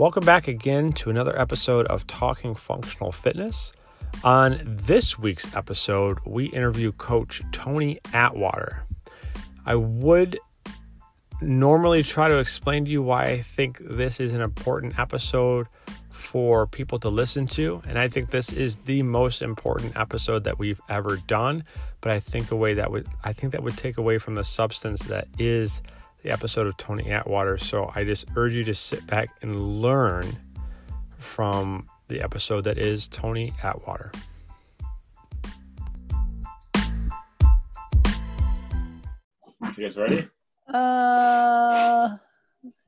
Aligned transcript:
Welcome 0.00 0.24
back 0.24 0.48
again 0.48 0.92
to 0.92 1.10
another 1.10 1.38
episode 1.38 1.84
of 1.88 2.06
Talking 2.06 2.54
Functional 2.54 3.12
Fitness. 3.12 3.70
On 4.24 4.58
this 4.64 5.18
week's 5.18 5.54
episode, 5.54 6.20
we 6.24 6.46
interview 6.46 6.90
Coach 6.92 7.42
Tony 7.52 8.00
Atwater. 8.14 8.86
I 9.66 9.74
would 9.74 10.38
normally 11.42 12.02
try 12.02 12.28
to 12.28 12.38
explain 12.38 12.86
to 12.86 12.90
you 12.90 13.02
why 13.02 13.24
I 13.24 13.42
think 13.42 13.76
this 13.78 14.20
is 14.20 14.32
an 14.32 14.40
important 14.40 14.98
episode 14.98 15.66
for 16.08 16.66
people 16.66 16.98
to 17.00 17.10
listen 17.10 17.46
to. 17.48 17.82
And 17.86 17.98
I 17.98 18.08
think 18.08 18.30
this 18.30 18.54
is 18.54 18.78
the 18.78 19.02
most 19.02 19.42
important 19.42 19.98
episode 19.98 20.44
that 20.44 20.58
we've 20.58 20.80
ever 20.88 21.18
done. 21.26 21.62
But 22.00 22.12
I 22.12 22.20
think 22.20 22.50
a 22.52 22.56
way 22.56 22.72
that 22.72 22.90
would 22.90 23.06
I 23.22 23.34
think 23.34 23.52
that 23.52 23.62
would 23.62 23.76
take 23.76 23.98
away 23.98 24.16
from 24.16 24.34
the 24.34 24.44
substance 24.44 25.02
that 25.02 25.28
is 25.38 25.82
the 26.22 26.30
episode 26.30 26.66
of 26.66 26.76
Tony 26.76 27.10
Atwater. 27.10 27.58
So 27.58 27.90
I 27.94 28.04
just 28.04 28.26
urge 28.36 28.54
you 28.54 28.64
to 28.64 28.74
sit 28.74 29.06
back 29.06 29.30
and 29.42 29.80
learn 29.80 30.26
from 31.18 31.88
the 32.08 32.20
episode 32.20 32.64
that 32.64 32.78
is 32.78 33.08
Tony 33.08 33.52
Atwater. 33.62 34.12
You 39.76 39.86
guys 39.86 39.96
ready? 39.96 40.26
Uh, 40.68 42.16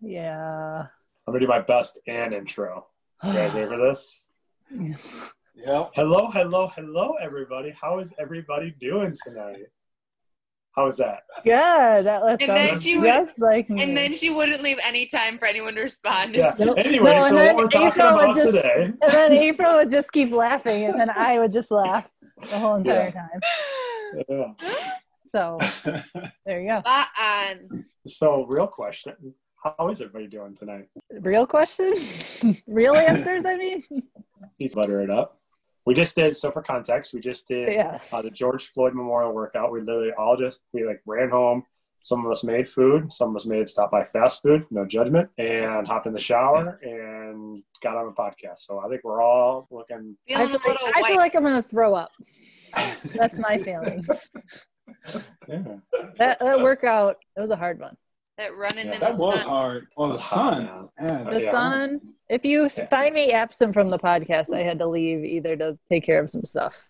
yeah. 0.01 0.87
I'm 1.27 1.33
gonna 1.33 1.41
do 1.41 1.47
my 1.47 1.61
best 1.61 1.99
and 2.07 2.35
intro. 2.35 2.87
You 3.23 3.33
guys 3.33 3.55
ready 3.55 3.69
for 3.69 3.79
this? 3.79 4.29
Yeah. 5.55 5.85
Hello, 5.95 6.31
hello, 6.33 6.73
hello, 6.75 7.17
everybody. 7.21 7.75
How 7.79 7.99
is 7.99 8.15
everybody 8.19 8.75
doing 8.81 9.15
tonight? 9.23 9.67
How 10.75 10.87
is 10.87 10.97
that? 10.97 11.21
Good. 11.45 12.07
That 12.07 12.25
left 12.25 12.43
And 12.43 12.51
then 12.51 12.81
she 12.81 12.97
would- 12.97 13.05
just 13.07 13.39
like 13.39 13.69
me. 13.69 13.83
And 13.83 13.97
then 13.97 14.15
she 14.15 14.31
wouldn't 14.31 14.63
leave 14.63 14.79
any 14.85 15.05
time 15.07 15.39
for 15.39 15.45
anyone 15.47 15.75
to 15.75 15.83
respond. 15.83 16.35
Yeah. 16.35 16.55
Nope. 16.59 16.79
Anyway, 16.79 17.19
No, 17.19 17.29
so 17.29 17.37
what 17.37 17.57
we're 17.57 17.69
talking 17.69 17.89
April 17.89 18.09
about 18.19 18.35
just- 18.37 18.47
today. 18.47 18.85
and 18.85 19.13
then 19.13 19.33
April 19.33 19.75
would 19.75 19.91
just 19.91 20.11
keep 20.13 20.33
laughing, 20.33 20.85
and 20.85 20.99
then 20.99 21.11
I 21.11 21.39
would 21.39 21.53
just 21.53 21.71
laugh 21.71 22.09
the 22.51 22.59
whole 22.59 22.77
entire 22.77 23.11
time. 23.11 23.41
Yeah. 24.29 24.53
So 25.33 25.57
there 26.45 26.61
you 26.61 26.67
go. 26.67 26.81
Spot 26.81 27.07
on. 27.19 27.85
So, 28.07 28.45
real 28.45 28.67
question: 28.67 29.15
How 29.65 29.89
is 29.89 30.03
everybody 30.03 30.27
doing 30.27 30.55
tonight? 30.55 30.89
Real 31.21 31.47
question? 31.47 31.95
Real 32.67 32.95
answers? 32.95 33.47
I 33.47 33.57
mean, 33.57 33.83
You 34.59 34.69
butter 34.69 35.01
it 35.01 35.09
up. 35.09 35.41
We 35.85 35.95
just 35.95 36.15
did. 36.15 36.37
So, 36.37 36.51
for 36.51 36.63
context, 36.63 37.13
we 37.13 37.21
just 37.21 37.49
did 37.49 37.73
yeah. 37.73 37.99
uh, 38.13 38.23
the 38.23 38.31
George 38.31 38.67
Floyd 38.73 38.95
Memorial 38.95 39.33
workout. 39.33 39.73
We 39.73 39.81
literally 39.81 40.13
all 40.17 40.37
just 40.37 40.61
we 40.73 40.85
like 40.87 41.01
ran 41.07 41.31
home. 41.31 41.65
Some 42.05 42.27
of 42.27 42.33
us 42.33 42.43
made 42.43 42.69
food. 42.69 43.13
Some 43.13 43.31
of 43.31 43.37
us 43.37 43.47
made 43.47 43.69
stop 43.69 43.91
by 43.93 44.05
fast 44.05 44.43
food. 44.43 44.67
No 44.73 44.85
judgment. 44.85 45.29
And 45.39 45.87
hopped 45.87 46.07
in 46.07 46.13
the 46.13 46.19
shower 46.21 46.81
and 46.83 47.63
got 47.81 47.97
on 47.97 48.09
a 48.09 48.13
podcast. 48.13 48.59
So 48.59 48.81
I 48.81 48.89
think 48.89 49.03
we're 49.05 49.23
all 49.23 49.69
looking. 49.71 50.17
I 50.31 50.47
feel, 50.47 50.47
a 50.47 50.59
little 50.59 50.73
like, 50.85 50.97
I 50.97 51.03
feel 51.09 51.17
like 51.17 51.35
i'm 51.37 51.43
gonna 51.45 51.63
throw 51.63 51.95
up. 51.95 52.11
That's 53.15 53.39
my 53.39 53.57
feeling. 53.57 54.05
Yeah. 55.49 55.63
That, 56.19 56.39
that 56.39 56.61
workout, 56.61 57.19
it 57.37 57.41
was 57.41 57.51
a 57.51 57.57
hard 57.57 57.81
one. 57.81 57.97
that 58.39 58.57
running 58.57 58.87
Yeah, 58.89 58.95
in 58.95 59.01
That 59.01 59.13
the 59.17 59.19
was 59.23 59.41
sun. 59.41 59.49
hard. 59.49 59.87
On 59.97 60.09
the 60.11 60.19
sun. 60.19 60.65
man. 60.65 60.89
Man, 61.25 61.35
The 61.35 61.43
Yeah. 61.43 61.51
sun. 61.53 62.01
If 62.33 62.47
you 62.47 62.63
Yeah. 62.63 62.87
find 62.87 63.15
me 63.15 63.31
absent 63.33 63.75
from 63.75 63.91
the 63.91 63.99
podcast, 63.99 64.55
I 64.55 64.63
had 64.63 64.79
to 64.79 64.87
leave 64.87 65.23
either 65.23 65.55
to 65.57 65.79
take 65.87 66.03
care 66.03 66.19
of 66.19 66.31
some 66.31 66.45
stuff. 66.45 66.87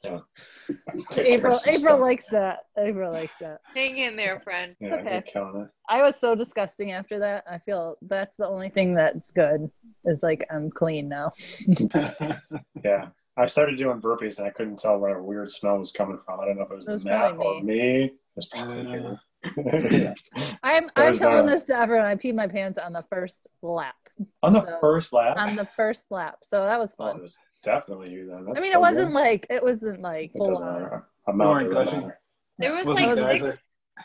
Take 0.00 0.04
care 0.04 1.24
April 1.26 1.54
some 1.54 1.70
April 1.74 1.76
stuff. 1.80 2.00
likes 2.00 2.26
that. 2.28 2.60
April 2.78 3.12
likes 3.12 3.36
that. 3.40 3.60
Hang 3.74 3.98
in 3.98 4.16
there, 4.16 4.40
friend. 4.40 4.74
Yeah, 4.80 4.94
okay. 4.94 5.12
you're 5.12 5.22
killing 5.22 5.62
it. 5.62 5.68
I 5.88 6.02
was 6.02 6.16
so 6.16 6.34
disgusting 6.34 6.92
after 6.92 7.18
that. 7.18 7.44
I 7.50 7.58
feel 7.58 7.96
that's 8.02 8.36
the 8.36 8.46
only 8.46 8.70
thing 8.70 8.94
that's 8.94 9.30
good 9.30 9.70
is 10.06 10.22
like 10.22 10.46
I'm 10.50 10.70
clean 10.70 11.08
now. 11.08 11.30
Yeah. 12.84 13.08
I 13.36 13.46
started 13.46 13.76
doing 13.78 14.00
burpees 14.00 14.38
and 14.38 14.46
I 14.48 14.50
couldn't 14.50 14.78
tell 14.80 14.98
where 14.98 15.16
a 15.18 15.22
weird 15.22 15.50
smell 15.50 15.78
was 15.78 15.92
coming 15.92 16.18
from. 16.24 16.40
I 16.40 16.46
don't 16.46 16.56
know 16.56 16.62
if 16.64 16.70
it 16.72 16.74
was, 16.74 16.88
It 16.88 16.92
was 16.92 17.02
the 17.04 17.10
mat 17.10 17.36
or 17.36 17.62
me. 17.62 18.04
It 18.06 18.14
was 18.34 18.46
probably 18.46 18.80
Uh, 18.86 18.94
you. 18.94 19.18
Yeah. 19.56 20.14
I'm 20.62 20.90
I'm 20.96 21.14
telling 21.14 21.46
this 21.46 21.64
to 21.64 21.76
everyone. 21.76 22.06
I 22.06 22.14
peed 22.16 22.34
my 22.34 22.46
pants 22.46 22.78
on 22.78 22.92
the 22.92 23.04
first 23.10 23.46
lap. 23.62 23.94
On 24.42 24.52
the 24.52 24.64
So, 24.64 24.78
first 24.80 25.12
lap. 25.12 25.36
On 25.36 25.54
the 25.56 25.64
first 25.64 26.04
lap. 26.10 26.38
So 26.42 26.64
that 26.64 26.78
was 26.78 26.94
Oh, 26.98 27.06
it 27.08 27.12
fun. 27.12 27.22
was 27.22 27.38
definitely 27.62 28.10
you 28.10 28.26
then. 28.28 28.44
That's 28.46 28.58
I 28.58 28.62
mean 28.62 28.72
it 28.72 28.80
wasn't 28.80 29.08
good. 29.12 29.20
like 29.20 29.46
it 29.50 29.62
wasn't 29.62 30.00
like 30.00 30.30
It 30.34 30.38
full 30.38 30.46
doesn't 30.48 30.66
on. 30.68 30.82
matter. 30.82 31.06
I'm 31.26 31.38
not 31.38 31.48
weren't 31.48 31.68
really 31.68 31.84
gushing? 31.84 32.12
There 32.58 32.74
was 32.74 32.86
like 32.86 33.06
six, 33.16 33.20
geyser? 33.20 33.60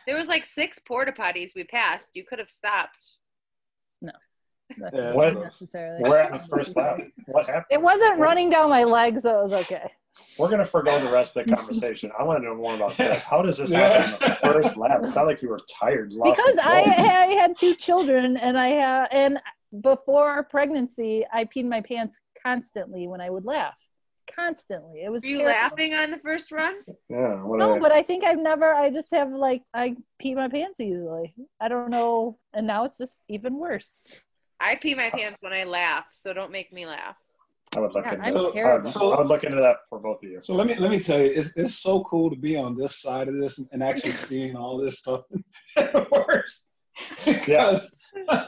there 0.05 0.17
was 0.17 0.27
like 0.27 0.45
six 0.45 0.79
porta 0.79 1.11
potties 1.11 1.51
we 1.55 1.63
passed. 1.63 2.11
You 2.15 2.23
could 2.23 2.39
have 2.39 2.49
stopped. 2.51 3.13
No. 4.01 4.11
Yeah, 4.77 5.13
What- 5.13 5.35
necessarily. 5.39 6.07
We're 6.09 6.19
at 6.19 6.31
the 6.33 6.39
first 6.39 6.75
lap. 6.75 6.99
What 7.27 7.45
happened? 7.47 7.65
It 7.71 7.81
wasn't 7.81 8.19
running 8.19 8.49
down 8.49 8.69
my 8.69 8.83
legs, 8.83 9.21
so 9.23 9.39
it 9.39 9.43
was 9.43 9.53
okay. 9.53 9.91
We're 10.37 10.49
gonna 10.49 10.65
forego 10.65 10.97
the 10.99 11.11
rest 11.11 11.35
of 11.35 11.45
the 11.45 11.55
conversation. 11.55 12.11
I 12.17 12.23
want 12.23 12.39
to 12.41 12.45
know 12.45 12.55
more 12.55 12.75
about 12.75 12.95
this. 12.97 13.23
How 13.23 13.41
does 13.41 13.57
this 13.57 13.71
Yeah. 13.71 13.79
happen 14.01 14.13
on 14.13 14.19
the 14.29 14.35
first 14.53 14.77
lap? 14.77 14.99
It's 15.03 15.15
not 15.15 15.25
like 15.25 15.41
you 15.41 15.49
were 15.49 15.59
tired. 15.69 16.11
you 16.11 16.19
lost 16.19 16.39
because 16.43 16.59
I. 16.63 16.81
I 16.83 17.33
had 17.33 17.55
two 17.57 17.73
children 17.75 18.37
and 18.37 18.57
I 18.57 18.69
had 18.69 19.07
and 19.11 19.39
before 19.81 20.43
pregnancy 20.43 21.25
I 21.31 21.45
peed 21.45 21.65
my 21.65 21.81
pants 21.81 22.15
constantly 22.41 23.07
when 23.07 23.21
I 23.21 23.29
would 23.29 23.45
laugh. 23.45 23.75
Constantly. 24.33 25.01
It 25.03 25.11
was 25.11 25.23
Were 25.23 25.29
you 25.29 25.37
terrible. 25.39 25.55
laughing 25.55 25.93
on 25.95 26.11
the 26.11 26.17
first 26.17 26.51
run? 26.51 26.75
yeah. 27.09 27.41
No, 27.45 27.75
I- 27.75 27.79
but 27.79 27.91
I 27.91 28.03
think 28.03 28.23
I've 28.23 28.37
never 28.39 28.73
I 28.73 28.89
just 28.89 29.11
have 29.11 29.31
like 29.31 29.63
I 29.73 29.95
pee 30.19 30.35
my 30.35 30.47
pants 30.47 30.79
easily. 30.79 31.33
I 31.59 31.67
don't 31.69 31.89
know 31.89 32.37
and 32.53 32.65
now 32.67 32.85
it's 32.85 32.97
just 32.97 33.21
even 33.27 33.55
worse. 33.57 33.91
I 34.59 34.75
pee 34.75 34.95
my 34.95 35.09
pants 35.09 35.37
when 35.41 35.53
I 35.53 35.65
laugh, 35.65 36.07
so 36.13 36.33
don't 36.33 36.51
make 36.51 36.71
me 36.71 36.85
laugh. 36.85 37.17
I 37.75 37.79
would 37.79 37.93
look 37.93 38.05
Yeah, 38.05 38.13
into 38.13 38.23
I'm 38.25 38.33
that. 38.33 38.39
I 38.39 38.41
would, 38.43 38.53
terrible. 38.53 39.13
I 39.13 39.17
would 39.17 39.27
look 39.27 39.43
into 39.43 39.61
that 39.61 39.77
for 39.89 39.99
both 39.99 40.23
of 40.23 40.29
you. 40.29 40.39
So 40.41 40.53
let 40.55 40.67
me 40.67 40.75
let 40.75 40.91
me 40.91 40.99
tell 40.99 41.19
you, 41.19 41.25
it's 41.31 41.55
it's 41.55 41.75
so 41.79 42.03
cool 42.03 42.29
to 42.29 42.35
be 42.35 42.55
on 42.55 42.75
this 42.77 43.01
side 43.01 43.27
of 43.27 43.35
this 43.39 43.57
and, 43.59 43.67
and 43.71 43.83
actually 43.83 44.11
seeing 44.11 44.55
all 44.55 44.77
this 44.77 44.99
stuff. 44.99 45.21
Worse. 46.11 46.65
Yeah. 47.47 47.79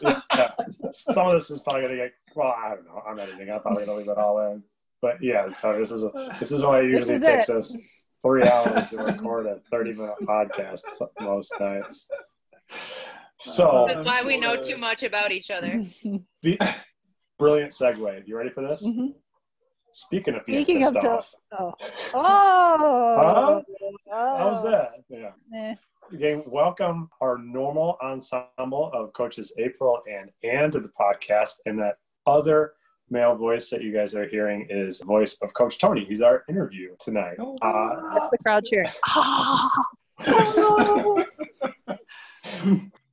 yeah. 0.02 0.52
Some 0.91 1.28
of 1.28 1.34
this 1.34 1.50
is 1.50 1.62
probably 1.62 1.81
gonna 1.84 1.96
get. 1.96 2.13
Well, 2.36 2.53
I 2.56 2.75
don't 2.75 2.86
know. 2.86 3.02
I'm 3.08 3.19
editing. 3.19 3.50
I'm 3.50 3.62
probably 3.62 3.86
gonna 3.86 3.97
leave 3.97 4.08
it 4.09 4.18
all 4.18 4.40
in. 4.52 4.63
But 5.02 5.22
yeah, 5.22 5.47
Tony, 5.62 5.80
this 5.80 5.92
is 5.92 6.03
a, 6.03 6.36
this 6.40 6.52
is 6.52 6.63
why 6.63 6.80
it 6.81 6.86
usually 6.90 7.19
takes 7.19 7.50
it. 7.50 7.56
us 7.57 7.78
three 8.22 8.44
hours 8.47 8.90
to 8.90 8.97
record 8.97 9.46
a 9.46 9.59
30 9.72 9.94
minute 9.94 10.16
podcast 10.24 10.81
most 11.19 11.53
nights. 11.59 12.07
So 13.38 13.86
That's 13.88 14.06
why 14.06 14.24
we 14.25 14.38
know 14.38 14.56
too 14.56 14.78
much 14.78 15.03
about 15.03 15.31
each 15.31 15.52
other. 15.52 15.84
the, 16.42 16.59
brilliant 17.38 17.72
segue. 17.72 18.28
You 18.28 18.38
ready 18.38 18.50
for 18.50 18.62
this? 18.62 18.88
Mhm. 18.88 19.13
Speaking 19.91 20.35
of 20.35 20.46
being 20.46 20.63
Speaking 20.63 20.81
pissed 20.81 20.96
of 20.97 21.01
to- 21.03 21.09
off, 21.09 21.34
Oh. 21.57 21.73
Oh. 22.13 23.63
how's 24.38 24.63
that? 24.63 24.91
Yeah. 25.09 25.31
Eh. 25.56 25.75
Again, 26.12 26.44
welcome 26.47 27.09
our 27.22 27.38
normal 27.38 27.97
ensemble 28.03 28.91
of 28.94 29.13
coaches 29.13 29.53
April 29.57 30.01
and 30.12 30.29
Ann 30.44 30.69
to 30.72 30.79
the 30.79 30.90
podcast. 31.00 31.62
And 31.66 31.79
that 31.79 31.95
other 32.28 32.74
male 33.09 33.35
voice 33.35 33.69
that 33.69 33.81
you 33.81 33.94
guys 33.94 34.13
are 34.16 34.28
hearing 34.28 34.68
is 34.69 35.00
the 35.00 35.06
voice 35.06 35.35
of 35.41 35.53
Coach 35.53 35.79
Tony. 35.79 36.03
He's 36.06 36.22
our 36.22 36.44
interview 36.50 36.95
tonight. 37.00 37.38
Uh, 37.40 38.29
the 38.29 38.38
crowd 38.44 38.66
cheering. 38.66 38.90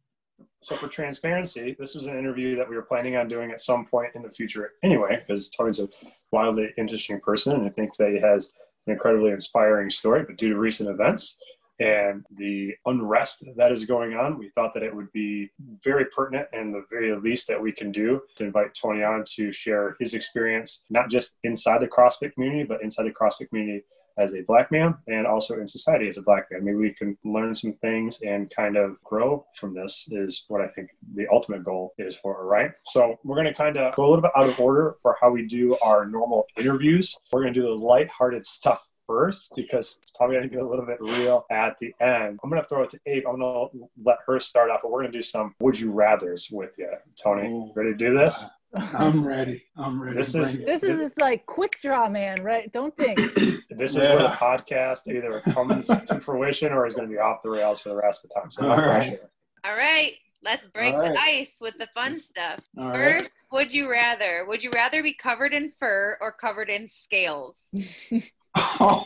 so, 0.63 0.77
for 0.77 0.87
transparency, 0.87 1.77
this 1.79 1.95
was 1.95 2.07
an 2.07 2.17
interview 2.17 2.57
that 2.57 2.69
we 2.69 2.77
were 2.77 2.83
planning 2.83 3.17
on 3.17 3.27
doing 3.27 3.51
at 3.51 3.61
some 3.61 3.85
point 3.85 4.15
in 4.15 4.23
the 4.23 4.31
future 4.31 4.73
anyway, 4.85 5.23
because 5.27 5.51
Tony's 5.51 5.81
a 5.81 5.89
wildly 6.31 6.73
interesting 6.79 7.21
person. 7.21 7.55
And 7.55 7.67
I 7.67 7.71
think 7.71 7.97
that 7.97 8.11
he 8.11 8.21
has 8.21 8.53
an 8.87 8.93
incredibly 8.93 9.33
inspiring 9.33 9.91
story. 9.91 10.23
But 10.25 10.37
due 10.37 10.51
to 10.51 10.59
recent 10.59 10.89
events, 10.89 11.37
and 11.81 12.25
the 12.37 12.75
unrest 12.87 13.45
that 13.57 13.73
is 13.73 13.85
going 13.85 14.15
on, 14.15 14.39
we 14.39 14.51
thought 14.51 14.73
that 14.75 14.85
it 14.85 14.95
would 14.95 15.11
be 15.13 15.51
very 15.83 16.05
pertinent 16.05 16.47
and 16.53 16.73
the 16.73 16.85
very 16.91 17.17
least 17.17 17.49
that 17.49 17.61
we 17.61 17.73
can 17.73 17.91
do 17.91 18.21
to 18.37 18.45
invite 18.45 18.73
Tony 18.81 19.03
on 19.03 19.25
to 19.35 19.51
share 19.51 19.97
his 19.99 20.15
experience, 20.15 20.85
not 20.91 21.11
just 21.11 21.35
inside 21.43 21.81
the 21.81 21.89
CrossFit 21.89 22.35
community, 22.35 22.63
but 22.63 22.83
inside 22.83 23.05
the 23.05 23.11
CrossFit 23.11 23.49
community 23.49 23.83
as 24.19 24.35
a 24.35 24.43
black 24.43 24.71
man 24.71 24.95
and 25.09 25.27
also 25.27 25.59
in 25.59 25.67
society 25.67 26.09
as 26.09 26.19
a 26.19 26.23
black 26.23 26.47
man. 26.51 26.65
Maybe 26.65 26.77
we 26.77 26.93
can 26.93 27.17
learn 27.25 27.55
some 27.55 27.75
things 27.75 28.21
and 28.23 28.51
kind 28.55 28.77
of 28.77 29.03
grow 29.03 29.47
from 29.59 29.75
this 29.75 30.09
is 30.11 30.45
what 30.49 30.61
I 30.61 30.69
think 30.69 30.91
the 31.15 31.27
ultimate 31.33 31.65
goal 31.65 31.95
is 31.99 32.17
for, 32.17 32.45
right? 32.45 32.71
So 32.85 33.19
we're 33.25 33.37
going 33.37 33.47
to 33.47 33.55
kind 33.55 33.77
of 33.77 33.95
go 33.95 34.07
a 34.07 34.09
little 34.09 34.23
bit 34.23 34.33
out 34.37 34.45
of 34.45 34.59
order 34.61 34.97
for 35.03 35.17
how 35.21 35.31
we 35.31 35.47
do 35.47 35.77
our 35.85 36.07
normal 36.07 36.47
interviews. 36.59 37.17
We're 37.33 37.43
going 37.43 37.55
to 37.55 37.61
do 37.61 37.67
the 37.67 37.75
lighthearted 37.75 38.45
stuff 38.45 38.91
first 39.07 39.53
because 39.57 39.99
it's 40.01 40.11
probably 40.13 40.37
going 40.37 40.49
to 40.49 40.55
get 40.55 40.65
a 40.65 40.69
little 40.69 40.87
bit 40.87 40.99
real 41.01 41.45
at 41.51 41.77
the 41.79 41.93
end. 42.01 42.39
I'm 42.43 42.51
going 42.51 42.63
to 42.63 42.69
throw 42.69 42.83
it 42.83 42.91
to 42.91 43.01
Abe. 43.07 43.25
I'm 43.29 43.39
going 43.39 43.69
to 43.73 43.89
let 44.05 44.19
her 44.27 44.39
start 44.41 44.71
off, 44.71 44.81
but 44.83 44.91
we're 44.91 45.01
going 45.01 45.13
to 45.13 45.19
do 45.19 45.23
some 45.23 45.55
would 45.61 45.79
you 45.79 45.93
rather's 45.93 46.49
with 46.51 46.75
you. 46.79 46.91
Tony, 47.23 47.49
Ooh. 47.49 47.73
ready 47.75 47.91
to 47.91 47.97
do 47.97 48.17
this? 48.17 48.47
Um, 48.75 48.89
I'm 48.95 49.27
ready. 49.27 49.63
I'm 49.77 50.01
ready. 50.03 50.17
This 50.17 50.35
is- 50.35 50.57
it. 50.57 50.65
This 50.67 50.83
is 50.83 50.99
just 51.01 51.21
like 51.21 51.45
quick 51.47 51.79
draw, 51.83 52.09
man, 52.09 52.43
right? 52.43 52.73
Don't 52.73 52.97
think. 52.97 53.19
This 53.75 53.93
is 53.93 53.99
where 53.99 54.19
the 54.19 54.29
podcast 54.29 55.09
either 55.09 55.41
comes 55.53 55.87
to 56.07 56.21
fruition 56.21 56.73
or 56.73 56.87
is 56.87 56.93
going 56.95 57.09
to 57.09 57.13
be 57.13 57.19
off 57.19 57.43
the 57.43 57.49
rails 57.49 57.81
for 57.81 57.89
the 57.89 57.97
rest 57.97 58.23
of 58.25 58.31
the 58.31 58.41
time. 58.41 58.51
So 58.51 58.63
no 58.63 58.71
All 58.73 58.77
right. 58.77 58.85
pressure. 59.09 59.17
All 59.65 59.75
right. 59.75 60.15
Let's 60.45 60.67
break 60.67 60.95
All 60.95 61.03
the 61.03 61.17
ice 61.19 61.57
with 61.61 61.79
the 61.79 61.87
fun 61.95 62.15
stuff. 62.17 62.61
All 62.79 62.89
right. 62.91 63.21
First, 63.21 63.33
would 63.51 63.73
you 63.73 63.91
rather? 63.91 64.45
Would 64.47 64.63
you 64.63 64.71
rather 64.75 65.03
be 65.03 65.15
covered 65.15 65.55
in 65.55 65.73
fur 65.81 66.19
or 66.21 66.33
covered 66.33 66.69
in 66.71 66.89
scales? 66.89 67.71
Oh 68.55 69.05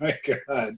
my 0.00 0.12
god. 0.26 0.72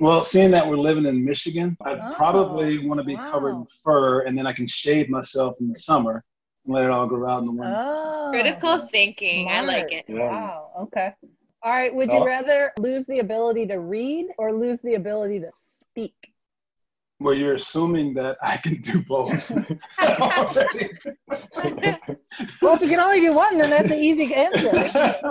Well, 0.00 0.22
seeing 0.24 0.50
that 0.50 0.66
we're 0.66 0.76
living 0.76 1.06
in 1.06 1.24
Michigan, 1.24 1.76
I'd 1.84 2.00
Oh, 2.00 2.12
probably 2.16 2.84
want 2.84 2.98
to 2.98 3.04
be 3.04 3.14
covered 3.14 3.50
in 3.54 3.66
fur, 3.84 4.22
and 4.22 4.36
then 4.36 4.44
I 4.44 4.52
can 4.52 4.66
shave 4.66 5.08
myself 5.08 5.54
in 5.60 5.68
the 5.68 5.78
summer 5.78 6.14
and 6.14 6.22
let 6.66 6.84
it 6.84 6.90
all 6.90 7.06
go 7.06 7.26
out 7.26 7.40
in 7.40 7.46
the 7.46 7.52
winter. 7.52 7.74
Oh, 7.76 8.28
Critical 8.32 8.78
thinking. 8.78 9.48
I 9.50 9.62
like 9.62 9.92
it. 9.92 10.04
Yeah. 10.08 10.28
Wow. 10.30 10.70
Okay. 10.82 11.12
All 11.62 11.72
right. 11.72 11.94
Would 11.94 12.08
No. 12.08 12.16
you 12.16 12.22
uh, 12.22 12.26
rather 12.26 12.72
lose 12.78 13.06
the 13.06 13.18
ability 13.20 13.66
to 13.68 13.78
read 13.80 14.26
or 14.38 14.52
lose 14.52 14.80
the 14.82 14.94
ability 14.94 15.40
to 15.40 15.50
speak? 15.54 16.14
Well, 17.20 17.34
you're 17.34 17.54
assuming 17.54 18.14
that 18.14 18.36
I 18.42 18.56
can 18.56 18.80
do 18.80 19.02
both. 19.02 19.50
Well, 22.60 22.74
if 22.74 22.80
you 22.80 22.88
can 22.88 23.00
only 23.00 23.20
do 23.20 23.32
one, 23.34 23.58
then 23.58 23.70
that's 23.70 23.90
an 23.90 23.98
easy 24.02 24.34
answer. 24.34 24.90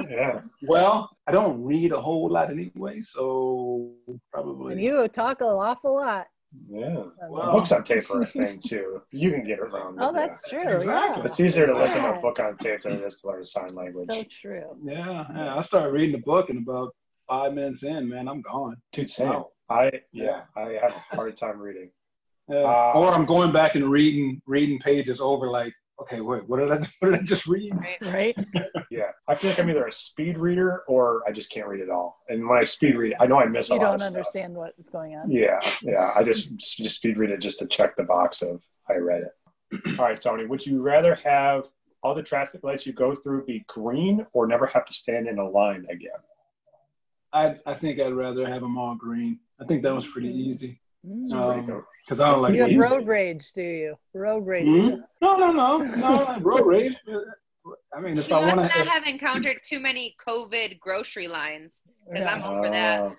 yeah. 0.10 0.42
well, 0.64 1.10
I 1.28 1.32
don't 1.32 1.64
read 1.64 1.92
a 1.92 2.00
whole 2.00 2.30
lot 2.30 2.50
anyway, 2.52 3.02
so 3.02 3.92
probably. 4.32 4.74
And 4.74 4.82
probably. 4.82 4.84
you 4.84 5.08
talk 5.08 5.42
an 5.42 5.48
awful 5.48 5.96
lot. 5.96 6.28
Yeah. 6.70 7.04
Well- 7.30 7.52
Books 7.54 7.72
on 7.72 7.84
tape 7.84 8.10
are 8.12 8.22
a 8.22 8.26
thing 8.26 8.62
too. 8.66 9.02
You 9.12 9.32
can 9.32 9.44
get 9.44 9.60
around. 9.60 9.96
it, 9.96 10.02
Oh, 10.02 10.12
that's 10.14 10.48
true. 10.50 10.62
Exactly. 10.68 10.88
Yeah. 11.22 11.24
It's 11.26 11.40
easier 11.40 11.66
to 11.66 11.74
listen 11.78 12.02
to 12.04 12.16
a 12.18 12.20
book 12.20 12.40
on 12.40 12.56
tape 12.58 12.82
than 12.82 12.94
it 12.94 13.04
is 13.04 13.20
to 13.22 13.28
learn 13.28 13.44
sign 13.44 13.74
language. 13.76 14.08
So 14.10 14.24
true. 14.42 14.78
Yeah, 14.84 15.26
yeah. 15.36 15.56
I 15.58 15.62
started 15.62 15.92
reading 15.94 16.14
the 16.14 16.22
book, 16.22 16.50
and 16.50 16.60
about 16.68 16.94
five 17.28 17.54
minutes 17.54 17.84
in, 17.84 18.10
man, 18.10 18.28
I'm 18.28 18.42
gone. 18.42 18.76
Dude, 18.92 19.10
same. 19.10 19.30
Wow. 19.30 19.50
I 19.70 19.92
yeah, 20.12 20.42
I 20.58 20.78
have 20.82 20.94
a 21.12 21.16
hard 21.16 21.38
time 21.38 21.60
reading. 21.60 21.92
Yeah. 22.50 22.58
Uh, 22.64 22.92
or 22.96 23.08
I'm 23.14 23.26
going 23.26 23.54
back 23.54 23.76
and 23.76 23.90
reading 23.90 24.42
reading 24.46 24.78
pages 24.80 25.22
over, 25.22 25.48
like, 25.50 25.74
okay, 26.02 26.22
wait, 26.22 26.48
what 26.48 26.60
did 26.60 26.72
I 26.72 26.78
what 27.00 27.12
did 27.12 27.14
I 27.16 27.24
just 27.24 27.48
read? 27.48 27.74
Right? 28.02 28.38
Yeah, 28.90 29.12
I 29.26 29.36
feel 29.36 29.52
like 29.52 29.60
I'm 29.60 29.70
either 29.70 29.88
a 29.88 29.92
speed 29.92 30.38
reader 30.38 30.84
or 30.86 31.24
I 31.26 31.32
just 31.32 31.50
can't 31.50 31.66
read 31.66 31.80
at 31.80 31.90
all. 31.90 32.20
And 32.28 32.46
when 32.46 32.60
I 32.60 32.64
speed 32.64 32.98
read, 32.98 33.16
I 33.22 33.26
know 33.26 33.40
I 33.40 33.46
miss 33.46 33.70
a 33.70 33.76
lot. 33.76 33.80
You 33.80 33.88
don't 33.88 34.02
understand 34.02 34.54
what's 34.54 34.90
going 34.90 35.16
on. 35.16 35.32
Yeah, 35.32 35.62
yeah. 35.82 36.12
I 36.14 36.24
just 36.24 36.58
just 36.58 36.98
speed 36.98 37.18
read 37.18 37.30
it 37.30 37.40
just 37.40 37.60
to 37.60 37.68
check 37.68 37.96
the 37.96 38.04
box 38.04 38.42
of 38.42 38.62
I 38.90 38.96
read 38.96 39.22
it. 39.22 39.98
All 40.00 40.06
right, 40.06 40.22
Tony. 40.22 40.46
Would 40.46 40.66
you 40.66 40.82
rather 40.82 41.16
have 41.16 41.70
all 42.04 42.14
the 42.14 42.22
traffic 42.22 42.66
lights 42.66 42.86
you 42.86 42.92
go 42.92 43.16
through 43.16 43.46
be 43.46 43.64
green 43.68 44.28
or 44.34 44.46
never 44.46 44.66
have 44.66 44.86
to 44.88 44.94
stand 44.94 45.30
in 45.30 45.40
a 45.40 45.50
line 45.50 45.86
again? 45.90 46.12
I 47.32 47.60
I 47.66 47.74
think 47.74 48.02
I'd 48.02 48.12
rather 48.12 48.46
have 48.46 48.62
them 48.62 48.78
all 48.78 48.96
green. 48.96 49.40
I 49.62 49.64
think 49.64 49.84
that 49.84 49.96
was 49.96 50.06
pretty 50.06 50.30
mm-hmm. 50.30 50.52
easy 50.52 50.81
Mm. 51.06 51.28
So 51.28 51.50
there 51.50 51.58
you 51.64 51.74
Um, 51.74 51.86
because 52.06 52.20
I 52.20 52.32
don't 52.32 52.42
like. 52.42 52.54
you 52.54 52.62
have 52.62 52.72
easy. 52.72 52.80
road 52.80 53.08
rage, 53.08 53.52
do 53.54 53.62
you? 53.62 53.96
Road 54.14 54.46
rage. 54.46 54.66
Hmm? 54.68 55.02
No, 55.22 55.38
no, 55.38 55.52
no, 55.52 55.78
no. 55.78 56.14
Like 56.24 56.44
road 56.44 56.66
rage. 56.66 56.96
I 57.96 58.00
mean, 58.00 58.18
if 58.18 58.28
He 58.28 58.34
I 58.34 58.42
must 58.42 58.58
want 58.58 58.74
not 58.76 58.84
to, 58.86 58.90
have 58.90 59.06
encountered 59.08 59.58
too 59.68 59.80
many 59.80 60.16
COVID 60.28 60.80
grocery 60.80 61.28
lines. 61.28 61.82
'Cause 62.16 62.26
I'm- 62.26 62.44
over 62.44 62.70
that. 62.70 63.02
Uh, 63.02 63.16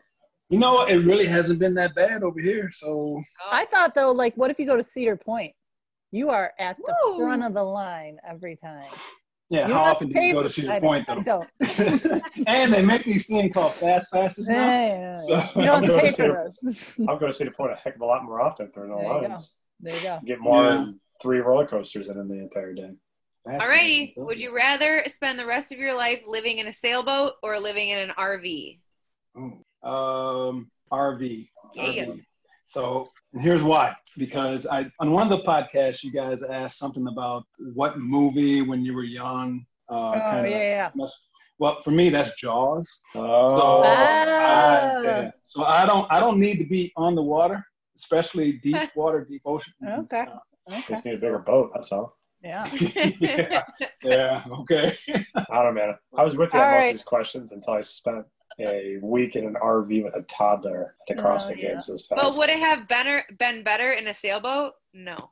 you 0.48 0.58
know, 0.58 0.84
it 0.86 0.96
really 0.98 1.26
hasn't 1.26 1.58
been 1.60 1.74
that 1.74 1.94
bad 1.94 2.22
over 2.22 2.40
here. 2.40 2.70
So 2.72 3.18
Oh, 3.18 3.48
I 3.50 3.64
thought 3.66 3.94
though, 3.94 4.12
like, 4.12 4.34
what 4.36 4.50
if 4.50 4.58
you 4.58 4.66
go 4.66 4.76
to 4.76 4.82
Cedar 4.84 5.16
Point? 5.16 5.54
You 6.10 6.28
are 6.30 6.52
at 6.58 6.76
the 6.76 6.94
Woo. 7.06 7.18
front 7.18 7.42
of 7.42 7.54
the 7.54 7.62
line 7.62 8.18
every 8.28 8.56
time. 8.56 8.84
Yeah, 9.52 9.68
You 9.68 9.74
how 9.74 9.82
often 9.82 10.08
do 10.08 10.18
you 10.18 10.32
go 10.32 10.42
to 10.42 10.48
Cedar 10.48 10.72
I 10.72 10.80
Point 10.80 11.06
though? 11.06 11.18
I 11.18 11.22
don't. 11.22 11.48
and 12.46 12.72
they 12.72 12.82
make 12.82 13.04
these 13.04 13.26
things 13.26 13.52
called 13.52 13.72
fast 13.72 14.10
passes 14.10 14.48
now. 14.48 14.54
Yeah, 14.66 15.16
So- 15.16 15.60
you 15.60 15.66
don't 15.66 15.82
I'm 15.82 15.86
going 15.86 16.00
pay 16.00 16.08
to 16.08 16.14
for 16.14 16.52
this. 16.62 16.98
I'll 17.06 17.18
go 17.18 17.26
to 17.26 17.32
Cedar 17.32 17.50
Point 17.56 17.72
a 17.72 17.76
heck 17.76 17.96
of 17.96 18.00
a 18.00 18.04
lot 18.06 18.24
more 18.24 18.40
often 18.40 18.72
through 18.72 18.88
no 18.88 18.96
There 18.96 19.04
you 19.04 19.12
go. 19.20 19.28
lines. 19.28 19.54
There 19.80 19.94
you 19.96 20.02
go. 20.02 20.20
Get 20.24 20.40
more 20.40 20.64
Yeah. 20.64 20.70
than 20.76 21.00
three 21.20 21.38
roller 21.40 21.66
coasters 21.66 22.08
in, 22.08 22.18
in 22.18 22.28
the 22.28 22.38
entire 22.38 22.72
day. 22.72 22.90
Fast 23.46 23.62
Alrighty. 23.62 24.14
Would 24.16 24.40
you 24.40 24.54
rather 24.56 25.04
spend 25.08 25.38
the 25.38 25.44
rest 25.46 25.70
of 25.70 25.78
your 25.78 25.94
life 25.94 26.22
living 26.26 26.58
in 26.58 26.66
a 26.68 26.72
sailboat 26.72 27.34
or 27.42 27.58
living 27.58 27.90
in 27.90 27.98
an 27.98 28.10
RV? 28.16 28.78
Ooh. 29.38 29.62
Um, 29.86 30.70
RV. 30.90 31.50
Yeah. 31.74 31.84
RV. 32.04 32.24
So 32.64 33.10
here's 33.34 33.62
why. 33.62 33.94
Because 34.18 34.66
I 34.66 34.90
on 35.00 35.10
one 35.12 35.30
of 35.30 35.38
the 35.38 35.44
podcasts, 35.44 36.02
you 36.04 36.12
guys 36.12 36.42
asked 36.42 36.78
something 36.78 37.06
about 37.08 37.44
what 37.74 37.98
movie 37.98 38.62
when 38.62 38.84
you 38.84 38.94
were 38.94 39.04
young. 39.04 39.64
Uh, 39.88 40.12
Oh 40.14 40.30
kinda 40.30 40.50
yeah, 40.50 40.56
yeah. 40.58 40.90
must- 40.94 41.28
well, 41.58 41.76
for 41.82 41.90
me, 41.92 42.08
that's 42.08 42.34
Jaws. 42.40 42.88
Oh, 43.14 43.56
So. 43.56 43.82
I, 43.84 45.02
yeah. 45.04 45.30
so 45.44 45.64
I 45.64 45.86
don't 45.86 46.10
I 46.10 46.18
don't 46.18 46.40
need 46.40 46.58
to 46.58 46.66
be 46.66 46.92
on 46.96 47.14
the 47.14 47.22
water, 47.22 47.64
especially 47.96 48.52
deep 48.64 48.90
water, 48.96 49.24
deep 49.28 49.42
ocean. 49.44 49.72
Okay. 49.86 50.24
Uh, 50.30 50.38
Okay. 50.70 50.94
just 50.94 51.04
need 51.04 51.14
a 51.14 51.18
bigger 51.18 51.40
boat. 51.40 51.72
That's 51.74 51.90
all. 51.90 52.16
Yeah. 52.42 52.64
yeah, 53.20 53.62
yeah, 54.04 54.44
okay. 54.60 54.94
I 55.34 55.62
don't 55.62 55.64
know, 55.64 55.72
man. 55.72 55.94
I 56.16 56.22
was 56.22 56.36
with 56.36 56.54
you 56.54 56.60
on 56.60 56.66
All 56.66 56.72
most 56.74 56.82
right. 56.82 56.90
of 56.90 56.94
these 56.94 57.02
questions 57.02 57.50
until 57.52 57.74
I 57.74 57.80
spent 57.80 58.24
a 58.60 58.98
week 59.02 59.36
in 59.36 59.46
an 59.46 59.54
RV 59.54 60.04
with 60.04 60.16
a 60.16 60.22
toddler 60.22 60.94
at 61.08 61.18
oh, 61.18 61.22
the 61.22 61.28
Oh, 61.28 61.32
CrossFit 61.32 61.56
yeah. 61.56 61.70
Games 61.70 61.86
this 61.86 62.06
but 62.08 62.34
would 62.36 62.48
it 62.48 62.58
have 62.58 62.88
better 62.88 63.24
been 63.38 63.62
better 63.62 63.92
in 63.92 64.06
a 64.08 64.14
sailboat? 64.14 64.74
No. 64.92 65.30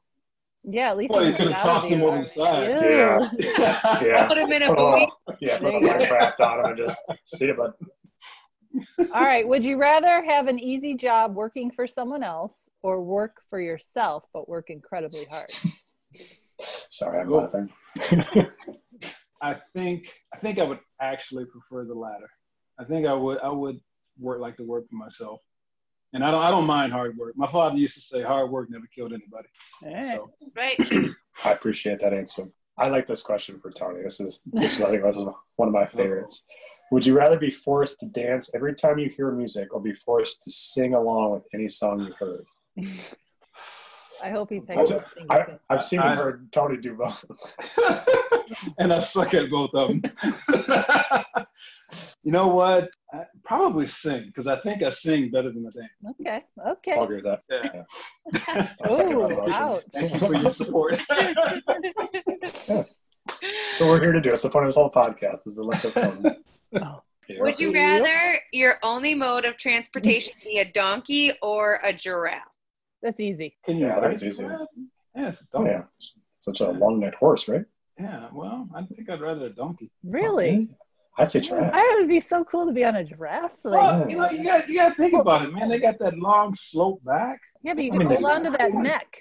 Yeah. 0.64 0.90
At 0.90 0.96
least 0.98 1.12
Well, 1.12 1.26
you 1.26 1.32
could 1.34 1.52
have 1.52 1.62
tossed 1.62 1.88
him 1.88 2.02
over 2.02 2.18
the 2.18 2.26
side. 2.26 2.68
Ew. 2.70 4.08
yeah. 4.08 4.26
Put 4.28 4.38
him 4.38 4.52
in 4.52 4.62
a 4.62 4.68
Put 4.68 4.76
buoy. 4.76 4.90
little, 5.00 5.16
yeah, 5.40 5.58
put 5.58 5.74
a 5.74 5.78
life 5.78 6.10
raft 6.10 6.40
on 6.40 6.60
him 6.60 6.64
and 6.66 6.76
just 6.76 7.02
see 7.24 7.46
it, 7.46 7.56
All 7.58 9.22
right. 9.22 9.46
Would 9.46 9.64
you 9.64 9.80
rather 9.80 10.22
have 10.24 10.46
an 10.46 10.58
easy 10.58 10.94
job 10.94 11.34
working 11.34 11.70
for 11.70 11.86
someone 11.86 12.22
else 12.22 12.68
or 12.82 13.02
work 13.02 13.40
for 13.48 13.60
yourself 13.60 14.24
but 14.32 14.48
work 14.48 14.70
incredibly 14.70 15.26
hard? 15.30 15.50
sorry, 16.90 17.20
I'm 17.20 17.30
laughing. 17.30 17.70
I 19.42 19.54
think 19.74 20.08
I 20.34 20.36
think 20.38 20.58
I 20.58 20.64
would 20.64 20.80
actually 21.00 21.46
prefer 21.46 21.84
the 21.86 21.94
latter. 21.94 22.28
I 22.80 22.84
think 22.84 23.06
I 23.06 23.12
would 23.12 23.38
I 23.40 23.50
would 23.50 23.78
work 24.18 24.40
like 24.40 24.56
to 24.56 24.64
work 24.64 24.88
for 24.88 24.96
myself. 24.96 25.40
And 26.14 26.24
I 26.24 26.30
don't 26.30 26.42
I 26.42 26.50
don't 26.50 26.66
mind 26.66 26.92
hard 26.92 27.16
work. 27.16 27.36
My 27.36 27.46
father 27.46 27.76
used 27.76 27.94
to 27.94 28.00
say 28.00 28.22
hard 28.22 28.50
work 28.50 28.70
never 28.70 28.86
killed 28.86 29.12
anybody. 29.12 29.48
All 29.84 29.92
right. 29.92 30.06
So 30.06 30.32
Right. 30.56 31.14
I 31.44 31.52
appreciate 31.52 32.00
that 32.00 32.14
answer. 32.14 32.48
I 32.78 32.88
like 32.88 33.06
this 33.06 33.22
question 33.22 33.60
for 33.60 33.70
Tony. 33.70 34.02
This 34.02 34.20
is 34.20 34.40
this 34.46 34.78
is 34.78 34.82
I 34.82 34.90
think 34.90 35.04
was 35.04 35.16
one 35.56 35.68
of 35.68 35.74
my 35.74 35.86
favorites. 35.86 36.46
Would 36.90 37.06
you 37.06 37.16
rather 37.16 37.38
be 37.38 37.50
forced 37.50 38.00
to 38.00 38.06
dance 38.06 38.50
every 38.54 38.74
time 38.74 38.98
you 38.98 39.10
hear 39.10 39.30
music 39.30 39.72
or 39.72 39.80
be 39.80 39.92
forced 39.92 40.42
to 40.42 40.50
sing 40.50 40.94
along 40.94 41.32
with 41.32 41.44
any 41.54 41.68
song 41.68 42.00
you 42.00 42.12
heard? 42.18 42.44
I 44.22 44.30
hope 44.30 44.50
he 44.50 44.56
I, 44.56 44.60
picks 44.60 44.90
something. 44.90 45.26
I, 45.30 45.46
I've 45.68 45.82
seen 45.82 46.00
and 46.00 46.18
heard 46.18 46.52
Tony 46.52 46.76
do 46.76 46.94
both. 46.94 47.24
and 48.78 48.92
I 48.92 48.98
suck 48.98 49.34
at 49.34 49.50
both 49.50 49.70
of 49.74 49.88
them. 49.88 50.02
you 52.22 52.32
know 52.32 52.48
what? 52.48 52.90
I 53.12 53.24
probably 53.44 53.86
sing 53.86 54.26
because 54.26 54.46
I 54.46 54.56
think 54.60 54.82
I 54.82 54.90
sing 54.90 55.30
better 55.30 55.50
than 55.50 55.66
I 55.66 55.70
dance. 55.78 56.16
Okay. 56.20 56.44
I'll 56.64 56.72
Okay. 56.72 56.98
agree 56.98 57.22
with 57.22 57.24
that. 57.24 57.42
Yeah. 57.50 57.84
I'll 58.84 58.90
second 58.90 59.18
that 59.18 59.48
Ooh, 59.48 59.52
ouch. 59.52 59.84
Thank 59.92 60.12
you 60.12 60.18
for 60.18 60.34
your 60.34 60.50
support. 60.50 61.00
So 63.74 63.88
we're 63.88 64.00
here 64.00 64.12
to 64.12 64.20
do. 64.20 64.30
It's 64.32 64.42
the 64.42 64.50
point 64.50 64.66
of 64.66 64.68
this 64.68 64.76
whole 64.76 64.90
podcast 64.90 65.46
is 65.46 65.54
to 65.56 65.62
lift 65.62 65.84
up 65.84 65.94
Tony. 65.94 66.36
Oh. 66.80 67.02
Yeah. 67.28 67.42
Would 67.42 67.60
you 67.60 67.72
rather 67.72 68.40
your 68.52 68.78
only 68.82 69.14
mode 69.14 69.44
of 69.44 69.56
transportation 69.56 70.32
be 70.44 70.58
a 70.58 70.64
donkey 70.72 71.32
or 71.40 71.80
a 71.84 71.92
giraffe? 71.92 72.42
That's 73.02 73.20
easy. 73.20 73.56
Can 73.64 73.78
you 73.78 73.86
Yeah, 73.86 73.96
ride 73.98 74.12
that's 74.12 74.22
easy. 74.22 74.44
that? 74.44 74.66
Yes, 75.16 75.46
Oh 75.54 75.64
yeah, 75.64 75.84
such 76.38 76.60
a 76.60 76.70
long 76.70 77.00
necked 77.00 77.16
horse, 77.16 77.48
right? 77.48 77.64
Yeah, 77.98 78.28
well, 78.32 78.68
I 78.74 78.82
think 78.84 79.08
I'd 79.10 79.20
rather 79.20 79.46
a 79.46 79.50
donkey. 79.50 79.90
Really? 80.04 80.68
I'd 81.18 81.28
say 81.30 81.40
giraffe. 81.40 81.72
I 81.74 81.96
would 81.98 82.08
be 82.08 82.20
so 82.20 82.44
cool 82.44 82.66
to 82.66 82.72
be 82.72 82.84
on 82.84 82.96
a 82.96 83.04
giraffe. 83.04 83.56
Like, 83.64 83.74
Well, 83.82 84.10
you 84.10 84.16
know, 84.16 84.30
you 84.30 84.44
got 84.44 84.68
you 84.68 84.74
got 84.76 84.88
to 84.90 84.94
think 84.94 85.14
about 85.14 85.44
it, 85.46 85.52
man. 85.52 85.68
They 85.68 85.78
got 85.80 85.98
that 85.98 86.16
long 86.18 86.54
slope 86.54 87.02
back. 87.04 87.40
yeah, 87.62 87.74
but 87.74 87.84
you 87.84 87.90
I 87.90 87.96
could 87.98 87.98
mean, 88.08 88.08
hold 88.08 88.22
they- 88.22 88.34
on 88.34 88.44
to 88.44 88.50
that 88.58 88.72
neck. 88.74 89.18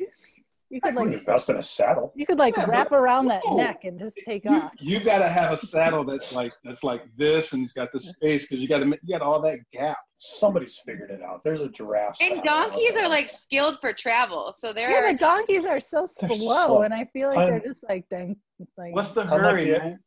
You 0.72 0.80
could 0.82 0.94
like, 0.94 1.08
Invest 1.08 1.50
in 1.50 1.56
a 1.58 1.64
saddle. 1.64 2.14
you 2.16 2.26
could 2.28 2.38
like 2.38 2.56
Yeah, 2.56 2.66
wrap 2.70 2.90
but- 2.92 2.98
around 3.00 3.28
that 3.28 3.42
no. 3.46 3.58
neck 3.58 3.86
and 3.86 3.98
just 4.00 4.18
take 4.24 4.46
You, 4.46 4.52
off. 4.52 4.72
you 4.80 5.00
got 5.00 5.18
to 5.20 5.28
have 5.28 5.52
a 5.52 5.58
saddle 5.58 6.04
that's 6.04 6.34
like 6.34 6.54
that's 6.64 6.84
like 6.84 7.04
this, 7.18 7.54
and 7.54 7.64
it's 7.64 7.74
got 7.74 7.92
the 7.92 8.00
space 8.00 8.44
because 8.48 8.62
you 8.62 8.68
got 8.68 8.80
to 8.80 8.86
you 9.04 9.18
got 9.18 9.22
all 9.24 9.42
that 9.42 9.60
gap. 9.74 9.98
Somebody's 10.16 10.78
figured 10.86 11.10
it 11.12 11.22
out. 11.24 11.44
There's 11.44 11.62
a 11.62 11.70
giraffe. 11.70 12.18
And 12.22 12.44
donkeys 12.44 12.96
are 12.98 13.10
like 13.10 13.30
skilled 13.30 13.80
for 13.82 13.94
travel, 13.94 14.54
so 14.56 14.72
they're 14.74 14.92
Yeah, 14.92 15.12
but 15.12 15.20
donkeys 15.20 15.66
are 15.66 15.80
so 15.80 16.06
slow, 16.06 16.36
slow. 16.36 16.82
and 16.84 16.94
I 16.94 17.06
feel 17.14 17.30
like 17.30 17.40
I'm- 17.40 17.50
they're 17.50 17.60
just 17.62 17.84
like 17.90 18.08
dang. 18.10 18.38
Like, 18.78 18.94
What's 18.94 19.14
the 19.14 19.22
Unlike 19.22 19.42
hurry, 19.42 19.72
the- 19.72 19.80
man? 19.80 20.00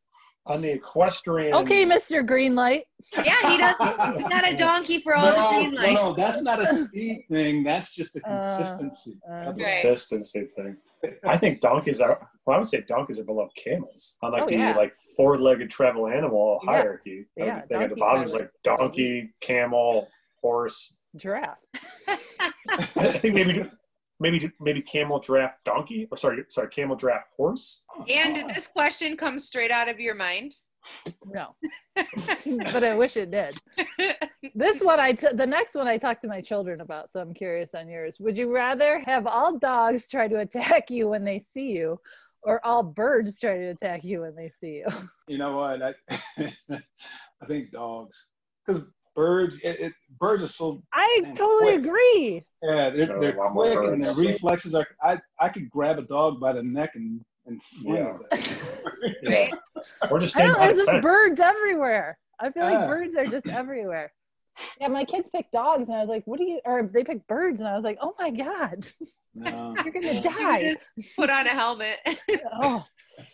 On 0.47 0.61
the 0.61 0.73
equestrian. 0.73 1.55
okay, 1.55 1.85
Mister 1.85 2.23
Greenlight. 2.23 2.83
yeah, 3.25 3.51
he 3.51 3.59
does. 3.59 3.77
He's 4.17 4.27
not 4.27 4.51
a 4.51 4.57
donkey 4.57 4.99
for 5.01 5.15
all 5.15 5.27
the 5.27 5.37
No, 5.37 5.49
green 5.51 5.75
no, 5.75 5.81
light. 5.83 5.95
no, 5.95 6.13
that's 6.15 6.43
not 6.43 6.61
a 6.61 6.67
speed 6.67 7.25
thing. 7.31 7.63
That's 7.63 7.95
just 7.95 8.17
a 8.17 8.29
Uh, 8.29 8.57
consistency. 8.57 9.19
uh, 9.31 9.45
That's 9.53 9.61
Right. 9.61 9.81
consistency 9.83 10.49
thing. 10.57 10.77
I 11.25 11.37
think 11.37 11.61
donkeys 11.61 12.01
are. 12.01 12.29
Well, 12.47 12.57
I 12.57 12.59
would 12.59 12.69
say 12.69 12.81
donkeys 12.83 13.21
are 13.21 13.25
below 13.25 13.49
camels 13.63 14.17
on 14.23 14.33
like 14.33 14.43
Oh, 14.43 14.47
the 14.47 14.57
yeah. 14.57 14.77
like 14.77 14.93
four-legged 15.17 15.71
travel 15.71 16.09
animal 16.09 16.61
Yeah. 16.65 16.71
hierarchy. 16.73 17.27
I 17.41 17.45
Yeah, 17.45 17.55
would 17.61 17.69
think 17.69 17.83
at 17.83 17.91
the 17.91 17.97
bottom 17.97 18.23
is 18.23 18.33
like- 18.33 18.43
like 18.43 18.51
donkey, 18.65 19.35
camel, 19.41 20.09
horse. 20.41 20.95
Giraffe. 21.17 21.59
I 22.09 22.19
I 22.69 22.83
think 23.19 23.35
maybe 23.35 23.65
maybe 24.23 24.51
maybe 24.61 24.81
camel 24.81 25.19
draft 25.19 25.59
donkey 25.65 26.09
or 26.11 26.17
sorry 26.17 26.45
sorry 26.49 26.69
camel 26.69 26.97
draft 26.97 27.29
horse. 27.37 27.83
And 28.09 28.35
did 28.35 28.49
this 28.49 28.69
question 28.69 29.17
come 29.17 29.39
straight 29.39 29.71
out 29.71 29.89
of 29.89 30.01
your 30.01 30.15
mind? 30.15 30.55
No, 31.27 31.55
but 31.95 32.83
I 32.83 32.95
wish 32.95 33.17
it 33.17 33.31
did. 33.31 33.57
This 34.53 34.83
one, 34.83 34.99
I 34.99 35.13
t- 35.13 35.29
the 35.33 35.47
next 35.47 35.77
one 35.77 35.87
I 35.87 35.97
talked 35.97 36.23
to 36.23 36.29
my 36.29 36.41
children 36.41 36.81
about, 36.81 37.09
so 37.09 37.21
I'm 37.21 37.33
curious 37.33 37.73
on 37.75 37.89
yours. 37.89 38.19
Would 38.19 38.37
you 38.37 38.53
rather 38.53 38.99
have 39.07 39.29
all 39.29 39.59
dogs 39.59 40.09
try 40.09 40.27
to 40.27 40.41
attack 40.41 40.91
you 40.91 41.09
when 41.09 41.25
they 41.25 41.39
see 41.39 41.71
you, 41.71 42.01
or 42.43 42.65
all 42.67 42.83
birds 42.83 43.39
try 43.39 43.59
to 43.59 43.67
attack 43.67 44.03
you 44.03 44.23
when 44.23 44.35
they 44.35 44.49
see 44.49 44.83
you? 44.83 44.87
You 45.29 45.39
know 45.39 45.57
what? 45.57 45.83
I, 45.83 45.95
I 47.41 47.47
think 47.47 47.71
dogs, 47.71 48.31
because 48.67 48.83
birds, 49.15 49.59
it, 49.63 49.81
it, 49.81 49.93
birds 50.19 50.43
are 50.43 50.49
so 50.49 50.83
I 50.93 51.21
Man, 51.23 51.35
totally 51.35 51.73
quick. 51.73 51.85
agree. 51.87 52.45
yeah, 52.63 52.91
they're, 52.91 53.13
oh, 53.17 53.21
they're 53.21 53.35
a 53.37 53.39
lot 53.39 53.55
more 53.55 53.77
quick 53.77 53.93
and 53.93 54.03
their 54.03 54.15
reflexes 54.15 54.75
are. 54.75 54.87
I 55.03 55.21
I 55.41 55.49
could 55.49 55.69
grab 55.71 55.99
a 55.99 56.03
dog 56.03 56.41
by 56.41 56.53
the 56.53 56.63
neck 56.63 56.91
and 56.95 57.21
and 57.47 57.63
fling 57.63 57.97
Yeah. 57.97 58.19
it. 58.33 59.29
Right? 59.29 59.55
Or 60.11 60.19
just 60.21 60.37
I 60.37 60.41
stand 60.41 60.53
don't. 60.55 60.61
There's 60.61 60.79
just 60.79 60.91
fence. 60.91 61.03
birds 61.03 61.41
everywhere. 61.41 62.17
I 62.39 62.51
feel 62.51 62.63
like 62.65 62.87
birds 62.89 63.17
are 63.17 63.27
just 63.27 63.49
everywhere. 63.49 64.13
Yeah, 64.79 64.89
my 64.89 65.03
kids 65.07 65.31
picked 65.35 65.51
dogs, 65.53 65.89
and 65.89 65.97
I 65.97 66.01
was 66.01 66.11
like, 66.11 66.25
"What 66.27 66.39
do 66.39 66.45
you?" 66.45 66.61
Or 66.67 66.83
they 66.83 67.03
picked 67.03 67.27
birds, 67.27 67.61
and 67.61 67.69
I 67.69 67.75
was 67.75 67.85
like, 67.85 67.97
"Oh 68.03 68.13
my 68.19 68.29
god, 68.29 68.87
No. 69.35 69.75
you're 69.83 69.93
gonna 69.95 70.21
die!" 70.23 70.77
Put 71.17 71.31
on 71.31 71.47
a 71.47 71.51
helmet. 71.51 71.97
oh, 72.61 72.85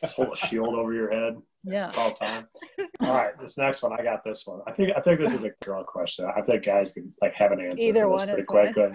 Just 0.00 0.14
hold 0.14 0.28
a 0.32 0.36
shield 0.36 0.76
over 0.76 0.94
your 0.94 1.10
head 1.10 1.36
yeah. 1.64 1.90
all 1.98 2.12
time. 2.12 2.46
All 3.00 3.14
right, 3.14 3.38
this 3.40 3.56
next 3.56 3.82
one, 3.82 3.92
I 3.92 4.02
got 4.02 4.24
this 4.24 4.44
one. 4.46 4.60
I 4.66 4.72
think 4.72 4.90
I 4.96 5.00
think 5.00 5.20
this 5.20 5.32
is 5.32 5.44
a 5.44 5.50
girl 5.64 5.84
question. 5.84 6.28
I 6.36 6.40
think 6.42 6.64
guys 6.64 6.90
can 6.92 7.12
like 7.22 7.34
have 7.34 7.52
an 7.52 7.60
answer 7.60 7.86
Either 7.86 8.08
one 8.08 8.26
pretty 8.26 8.42
is 8.42 8.46
quick. 8.46 8.74
fine. 8.74 8.92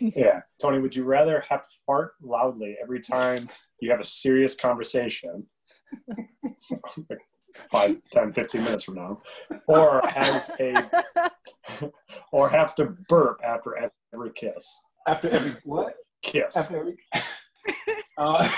Yeah, 0.16 0.40
Tony, 0.60 0.78
would 0.80 0.96
you 0.96 1.04
rather 1.04 1.44
have 1.48 1.68
to 1.68 1.74
fart 1.86 2.12
loudly 2.22 2.76
every 2.82 3.00
time 3.00 3.48
you 3.80 3.90
have 3.90 4.00
a 4.00 4.04
serious 4.04 4.54
conversation? 4.54 5.46
So, 6.58 6.76
like 7.10 7.18
Five, 7.70 8.00
10, 8.10 8.32
15 8.32 8.64
minutes 8.64 8.84
from 8.84 8.94
now, 8.94 9.20
or 9.68 10.00
have 10.08 10.50
a 10.58 11.30
or 12.32 12.48
have 12.48 12.74
to 12.76 12.96
burp 13.08 13.40
after 13.44 13.90
every 14.14 14.32
kiss. 14.34 14.82
After 15.06 15.28
every 15.28 15.56
what? 15.64 15.94
Kiss. 16.22 16.56
After 16.56 16.78
every. 16.80 16.96
uh, 18.16 18.48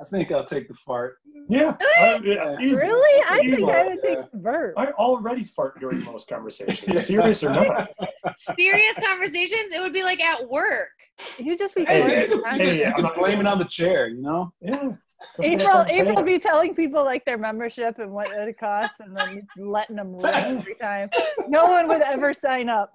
I 0.00 0.04
think 0.04 0.30
I'll 0.30 0.44
take 0.44 0.68
the 0.68 0.74
fart. 0.74 1.16
yeah. 1.48 1.76
I- 1.80 2.14
uh, 2.14 2.20
yeah, 2.22 2.56
easy. 2.60 2.86
really? 2.86 3.24
I 3.28 3.38
think 3.40 3.68
I 3.68 3.82
would 3.86 4.02
take 4.02 4.18
Yeah. 4.18 4.24
bird. 4.34 4.74
I 4.76 4.86
already 4.92 5.44
fart 5.44 5.78
during 5.80 6.02
most 6.04 6.28
conversations, 6.28 7.06
serious 7.06 7.42
or 7.42 7.50
not. 7.50 7.90
Serious 8.36 8.94
conversations, 9.04 9.74
it 9.74 9.80
would 9.80 9.92
be 9.92 10.02
like 10.04 10.20
at 10.22 10.48
work. 10.48 10.90
You 11.38 11.56
just 11.58 11.74
be 11.74 11.84
Hey, 11.84 12.28
farting. 12.28 12.28
hey, 12.28 12.42
I- 12.46 12.56
hey, 12.56 12.84
I'm 12.84 13.02
not- 13.02 13.16
blame 13.16 13.40
it 13.40 13.46
on 13.46 13.58
the 13.58 13.64
chair, 13.64 14.06
you 14.08 14.22
know? 14.22 14.52
Yeah. 14.60 14.92
That's 15.36 15.48
April, 15.48 15.84
April 15.88 16.14
saying. 16.16 16.24
be 16.26 16.38
telling 16.38 16.74
people 16.74 17.04
like 17.04 17.24
their 17.24 17.38
membership 17.38 17.98
and 17.98 18.12
what 18.12 18.30
it 18.30 18.58
costs, 18.58 19.00
and 19.00 19.16
then 19.16 19.46
letting 19.56 19.96
them 19.96 20.12
ring 20.16 20.32
every 20.34 20.74
time. 20.76 21.08
No 21.48 21.66
one 21.66 21.88
would 21.88 22.02
ever 22.02 22.32
sign 22.32 22.68
up. 22.68 22.92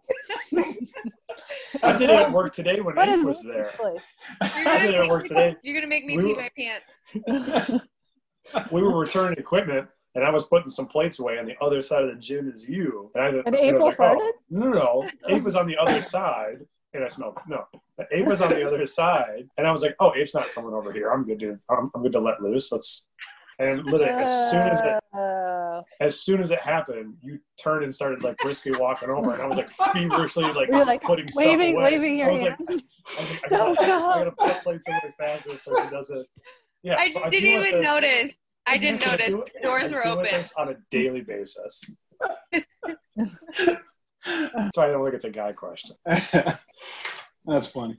I 1.84 1.98
did 1.98 2.10
it 2.10 2.16
at 2.20 2.32
work 2.32 2.54
today 2.54 2.80
when 2.80 2.96
What 2.96 3.10
Abe 3.10 3.20
is 3.20 3.26
was 3.28 3.44
there. 3.44 3.72
You're 3.80 3.98
I 4.42 4.64
gonna 4.64 4.80
did 4.80 4.90
it 4.90 4.96
at 4.96 5.02
make 5.02 5.10
work 5.12 5.24
me- 5.24 5.30
today. 5.30 5.56
You're 5.64 5.76
gonna 5.76 5.88
make 5.88 6.06
me 6.06 6.18
We 6.18 6.24
pee 6.24 6.30
were- 6.34 6.42
my 6.42 6.52
pants. 6.58 7.84
We 8.72 8.82
were 8.84 8.98
returning 9.00 9.38
equipment, 9.40 9.88
and 10.16 10.24
I 10.26 10.30
was 10.30 10.46
putting 10.48 10.68
some 10.70 10.86
plates 10.88 11.20
away 11.20 11.40
on 11.40 11.46
the 11.46 11.56
other 11.62 11.80
side 11.80 12.04
of 12.04 12.10
the 12.14 12.20
gym 12.20 12.52
as 12.54 12.68
you. 12.68 13.10
And, 13.16 13.24
I, 13.24 13.28
And 13.30 13.38
and 13.48 13.56
I 13.56 13.60
was 13.60 13.68
April 13.70 13.86
like, 13.88 14.00
oh, 14.00 14.04
farted? 14.04 14.20
oh, 14.20 14.32
no, 14.50 14.70
no, 14.70 14.72
no. 14.74 15.10
Abe 15.36 15.44
was 15.46 15.56
on 15.56 15.66
the 15.66 15.78
other 15.78 16.02
side, 16.02 16.58
and 16.94 17.04
I 17.04 17.08
smelled 17.08 17.38
it. 17.38 17.44
no. 17.50 17.66
Abe 18.12 18.28
was 18.28 18.42
on 18.42 18.50
the 18.50 18.66
other 18.66 18.86
side, 18.86 19.48
and 19.58 19.66
I 19.68 19.72
was 19.72 19.82
like, 19.82 19.96
"Oh, 20.00 20.12
Abe's 20.12 20.34
not 20.34 20.48
coming 20.54 20.74
over 20.74 20.92
here. 20.92 21.12
I'm 21.12 21.26
good 21.26 21.40
to. 21.42 21.60
I'm, 21.70 21.90
I'm 21.96 22.04
good 22.04 22.12
to 22.14 22.20
let 22.20 22.42
loose. 22.42 22.72
Let's." 22.72 23.08
And 23.60 23.86
literally, 23.86 24.12
as 24.12 24.50
soon 24.52 24.62
as 24.68 24.82
it 24.82 25.00
Uh, 25.18 25.82
as 26.00 26.20
soon 26.20 26.42
as 26.42 26.50
it 26.50 26.60
happened, 26.60 27.16
you 27.22 27.40
turned 27.62 27.84
and 27.84 27.94
started 27.94 28.24
like 28.24 28.36
briskly 28.38 28.72
walking 28.76 29.10
over, 29.10 29.34
and 29.34 29.42
I 29.42 29.46
was 29.46 29.58
like 29.58 29.70
feverishly 29.94 30.52
like, 30.54 30.70
You're 30.70 30.86
like 30.86 31.04
putting 31.04 31.28
stuff 31.30 31.44
away. 31.46 31.74
waving 31.76 32.22
I 32.24 32.32
was 32.32 32.42
hands. 32.42 32.56
like, 32.60 32.70
I 32.70 33.22
was 33.22 33.30
like, 33.32 33.46
I 33.46 33.50
gotta, 33.50 33.64
Oh, 33.70 33.76
God. 33.76 33.86
I 33.86 34.24
gotta 34.24 34.32
put 34.32 34.64
plates 34.64 34.88
away 34.88 35.14
faster 35.20 35.52
so 35.58 35.84
he 35.84 35.90
doesn't. 35.92 36.28
Yeah, 36.82 36.96
I 36.98 37.10
so 37.10 37.30
didn't 37.30 37.42
deal 37.50 37.62
even 37.64 37.82
this- 37.82 37.86
notice. 37.86 38.34
I 38.66 38.78
didn't 38.78 39.08
I 39.08 39.12
notice. 39.12 39.28
do 39.28 39.44
doors 39.62 39.92
I 39.92 39.96
were 39.98 40.02
deal 40.04 40.12
open. 40.14 40.24
this 40.26 40.54
on 40.58 40.70
a 40.70 40.76
daily 40.90 41.22
basis. 41.22 41.84
That's 44.26 44.78
why 44.78 44.86
I 44.88 44.92
don't 44.92 45.04
think 45.04 45.16
it's 45.16 45.26
a 45.26 45.30
guy 45.30 45.52
question. 45.54 45.96
That's 46.06 47.68
funny. 47.68 47.98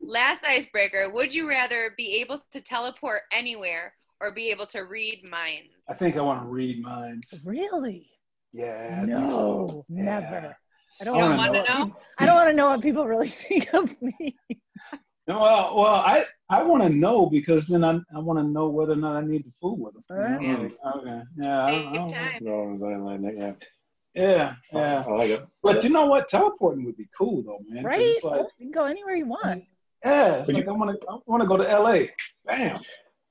Last 0.00 0.44
icebreaker. 0.44 1.10
Would 1.10 1.34
you 1.34 1.48
rather 1.48 1.92
be 1.96 2.20
able 2.20 2.42
to 2.52 2.60
teleport 2.60 3.22
anywhere 3.32 3.94
or 4.20 4.32
be 4.32 4.50
able 4.50 4.66
to 4.66 4.80
read 4.84 5.22
minds? 5.28 5.70
I 5.88 5.94
think 5.94 6.16
I 6.16 6.20
want 6.22 6.42
to 6.42 6.48
read 6.48 6.82
minds. 6.82 7.40
really? 7.44 8.08
Yeah. 8.52 9.00
I 9.02 9.06
No, 9.06 9.28
so. 9.30 9.84
Yeah. 9.88 10.02
never. 10.20 10.56
I 11.00 11.04
don't 11.04 11.18
don't 11.18 11.36
want 11.36 11.38
want 11.38 11.54
to 11.54 11.62
to 11.64 11.68
know. 11.72 11.84
know? 11.86 11.96
I 12.18 12.26
don't 12.26 12.34
want 12.36 12.48
to 12.48 12.54
know 12.56 12.68
what 12.70 12.80
people 12.82 13.06
really 13.06 13.28
think 13.44 13.72
of 13.74 13.94
me. 14.02 14.36
No, 15.26 15.38
Well, 15.40 15.76
well, 15.76 15.94
I, 15.94 16.24
I 16.48 16.62
want 16.62 16.82
to 16.84 16.88
know 16.88 17.26
because 17.26 17.66
then 17.66 17.84
I, 17.84 18.00
I 18.14 18.18
want 18.18 18.38
to 18.38 18.44
know 18.44 18.68
whether 18.70 18.94
or 18.94 18.96
not 18.96 19.16
I 19.16 19.20
need 19.26 19.44
to 19.44 19.52
fool 19.60 19.76
with 19.76 19.94
them. 19.94 20.04
Alright. 20.10 20.40
You 20.42 20.48
know, 20.54 20.62
like, 20.62 20.96
okay. 20.96 21.22
Yeah. 21.36 21.64
I, 21.64 21.70
Save 21.70 21.86
I 21.88 21.92
don't- 21.94 22.08
time. 22.10 22.38
No, 22.40 23.30
yeah, 23.36 23.52
yeah. 24.14 24.54
Oh, 24.72 24.78
yeah. 24.78 25.04
I 25.06 25.10
like 25.12 25.30
it. 25.30 25.46
But 25.62 25.84
you 25.84 25.90
know 25.90 26.06
what? 26.06 26.28
Teleporting 26.28 26.84
would 26.84 26.96
be 26.96 27.08
cool 27.16 27.42
though, 27.42 27.60
man. 27.68 27.84
Right? 27.84 28.00
It's 28.00 28.24
like, 28.24 28.40
You 28.58 28.66
can 28.66 28.70
go 28.70 28.84
anywhere 28.84 29.16
you 29.16 29.26
want. 29.26 29.64
yeah. 30.04 30.34
It's 30.36 30.46
But 30.46 30.54
like 30.54 30.64
you- 30.64 30.70
I 30.70 30.74
want 30.76 31.00
to. 31.00 31.06
I 31.08 31.18
want 31.26 31.42
to 31.42 31.48
go 31.48 31.56
to 31.56 31.68
L.A. 31.70 32.10
Bam. 32.46 32.80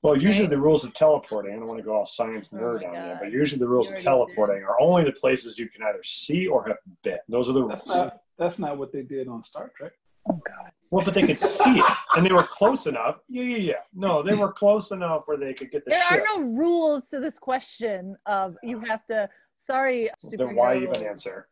Well, 0.02 0.16
usually 0.16 0.44
Right. 0.46 0.50
the 0.50 0.58
rules 0.60 0.84
of 0.84 0.92
teleporting, 0.94 1.52
I 1.54 1.56
don't 1.58 1.66
want 1.66 1.78
to 1.78 1.84
go 1.84 1.92
all 1.96 2.06
science 2.06 2.50
Oh 2.52 2.56
nerd 2.56 2.82
my 2.82 2.88
on 3.00 3.08
you, 3.10 3.16
but 3.20 3.32
usually 3.32 3.58
the 3.58 3.66
rules 3.66 3.88
of 3.88 3.94
already 3.94 4.04
teleporting 4.04 4.62
are 4.62 4.80
only 4.80 5.02
the 5.02 5.10
places 5.12 5.58
you 5.58 5.68
can 5.68 5.82
either 5.82 6.02
see 6.04 6.46
or 6.46 6.64
have 6.68 6.76
been. 7.02 7.18
Those 7.28 7.48
are 7.48 7.52
the 7.52 7.66
That's 7.66 7.84
rules. 7.88 7.98
not. 7.98 8.20
That's 8.38 8.58
not 8.60 8.78
what 8.78 8.92
they 8.92 9.02
did 9.02 9.26
on 9.26 9.42
Star 9.42 9.72
Trek. 9.76 9.92
Oh 10.30 10.40
God. 10.46 10.70
Well, 10.90 11.04
but 11.04 11.14
they 11.14 11.22
could 11.22 11.38
see 11.38 11.78
it, 11.80 11.84
and 12.14 12.24
they 12.24 12.32
were 12.32 12.44
close 12.44 12.86
enough. 12.86 13.16
Yeah, 13.28 13.42
yeah, 13.42 13.56
yeah. 13.56 13.72
No, 13.92 14.22
they 14.22 14.34
were 14.36 14.52
close 14.52 14.92
enough 14.92 15.26
where 15.26 15.36
they 15.36 15.52
could 15.52 15.70
get 15.72 15.84
the 15.84 15.90
There 15.90 16.00
ship. 16.02 16.12
are 16.12 16.24
no 16.38 16.42
rules 16.42 17.08
to 17.08 17.18
this 17.18 17.38
question 17.38 18.16
of 18.26 18.56
you 18.62 18.78
have 18.80 19.04
to. 19.06 19.28
Sorry, 19.58 20.10
then 20.32 20.54
why 20.54 20.76
superhero, 20.76 20.82
even 20.96 21.06
answer? 21.06 21.48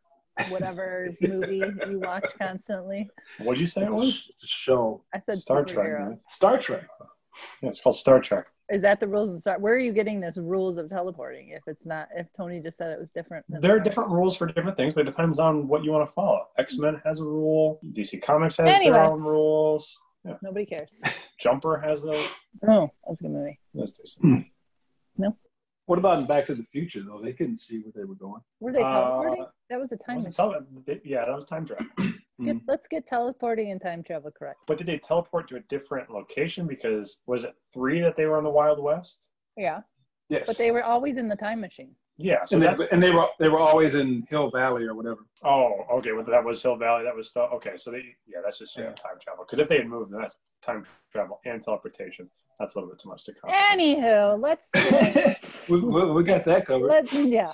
Whatever 0.51 1.09
movie 1.23 1.63
you 1.89 2.01
watch 2.01 2.25
constantly. 2.41 3.09
What'd 3.39 3.61
you 3.61 3.67
say 3.67 3.85
it 3.85 3.91
was? 3.93 4.31
Show. 4.45 5.03
I 5.15 5.21
said 5.21 5.39
Star 5.39 5.65
Trek. 5.65 5.87
superhero. 5.87 6.09
man. 6.11 6.21
Star 6.29 6.59
Trek. 6.59 6.87
Yeah, 7.63 7.69
it's 7.71 7.81
called 7.81 7.97
Star 7.97 8.21
Trek. 8.21 8.47
Is 8.71 8.83
that 8.83 8.99
the 9.01 9.07
rules 9.07 9.33
of 9.33 9.41
Star? 9.41 9.59
Where 9.59 9.75
are 9.75 9.79
you 9.79 9.93
getting 9.93 10.21
this 10.21 10.37
rules 10.39 10.77
of 10.77 10.89
teleporting? 10.91 11.51
If 11.51 11.63
it's 11.67 11.87
not, 11.87 12.09
if 12.17 12.27
Tony 12.37 12.61
just 12.61 12.77
said 12.79 12.91
it 12.91 12.99
was 12.99 13.11
different. 13.11 13.45
There 13.49 13.75
are 13.77 13.81
different 13.81 14.11
rules 14.11 14.37
for 14.37 14.47
different 14.47 14.77
things, 14.77 14.93
but 14.95 15.03
it 15.03 15.05
depends 15.05 15.39
on 15.39 15.69
what 15.69 15.85
you 15.85 15.93
want 15.93 16.07
to 16.07 16.13
follow. 16.13 16.47
X 16.59 16.77
Men 16.79 17.01
has 17.05 17.21
a 17.21 17.25
rule. 17.25 17.79
DC 17.93 18.23
Comics 18.23 18.57
has 18.57 18.69
Anyway. 18.69 18.93
their 18.93 19.05
own 19.05 19.23
rules. 19.23 19.99
Yeah. 20.25 20.35
Nobody 20.43 20.67
cares. 20.67 21.01
Jumper 21.39 21.79
has 21.79 22.03
a. 22.05 22.13
Oh, 22.69 22.91
that's 23.07 23.21
a 23.21 23.25
good 23.25 23.33
movie. 23.33 23.61
That's 23.75 23.93
decent. 23.93 24.49
Hmm. 25.19 25.29
What 25.87 25.99
about 26.01 26.19
in 26.19 26.27
Back 26.27 26.47
to 26.47 26.55
the 26.55 26.65
Future 26.65 27.01
though? 27.03 27.21
They 27.23 27.33
couldn't 27.33 27.59
see 27.59 27.79
where 27.79 27.93
they 27.95 28.05
were 28.05 28.17
going. 28.17 28.43
Were 28.61 28.73
they 28.73 28.83
Uh, 28.83 28.93
teleporting? 28.93 29.47
that 29.71 29.79
was 29.79 29.93
a 29.93 29.97
time. 29.97 30.17
Was 30.17 30.27
it 30.27 30.37
machine. 30.37 30.85
tele- 30.85 31.01
yeah, 31.05 31.25
that 31.25 31.35
was 31.35 31.45
time 31.45 31.65
travel. 31.65 31.87
Let's 32.39 32.53
get, 32.53 32.57
let's 32.69 32.87
get 32.89 33.07
teleporting 33.07 33.71
and 33.71 33.81
time 33.81 34.03
travel 34.03 34.31
correct. 34.31 34.59
But 34.67 34.77
did 34.77 34.87
they 34.87 34.99
teleport 34.99 35.49
to 35.49 35.57
a 35.57 35.61
different 35.71 36.11
location? 36.11 36.67
Because 36.67 37.21
was 37.27 37.45
it 37.45 37.55
three 37.73 38.03
that 38.03 38.15
they 38.15 38.27
were 38.27 38.37
in 38.37 38.45
the 38.45 38.51
Wild 38.51 38.79
West? 38.79 39.31
Yeah, 39.57 39.81
Yes. 40.29 40.47
but 40.47 40.59
they 40.59 40.71
were 40.71 40.85
always 40.85 41.17
in 41.17 41.29
the 41.29 41.37
time 41.37 41.63
machine. 41.63 41.93
Yeah. 42.19 42.45
So 42.45 42.57
and, 42.61 42.79
they, 42.79 42.89
and 42.93 43.03
they 43.03 43.11
were 43.11 43.27
they 43.39 43.49
were 43.49 43.59
always 43.59 43.95
in 43.95 44.27
Hill 44.29 44.51
Valley 44.51 44.85
or 44.85 44.95
whatever. 44.95 45.21
oh 45.45 45.87
okay. 45.93 46.13
Well, 46.13 46.25
that 46.25 46.45
was 46.45 46.63
Hill 46.63 46.77
Valley. 46.77 47.05
That 47.05 47.17
was 47.17 47.31
still 47.31 47.45
okay. 47.55 47.79
So 47.79 47.91
they 47.91 48.03
yeah, 48.27 48.41
that's 48.45 48.59
just 48.59 48.77
Yeah. 48.77 48.91
time 48.93 49.19
travel. 49.19 49.45
Because 49.47 49.59
if 49.61 49.69
they 49.69 49.79
had 49.79 49.87
moved, 49.89 50.13
then 50.13 50.21
that's 50.21 50.37
time 50.63 50.85
travel 51.13 51.41
and 51.47 51.63
teleportation. 51.63 52.29
That's 52.59 52.75
a 52.75 52.79
little 52.79 52.91
bit 52.91 52.99
too 52.99 53.09
much 53.11 53.25
to 53.27 53.35
cover. 53.35 53.53
Anywho, 53.53 54.41
let's 54.41 54.71
we, 55.69 55.79
we, 55.81 56.11
we 56.13 56.25
got 56.25 56.45
that 56.47 56.67
covered. 56.67 56.87
let's 56.87 57.13
yeah. 57.13 57.53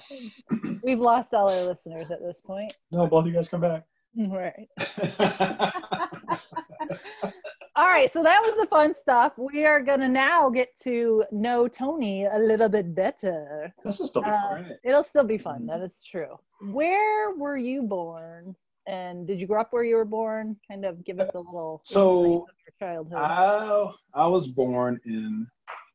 We've 0.82 1.00
lost 1.00 1.34
all 1.34 1.50
our 1.50 1.64
listeners 1.66 2.10
at 2.10 2.20
this 2.20 2.40
point. 2.40 2.72
No, 2.92 3.06
both 3.08 3.24
of 3.24 3.28
you 3.28 3.34
guys 3.34 3.48
come 3.48 3.60
back. 3.62 3.84
Right. 4.14 4.68
All 7.74 7.86
right, 7.86 8.12
so 8.12 8.22
that 8.22 8.40
was 8.44 8.54
the 8.60 8.66
fun 8.66 8.92
stuff. 8.92 9.32
We 9.38 9.64
are 9.64 9.80
gonna 9.80 10.08
now 10.08 10.50
get 10.50 10.78
to 10.82 11.24
know 11.32 11.66
Tony 11.66 12.26
a 12.26 12.36
little 12.38 12.68
bit 12.68 12.94
better. 12.94 13.74
This 13.82 13.98
is 14.00 14.10
still 14.10 14.20
be 14.22 14.28
Uh, 14.28 14.40
fun. 14.50 14.70
It'll 14.84 15.02
still 15.02 15.24
be 15.24 15.38
fun. 15.38 15.64
That 15.64 15.80
is 15.80 16.02
true. 16.04 16.38
Where 16.70 17.34
were 17.34 17.56
you 17.56 17.82
born? 17.84 18.54
And 18.86 19.26
did 19.26 19.40
you 19.40 19.46
grow 19.46 19.60
up 19.60 19.68
where 19.72 19.84
you 19.84 19.94
were 19.96 20.04
born? 20.04 20.56
Kind 20.68 20.84
of 20.84 21.04
give 21.04 21.20
us 21.20 21.30
a 21.34 21.38
little 21.38 21.80
So, 21.84 22.24
of 22.24 22.48
your 22.66 22.74
childhood. 22.80 23.18
I 23.18 23.90
I 24.14 24.26
was 24.26 24.48
born 24.48 25.00
in 25.06 25.46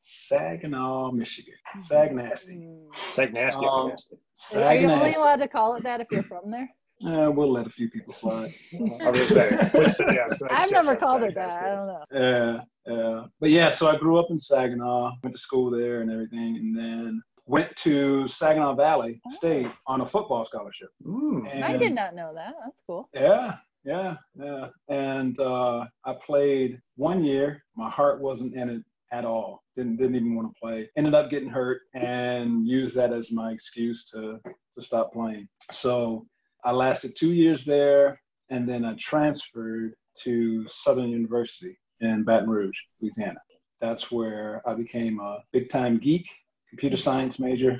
Saginaw, 0.01 1.11
Michigan. 1.11 1.53
Sagnasty. 1.81 2.57
Mm. 2.57 2.87
It's 2.89 3.17
like 3.17 3.33
nasty. 3.33 3.65
Um, 3.65 3.89
nasty. 3.89 4.15
Are 4.55 4.75
you 4.75 4.89
only 4.89 5.09
Sagnasty. 5.11 5.17
allowed 5.17 5.35
to 5.37 5.47
call 5.49 5.75
it 5.75 5.83
that 5.83 5.99
if 5.99 6.07
you're 6.11 6.23
from 6.23 6.49
there? 6.49 6.69
Eh, 7.05 7.27
we'll 7.27 7.51
let 7.51 7.67
a 7.67 7.69
few 7.69 7.89
people 7.89 8.13
slide. 8.13 8.49
I 8.73 9.09
was 9.09 9.19
gonna 9.19 9.25
say, 9.25 9.69
please 9.69 9.97
say 9.97 10.05
yes. 10.13 10.35
but 10.39 10.51
I 10.51 10.63
I've 10.63 10.71
never 10.71 10.95
called 10.95 11.23
it 11.23 11.35
that. 11.35 11.53
I 11.61 11.69
don't 11.75 11.87
know. 11.87 12.03
Yeah, 12.11 12.61
yeah. 12.91 13.23
But 13.39 13.49
yeah, 13.51 13.69
so 13.69 13.87
I 13.87 13.97
grew 13.97 14.17
up 14.17 14.27
in 14.31 14.39
Saginaw, 14.39 15.11
went 15.21 15.35
to 15.35 15.41
school 15.41 15.69
there 15.69 16.01
and 16.01 16.09
everything, 16.09 16.55
and 16.57 16.75
then 16.75 17.21
went 17.47 17.75
to 17.77 18.27
Saginaw 18.27 18.75
Valley 18.75 19.21
State 19.29 19.71
on 19.87 20.01
a 20.01 20.05
football 20.05 20.45
scholarship. 20.45 20.89
Mm. 21.05 21.49
And 21.51 21.63
I 21.63 21.77
did 21.77 21.93
not 21.93 22.13
know 22.13 22.33
that. 22.35 22.53
That's 22.61 22.77
cool. 22.85 23.09
Yeah, 23.13 23.55
yeah, 23.83 24.17
yeah. 24.35 24.67
And 24.89 25.39
uh, 25.39 25.85
I 26.05 26.13
played 26.13 26.79
one 26.95 27.23
year. 27.23 27.63
My 27.75 27.89
heart 27.89 28.21
wasn't 28.21 28.53
in 28.53 28.69
it 28.69 28.83
at 29.11 29.25
all. 29.25 29.63
Didn't 29.75 29.97
didn't 29.97 30.15
even 30.15 30.35
want 30.35 30.53
to 30.53 30.59
play. 30.59 30.89
Ended 30.97 31.13
up 31.13 31.29
getting 31.29 31.49
hurt 31.49 31.81
and 31.93 32.67
used 32.67 32.95
that 32.95 33.13
as 33.13 33.31
my 33.31 33.51
excuse 33.51 34.09
to 34.11 34.39
to 34.75 34.81
stop 34.81 35.13
playing. 35.13 35.47
So 35.71 36.27
I 36.63 36.71
lasted 36.71 37.15
two 37.15 37.33
years 37.33 37.63
there, 37.63 38.19
and 38.49 38.67
then 38.67 38.83
I 38.83 38.95
transferred 38.99 39.93
to 40.23 40.67
Southern 40.67 41.09
University 41.09 41.77
in 42.01 42.23
Baton 42.23 42.49
Rouge, 42.49 42.77
Louisiana. 42.99 43.39
That's 43.79 44.11
where 44.11 44.61
I 44.67 44.73
became 44.73 45.19
a 45.19 45.43
big 45.53 45.69
time 45.69 45.99
geek, 45.99 46.27
computer 46.69 46.97
science 46.97 47.39
major. 47.39 47.77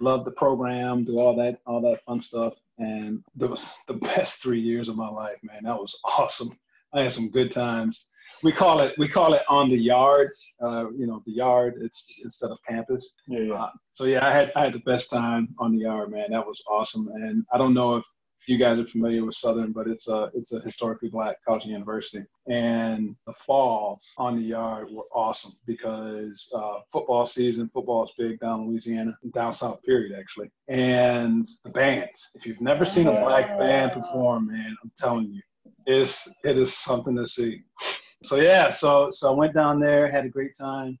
Loved 0.00 0.26
the 0.26 0.32
program, 0.32 1.04
do 1.04 1.18
all 1.18 1.34
that, 1.36 1.60
all 1.66 1.80
that 1.80 2.04
fun 2.04 2.20
stuff, 2.20 2.54
and 2.78 3.24
that 3.36 3.48
was 3.48 3.74
the 3.86 3.94
best 3.94 4.42
three 4.42 4.60
years 4.60 4.88
of 4.88 4.96
my 4.96 5.08
life, 5.08 5.38
man. 5.42 5.64
That 5.64 5.78
was 5.78 5.98
awesome. 6.04 6.50
I 6.92 7.02
had 7.02 7.12
some 7.12 7.30
good 7.30 7.50
times. 7.50 8.06
We 8.42 8.52
call 8.52 8.80
it 8.80 8.96
we 8.98 9.08
call 9.08 9.32
it 9.32 9.42
on 9.48 9.70
the 9.70 9.78
yard. 9.78 10.30
Uh, 10.60 10.88
you 10.94 11.06
know, 11.06 11.22
the 11.24 11.32
yard. 11.32 11.74
It's 11.80 12.20
instead 12.22 12.50
of 12.50 12.58
campus. 12.68 13.14
Yeah, 13.26 13.40
yeah. 13.40 13.54
Uh, 13.54 13.70
so 13.92 14.04
yeah, 14.04 14.26
I 14.26 14.32
had 14.32 14.52
I 14.54 14.64
had 14.64 14.74
the 14.74 14.80
best 14.80 15.10
time 15.10 15.48
on 15.58 15.72
the 15.72 15.82
yard, 15.82 16.10
man. 16.10 16.30
That 16.32 16.46
was 16.46 16.62
awesome. 16.68 17.08
And 17.14 17.44
I 17.52 17.56
don't 17.56 17.72
know 17.72 17.96
if 17.96 18.04
you 18.48 18.58
guys 18.58 18.78
are 18.78 18.86
familiar 18.86 19.24
with 19.24 19.34
Southern, 19.34 19.72
but 19.72 19.88
it's 19.88 20.08
a 20.08 20.30
it's 20.34 20.52
a 20.52 20.60
historically 20.60 21.08
black 21.08 21.36
college 21.46 21.64
and 21.64 21.72
university. 21.72 22.24
And 22.48 23.16
the 23.26 23.32
falls 23.32 24.12
on 24.18 24.36
the 24.36 24.42
yard 24.42 24.88
were 24.90 25.06
awesome 25.14 25.52
because 25.66 26.48
uh, 26.54 26.80
football 26.92 27.26
season, 27.26 27.70
football 27.72 28.04
is 28.04 28.12
big 28.16 28.38
down 28.40 28.60
in 28.60 28.68
Louisiana, 28.68 29.18
down 29.32 29.52
south 29.52 29.82
period 29.82 30.16
actually. 30.18 30.50
And 30.68 31.48
the 31.64 31.70
bands. 31.70 32.30
If 32.34 32.46
you've 32.46 32.60
never 32.60 32.84
seen 32.84 33.08
a 33.08 33.20
black 33.20 33.58
band 33.58 33.92
perform, 33.92 34.48
man, 34.48 34.76
I'm 34.82 34.92
telling 34.96 35.32
you, 35.32 35.42
it's 35.86 36.28
it 36.44 36.56
is 36.56 36.76
something 36.76 37.16
to 37.16 37.26
see. 37.26 37.62
So 38.22 38.36
yeah, 38.36 38.70
so 38.70 39.10
so 39.12 39.32
I 39.32 39.34
went 39.34 39.54
down 39.54 39.80
there, 39.80 40.10
had 40.10 40.24
a 40.24 40.30
great 40.30 40.56
time, 40.56 40.98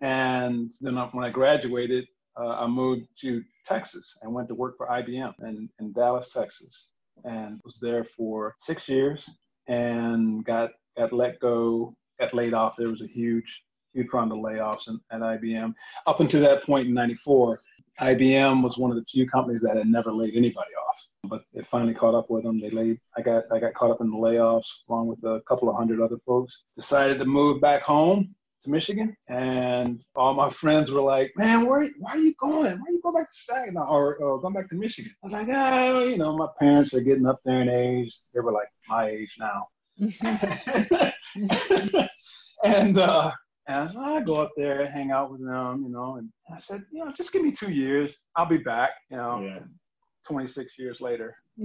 and 0.00 0.72
then 0.80 0.96
when 0.96 1.24
I 1.24 1.30
graduated, 1.30 2.06
Uh, 2.38 2.50
I 2.50 2.66
moved 2.66 3.06
to 3.20 3.42
Texas 3.64 4.18
and 4.22 4.32
went 4.32 4.48
to 4.48 4.54
work 4.54 4.76
for 4.76 4.86
IBM 4.88 5.34
in, 5.42 5.68
in 5.80 5.92
Dallas, 5.92 6.28
Texas, 6.28 6.88
and 7.24 7.60
was 7.64 7.78
there 7.80 8.04
for 8.04 8.54
six 8.58 8.88
years 8.88 9.30
and 9.68 10.44
got 10.44 10.70
got 10.96 11.12
let 11.12 11.40
go, 11.40 11.94
got 12.20 12.34
laid 12.34 12.54
off. 12.54 12.76
There 12.76 12.88
was 12.88 13.02
a 13.02 13.06
huge 13.06 13.64
huge 13.94 14.08
round 14.12 14.32
of 14.32 14.38
layoffs 14.38 14.88
in, 14.88 15.00
at 15.10 15.20
IBM. 15.20 15.74
Up 16.06 16.20
until 16.20 16.42
that 16.42 16.62
point 16.62 16.88
in 16.88 16.94
'94, 16.94 17.60
IBM 18.00 18.62
was 18.62 18.76
one 18.76 18.90
of 18.90 18.96
the 18.96 19.04
few 19.04 19.26
companies 19.28 19.62
that 19.62 19.76
had 19.76 19.86
never 19.86 20.12
laid 20.12 20.34
anybody 20.34 20.70
off. 20.88 21.08
But 21.24 21.44
it 21.54 21.66
finally 21.66 21.94
caught 21.94 22.14
up 22.14 22.28
with 22.28 22.44
them. 22.44 22.60
They 22.60 22.70
laid. 22.70 23.00
I 23.16 23.22
got 23.22 23.44
I 23.50 23.58
got 23.58 23.74
caught 23.74 23.90
up 23.90 24.02
in 24.02 24.10
the 24.10 24.16
layoffs 24.16 24.68
along 24.88 25.08
with 25.08 25.22
a 25.24 25.42
couple 25.48 25.70
of 25.70 25.76
hundred 25.76 26.02
other 26.02 26.18
folks. 26.26 26.64
Decided 26.76 27.18
to 27.18 27.24
move 27.24 27.62
back 27.62 27.80
home 27.80 28.34
to 28.66 28.70
Michigan, 28.70 29.16
and 29.28 30.00
all 30.14 30.34
my 30.34 30.50
friends 30.50 30.90
were 30.90 31.00
like, 31.00 31.32
"Man, 31.36 31.66
where 31.66 31.88
why 31.98 32.10
are 32.12 32.18
you 32.18 32.34
going? 32.38 32.78
Why 32.78 32.86
are 32.86 32.92
you 32.92 33.00
going 33.02 33.14
back 33.16 33.30
to 33.30 33.36
Saginaw 33.36 33.88
or, 33.88 34.16
or 34.16 34.40
going 34.40 34.54
back 34.54 34.68
to 34.68 34.76
Michigan?" 34.76 35.12
I 35.22 35.26
was 35.26 35.32
like, 35.32 35.48
"Ah, 35.50 36.00
you 36.00 36.18
know, 36.18 36.36
my 36.36 36.48
parents 36.60 36.92
are 36.94 37.00
getting 37.00 37.26
up 37.26 37.40
there 37.44 37.62
in 37.62 37.68
age. 37.68 38.14
They 38.34 38.40
were 38.40 38.52
like 38.52 38.68
my 38.88 39.08
age 39.08 39.34
now." 39.38 39.68
and 42.64 42.98
uh, 42.98 43.30
and 43.68 43.76
I 43.76 43.86
said, 43.86 43.96
I'll 43.96 44.22
go 44.22 44.34
up 44.34 44.52
there 44.56 44.82
and 44.82 44.90
hang 44.90 45.10
out 45.10 45.30
with 45.32 45.44
them, 45.44 45.82
you 45.82 45.88
know. 45.88 46.16
And 46.16 46.28
I 46.52 46.58
said, 46.58 46.82
you 46.92 47.04
know, 47.04 47.10
just 47.16 47.32
give 47.32 47.42
me 47.42 47.52
two 47.52 47.72
years. 47.72 48.18
I'll 48.36 48.46
be 48.46 48.58
back, 48.58 48.92
you 49.10 49.16
know. 49.16 49.40
yeah. 49.40 49.60
26 50.26 50.78
years 50.78 51.00
later. 51.00 51.34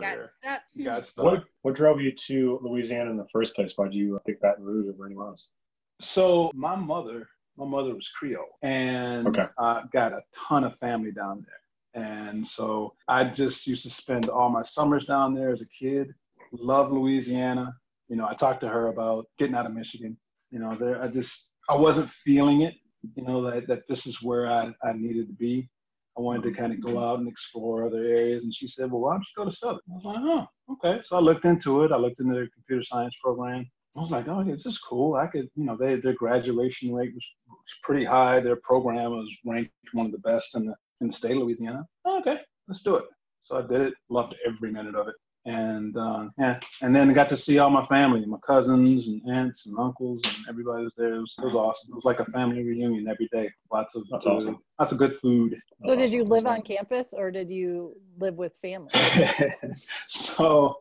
Got 0.00 0.18
stuck. 0.40 0.62
Got 0.82 1.06
stuck. 1.06 1.24
What 1.24 1.44
what 1.62 1.74
drove 1.74 2.00
you 2.00 2.12
to 2.28 2.58
Louisiana 2.62 3.10
in 3.10 3.16
the 3.16 3.28
first 3.32 3.54
place? 3.54 3.74
Why 3.76 3.86
did 3.86 3.94
you 3.94 4.18
pick 4.26 4.40
Baton 4.40 4.64
Rouge 4.64 4.88
over 4.88 5.06
anywhere 5.06 5.28
else? 5.28 5.50
So 6.04 6.50
my 6.54 6.76
mother, 6.76 7.28
my 7.56 7.64
mother 7.64 7.94
was 7.94 8.08
Creole, 8.08 8.58
and 8.62 9.26
Okay. 9.28 9.46
I 9.58 9.84
got 9.92 10.12
a 10.12 10.22
ton 10.34 10.64
of 10.64 10.76
family 10.76 11.12
down 11.12 11.44
there. 11.46 12.02
And 12.02 12.46
so 12.46 12.94
I 13.08 13.24
just 13.24 13.66
used 13.66 13.84
to 13.84 13.90
spend 13.90 14.28
all 14.28 14.50
my 14.50 14.62
summers 14.62 15.06
down 15.06 15.32
there 15.34 15.52
as 15.52 15.62
a 15.62 15.68
kid. 15.68 16.12
Love 16.52 16.90
Louisiana. 16.92 17.74
You 18.08 18.16
know, 18.16 18.26
I 18.26 18.34
talked 18.34 18.60
to 18.60 18.68
her 18.68 18.88
about 18.88 19.26
getting 19.38 19.54
out 19.54 19.66
of 19.66 19.74
Michigan. 19.74 20.16
You 20.50 20.58
know, 20.58 20.76
there 20.76 21.02
I 21.02 21.08
just 21.08 21.52
I 21.68 21.76
wasn't 21.76 22.10
feeling 22.10 22.62
it. 22.62 22.74
You 23.16 23.24
know 23.24 23.42
that 23.48 23.66
that 23.68 23.86
this 23.86 24.06
is 24.06 24.22
where 24.22 24.50
I, 24.50 24.74
I 24.82 24.92
needed 24.92 25.28
to 25.28 25.34
be. 25.34 25.68
I 26.16 26.20
wanted 26.20 26.44
to 26.44 26.52
kind 26.52 26.72
of 26.72 26.80
go 26.80 27.00
out 27.02 27.18
and 27.18 27.28
explore 27.28 27.84
other 27.84 28.04
areas. 28.04 28.44
And 28.44 28.54
she 28.54 28.68
said, 28.68 28.90
"Well, 28.90 29.00
why 29.00 29.14
don't 29.14 29.20
you 29.22 29.44
go 29.44 29.50
to 29.50 29.56
Southern?" 29.56 29.80
I 29.90 29.94
was 29.94 30.04
like, 30.04 30.18
"Oh, 30.20 30.46
okay." 30.72 31.02
So 31.04 31.16
I 31.16 31.20
looked 31.20 31.44
into 31.44 31.82
it. 31.84 31.92
I 31.92 31.96
looked 31.96 32.20
into 32.20 32.34
their 32.34 32.48
computer 32.48 32.82
science 32.82 33.16
program. 33.22 33.68
I 33.96 34.00
was 34.00 34.10
like, 34.10 34.28
"Oh, 34.28 34.42
this 34.42 34.66
is 34.66 34.78
cool." 34.78 35.14
I 35.14 35.26
could, 35.26 35.48
you 35.54 35.64
know, 35.64 35.76
they, 35.76 35.96
their 35.96 36.14
graduation 36.14 36.92
rate 36.92 37.14
was, 37.14 37.24
was 37.48 37.76
pretty 37.82 38.04
high. 38.04 38.40
Their 38.40 38.56
program 38.56 39.12
was 39.12 39.32
ranked 39.44 39.72
one 39.92 40.06
of 40.06 40.12
the 40.12 40.18
best 40.18 40.56
in 40.56 40.66
the 40.66 40.74
in 41.00 41.08
the 41.08 41.12
state 41.12 41.32
of 41.32 41.38
Louisiana. 41.38 41.86
Oh, 42.04 42.18
okay, 42.20 42.40
let's 42.68 42.82
do 42.82 42.96
it. 42.96 43.04
So 43.42 43.56
I 43.56 43.62
did 43.62 43.82
it. 43.82 43.94
Loved 44.08 44.34
every 44.46 44.72
minute 44.72 44.94
of 44.94 45.08
it. 45.08 45.14
And 45.46 45.94
uh, 45.96 46.28
yeah, 46.38 46.58
and 46.80 46.96
then 46.96 47.10
I 47.10 47.12
got 47.12 47.28
to 47.28 47.36
see 47.36 47.58
all 47.58 47.68
my 47.68 47.84
family, 47.84 48.24
my 48.24 48.38
cousins 48.38 49.08
and 49.08 49.20
aunts 49.30 49.66
and 49.66 49.78
uncles, 49.78 50.22
and 50.24 50.48
everybody 50.48 50.84
was 50.84 50.92
there. 50.96 51.16
It 51.16 51.20
was, 51.20 51.34
it 51.38 51.44
was 51.44 51.54
awesome. 51.54 51.92
It 51.92 51.96
was 51.96 52.04
like 52.06 52.20
a 52.20 52.24
family 52.26 52.64
reunion 52.64 53.06
every 53.08 53.28
day. 53.30 53.50
Lots 53.70 53.94
of 53.94 54.04
That's 54.10 54.24
good, 54.24 54.32
awesome. 54.32 54.58
lots 54.80 54.92
of 54.92 54.98
good 54.98 55.12
food. 55.16 55.54
So 55.82 55.94
That's 55.94 56.10
did 56.10 56.16
you 56.16 56.24
live 56.24 56.46
on 56.46 56.62
campus 56.62 57.12
or 57.12 57.30
did 57.30 57.50
you 57.50 57.94
live 58.18 58.36
with 58.36 58.54
family? 58.62 58.88
so 60.08 60.78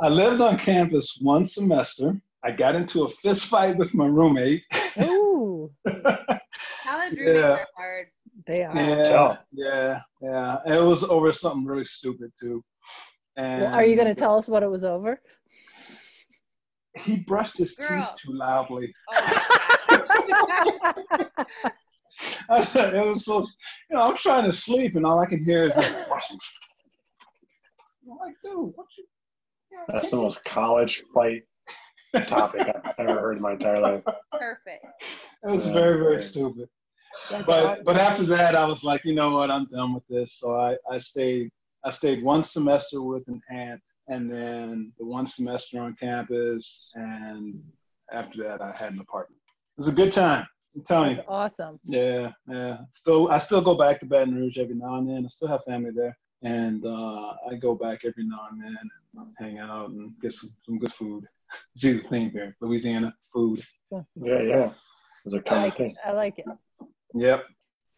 I 0.00 0.08
lived 0.08 0.40
on 0.40 0.56
campus 0.56 1.18
one 1.20 1.44
semester. 1.44 2.18
I 2.44 2.52
got 2.52 2.74
into 2.76 3.04
a 3.04 3.08
fist 3.08 3.46
fight 3.46 3.76
with 3.76 3.94
my 3.94 4.06
roommate. 4.06 4.62
Ooh, 5.02 5.70
College 5.88 6.04
roommates 7.18 7.18
Yeah. 7.18 7.50
are 7.52 7.66
hard. 7.76 8.06
they 8.46 8.62
are. 8.64 8.74
Yeah, 8.76 9.04
Tell. 9.04 9.38
yeah, 9.52 10.00
yeah. 10.22 10.58
It 10.66 10.82
was 10.82 11.02
over 11.04 11.32
something 11.32 11.64
really 11.64 11.84
stupid 11.84 12.32
too. 12.40 12.62
And 13.36 13.62
Well, 13.64 13.74
are 13.74 13.84
you 13.84 13.96
going 13.96 14.08
to 14.08 14.14
tell 14.14 14.36
us 14.38 14.48
what 14.48 14.62
it 14.62 14.70
was 14.70 14.84
over? 14.84 15.20
He 16.96 17.16
brushed 17.18 17.58
his 17.58 17.74
Girl. 17.76 17.88
teeth 17.88 18.08
too 18.24 18.32
loudly. 18.32 18.92
Oh 19.10 19.42
I 22.50 22.62
said, 22.62 22.94
it 22.94 23.04
was 23.04 23.24
so, 23.24 23.40
you 23.90 23.96
know, 23.96 24.00
I'm 24.02 24.16
trying 24.16 24.44
to 24.44 24.52
sleep 24.52 24.96
and 24.96 25.04
all 25.06 25.18
I 25.20 25.26
can 25.26 25.42
hear 25.44 25.64
is 25.66 25.76
like, 25.76 25.92
brushing. 26.08 26.38
I'm 28.10 28.16
like, 28.18 28.34
dude, 28.42 28.72
what 28.74 28.86
you? 28.96 29.04
yeah, 29.70 29.84
That's 29.88 30.10
the 30.10 30.16
most 30.16 30.42
college 30.44 31.02
fight 31.14 31.42
topic 32.26 32.68
I've 32.68 32.94
ever 32.98 33.20
heard 33.20 33.36
in 33.36 33.42
my 33.42 33.52
entire 33.52 33.80
life. 33.80 34.02
Perfect. 34.32 34.84
It 35.44 35.50
was 35.50 35.66
Yeah. 35.66 35.72
very, 35.72 35.98
very 35.98 36.20
stupid. 36.20 36.68
That's 37.30 37.44
but 37.46 37.64
awesome. 37.66 37.84
but 37.84 37.96
after 37.96 38.22
that, 38.24 38.54
I 38.54 38.66
was 38.66 38.84
like, 38.84 39.04
you 39.04 39.14
know 39.14 39.32
what, 39.36 39.50
I'm 39.50 39.66
done 39.66 39.92
with 39.94 40.06
this. 40.08 40.34
So 40.34 40.58
I 40.58 40.76
I 40.90 40.98
stayed 40.98 41.50
I 41.84 41.90
stayed 41.90 42.22
one 42.24 42.42
semester 42.42 43.02
with 43.02 43.28
an 43.28 43.40
aunt, 43.50 43.80
and 44.08 44.30
then 44.30 44.92
the 44.98 45.04
one 45.04 45.26
semester 45.26 45.80
on 45.80 45.94
campus, 45.94 46.88
and 46.94 47.62
after 48.10 48.42
that, 48.44 48.60
I 48.62 48.72
had 48.76 48.92
an 48.94 49.00
apartment. 49.00 49.40
It 49.76 49.80
was 49.80 49.88
a 49.88 49.92
good 49.92 50.12
time. 50.12 50.46
I'm 50.74 50.84
telling 50.84 51.16
you. 51.16 51.22
Awesome. 51.28 51.78
Yeah, 51.84 52.32
yeah. 52.48 52.78
Still, 52.92 53.30
I 53.30 53.38
still 53.38 53.60
go 53.60 53.74
back 53.74 54.00
to 54.00 54.06
Baton 54.06 54.34
Rouge 54.34 54.58
every 54.58 54.74
now 54.74 54.96
and 54.96 55.08
then. 55.08 55.24
I 55.24 55.28
still 55.28 55.48
have 55.48 55.62
family 55.64 55.90
there, 55.94 56.16
and 56.42 56.84
uh, 56.84 57.34
I 57.50 57.54
go 57.60 57.74
back 57.74 58.00
every 58.04 58.24
now 58.24 58.48
and 58.50 58.62
then 58.62 58.76
and 59.16 59.34
hang 59.38 59.58
out 59.58 59.90
and 59.90 60.12
get 60.20 60.32
some, 60.32 60.50
some 60.64 60.78
good 60.78 60.92
food. 60.92 61.24
See 61.76 61.92
the 61.92 62.00
thing 62.00 62.30
here, 62.30 62.56
Louisiana 62.60 63.14
food. 63.32 63.60
Yeah, 63.90 64.02
yeah. 64.42 64.70
It's 65.24 65.34
a 65.34 65.38
I 65.38 65.40
common 65.40 65.62
like 65.64 65.76
thing. 65.76 65.90
it. 65.90 65.96
I 66.04 66.12
like 66.12 66.38
it. 66.38 66.46
Yep. 67.14 67.44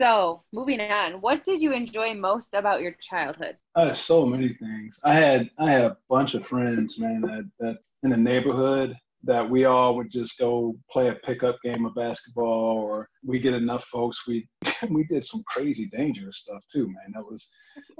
So, 0.00 0.44
moving 0.52 0.80
on, 0.80 1.20
what 1.20 1.44
did 1.44 1.60
you 1.60 1.72
enjoy 1.72 2.14
most 2.14 2.54
about 2.54 2.80
your 2.80 2.92
childhood? 3.00 3.56
I 3.74 3.86
had 3.86 3.96
so 3.96 4.24
many 4.24 4.48
things. 4.48 4.98
I 5.04 5.14
had 5.14 5.50
I 5.58 5.70
had 5.70 5.84
a 5.84 5.96
bunch 6.08 6.34
of 6.34 6.46
friends, 6.46 6.98
man, 6.98 7.20
that, 7.22 7.50
that 7.58 7.78
in 8.02 8.10
the 8.10 8.16
neighborhood 8.16 8.96
that 9.24 9.48
we 9.48 9.66
all 9.66 9.94
would 9.96 10.10
just 10.10 10.38
go 10.38 10.74
play 10.90 11.08
a 11.08 11.14
pickup 11.14 11.58
game 11.62 11.84
of 11.84 11.94
basketball 11.94 12.78
or 12.78 13.08
we 13.22 13.38
get 13.38 13.52
enough 13.52 13.84
folks 13.84 14.26
we 14.26 14.48
we 14.88 15.04
did 15.04 15.22
some 15.24 15.42
crazy 15.46 15.86
dangerous 15.92 16.38
stuff 16.38 16.62
too, 16.72 16.86
man. 16.86 17.12
That 17.12 17.26
was 17.26 17.46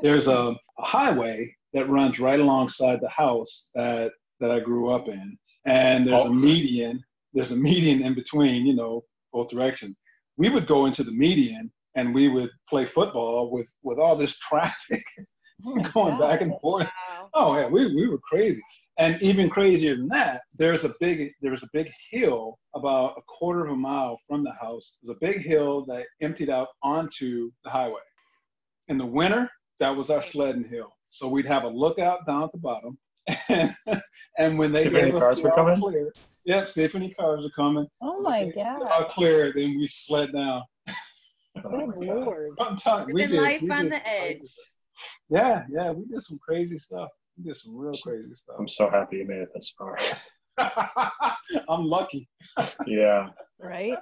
there's 0.03 0.27
a, 0.27 0.57
a 0.79 0.85
highway 0.85 1.55
that 1.75 1.89
runs 1.89 2.19
right 2.19 2.41
alongside 2.41 3.01
the 3.01 3.11
house 3.11 3.71
that 3.75 4.13
that 4.41 4.51
I 4.51 4.61
grew 4.61 4.91
up 4.91 5.09
in. 5.09 5.39
And 5.67 6.07
there's 6.07 6.25
a 6.25 6.29
Oh. 6.29 6.33
median, 6.33 7.03
there's 7.33 7.53
a 7.53 7.57
median 7.57 8.03
in 8.03 8.15
between, 8.15 8.67
you 8.67 8.75
know, 8.75 9.05
both 9.33 9.49
directions. 9.51 9.99
We 10.37 10.49
would 10.51 10.67
go 10.67 10.87
into 10.87 11.05
the 11.05 11.13
median 11.13 11.71
and 11.97 12.15
we 12.15 12.29
would 12.29 12.51
play 12.69 12.87
football 12.87 13.51
with 13.51 13.69
with 13.83 13.99
all 13.99 14.17
this 14.17 14.39
traffic 14.49 15.03
oh, 15.67 15.83
going 15.95 16.19
back 16.19 16.41
and 16.41 16.59
forth. 16.61 16.89
Wow. 17.11 17.31
Oh 17.35 17.57
yeah, 17.59 17.69
we, 17.69 17.95
we 17.95 18.09
were 18.09 18.19
crazy. 18.19 18.63
And 18.99 19.21
even 19.23 19.49
crazier 19.49 19.97
than 19.97 20.09
that, 20.09 20.43
there's 20.59 20.85
a 20.85 20.95
big 21.01 21.33
there 21.41 21.53
was 21.53 21.63
a 21.63 21.69
big 21.73 21.91
hill 22.11 22.59
about 22.75 23.15
a 23.19 23.23
quarter 23.27 23.65
of 23.67 23.73
a 23.73 23.77
mile 23.77 24.19
from 24.29 24.45
the 24.45 24.53
house. 24.53 24.99
There's 25.03 25.17
a 25.17 25.21
big 25.21 25.39
hill 25.43 25.85
that 25.87 26.07
emptied 26.21 26.51
out 26.51 26.69
onto 26.83 27.51
the 27.65 27.71
highway. 27.71 28.01
In 28.89 28.99
the 28.99 29.07
winter, 29.07 29.49
that 29.79 29.95
was 29.97 30.11
our 30.11 30.23
sledding 30.23 30.65
hill. 30.65 30.93
So 31.09 31.29
we'd 31.29 31.47
have 31.47 31.65
a 31.65 31.69
lookout 31.69 32.27
down 32.27 32.43
at 32.45 32.53
the 32.53 32.59
bottom. 32.59 32.99
And, 33.49 33.75
and 34.39 34.59
when 34.59 34.73
they 34.73 34.85
See 34.85 34.89
if 34.89 34.95
any 34.95 35.07
gave 35.07 35.15
us 35.15 35.21
cars 35.21 35.37
the 35.39 35.43
were 35.45 35.51
all 35.51 35.57
coming? 35.57 35.81
clear, 35.81 36.13
yep, 36.45 36.69
see 36.69 36.83
if 36.85 36.95
any 36.95 37.13
cars 37.15 37.45
are 37.45 37.51
coming. 37.55 37.87
Oh 38.01 38.21
my 38.21 38.41
If 38.41 38.49
it's 38.49 38.57
god. 38.57 38.83
All 38.83 39.05
clear, 39.05 39.53
then 39.55 39.77
we 39.77 39.87
sled 39.87 40.33
down. 40.33 40.63
Oh 41.65 41.87
Good 41.87 42.07
God. 42.07 42.07
lord. 42.07 42.51
I'm 42.61 42.77
telling 42.77 43.07
we 43.13 43.23
Living 43.23 43.37
did, 43.37 43.43
life 43.43 43.63
we 43.63 43.71
on 43.71 43.83
did 43.85 43.93
the 43.93 44.09
edge. 44.09 44.39
stuff. 44.39 44.65
Yeah, 45.29 45.65
yeah, 45.71 45.91
we 45.91 46.05
did 46.07 46.23
some 46.23 46.39
crazy 46.39 46.79
stuff. 46.79 47.09
We 47.37 47.45
did 47.45 47.57
some 47.57 47.77
real 47.77 47.93
crazy 48.03 48.35
stuff. 48.35 48.57
I'm 48.59 48.69
so 48.69 48.89
happy 48.91 49.19
you 49.19 49.27
made 49.27 49.39
it 49.39 49.49
this 49.55 49.75
far. 49.77 49.99
I'm 51.69 51.85
lucky. 51.85 52.29
Yeah. 52.87 53.29
Right? 53.59 53.99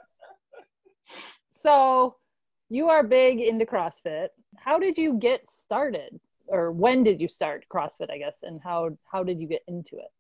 So 1.51 2.17
you 2.69 2.89
are 2.89 3.03
big 3.03 3.41
into 3.41 3.65
CrossFit. 3.65 4.29
How 4.57 4.79
did 4.79 4.99
you 4.99 5.15
get 5.19 5.49
started? 5.49 6.19
Or 6.49 6.73
when 6.73 7.05
did 7.05 7.21
you 7.21 7.29
start 7.29 7.65
CrossFit, 7.73 8.11
I 8.11 8.19
guess, 8.19 8.39
and 8.43 8.61
how 8.63 8.97
how 9.11 9.23
did 9.23 9.41
you 9.41 9.47
get 9.47 9.63
into 9.69 9.97
it? 9.97 10.11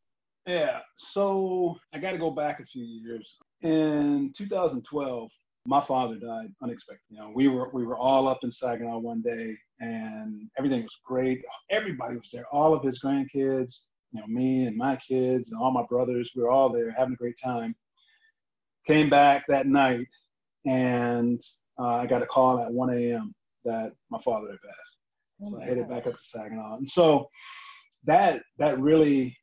Yeah, 0.46 0.80
so 0.96 1.76
I 1.92 1.98
got 1.98 2.12
to 2.12 2.18
go 2.18 2.30
back 2.30 2.60
a 2.60 2.64
few 2.64 2.84
years. 2.84 3.36
In 3.62 4.32
2012, 4.34 5.30
my 5.66 5.80
father 5.80 6.16
died 6.16 6.50
unexpectedly. 6.62 7.04
You 7.10 7.18
know, 7.18 7.32
we 7.34 7.48
were 7.48 7.68
we 7.72 7.84
were 7.84 7.98
all 7.98 8.28
up 8.28 8.38
in 8.42 8.50
Saginaw 8.50 8.98
one 8.98 9.20
day, 9.20 9.56
and 9.80 10.48
everything 10.56 10.82
was 10.82 10.98
great. 11.04 11.42
Everybody 11.70 12.16
was 12.16 12.30
there. 12.32 12.46
All 12.50 12.72
of 12.72 12.82
his 12.82 13.02
grandkids, 13.02 13.88
you 14.12 14.20
know, 14.20 14.26
me 14.26 14.66
and 14.66 14.76
my 14.76 14.96
kids 14.96 15.52
and 15.52 15.60
all 15.60 15.70
my 15.70 15.84
brothers. 15.88 16.30
We 16.34 16.42
were 16.42 16.50
all 16.50 16.70
there 16.70 16.90
having 16.92 17.14
a 17.14 17.16
great 17.16 17.38
time. 17.42 17.74
Came 18.86 19.10
back 19.10 19.44
that 19.48 19.66
night, 19.66 20.08
and 20.64 21.40
uh, 21.78 21.96
I 21.96 22.06
got 22.06 22.22
a 22.22 22.26
call 22.26 22.60
at 22.60 22.72
1 22.72 22.90
a.m. 22.90 23.34
that 23.64 23.92
my 24.10 24.18
father 24.20 24.48
had 24.48 24.62
passed. 24.62 24.97
Oh 25.42 25.50
So 25.52 25.60
I 25.60 25.64
headed 25.64 25.88
back 25.88 26.06
up 26.06 26.14
to 26.14 26.22
Saginaw, 26.22 26.76
and 26.78 26.88
so 26.88 27.28
that 28.04 28.42
that 28.58 28.78
really 28.80 29.36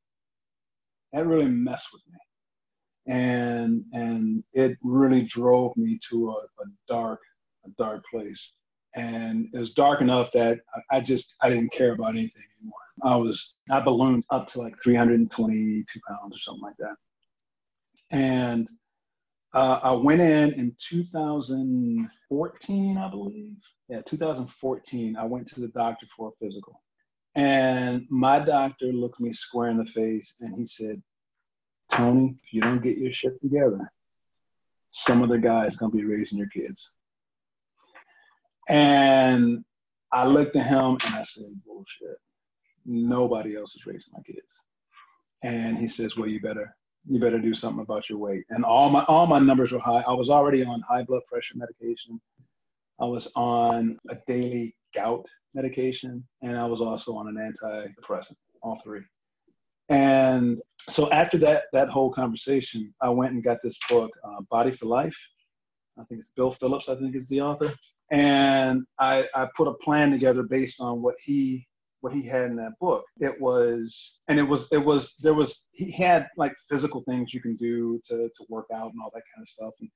that 1.13 1.25
really 1.25 1.47
messed 1.47 1.87
with 1.93 2.03
me, 2.11 2.19
and 3.13 3.83
and 3.93 4.43
it 4.53 4.77
really 4.83 5.23
drove 5.23 5.75
me 5.77 5.97
to 6.09 6.31
a, 6.31 6.33
a 6.33 6.65
dark 6.87 7.19
a 7.65 7.69
dark 7.77 8.03
place, 8.11 8.53
and 8.95 9.47
it 9.53 9.57
was 9.57 9.73
dark 9.73 10.01
enough 10.01 10.31
that 10.33 10.59
I, 10.91 10.97
I 10.97 11.01
just 11.01 11.35
I 11.41 11.49
didn't 11.49 11.71
care 11.71 11.93
about 11.93 12.15
anything 12.15 12.43
anymore. 12.59 12.79
I 13.03 13.15
was 13.15 13.55
I 13.71 13.79
ballooned 13.79 14.25
up 14.29 14.47
to 14.47 14.59
like 14.59 14.75
322 14.83 15.99
pounds 16.07 16.35
or 16.35 16.39
something 16.39 16.63
like 16.63 16.77
that, 16.79 16.95
and 18.11 18.67
uh, 19.53 19.79
I 19.81 19.93
went 19.93 20.21
in 20.21 20.51
in 20.53 20.75
2014, 20.79 22.97
I 22.97 23.09
believe. 23.09 23.55
Yeah, 23.87 24.01
2014. 24.01 25.15
I 25.15 25.25
went 25.25 25.47
to 25.49 25.61
the 25.61 25.67
doctor 25.67 26.07
for 26.15 26.29
a 26.29 26.45
physical. 26.45 26.81
And 27.35 28.05
my 28.09 28.39
doctor 28.39 28.87
looked 28.87 29.19
me 29.19 29.33
square 29.33 29.69
in 29.69 29.77
the 29.77 29.85
face 29.85 30.35
and 30.39 30.55
he 30.55 30.65
said, 30.65 31.01
Tony, 31.91 32.37
if 32.43 32.53
you 32.53 32.61
don't 32.61 32.81
get 32.81 32.97
your 32.97 33.11
shit 33.11 33.39
together, 33.41 33.91
some 34.91 35.21
other 35.21 35.37
guy 35.37 35.65
is 35.65 35.75
going 35.75 35.91
to 35.91 35.97
be 35.97 36.05
raising 36.05 36.39
your 36.39 36.47
kids. 36.47 36.91
And 38.69 39.63
I 40.11 40.25
looked 40.25 40.55
at 40.55 40.65
him 40.65 40.97
and 41.05 41.15
I 41.15 41.23
said, 41.23 41.45
bullshit. 41.65 42.17
Nobody 42.85 43.55
else 43.55 43.75
is 43.75 43.85
raising 43.85 44.13
my 44.13 44.21
kids. 44.21 44.47
And 45.43 45.77
he 45.77 45.87
says, 45.87 46.17
well, 46.17 46.29
you 46.29 46.39
better, 46.39 46.75
you 47.07 47.19
better 47.19 47.39
do 47.39 47.53
something 47.53 47.81
about 47.81 48.09
your 48.09 48.17
weight. 48.17 48.45
And 48.49 48.63
all 48.63 48.89
my, 48.89 49.03
all 49.03 49.27
my 49.27 49.39
numbers 49.39 49.73
were 49.73 49.79
high. 49.79 50.03
I 50.07 50.13
was 50.13 50.29
already 50.29 50.63
on 50.63 50.81
high 50.81 51.03
blood 51.03 51.23
pressure 51.27 51.57
medication. 51.57 52.21
I 52.99 53.05
was 53.05 53.31
on 53.35 53.97
a 54.09 54.17
daily 54.27 54.75
gout 54.93 55.25
medication, 55.53 56.23
and 56.41 56.57
I 56.57 56.65
was 56.65 56.81
also 56.81 57.15
on 57.15 57.27
an 57.27 57.35
antidepressant, 57.35 58.35
all 58.61 58.79
three. 58.83 59.01
And 59.89 60.61
so 60.89 61.11
after 61.11 61.37
that 61.39 61.65
that 61.73 61.89
whole 61.89 62.11
conversation, 62.11 62.93
I 63.01 63.09
went 63.09 63.33
and 63.33 63.43
got 63.43 63.59
this 63.61 63.77
book, 63.89 64.11
uh, 64.23 64.41
Body 64.49 64.71
for 64.71 64.85
Life. 64.85 65.17
I 65.99 66.03
think 66.05 66.21
it's 66.21 66.31
Bill 66.35 66.51
Phillips. 66.51 66.89
I 66.89 66.95
think 66.95 67.15
is 67.15 67.27
the 67.27 67.41
author. 67.41 67.73
And 68.11 68.83
I, 68.99 69.27
I 69.33 69.47
put 69.55 69.67
a 69.67 69.73
plan 69.75 70.11
together 70.11 70.43
based 70.43 70.79
on 70.79 71.01
what 71.01 71.15
he 71.19 71.67
what 72.01 72.13
he 72.13 72.23
had 72.23 72.51
in 72.51 72.55
that 72.57 72.73
book. 72.79 73.03
It 73.19 73.39
was 73.41 74.19
and 74.27 74.37
it 74.37 74.43
was 74.43 74.67
it 74.71 74.83
was 74.83 75.15
there 75.17 75.33
was 75.33 75.65
he 75.71 75.91
had 75.91 76.27
like 76.37 76.53
physical 76.69 77.01
things 77.01 77.33
you 77.33 77.41
can 77.41 77.55
do 77.55 77.99
to 78.07 78.29
to 78.35 78.45
work 78.49 78.67
out 78.73 78.91
and 78.91 79.01
all 79.01 79.11
that 79.13 79.23
kind 79.33 79.41
of 79.41 79.49
stuff. 79.49 79.73
And, 79.79 79.89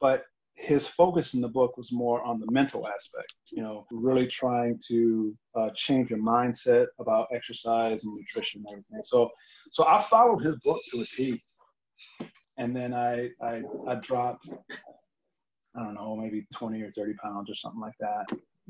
but 0.00 0.24
his 0.56 0.88
focus 0.88 1.34
in 1.34 1.42
the 1.42 1.48
book 1.48 1.76
was 1.76 1.92
more 1.92 2.22
on 2.22 2.40
the 2.40 2.50
mental 2.50 2.88
aspect, 2.88 3.32
you 3.52 3.62
know, 3.62 3.86
really 3.90 4.26
trying 4.26 4.80
to 4.88 5.36
uh, 5.54 5.70
change 5.74 6.10
your 6.10 6.18
mindset 6.18 6.86
about 6.98 7.28
exercise 7.32 8.02
and 8.04 8.14
nutrition 8.16 8.64
and 8.66 8.72
everything. 8.72 9.04
So, 9.04 9.30
so 9.70 9.86
I 9.86 10.00
followed 10.00 10.42
his 10.42 10.56
book 10.64 10.80
to 10.92 11.00
a 11.00 11.04
T, 11.04 11.44
and 12.56 12.74
then 12.74 12.94
I, 12.94 13.30
I, 13.42 13.62
I 13.86 13.96
dropped, 13.96 14.48
I 15.76 15.82
don't 15.82 15.94
know, 15.94 16.16
maybe 16.16 16.46
20 16.54 16.80
or 16.82 16.92
30 16.92 17.14
pounds 17.22 17.50
or 17.50 17.54
something 17.54 17.80
like 17.80 17.96
that 18.00 18.26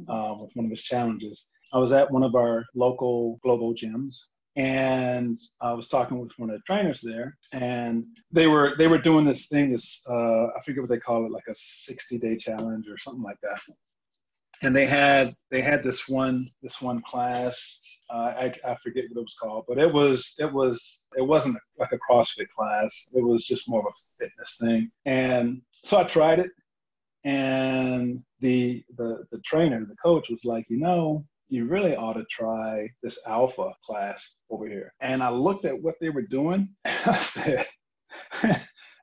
uh, 0.09 0.35
with 0.41 0.51
one 0.55 0.67
of 0.67 0.71
his 0.71 0.83
challenges. 0.83 1.47
I 1.73 1.79
was 1.79 1.93
at 1.93 2.11
one 2.11 2.25
of 2.25 2.35
our 2.35 2.65
local 2.75 3.39
global 3.45 3.75
gyms, 3.75 4.17
and 4.57 5.39
I 5.61 5.75
was 5.75 5.89
talking 5.89 6.19
with 6.19 6.33
one 6.39 6.49
of 6.49 6.57
the 6.57 6.63
trainers 6.63 7.03
there, 7.03 7.37
and 7.53 8.07
they 8.33 8.47
were 8.47 8.75
they 8.79 8.89
were 8.89 8.99
doing 8.99 9.27
this 9.27 9.47
thing, 9.49 9.71
this 9.71 10.03
uh, 10.09 10.47
I 10.47 10.61
forget 10.65 10.81
what 10.81 10.89
they 10.89 10.99
call 10.99 11.27
it, 11.27 11.31
like 11.33 11.47
a 11.49 11.55
60 11.55 12.19
day 12.19 12.37
challenge 12.39 12.87
or 12.89 12.97
something 12.97 13.23
like 13.23 13.41
that. 13.43 13.61
And 14.63 14.75
they 14.75 14.87
had 14.87 15.35
they 15.51 15.61
had 15.61 15.83
this 15.83 16.09
one 16.09 16.49
this 16.63 16.81
one 16.81 17.03
class, 17.03 17.79
uh, 18.09 18.33
I, 18.37 18.55
I 18.65 18.75
forget 18.77 19.05
what 19.11 19.21
it 19.21 19.25
was 19.25 19.37
called, 19.39 19.67
but 19.69 19.79
it 19.79 19.93
was 19.93 20.35
it 20.39 20.51
was 20.51 21.07
it 21.17 21.23
wasn't 21.23 21.59
like 21.79 21.93
a 21.93 21.99
CrossFit 21.99 22.49
class. 22.57 23.11
It 23.13 23.23
was 23.23 23.45
just 23.45 23.69
more 23.69 23.81
of 23.81 23.87
a 23.87 24.25
fitness 24.25 24.57
thing. 24.59 24.91
And 25.05 25.61
so 25.73 25.99
I 25.99 26.05
tried 26.05 26.39
it, 26.39 26.51
and 27.25 28.23
the 28.41 28.83
the 28.97 29.27
the 29.31 29.39
trainer, 29.41 29.85
the 29.85 29.97
coach, 29.97 30.31
was 30.31 30.47
like, 30.47 30.65
you 30.71 30.79
know, 30.79 31.27
you 31.49 31.67
really 31.67 31.95
ought 31.95 32.15
to 32.15 32.25
try 32.31 32.89
this 33.03 33.19
alpha 33.27 33.73
class 33.85 34.37
over 34.51 34.67
here. 34.67 34.93
And 35.01 35.23
I 35.23 35.31
looked 35.31 35.65
at 35.65 35.81
what 35.81 35.95
they 36.01 36.11
were 36.11 36.23
doing. 36.23 36.69
And 36.85 37.07
I 37.07 37.19
said, 37.19 37.67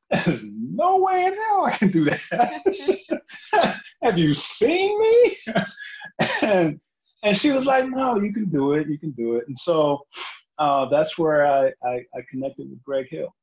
there's 0.10 0.46
no 0.46 0.98
way 0.98 1.26
in 1.26 1.34
hell 1.34 1.66
I 1.66 1.72
can 1.72 1.90
do 1.90 2.06
that. 2.06 3.72
Have 4.04 4.18
you 4.18 4.34
seen 4.34 5.00
me? 5.00 5.36
and 6.42 6.80
and 7.24 7.38
she 7.38 7.52
was 7.52 7.66
like, 7.66 7.90
no, 7.90 8.18
you 8.18 8.34
can 8.34 8.50
do 8.50 8.74
it. 8.74 8.90
You 8.90 9.00
can 9.00 9.12
do 9.12 9.36
it. 9.38 9.46
And 9.48 9.58
so 9.58 10.02
uh, 10.58 10.86
that's 10.86 11.18
where 11.18 11.48
I, 11.48 11.72
I, 11.84 12.04
I 12.14 12.22
connected 12.30 12.70
with 12.70 12.84
Greg 12.84 13.08
Hill. 13.10 13.34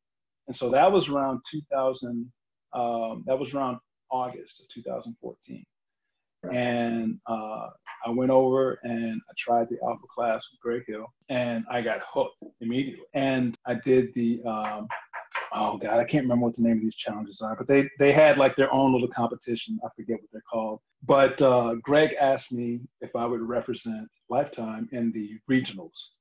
And 0.49 0.57
so 0.57 0.69
that 0.69 0.93
was 0.93 1.09
around 1.09 1.41
2000, 1.51 2.31
um, 2.75 3.25
that 3.27 3.39
was 3.39 3.55
around 3.55 3.79
August 4.11 4.61
of 4.61 4.69
2014 4.69 5.65
and 6.51 7.19
uh, 7.27 7.69
I 8.07 8.11
went 8.11 8.31
over 8.31 8.79
and 8.83 9.21
I 9.29 9.33
tried 9.39 9.69
the 9.69 9.79
alpha 9.85 10.07
class 10.15 10.49
with 10.51 10.61
Greg 10.61 10.85
Hill, 10.87 11.07
and 11.29 11.65
I 11.71 11.83
got 11.83 12.01
hooked 12.05 12.37
immediately. 12.61 13.05
And 13.15 13.57
I 13.67 13.75
did 13.75 14.15
the 14.15 14.43
um, 14.45 14.89
oh 15.53 15.77
god, 15.79 15.99
I 15.99 16.05
can't 16.05 16.25
remember 16.25 16.47
what 16.47 16.57
the 16.57 16.63
name 16.63 16.77
of 16.77 16.83
these 16.83 16.97
challenges 16.97 17.41
are, 17.41 17.57
but 17.57 17.69
they 17.69 17.89
they 17.99 18.13
had 18.13 18.39
like 18.39 18.57
their 18.57 18.73
own 18.73 18.93
little 18.93 19.09
competition. 19.09 19.79
I 19.85 19.89
forget 19.97 20.17
what 20.21 20.31
they're 20.33 20.43
called. 20.51 20.81
But 21.05 21.41
uh, 21.43 21.77
Greg 21.83 22.15
asked 22.21 22.53
me 22.53 22.89
if 23.01 23.17
I 23.17 23.27
would 23.27 23.41
represent 23.41 24.09
Lifetime 24.29 24.89
in 24.93 25.13
the 25.13 25.39
regionals. 25.51 26.17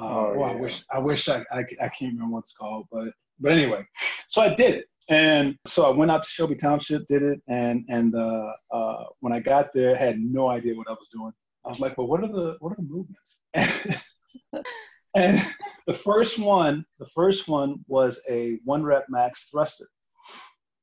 Uh, 0.00 0.04
Oh, 0.04 0.34
oh, 0.36 0.42
I 0.42 0.52
yeah. 0.54 0.60
wish 0.60 0.82
I 0.92 0.98
wish 0.98 1.28
I, 1.28 1.44
I 1.52 1.60
I 1.82 1.88
can't 1.88 2.14
remember 2.14 2.34
what 2.34 2.44
it's 2.44 2.54
called, 2.56 2.86
but 2.90 3.12
but 3.40 3.52
anyway, 3.52 3.84
so 4.28 4.42
I 4.42 4.54
did 4.54 4.74
it. 4.74 4.86
And 5.08 5.56
so 5.66 5.84
I 5.84 5.90
went 5.90 6.10
out 6.10 6.22
to 6.22 6.28
Shelby 6.28 6.54
Township, 6.54 7.08
did 7.08 7.22
it, 7.22 7.42
and 7.48 7.84
and 7.88 8.14
uh, 8.14 8.52
uh, 8.70 9.04
when 9.18 9.32
I 9.32 9.40
got 9.40 9.72
there, 9.74 9.96
I 9.96 9.98
had 9.98 10.20
no 10.20 10.48
idea 10.48 10.76
what 10.76 10.88
I 10.88 10.92
was 10.92 11.08
doing. 11.12 11.32
I 11.64 11.68
was 11.68 11.80
like, 11.80 11.98
"Well, 11.98 12.06
what 12.06 12.22
are 12.22 12.28
the 12.28 12.56
what 12.60 12.72
are 12.72 12.76
the 12.76 12.82
movements?" 12.82 13.38
and 15.16 15.42
the 15.88 15.92
first 15.92 16.38
one, 16.38 16.84
the 17.00 17.08
first 17.08 17.48
one 17.48 17.84
was 17.88 18.20
a 18.28 18.60
one 18.64 18.84
rep 18.84 19.06
max 19.08 19.48
thruster, 19.50 19.88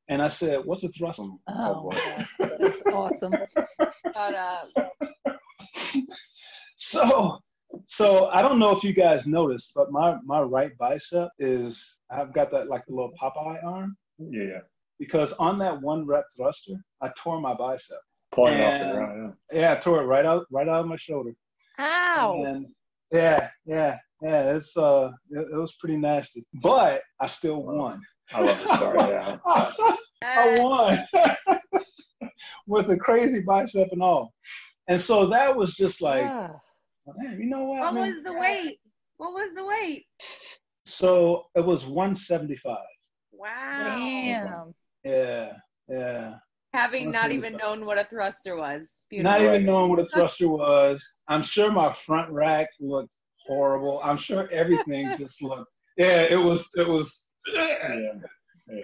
and 0.09 0.21
I 0.21 0.27
said, 0.27 0.65
"What's 0.65 0.83
a 0.83 0.89
thruster?" 0.89 1.23
Oh, 1.47 1.89
boy. 1.89 1.97
that's 2.59 2.81
awesome. 2.91 3.33
Shut 4.13 4.35
up. 4.35 4.67
so 6.77 7.39
so 7.85 8.27
I 8.27 8.41
don't 8.41 8.59
know 8.59 8.75
if 8.75 8.83
you 8.83 8.93
guys 8.93 9.27
noticed, 9.27 9.71
but 9.75 9.91
my 9.91 10.17
my 10.23 10.41
right 10.41 10.71
bicep 10.77 11.29
is 11.39 11.99
I've 12.11 12.33
got 12.33 12.51
that 12.51 12.67
like 12.69 12.83
a 12.89 12.91
little 12.93 13.11
Popeye 13.21 13.63
arm 13.63 13.97
Yeah. 14.19 14.59
because 14.99 15.33
on 15.33 15.59
that 15.59 15.81
one 15.81 16.05
rep 16.05 16.25
thruster, 16.35 16.73
I 17.01 17.11
tore 17.17 17.39
my 17.41 17.53
bicep. 17.53 17.97
Pulling 18.31 18.59
off 18.61 18.79
the 18.79 18.91
ground. 18.93 19.33
Yeah, 19.51 19.73
I 19.73 19.75
tore 19.77 20.01
it 20.01 20.05
right 20.05 20.25
out 20.25 20.45
right 20.51 20.67
out 20.67 20.81
of 20.81 20.87
my 20.87 20.97
shoulder. 20.97 21.33
Ow. 21.79 22.43
And 22.45 22.67
yeah, 23.11 23.49
yeah, 23.65 23.97
yeah. 24.21 24.55
It's 24.55 24.75
uh, 24.75 25.11
it, 25.31 25.47
it 25.53 25.57
was 25.57 25.75
pretty 25.79 25.97
nasty, 25.97 26.45
but 26.61 27.01
I 27.21 27.27
still 27.27 27.63
won. 27.63 28.01
I 28.33 28.41
love 28.41 28.61
the 28.61 28.75
story. 28.75 28.99
Yeah. 28.99 29.37
I 30.23 30.55
won 30.59 30.99
with 32.67 32.89
a 32.89 32.97
crazy 32.97 33.41
bicep 33.41 33.87
and 33.91 34.01
all. 34.03 34.33
And 34.89 34.99
so 35.01 35.27
that 35.27 35.55
was 35.55 35.75
just 35.75 36.01
like, 36.01 36.25
Ah. 36.25 36.51
Well, 37.07 37.15
damn, 37.21 37.39
you 37.39 37.49
know 37.49 37.63
what? 37.63 37.79
What 37.79 37.87
I 37.87 37.91
mean, 37.93 38.15
was 38.15 38.23
the 38.23 38.33
weight? 38.33 38.79
What 39.15 39.33
was 39.33 39.49
the 39.55 39.65
weight? 39.65 40.05
So 40.85 41.45
it 41.55 41.65
was 41.65 41.85
175. 41.85 42.77
Wow. 43.31 43.95
Damn. 43.97 44.73
Yeah, 45.03 45.53
yeah. 45.87 46.35
Having 46.73 47.11
not 47.11 47.31
even 47.31 47.55
known 47.55 47.85
what 47.85 47.97
a 47.97 48.03
thruster 48.03 48.57
was. 48.57 48.99
Beautiful. 49.09 49.31
Not 49.31 49.41
even 49.41 49.65
knowing 49.65 49.89
what 49.89 49.99
a 49.99 50.05
thruster 50.05 50.49
was. 50.49 51.03
I'm 51.29 51.41
sure 51.41 51.71
my 51.71 51.91
front 51.93 52.29
rack 52.29 52.67
looked 52.81 53.09
horrible. 53.45 54.01
I'm 54.03 54.17
sure 54.17 54.49
everything 54.51 55.15
just 55.17 55.41
looked. 55.41 55.71
Yeah, 55.97 56.23
it 56.23 56.37
was. 56.37 56.69
It 56.75 56.87
was. 56.87 57.27
Yeah. 57.53 58.11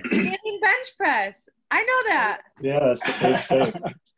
Standing 0.05 0.59
bench 0.62 0.88
press. 0.97 1.36
I 1.71 1.81
know 1.81 2.13
that. 2.13 2.41
Yeah, 2.62 2.79
that's 2.79 3.01
the 3.01 3.27
big 3.27 3.38
state. 3.41 3.73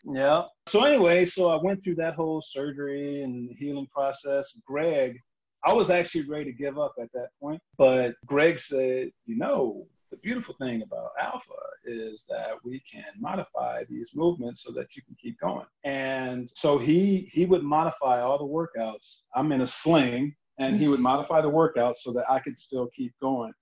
Yeah. 0.06 0.44
So 0.68 0.84
anyway, 0.84 1.26
so 1.26 1.50
I 1.50 1.62
went 1.62 1.84
through 1.84 1.96
that 1.96 2.16
whole 2.16 2.42
surgery 2.42 3.24
and 3.24 3.50
healing 3.58 3.88
process. 3.88 4.58
Greg, 4.66 5.20
I 5.64 5.74
was 5.74 5.90
actually 5.90 6.28
ready 6.28 6.46
to 6.46 6.54
give 6.54 6.78
up 6.78 6.94
at 7.02 7.12
that 7.14 7.30
point, 7.42 7.62
but 7.78 8.14
Greg 8.26 8.60
said, 8.60 9.10
you 9.26 9.38
know, 9.38 9.88
the 10.12 10.18
beautiful 10.18 10.56
thing 10.62 10.84
about 10.84 11.10
Alpha 11.20 11.54
is 11.86 12.26
that 12.30 12.54
we 12.64 12.82
can 12.90 13.12
modify 13.20 13.84
these 13.90 14.12
movements 14.14 14.64
so 14.64 14.72
that 14.74 14.96
you 14.96 15.02
can 15.02 15.16
keep 15.22 15.40
going. 15.40 15.66
And 15.84 16.50
so 16.54 16.78
he 16.78 17.30
he 17.34 17.46
would 17.46 17.64
modify 17.64 18.22
all 18.22 18.38
the 18.38 18.46
workouts. 18.46 19.22
I'm 19.34 19.52
in 19.52 19.62
a 19.62 19.68
sling, 19.68 20.36
and 20.60 20.78
he 20.78 20.88
would 20.88 21.00
modify 21.00 21.42
the 21.42 21.52
workouts 21.52 21.98
so 21.98 22.14
that 22.14 22.30
I 22.30 22.40
could 22.40 22.60
still 22.60 22.88
keep 22.96 23.14
going. 23.22 23.54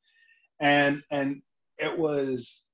And 0.60 1.02
and 1.12 1.42
it 1.78 1.98
was 1.98 2.66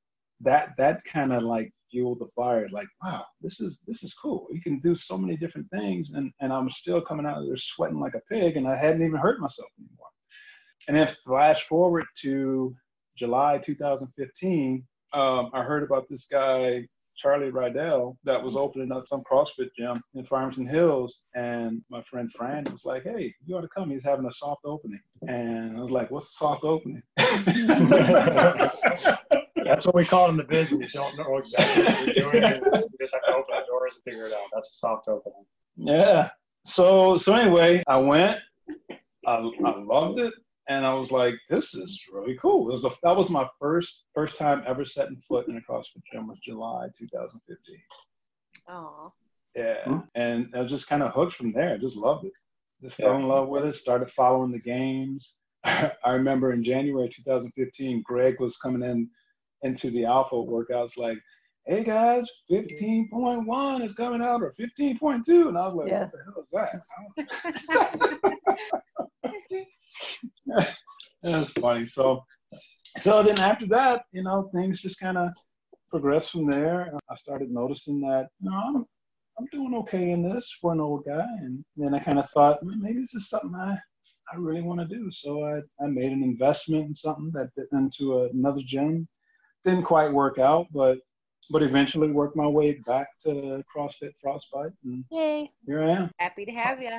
that 0.42 0.72
that 0.78 1.04
kind 1.06 1.34
of 1.34 1.44
like 1.44 1.72
fueled 1.90 2.20
the 2.20 2.28
fire 2.36 2.68
like 2.72 2.88
wow 3.04 3.24
this 3.42 3.60
is 3.60 3.82
this 3.88 4.04
is 4.04 4.14
cool. 4.14 4.48
You 4.52 4.62
can 4.62 4.80
do 4.80 4.96
so 4.96 5.18
many 5.18 5.38
different 5.38 5.70
things 5.72 6.12
and 6.12 6.32
and 6.40 6.54
i'm 6.54 6.70
still 6.70 7.02
coming 7.02 7.26
out 7.26 7.40
of 7.40 7.48
there 7.48 7.58
sweating 7.58 8.00
like 8.00 8.16
a 8.16 8.22
pig 8.34 8.58
and 8.58 8.68
i 8.68 8.76
hadn't 8.76 9.04
even 9.04 9.20
hurt 9.20 9.40
myself 9.40 9.70
anymore. 9.80 10.08
And 10.88 10.98
then 10.98 11.08
flash 11.08 11.64
forward 11.64 12.06
to 12.22 12.76
july 13.18 13.58
2015 13.60 14.84
um, 15.14 15.50
i 15.54 15.64
heard 15.64 15.84
about 15.84 16.08
this 16.10 16.26
guy 16.26 16.86
charlie 17.18 17.52
rydell 17.52 18.16
that 18.24 18.42
was 18.42 18.56
opening 18.56 18.92
up 18.92 19.08
some 19.08 19.22
crossfit 19.30 19.70
gym 19.78 20.02
in 20.16 20.26
farmington 20.26 20.66
hills 20.66 21.24
and 21.36 21.82
my 21.90 22.02
friend 22.04 22.32
fran 22.32 22.64
was 22.72 22.86
like 22.86 23.04
hey 23.04 23.34
you 23.46 23.58
ought 23.58 23.62
to 23.62 23.68
come. 23.68 23.90
He's 23.90 24.06
having 24.06 24.26
a 24.26 24.32
soft 24.32 24.62
opening. 24.66 25.02
And 25.28 25.78
i 25.78 25.82
was 25.82 25.92
like 25.92 26.12
what's 26.12 26.30
a 26.30 26.34
soft 26.34 26.64
opening 26.64 27.04
That's 29.70 29.86
what 29.86 29.96
we 29.96 30.06
call 30.06 30.28
it 30.28 30.32
in 30.32 30.38
the 30.38 30.44
business. 30.44 30.94
You 30.94 31.00
don't 31.02 31.18
know 31.20 31.38
exactly 31.38 31.84
what 31.84 32.16
you're 32.16 32.32
doing. 32.32 32.44
You 32.44 32.98
just 33.00 33.14
have 33.14 33.24
to 33.24 33.32
open 33.34 33.56
the 33.56 33.64
doors 33.68 33.96
and 33.96 34.04
figure 34.04 34.26
it 34.26 34.34
out. 34.34 34.50
That's 34.54 34.72
a 34.72 34.76
soft 34.76 35.08
opening. 35.08 35.46
Yeah. 35.78 36.30
So 36.66 37.18
so 37.18 37.34
anyway, 37.36 37.84
I 37.88 37.98
went. 37.98 38.40
I, 39.26 39.36
I 39.66 39.78
loved 39.78 40.20
it, 40.20 40.34
and 40.68 40.86
I 40.86 40.94
was 40.94 41.12
like, 41.12 41.36
"This 41.50 41.74
is 41.76 42.06
really 42.12 42.38
cool." 42.42 42.70
It 42.70 42.74
was 42.74 42.86
a, 42.86 42.92
that 43.04 43.16
was 43.16 43.30
my 43.30 43.48
first 43.60 44.06
first 44.14 44.38
time 44.38 44.64
ever 44.68 44.84
setting 44.86 45.22
foot 45.28 45.48
in 45.48 45.58
a 45.58 45.62
CrossFit 45.62 46.02
gym 46.12 46.28
was 46.28 46.40
July 46.40 46.88
2015. 46.98 47.78
Oh. 48.68 49.14
Yeah, 49.56 49.84
Hmm. 49.84 50.00
and 50.16 50.50
I 50.56 50.62
was 50.62 50.72
just 50.72 50.88
kind 50.88 51.02
of 51.04 51.12
hooked 51.14 51.34
from 51.34 51.52
there. 51.54 51.74
I 51.74 51.78
just 51.78 51.98
loved 51.98 52.26
it. 52.26 52.34
Just 52.82 52.98
fell 52.98 53.16
in 53.16 53.28
love 53.28 53.50
with 53.50 53.66
it. 53.66 53.74
Started 53.76 54.10
following 54.12 54.52
the 54.52 54.60
games. 54.60 55.38
I 55.64 55.92
remember 56.12 56.54
in 56.54 56.64
January 56.64 57.10
2015, 57.10 58.04
Greg 58.04 58.40
was 58.40 58.58
coming 58.58 58.84
in 58.88 59.10
into 59.64 59.92
the 59.92 60.06
alpha 60.06 60.36
workouts 60.36 60.98
like, 60.98 61.20
"Hey 61.66 61.84
guys, 61.84 62.30
15.1 62.50 63.82
is 63.82 63.94
coming 63.94 64.22
out 64.22 64.42
or 64.42 64.54
15.2," 64.60 65.50
and 65.50 65.58
I 65.58 65.68
was 65.68 65.76
like, 65.76 65.88
Yeah. 65.88 66.04
"What 66.06 66.12
the 66.12 66.24
hell 66.26 66.42
is 66.44 66.50
that?" 70.46 70.70
That's 71.24 71.52
funny. 71.54 71.86
So, 71.86 72.24
so 72.98 73.22
then 73.24 73.40
after 73.40 73.68
that, 73.68 74.06
you 74.12 74.24
know, 74.24 74.50
things 74.54 74.82
just 74.82 75.00
kind 75.00 75.18
of 75.18 75.32
progressed 75.90 76.32
from 76.32 76.50
there. 76.50 76.92
I 77.10 77.16
started 77.16 77.52
noticing 77.52 78.00
that, 78.02 78.30
you 78.40 78.50
know, 78.50 78.58
I'm 78.58 78.86
I'm 79.40 79.46
doing 79.54 79.74
okay 79.74 80.12
in 80.12 80.22
this 80.22 80.52
for 80.60 80.74
an 80.74 80.82
old 80.82 81.06
guy. 81.06 81.26
And 81.40 81.64
then 81.78 81.94
I 81.94 82.00
kind 82.00 82.20
of 82.20 82.30
thought, 82.32 82.60
"Hmm, 82.62 82.82
maybe 82.82 83.00
this 83.00 83.14
is 83.14 83.30
something 83.30 83.56
I, 83.56 83.78
I 84.32 84.36
really 84.36 84.62
want 84.62 84.82
to 84.82 84.86
do. 84.88 85.10
So 85.12 85.46
I, 85.46 85.62
I 85.82 85.88
made 85.88 86.12
an 86.12 86.24
investment 86.24 86.88
in 86.88 86.96
something 86.96 87.32
that 87.34 87.54
did 87.56 87.68
into 87.72 88.24
another 88.26 88.62
gym. 88.66 89.08
Didn't 89.66 89.84
quite 89.84 90.12
work 90.12 90.40
out, 90.40 90.68
but 90.74 91.00
but 91.52 91.64
eventually 91.64 92.12
worked 92.12 92.36
my 92.36 92.48
way 92.48 92.74
back 92.86 93.08
to 93.24 93.64
CrossFit 93.76 94.12
Frostbite, 94.22 94.72
and 94.84 95.04
Yay. 95.12 95.52
here 95.66 95.84
I 95.84 95.92
am. 95.92 96.12
Happy 96.20 96.46
to 96.46 96.52
have 96.52 96.82
you. 96.82 96.92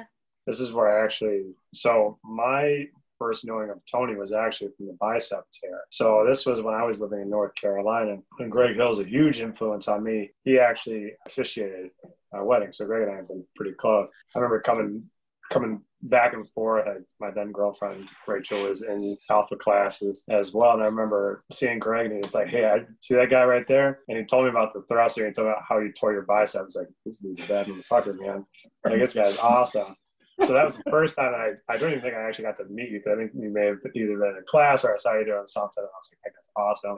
This 0.47 0.61
is 0.61 0.73
where 0.73 1.01
I 1.01 1.05
actually, 1.05 1.55
so 1.73 2.19
my 2.25 2.87
first 3.21 3.47
knowing 3.47 3.71
of 3.71 3.79
Tony 3.91 4.17
was 4.17 4.33
actually 4.33 4.71
from 4.77 4.87
the 4.87 4.97
bicep 4.99 5.45
tear. 5.53 5.83
So 5.91 6.25
this 6.27 6.47
was 6.47 6.63
when 6.63 6.75
I 6.75 6.83
was 6.83 7.01
living 7.01 7.21
in 7.21 7.31
North 7.31 7.55
Carolina. 7.55 8.17
And 8.39 8.51
Greg 8.51 8.77
Hill's 8.77 8.99
a 8.99 9.05
huge 9.05 9.41
influence 9.41 9.87
on 9.89 10.03
me. 10.03 10.31
He 10.45 10.59
actually 10.59 11.13
officiated 11.27 11.91
my 12.33 12.43
wedding. 12.43 12.73
So 12.73 12.87
Greg 12.87 13.03
and 13.03 13.13
I 13.13 13.17
have 13.17 13.29
been 13.29 13.45
pretty 13.55 13.73
close. 13.79 14.09
I 14.35 14.39
remember 14.39 14.61
coming 14.61 15.05
coming 15.53 15.83
back 16.03 16.33
and 16.33 16.49
forth. 16.49 16.87
I, 16.87 16.95
my 17.21 17.31
then 17.31 17.53
girlfriend 17.53 18.09
Rachel 18.27 18.69
was 18.69 18.83
in 18.83 19.17
alpha 19.31 19.57
classes 19.57 20.25
as 20.29 20.53
well, 20.55 20.73
and 20.73 20.83
I 20.83 20.87
remember 20.87 21.45
seeing 21.53 21.79
Greg, 21.79 22.07
and 22.07 22.15
he 22.15 22.21
was 22.21 22.35
like, 22.35 22.49
"Hey, 22.49 22.67
I 22.67 22.85
see 23.01 23.15
that 23.15 23.31
guy 23.31 23.45
right 23.45 23.67
there," 23.67 24.01
and 24.09 24.19
he 24.19 24.25
told 24.25 24.45
me 24.45 24.51
about 24.51 24.73
the 24.73 24.83
thruster. 24.89 25.25
And 25.25 25.31
he 25.31 25.35
told 25.35 25.49
me 25.49 25.53
about 25.53 25.65
how 25.69 25.79
you 25.79 25.93
tore 25.93 26.13
your 26.13 26.23
bicep. 26.23 26.63
I 26.63 26.65
was 26.65 26.77
like, 26.77 26.89
"This 27.05 27.19
dude's 27.19 27.45
a 27.45 27.49
bad 27.49 27.67
motherfucker, 27.67 28.19
man. 28.19 28.47
Like 28.85 28.99
this 29.01 29.15
guy's 29.15 29.39
awesome." 29.39 29.95
So 30.43 30.55
that 30.55 30.65
was 30.65 30.79
the 30.79 30.91
first 30.91 31.17
time 31.17 31.35
I, 31.35 31.51
I 31.69 31.77
don't 31.77 31.91
even 31.91 32.03
think 32.03 32.15
I 32.15 32.23
actually 32.23 32.45
got 32.45 32.57
to 32.57 32.65
meet 32.65 32.91
you, 32.91 33.03
but 33.05 33.13
I 33.13 33.17
think 33.17 33.33
you 33.35 33.51
may 33.51 33.67
have 33.67 33.79
either 33.95 34.17
been 34.17 34.37
in 34.39 34.45
class 34.47 34.85
or 34.87 34.95
I 34.95 34.97
saw 34.97 35.19
you 35.19 35.27
doing 35.27 35.45
something. 35.45 35.83
And 35.83 35.87
I 35.87 35.99
was 35.99 36.11
like, 36.11 36.19
"Hey, 36.25 36.31
that's 36.35 36.51
awesome. 36.57 36.97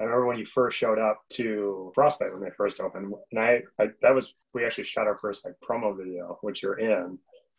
I 0.00 0.04
remember 0.04 0.26
when 0.26 0.38
you 0.38 0.46
first 0.46 0.78
showed 0.78 0.98
up 0.98 1.20
to 1.32 1.90
Frostbite 1.94 2.32
when 2.34 2.42
they 2.42 2.50
first 2.50 2.80
opened, 2.80 3.12
and 3.32 3.40
I, 3.40 3.62
I 3.80 3.88
that 4.02 4.14
was 4.14 4.34
we 4.52 4.64
actually 4.64 4.84
shot 4.84 5.08
our 5.08 5.18
first 5.18 5.44
like 5.44 5.54
promo 5.68 5.96
video, 5.96 6.38
which 6.42 6.62
you're 6.62 6.78
in. 6.78 7.18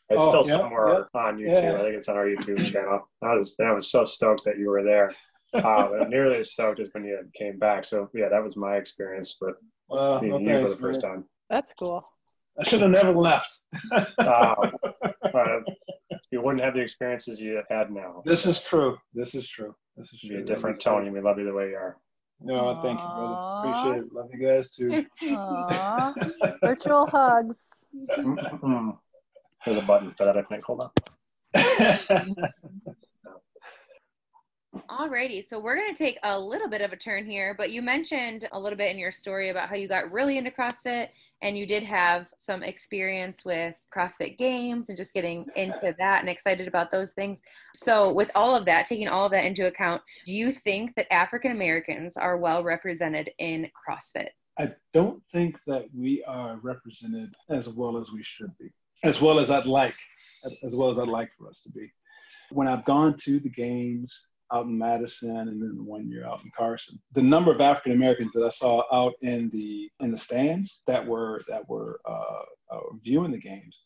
It's 0.09 0.21
Oh, 0.21 0.43
still 0.43 0.43
yeah, 0.57 0.61
somewhere 0.61 1.07
on 1.15 1.37
YouTube. 1.37 1.63
Yeah. 1.63 1.73
I 1.79 1.81
think 1.81 1.95
it's 1.95 2.09
on 2.09 2.15
our 2.17 2.25
YouTube 2.27 2.71
channel. 2.71 3.09
I 3.23 3.33
was 3.33 3.55
I 3.59 3.71
was 3.71 3.89
so 3.89 4.03
stoked 4.03 4.43
that 4.45 4.57
you 4.57 4.69
were 4.69 4.83
there. 4.83 5.11
Uh, 5.53 5.87
but 5.87 6.09
nearly 6.09 6.39
as 6.39 6.51
stoked 6.51 6.81
as 6.81 6.89
when 6.91 7.05
you 7.05 7.17
came 7.33 7.57
back. 7.57 7.85
So 7.85 8.09
yeah, 8.13 8.27
that 8.27 8.43
was 8.43 8.57
my 8.57 8.75
experience 8.75 9.37
with 9.39 9.55
Well, 9.87 10.15
meeting 10.21 10.31
well, 10.45 10.61
you 10.61 10.67
for 10.67 10.73
the 10.73 10.75
first 10.81 11.01
man. 11.01 11.11
time. 11.13 11.23
That's 11.49 11.71
cool. 11.79 12.03
I 12.59 12.63
should 12.65 12.81
have 12.81 12.89
never 12.91 13.13
left. 13.13 13.61
Uh, 13.93 14.03
uh, 15.33 15.59
you 16.29 16.41
wouldn't 16.41 16.61
have 16.61 16.73
the 16.73 16.81
experiences 16.81 17.39
you 17.39 17.61
had 17.69 17.89
now. 17.89 18.21
this 18.25 18.45
is 18.45 18.61
true. 18.63 18.97
This 19.13 19.33
is 19.33 19.47
true. 19.47 19.73
This 19.95 20.11
is 20.11 20.19
true. 20.19 20.29
be 20.37 20.43
a 20.43 20.45
different 20.45 20.81
Tony. 20.81 21.09
We 21.09 21.21
love 21.21 21.39
you 21.39 21.45
the 21.45 21.53
way 21.53 21.69
you 21.69 21.77
are. 21.77 21.95
No, 22.41 22.81
thank 22.83 22.99
you, 22.99 23.07
brother. 23.15 23.69
Appreciate 23.69 24.05
it. 24.07 24.13
Love 24.13 24.29
you 24.33 24.45
guys 24.45 24.71
too. 24.75 25.05
Aw. 25.37 26.13
Virtual 26.61 27.05
hugs. 27.05 27.69
There's 29.65 29.77
a 29.77 29.81
button 29.81 30.11
for 30.13 30.25
that, 30.25 30.37
I 30.37 30.43
think. 30.43 30.63
Hold 30.63 30.81
on. 30.81 30.91
Alrighty, 34.89 35.47
so 35.47 35.59
we're 35.59 35.77
going 35.77 35.93
to 35.93 35.97
take 35.97 36.19
a 36.23 36.39
little 36.39 36.67
bit 36.67 36.81
of 36.81 36.91
a 36.91 36.97
turn 36.97 37.25
here, 37.25 37.55
but 37.57 37.71
you 37.71 37.81
mentioned 37.81 38.47
a 38.51 38.59
little 38.59 38.77
bit 38.77 38.91
in 38.91 38.97
your 38.97 39.11
story 39.11 39.49
about 39.49 39.69
how 39.69 39.75
you 39.75 39.87
got 39.87 40.11
really 40.11 40.37
into 40.37 40.51
CrossFit 40.51 41.07
and 41.41 41.57
you 41.57 41.65
did 41.65 41.83
have 41.83 42.31
some 42.37 42.63
experience 42.63 43.45
with 43.45 43.75
CrossFit 43.93 44.37
games 44.37 44.89
and 44.89 44.97
just 44.97 45.13
getting 45.13 45.45
into 45.55 45.95
that 45.97 46.19
and 46.21 46.29
excited 46.29 46.67
about 46.67 46.91
those 46.91 47.13
things. 47.13 47.41
So, 47.75 48.11
with 48.11 48.31
all 48.35 48.55
of 48.55 48.65
that, 48.65 48.85
taking 48.85 49.07
all 49.07 49.25
of 49.25 49.31
that 49.31 49.45
into 49.45 49.67
account, 49.67 50.01
do 50.25 50.33
you 50.33 50.51
think 50.51 50.95
that 50.95 51.11
African 51.11 51.51
Americans 51.51 52.17
are 52.17 52.37
well 52.37 52.63
represented 52.63 53.31
in 53.39 53.69
CrossFit? 53.87 54.29
I 54.57 54.73
don't 54.93 55.21
think 55.31 55.61
that 55.65 55.85
we 55.93 56.23
are 56.23 56.57
represented 56.61 57.33
as 57.49 57.69
well 57.69 57.97
as 57.97 58.11
we 58.11 58.23
should 58.23 58.57
be, 58.57 58.71
as 59.03 59.21
well 59.21 59.39
as 59.39 59.51
I'd 59.51 59.65
like, 59.65 59.95
as, 60.63 60.73
well 60.73 60.91
as 60.91 60.99
I'd 60.99 61.07
like 61.07 61.29
for 61.37 61.47
us 61.47 61.61
to 61.61 61.71
be. 61.71 61.91
When 62.51 62.67
I've 62.67 62.85
gone 62.85 63.15
to 63.23 63.39
the 63.39 63.49
games 63.49 64.25
out 64.53 64.65
in 64.65 64.77
Madison 64.77 65.35
and 65.35 65.61
then 65.61 65.75
the 65.75 65.83
one 65.83 66.09
year 66.09 66.25
out 66.25 66.43
in 66.43 66.51
Carson, 66.55 66.99
the 67.13 67.21
number 67.21 67.51
of 67.51 67.61
African 67.61 67.93
Americans 67.93 68.31
that 68.33 68.43
I 68.43 68.49
saw 68.49 68.83
out 68.91 69.13
in 69.21 69.49
the 69.49 69.89
in 69.99 70.11
the 70.11 70.17
stands 70.17 70.81
that 70.87 71.05
were 71.05 71.41
that 71.47 71.67
were 71.67 71.99
uh, 72.05 72.43
uh, 72.71 72.79
viewing 73.01 73.31
the 73.31 73.39
games, 73.39 73.81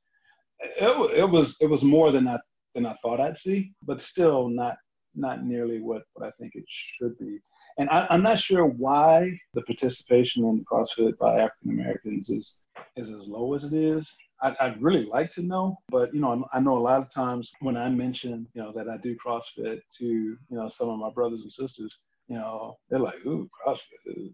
it, 0.59 1.19
it 1.19 1.29
was 1.29 1.57
it 1.61 1.69
was 1.69 1.83
more 1.83 2.11
than 2.11 2.27
I 2.27 2.39
than 2.75 2.85
I 2.85 2.93
thought 2.93 3.21
I'd 3.21 3.37
see, 3.37 3.71
but 3.83 4.01
still 4.01 4.49
not 4.49 4.77
not 5.15 5.43
nearly 5.43 5.81
what, 5.81 6.03
what 6.13 6.25
I 6.25 6.31
think 6.31 6.55
it 6.55 6.65
should 6.67 7.17
be. 7.17 7.39
And 7.77 7.89
I, 7.89 8.07
I'm 8.09 8.23
not 8.23 8.39
sure 8.39 8.65
why 8.65 9.37
the 9.53 9.61
participation 9.61 10.45
in 10.45 10.65
CrossFit 10.65 11.17
by 11.17 11.39
African 11.39 11.71
Americans 11.71 12.29
is 12.29 12.55
is 12.95 13.09
as 13.09 13.27
low 13.27 13.53
as 13.53 13.63
it 13.63 13.73
is. 13.73 14.15
I'd, 14.41 14.55
I'd, 14.59 14.81
really 14.81 15.05
like 15.05 15.31
to 15.33 15.41
know, 15.41 15.77
but 15.89 16.13
you 16.13 16.21
know, 16.21 16.47
I 16.53 16.59
know 16.59 16.77
a 16.77 16.79
lot 16.79 17.01
of 17.01 17.11
times 17.11 17.51
when 17.59 17.75
I 17.75 17.89
mention, 17.89 18.47
you 18.53 18.61
know, 18.61 18.71
that 18.71 18.89
I 18.89 18.97
do 18.97 19.17
CrossFit 19.17 19.81
to, 19.97 20.05
you 20.05 20.37
know, 20.49 20.67
some 20.69 20.89
of 20.89 20.99
my 20.99 21.09
brothers 21.09 21.43
and 21.43 21.51
sisters, 21.51 21.99
you 22.27 22.35
know, 22.35 22.77
they're 22.89 22.99
like, 22.99 23.25
"Ooh, 23.25 23.49
CrossFit, 23.65 24.31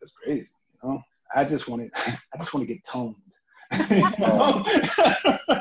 that's 0.00 0.12
crazy," 0.12 0.48
you 0.82 0.88
know. 0.88 1.02
I 1.34 1.44
just 1.44 1.68
want 1.68 1.82
to, 1.82 1.90
I 2.34 2.38
just 2.38 2.54
want 2.54 2.66
to 2.66 2.72
get 2.74 2.84
toned. 2.84 3.16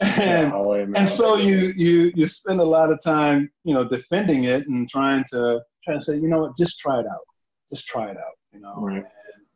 and, 0.00 0.96
and 0.96 1.08
so 1.08 1.36
you 1.36 1.72
you 1.76 2.10
you 2.14 2.26
spend 2.26 2.60
a 2.60 2.64
lot 2.64 2.90
of 2.90 3.02
time, 3.02 3.50
you 3.64 3.74
know, 3.74 3.84
defending 3.84 4.44
it 4.44 4.66
and 4.66 4.88
trying 4.88 5.24
to 5.30 5.60
trying 5.84 5.98
to 5.98 6.04
say, 6.04 6.16
you 6.16 6.28
know 6.28 6.40
what, 6.40 6.56
just 6.56 6.78
try 6.78 7.00
it 7.00 7.06
out, 7.06 7.24
just 7.70 7.86
try 7.86 8.10
it 8.10 8.16
out, 8.16 8.34
you 8.52 8.60
know. 8.60 8.74
Right 8.76 9.04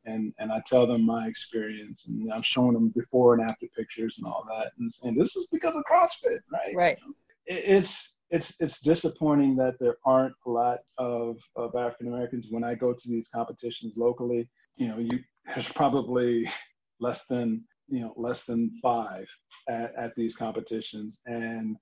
and 0.09 0.33
and 0.39 0.51
I 0.51 0.63
tell 0.67 0.87
them 0.87 1.05
my 1.05 1.27
experience, 1.27 2.09
and 2.09 2.33
I'm 2.33 2.43
showing 2.43 2.73
them 2.73 2.89
before 2.89 3.35
and 3.35 3.43
after 3.43 3.67
pictures 3.77 4.19
and 4.19 4.27
all 4.27 4.47
that, 4.49 4.73
and 4.79 4.93
saying 4.93 5.17
this 5.17 5.37
is 5.37 5.49
because 5.53 5.77
of 5.77 5.85
CrossFit, 5.85 6.41
right? 6.53 6.75
Right. 6.75 6.99
It, 7.47 7.65
it's 7.67 8.17
it's 8.31 8.61
it's 8.61 8.81
disappointing 8.81 9.57
that 9.57 9.79
there 9.79 9.97
aren't 10.05 10.35
a 10.47 10.51
lot 10.51 10.81
of, 10.99 11.39
of 11.57 11.75
African 11.75 12.09
Americans 12.09 12.47
when 12.51 12.65
I 12.65 12.75
go 12.75 12.93
to 12.93 13.09
these 13.09 13.29
competitions 13.29 13.95
locally. 13.97 14.49
You 14.77 14.89
know, 14.89 14.99
you 14.99 15.21
there's 15.47 15.73
probably 15.73 16.49
less 17.01 17.27
than 17.27 17.65
you 17.89 18.01
know 18.01 18.13
less 18.17 18.45
than 18.45 18.79
five 18.83 19.27
at, 19.69 19.95
at 19.97 20.15
these 20.15 20.37
competitions, 20.37 21.21
and 21.27 21.77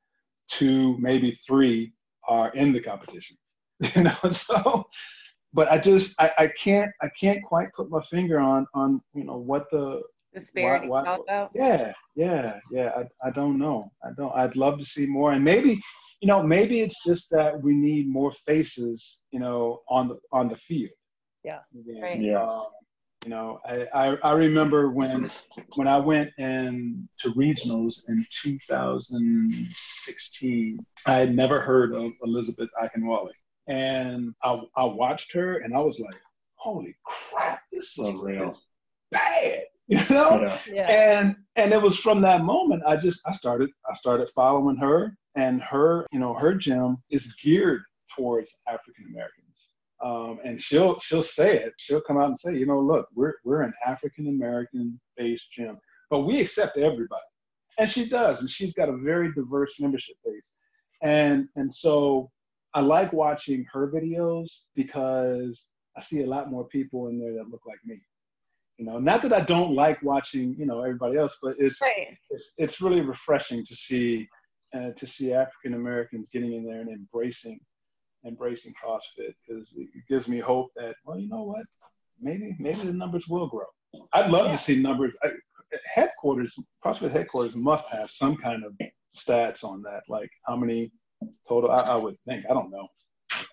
two 0.49 0.97
maybe 0.99 1.33
three 1.33 1.93
are 2.29 2.51
in 2.51 2.73
the 2.73 2.81
competition. 2.81 3.37
You 3.95 4.05
know, 4.05 4.31
so 4.31 4.87
but 5.53 5.71
I 5.71 5.79
just 5.79 6.21
I, 6.21 6.33
I 6.39 6.47
can't 6.49 6.91
I 7.03 7.09
can't 7.19 7.43
quite 7.43 7.69
put 7.75 7.91
my 7.91 8.01
finger 8.03 8.39
on 8.39 8.67
on 8.75 9.01
you 9.15 9.25
know 9.25 9.37
what 9.37 9.71
the 9.71 10.03
disparity 10.35 10.89
why, 10.89 11.03
why, 11.03 11.17
about. 11.17 11.51
Yeah, 11.55 11.93
yeah, 12.15 12.61
yeah. 12.71 12.93
I, 12.97 13.29
I 13.29 13.31
don't 13.31 13.59
know. 13.59 13.91
I 14.05 14.11
don't. 14.17 14.35
I'd 14.37 14.57
love 14.57 14.79
to 14.79 14.85
see 14.85 15.07
more, 15.07 15.33
and 15.33 15.45
maybe 15.45 15.81
you 16.21 16.29
know 16.29 16.43
maybe 16.43 16.81
it's 16.81 17.05
just 17.05 17.31
that 17.31 17.63
we 17.63 17.75
need 17.75 18.09
more 18.09 18.33
faces 18.33 19.21
you 19.31 19.41
know 19.41 19.81
on 19.89 20.09
the 20.09 20.19
on 20.33 20.49
the 20.49 20.57
field. 20.57 20.93
Yeah. 21.45 21.61
Yeah. 21.73 22.03
Right. 22.03 22.21
yeah. 22.21 22.43
Um, 22.43 22.67
you 23.25 23.31
know, 23.31 23.61
I, 23.65 23.87
I, 23.93 24.17
I 24.23 24.33
remember 24.35 24.91
when 24.91 25.29
when 25.75 25.89
I 25.89 25.99
went 25.99 26.31
in 26.39 27.09
to 27.21 27.33
regionals 27.33 28.09
in 28.09 28.25
2016, 28.31 30.79
I 31.07 31.13
had 31.13 31.35
never 31.35 31.61
heard 31.61 31.93
of 31.93 32.13
Elizabeth 32.23 32.71
Akinwale. 32.81 33.33
And 33.69 34.35
I, 34.43 34.61
I 34.77 34.85
watched 34.85 35.33
her 35.33 35.59
and 35.59 35.75
I 35.75 35.81
was 35.81 35.99
like, 35.99 36.15
holy 36.55 36.97
crap, 37.05 37.61
this 37.73 37.99
is 37.99 38.15
real 38.15 38.59
bad. 39.11 39.63
You 39.89 39.99
know? 40.11 40.41
Yeah. 40.43 40.59
yeah. 40.69 41.21
And 41.21 41.37
and 41.55 41.73
it 41.73 41.81
was 41.81 41.97
from 41.97 42.21
that 42.23 42.43
moment 42.43 42.83
I 42.85 42.97
just 42.97 43.21
I 43.25 43.31
started 43.31 43.71
I 43.89 43.95
started 43.95 44.29
following 44.31 44.77
her 44.79 45.17
and 45.37 45.63
her, 45.63 46.09
you 46.13 46.19
know, 46.19 46.35
her 46.35 46.55
gym 46.55 46.97
is 47.13 47.37
geared 47.41 47.83
towards 48.17 48.63
African 48.67 49.05
Americans. 49.11 49.69
Um, 50.03 50.41
and 50.45 50.61
she'll 50.61 50.99
she'll 51.01 51.23
say 51.23 51.59
it. 51.59 51.73
She'll 51.79 52.01
come 52.01 52.19
out 52.19 52.27
and 52.29 52.39
say, 52.39 52.57
you 52.57 52.67
know, 52.67 52.81
look, 52.81 53.07
we're 53.15 53.35
we're 53.45 53.63
an 53.63 53.73
African 53.87 54.29
American 54.29 55.01
based 55.17 55.53
gym, 55.53 55.79
but 56.11 56.21
we 56.21 56.41
accept 56.41 56.77
everybody, 56.77 57.23
and 57.79 57.89
she 57.89 58.07
does, 58.07 58.41
and 58.41 58.51
she's 58.51 58.75
got 58.75 58.91
a 58.91 58.97
very 58.97 59.33
diverse 59.33 59.81
membership 59.81 60.17
base, 60.25 60.53
and 61.03 61.49
and 61.57 61.75
so 61.75 62.31
I 62.77 62.81
like 62.81 63.11
watching 63.15 63.65
her 63.73 63.91
videos 63.91 64.51
because 64.75 65.69
I 65.97 66.03
see 66.03 66.23
a 66.23 66.27
lot 66.27 66.51
more 66.51 66.69
people 66.69 67.09
in 67.09 67.19
there 67.19 67.33
that 67.33 67.49
look 67.51 67.63
like 67.67 67.79
me. 67.87 67.99
You 68.77 68.85
know, 68.85 68.99
not 68.99 69.23
that 69.23 69.33
I 69.33 69.41
don't 69.41 69.75
like 69.75 70.03
watching, 70.03 70.55
you 70.59 70.67
know, 70.67 70.83
everybody 70.83 71.17
else, 71.17 71.39
but 71.43 71.57
it's 71.59 71.81
right. 71.81 72.15
it's 72.29 72.53
it's 72.59 72.83
really 72.83 73.01
refreshing 73.01 73.65
to 73.65 73.75
see 73.75 74.29
uh, 74.75 74.91
to 74.95 75.07
see 75.07 75.33
African 75.33 75.73
Americans 75.73 76.29
getting 76.35 76.53
in 76.53 76.67
there 76.67 76.83
and 76.83 76.91
embracing 76.91 77.59
embracing 78.27 78.75
CrossFit 78.75 79.33
because 79.49 79.73
it 79.79 79.89
gives 80.07 80.29
me 80.29 80.39
hope 80.39 80.69
that 80.77 80.97
well, 81.07 81.19
you 81.19 81.31
know 81.31 81.45
what, 81.45 81.65
maybe 82.21 82.55
maybe 82.59 82.81
the 82.81 82.93
numbers 82.93 83.27
will 83.27 83.47
grow. 83.47 83.65
I'd 84.13 84.31
love 84.31 84.47
yeah. 84.47 84.53
to 84.53 84.59
see 84.59 84.83
numbers. 84.83 85.15
I, 85.23 85.31
headquarters, 85.95 86.55
CrossFit 86.85 87.11
headquarters 87.11 87.57
must 87.57 87.91
have 87.91 88.11
some 88.11 88.37
kind 88.37 88.65
of 88.67 88.75
stats 89.17 89.65
on 89.65 89.81
that, 89.85 90.03
like 90.11 90.31
how 90.45 90.57
many 90.57 90.93
total. 91.49 91.71
I, 91.71 91.81
I 91.81 91.97
would 91.97 92.17
think. 92.27 92.45
I 92.49 92.55
don't 92.55 92.71
know. 92.71 92.89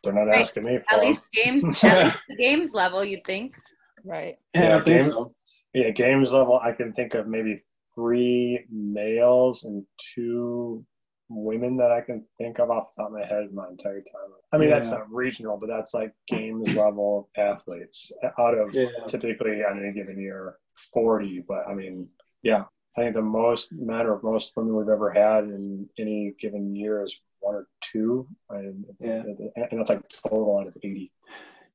They're 0.03 0.13
not 0.13 0.27
right. 0.27 0.39
asking 0.39 0.63
me. 0.63 0.79
For 0.89 0.95
at 0.95 1.01
least 1.01 1.21
games, 1.33 1.63
at 1.83 2.05
least 2.05 2.19
the 2.29 2.35
games 2.35 2.73
level, 2.73 3.03
you'd 3.03 3.25
think. 3.25 3.55
Right. 4.03 4.37
Yeah, 4.53 4.77
yeah 4.77 4.83
games. 4.83 5.07
So. 5.07 5.33
Yeah, 5.73 5.89
games 5.89 6.33
level. 6.33 6.59
I 6.61 6.71
can 6.71 6.93
think 6.93 7.13
of 7.15 7.27
maybe 7.27 7.57
three 7.95 8.65
males 8.69 9.63
and 9.63 9.85
two 10.13 10.85
women 11.29 11.77
that 11.77 11.91
I 11.91 12.01
can 12.01 12.23
think 12.37 12.59
of 12.59 12.69
off 12.69 12.89
the 12.95 13.01
top 13.01 13.11
of 13.11 13.17
my 13.17 13.25
head 13.25 13.47
in 13.49 13.55
my 13.55 13.67
entire 13.67 14.01
time. 14.01 14.31
I 14.51 14.57
mean, 14.57 14.69
yeah. 14.69 14.75
that's 14.75 14.91
not 14.91 15.11
regional, 15.11 15.57
but 15.57 15.67
that's 15.67 15.93
like 15.93 16.13
games 16.27 16.75
level 16.75 17.29
athletes 17.37 18.11
out 18.39 18.57
of 18.57 18.73
yeah. 18.73 18.87
typically 19.07 19.63
on 19.63 19.79
any 19.83 19.93
given 19.93 20.19
year 20.19 20.57
40. 20.93 21.45
But 21.47 21.67
I 21.67 21.73
mean, 21.73 22.07
yeah, 22.43 22.63
I 22.97 23.01
think 23.01 23.13
the 23.13 23.21
most 23.21 23.71
men 23.71 24.05
or 24.05 24.19
most 24.21 24.53
women 24.55 24.75
we've 24.75 24.89
ever 24.89 25.11
had 25.11 25.45
in 25.45 25.89
any 25.97 26.33
given 26.39 26.75
year 26.75 27.03
is 27.03 27.19
one 27.43 27.55
or 27.55 27.67
two, 27.81 28.27
and, 28.49 28.85
yeah. 28.99 29.23
and 29.55 29.79
that's 29.79 29.89
like 29.89 30.01
total 30.09 30.59
out 30.59 30.67
of 30.67 30.77
80. 30.83 31.11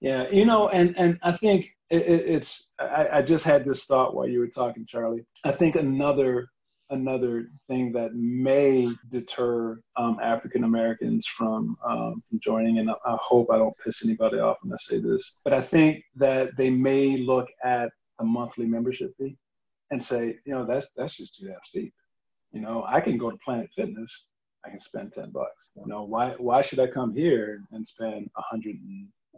Yeah, 0.01 0.29
you 0.31 0.45
know, 0.45 0.69
and 0.69 0.97
and 0.99 1.19
I 1.23 1.33
think 1.33 1.71
it, 1.91 2.03
it's. 2.03 2.69
I, 2.79 3.09
I 3.15 3.23
just 3.23 3.45
had 3.45 3.65
this 3.65 3.85
thought 3.85 4.15
while 4.15 4.29
you 4.29 4.39
were 4.39 4.49
talking, 4.49 4.87
Charlie. 4.87 5.27
I 5.45 5.51
think 5.51 5.75
another 5.75 6.49
another 6.91 7.49
thing 7.67 7.93
that 7.93 8.15
may 8.15 8.91
deter 9.11 9.81
um, 9.97 10.19
African 10.23 10.65
Americans 10.65 11.27
from 11.27 11.77
um, 11.85 12.23
from 12.29 12.41
joining, 12.41 12.79
and 12.79 12.91
I, 12.91 12.95
I 13.05 13.17
hope 13.21 13.51
I 13.51 13.59
don't 13.59 13.77
piss 13.85 14.05
anybody 14.05 14.39
off 14.39 14.59
when 14.63 14.73
I 14.73 14.77
say 14.79 15.01
this, 15.01 15.39
but 15.45 15.53
I 15.53 15.61
think 15.61 16.05
that 16.17 16.57
they 16.57 16.71
may 16.71 17.17
look 17.17 17.49
at 17.65 17.91
a 18.21 18.25
monthly 18.25 18.67
membership 18.67 19.13
fee 19.19 19.37
and 19.91 20.03
say, 20.03 20.39
you 20.45 20.55
know, 20.55 20.65
that's 20.65 20.89
that's 20.97 21.17
just 21.17 21.37
too 21.37 21.49
damn 21.49 21.59
steep. 21.65 21.93
You 22.53 22.61
know, 22.61 22.85
I 22.87 23.01
can 23.01 23.19
go 23.19 23.31
to 23.31 23.37
Planet 23.39 23.71
Fitness, 23.75 24.29
I 24.65 24.71
can 24.71 24.81
spend 24.81 25.13
ten 25.13 25.31
bucks. 25.31 25.69
You 25.77 25.87
know, 25.87 26.05
why 26.05 26.31
why 26.39 26.63
should 26.63 26.81
I 26.81 26.87
come 26.87 27.15
here 27.15 27.63
and 27.73 27.87
spend 27.87 28.31
a 28.37 28.43
hundred 28.43 28.77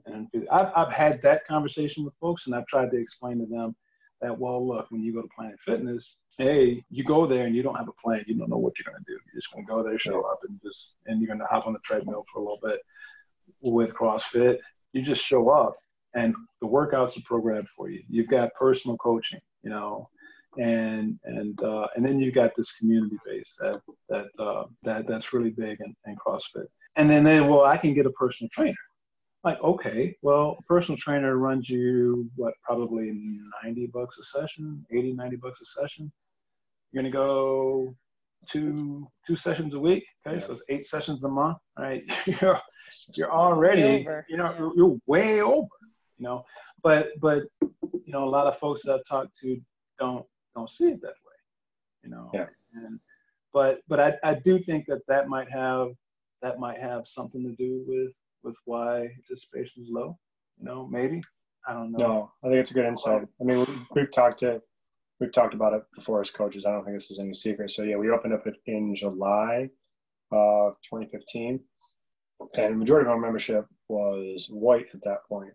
and? 0.06 0.28
I've 0.50 0.72
I've 0.74 0.92
had 0.92 1.20
that 1.22 1.46
conversation 1.46 2.04
with 2.04 2.14
folks, 2.20 2.46
and 2.46 2.54
I've 2.54 2.66
tried 2.66 2.90
to 2.90 2.96
explain 2.98 3.38
to 3.38 3.46
them 3.46 3.76
that 4.20 4.38
well, 4.38 4.66
look, 4.66 4.90
when 4.90 5.02
you 5.02 5.12
go 5.12 5.22
to 5.22 5.28
Planet 5.34 5.58
Fitness, 5.64 6.18
hey, 6.38 6.82
you 6.90 7.04
go 7.04 7.26
there 7.26 7.46
and 7.46 7.54
you 7.54 7.62
don't 7.62 7.76
have 7.76 7.88
a 7.88 8.02
plan, 8.02 8.24
you 8.26 8.34
don't 8.34 8.50
know 8.50 8.58
what 8.58 8.78
you're 8.78 8.92
gonna 8.92 9.04
do. 9.06 9.12
You're 9.12 9.40
just 9.40 9.52
gonna 9.52 9.66
go 9.66 9.82
there, 9.82 9.98
show 9.98 10.22
up, 10.22 10.40
and 10.48 10.58
just 10.62 10.96
and 11.06 11.20
you're 11.20 11.28
gonna 11.34 11.48
hop 11.50 11.66
on 11.66 11.74
the 11.74 11.78
treadmill 11.80 12.24
for 12.32 12.40
a 12.40 12.42
little 12.42 12.60
bit. 12.62 12.80
With 13.62 13.94
CrossFit, 13.94 14.58
you 14.92 15.02
just 15.02 15.22
show 15.22 15.50
up, 15.50 15.76
and 16.14 16.34
the 16.62 16.68
workouts 16.68 17.18
are 17.18 17.22
programmed 17.22 17.68
for 17.68 17.90
you. 17.90 18.02
You've 18.08 18.28
got 18.28 18.54
personal 18.54 18.96
coaching, 18.96 19.40
you 19.62 19.70
know 19.70 20.08
and 20.58 21.18
and 21.24 21.62
uh, 21.62 21.86
and 21.94 22.04
then 22.04 22.18
you've 22.18 22.34
got 22.34 22.52
this 22.56 22.72
community 22.72 23.18
base 23.24 23.56
that 23.60 23.80
that 24.08 24.26
uh, 24.38 24.64
that 24.82 25.06
that's 25.06 25.32
really 25.32 25.50
big 25.50 25.80
in, 25.80 25.94
in 26.06 26.16
CrossFit. 26.16 26.66
And 26.96 27.08
then 27.08 27.22
they 27.24 27.40
well, 27.40 27.64
I 27.64 27.76
can 27.76 27.94
get 27.94 28.06
a 28.06 28.10
personal 28.10 28.48
trainer. 28.52 28.76
Like 29.44 29.60
okay, 29.62 30.16
well, 30.22 30.56
a 30.58 30.62
personal 30.64 30.98
trainer 30.98 31.36
runs 31.36 31.68
you 31.68 32.28
what 32.36 32.54
probably 32.62 33.40
90 33.64 33.86
bucks 33.86 34.18
a 34.18 34.24
session, 34.24 34.84
80, 34.92 35.14
90 35.14 35.36
bucks 35.36 35.60
a 35.62 35.80
session. 35.80 36.12
You're 36.92 37.02
gonna 37.02 37.12
go 37.12 37.94
two 38.50 39.06
two 39.26 39.36
sessions 39.36 39.74
a 39.74 39.78
week. 39.78 40.04
Okay, 40.26 40.36
yeah. 40.36 40.42
so 40.42 40.52
it's 40.52 40.64
eight 40.68 40.86
sessions 40.86 41.24
a 41.24 41.28
month. 41.28 41.58
Right, 41.78 42.04
you're 42.40 42.60
you're 43.14 43.32
already 43.32 44.06
you 44.28 44.36
know 44.36 44.52
yeah. 44.52 44.70
you're 44.76 44.98
way 45.06 45.40
over. 45.40 45.68
You 46.18 46.24
know, 46.24 46.44
but 46.82 47.10
but 47.20 47.44
you 47.62 48.12
know 48.12 48.24
a 48.24 48.28
lot 48.28 48.46
of 48.46 48.58
folks 48.58 48.82
that 48.82 48.94
I've 48.94 49.04
talked 49.06 49.38
to 49.40 49.58
don't 49.98 50.26
don't 50.54 50.70
see 50.70 50.88
it 50.88 51.02
that 51.02 51.08
way, 51.08 51.36
you 52.04 52.10
know. 52.10 52.30
Yeah. 52.32 52.46
And 52.74 53.00
but 53.52 53.80
but 53.88 54.00
I, 54.00 54.18
I 54.22 54.34
do 54.34 54.58
think 54.58 54.86
that 54.86 55.06
that 55.08 55.28
might 55.28 55.50
have 55.50 55.88
that 56.42 56.58
might 56.58 56.78
have 56.78 57.06
something 57.06 57.42
to 57.42 57.52
do 57.52 57.84
with 57.86 58.12
with 58.42 58.56
why 58.64 59.08
participation 59.26 59.82
is 59.82 59.88
low. 59.90 60.18
You 60.58 60.64
know, 60.64 60.86
maybe 60.86 61.22
I 61.66 61.74
don't 61.74 61.92
know. 61.92 61.98
No, 61.98 62.32
I 62.44 62.48
think 62.48 62.60
it's 62.60 62.70
a 62.70 62.74
good 62.74 62.86
insight. 62.86 63.22
I 63.40 63.44
mean, 63.44 63.66
we've 63.94 64.10
talked 64.10 64.38
to 64.40 64.62
we've 65.20 65.32
talked 65.32 65.54
about 65.54 65.74
it 65.74 65.82
before 65.94 66.20
as 66.20 66.30
coaches. 66.30 66.66
I 66.66 66.72
don't 66.72 66.84
think 66.84 66.96
this 66.96 67.10
is 67.10 67.18
any 67.18 67.34
secret. 67.34 67.70
So 67.70 67.82
yeah, 67.82 67.96
we 67.96 68.10
opened 68.10 68.34
up 68.34 68.46
it 68.46 68.56
in 68.66 68.94
July 68.94 69.68
of 70.32 70.74
2015, 70.82 71.60
and 72.54 72.74
the 72.74 72.78
majority 72.78 73.06
of 73.06 73.12
our 73.12 73.20
membership 73.20 73.66
was 73.88 74.48
white 74.50 74.86
at 74.94 75.02
that 75.02 75.24
point 75.28 75.52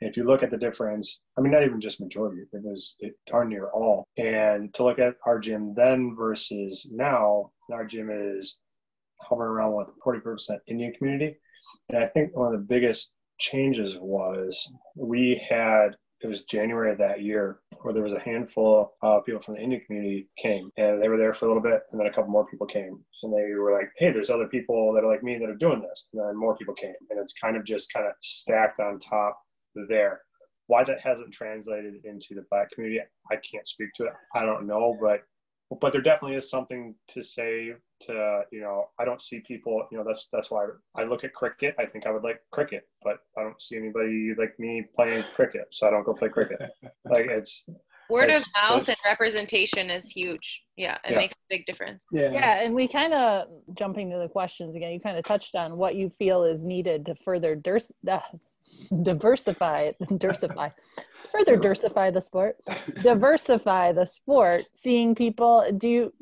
if 0.00 0.16
you 0.16 0.22
look 0.22 0.42
at 0.42 0.50
the 0.50 0.58
difference, 0.58 1.20
I 1.36 1.40
mean, 1.40 1.52
not 1.52 1.64
even 1.64 1.80
just 1.80 2.00
majority, 2.00 2.42
it 2.52 2.62
was 2.62 2.96
it 3.00 3.14
darn 3.26 3.48
near 3.48 3.68
all. 3.70 4.06
And 4.16 4.72
to 4.74 4.84
look 4.84 4.98
at 4.98 5.16
our 5.26 5.38
gym 5.38 5.74
then 5.74 6.14
versus 6.16 6.86
now, 6.90 7.50
our 7.72 7.84
gym 7.84 8.10
is 8.10 8.58
hovering 9.20 9.50
around 9.50 9.74
with 9.74 9.90
40% 10.04 10.58
Indian 10.68 10.92
community. 10.92 11.36
And 11.88 12.02
I 12.02 12.06
think 12.06 12.36
one 12.36 12.46
of 12.46 12.52
the 12.52 12.66
biggest 12.66 13.10
changes 13.38 13.96
was 13.98 14.70
we 14.96 15.40
had 15.48 15.96
it 16.20 16.26
was 16.26 16.42
January 16.44 16.90
of 16.90 16.98
that 16.98 17.22
year 17.22 17.60
where 17.82 17.94
there 17.94 18.02
was 18.02 18.12
a 18.12 18.18
handful 18.18 18.92
of 19.02 19.20
uh, 19.20 19.20
people 19.22 19.40
from 19.40 19.54
the 19.54 19.60
Indian 19.60 19.80
community 19.86 20.28
came 20.36 20.68
and 20.76 21.00
they 21.00 21.08
were 21.08 21.16
there 21.16 21.32
for 21.32 21.44
a 21.44 21.48
little 21.48 21.62
bit 21.62 21.82
and 21.92 22.00
then 22.00 22.08
a 22.08 22.12
couple 22.12 22.30
more 22.30 22.46
people 22.46 22.66
came 22.66 22.98
and 23.22 23.32
they 23.32 23.54
were 23.54 23.72
like, 23.72 23.88
Hey, 23.98 24.10
there's 24.10 24.30
other 24.30 24.48
people 24.48 24.92
that 24.94 25.04
are 25.04 25.12
like 25.12 25.22
me 25.22 25.38
that 25.38 25.48
are 25.48 25.54
doing 25.54 25.80
this. 25.80 26.08
And 26.12 26.20
then 26.20 26.36
more 26.36 26.56
people 26.56 26.74
came 26.74 26.94
and 27.10 27.20
it's 27.20 27.34
kind 27.34 27.56
of 27.56 27.64
just 27.64 27.92
kind 27.92 28.04
of 28.06 28.12
stacked 28.20 28.80
on 28.80 28.98
top 28.98 29.38
there. 29.86 30.22
Why 30.66 30.84
that 30.84 31.00
hasn't 31.00 31.32
translated 31.32 32.04
into 32.04 32.34
the 32.34 32.44
black 32.50 32.70
community, 32.70 33.00
I 33.30 33.36
can't 33.36 33.66
speak 33.66 33.92
to 33.94 34.04
it. 34.04 34.12
I 34.34 34.44
don't 34.44 34.66
know, 34.66 34.98
but 35.00 35.22
but 35.80 35.92
there 35.92 36.02
definitely 36.02 36.36
is 36.36 36.50
something 36.50 36.94
to 37.08 37.22
say 37.22 37.74
to 38.00 38.42
you 38.50 38.60
know 38.60 38.88
i 38.98 39.04
don't 39.04 39.20
see 39.20 39.40
people 39.40 39.86
you 39.90 39.98
know 39.98 40.04
that's 40.04 40.28
that's 40.32 40.50
why 40.50 40.66
i 40.96 41.02
look 41.02 41.24
at 41.24 41.32
cricket 41.32 41.74
i 41.78 41.84
think 41.84 42.06
i 42.06 42.10
would 42.10 42.22
like 42.22 42.40
cricket 42.50 42.88
but 43.02 43.18
i 43.36 43.42
don't 43.42 43.60
see 43.60 43.76
anybody 43.76 44.32
like 44.38 44.58
me 44.58 44.84
playing 44.94 45.22
cricket 45.34 45.66
so 45.70 45.86
i 45.86 45.90
don't 45.90 46.04
go 46.04 46.14
play 46.14 46.28
cricket 46.28 46.58
like 47.10 47.26
it's 47.26 47.66
word 48.10 48.30
of 48.30 48.42
mouth 48.54 48.88
and 48.88 48.96
representation 49.04 49.90
is 49.90 50.08
huge 50.10 50.64
yeah 50.76 50.96
it 51.04 51.12
Yeah. 51.12 51.16
makes 51.18 51.34
a 51.34 51.46
big 51.50 51.66
difference 51.66 52.02
Yeah. 52.12 52.30
Yeah, 52.32 52.62
and 52.62 52.74
we 52.74 52.88
kind 52.88 53.12
of 53.12 53.48
jumping 53.74 54.10
to 54.10 54.18
the 54.18 54.28
questions 54.28 54.74
again. 54.76 54.92
You 54.92 55.00
kind 55.00 55.18
of 55.18 55.24
touched 55.24 55.54
on 55.54 55.76
what 55.76 55.94
you 55.94 56.08
feel 56.10 56.44
is 56.44 56.64
needed 56.64 57.06
to 57.06 57.14
further 57.16 57.54
durs- 57.56 57.90
uh, 58.08 58.20
diversify, 59.02 59.92
diversify, 60.16 60.68
further 61.32 61.56
diversify 61.56 62.10
the 62.10 62.20
sport, 62.20 62.56
diversify 63.02 63.92
the 63.92 64.06
sport. 64.06 64.62
Seeing 64.74 65.14
people, 65.14 65.64
do 65.76 65.88
you? 65.88 66.12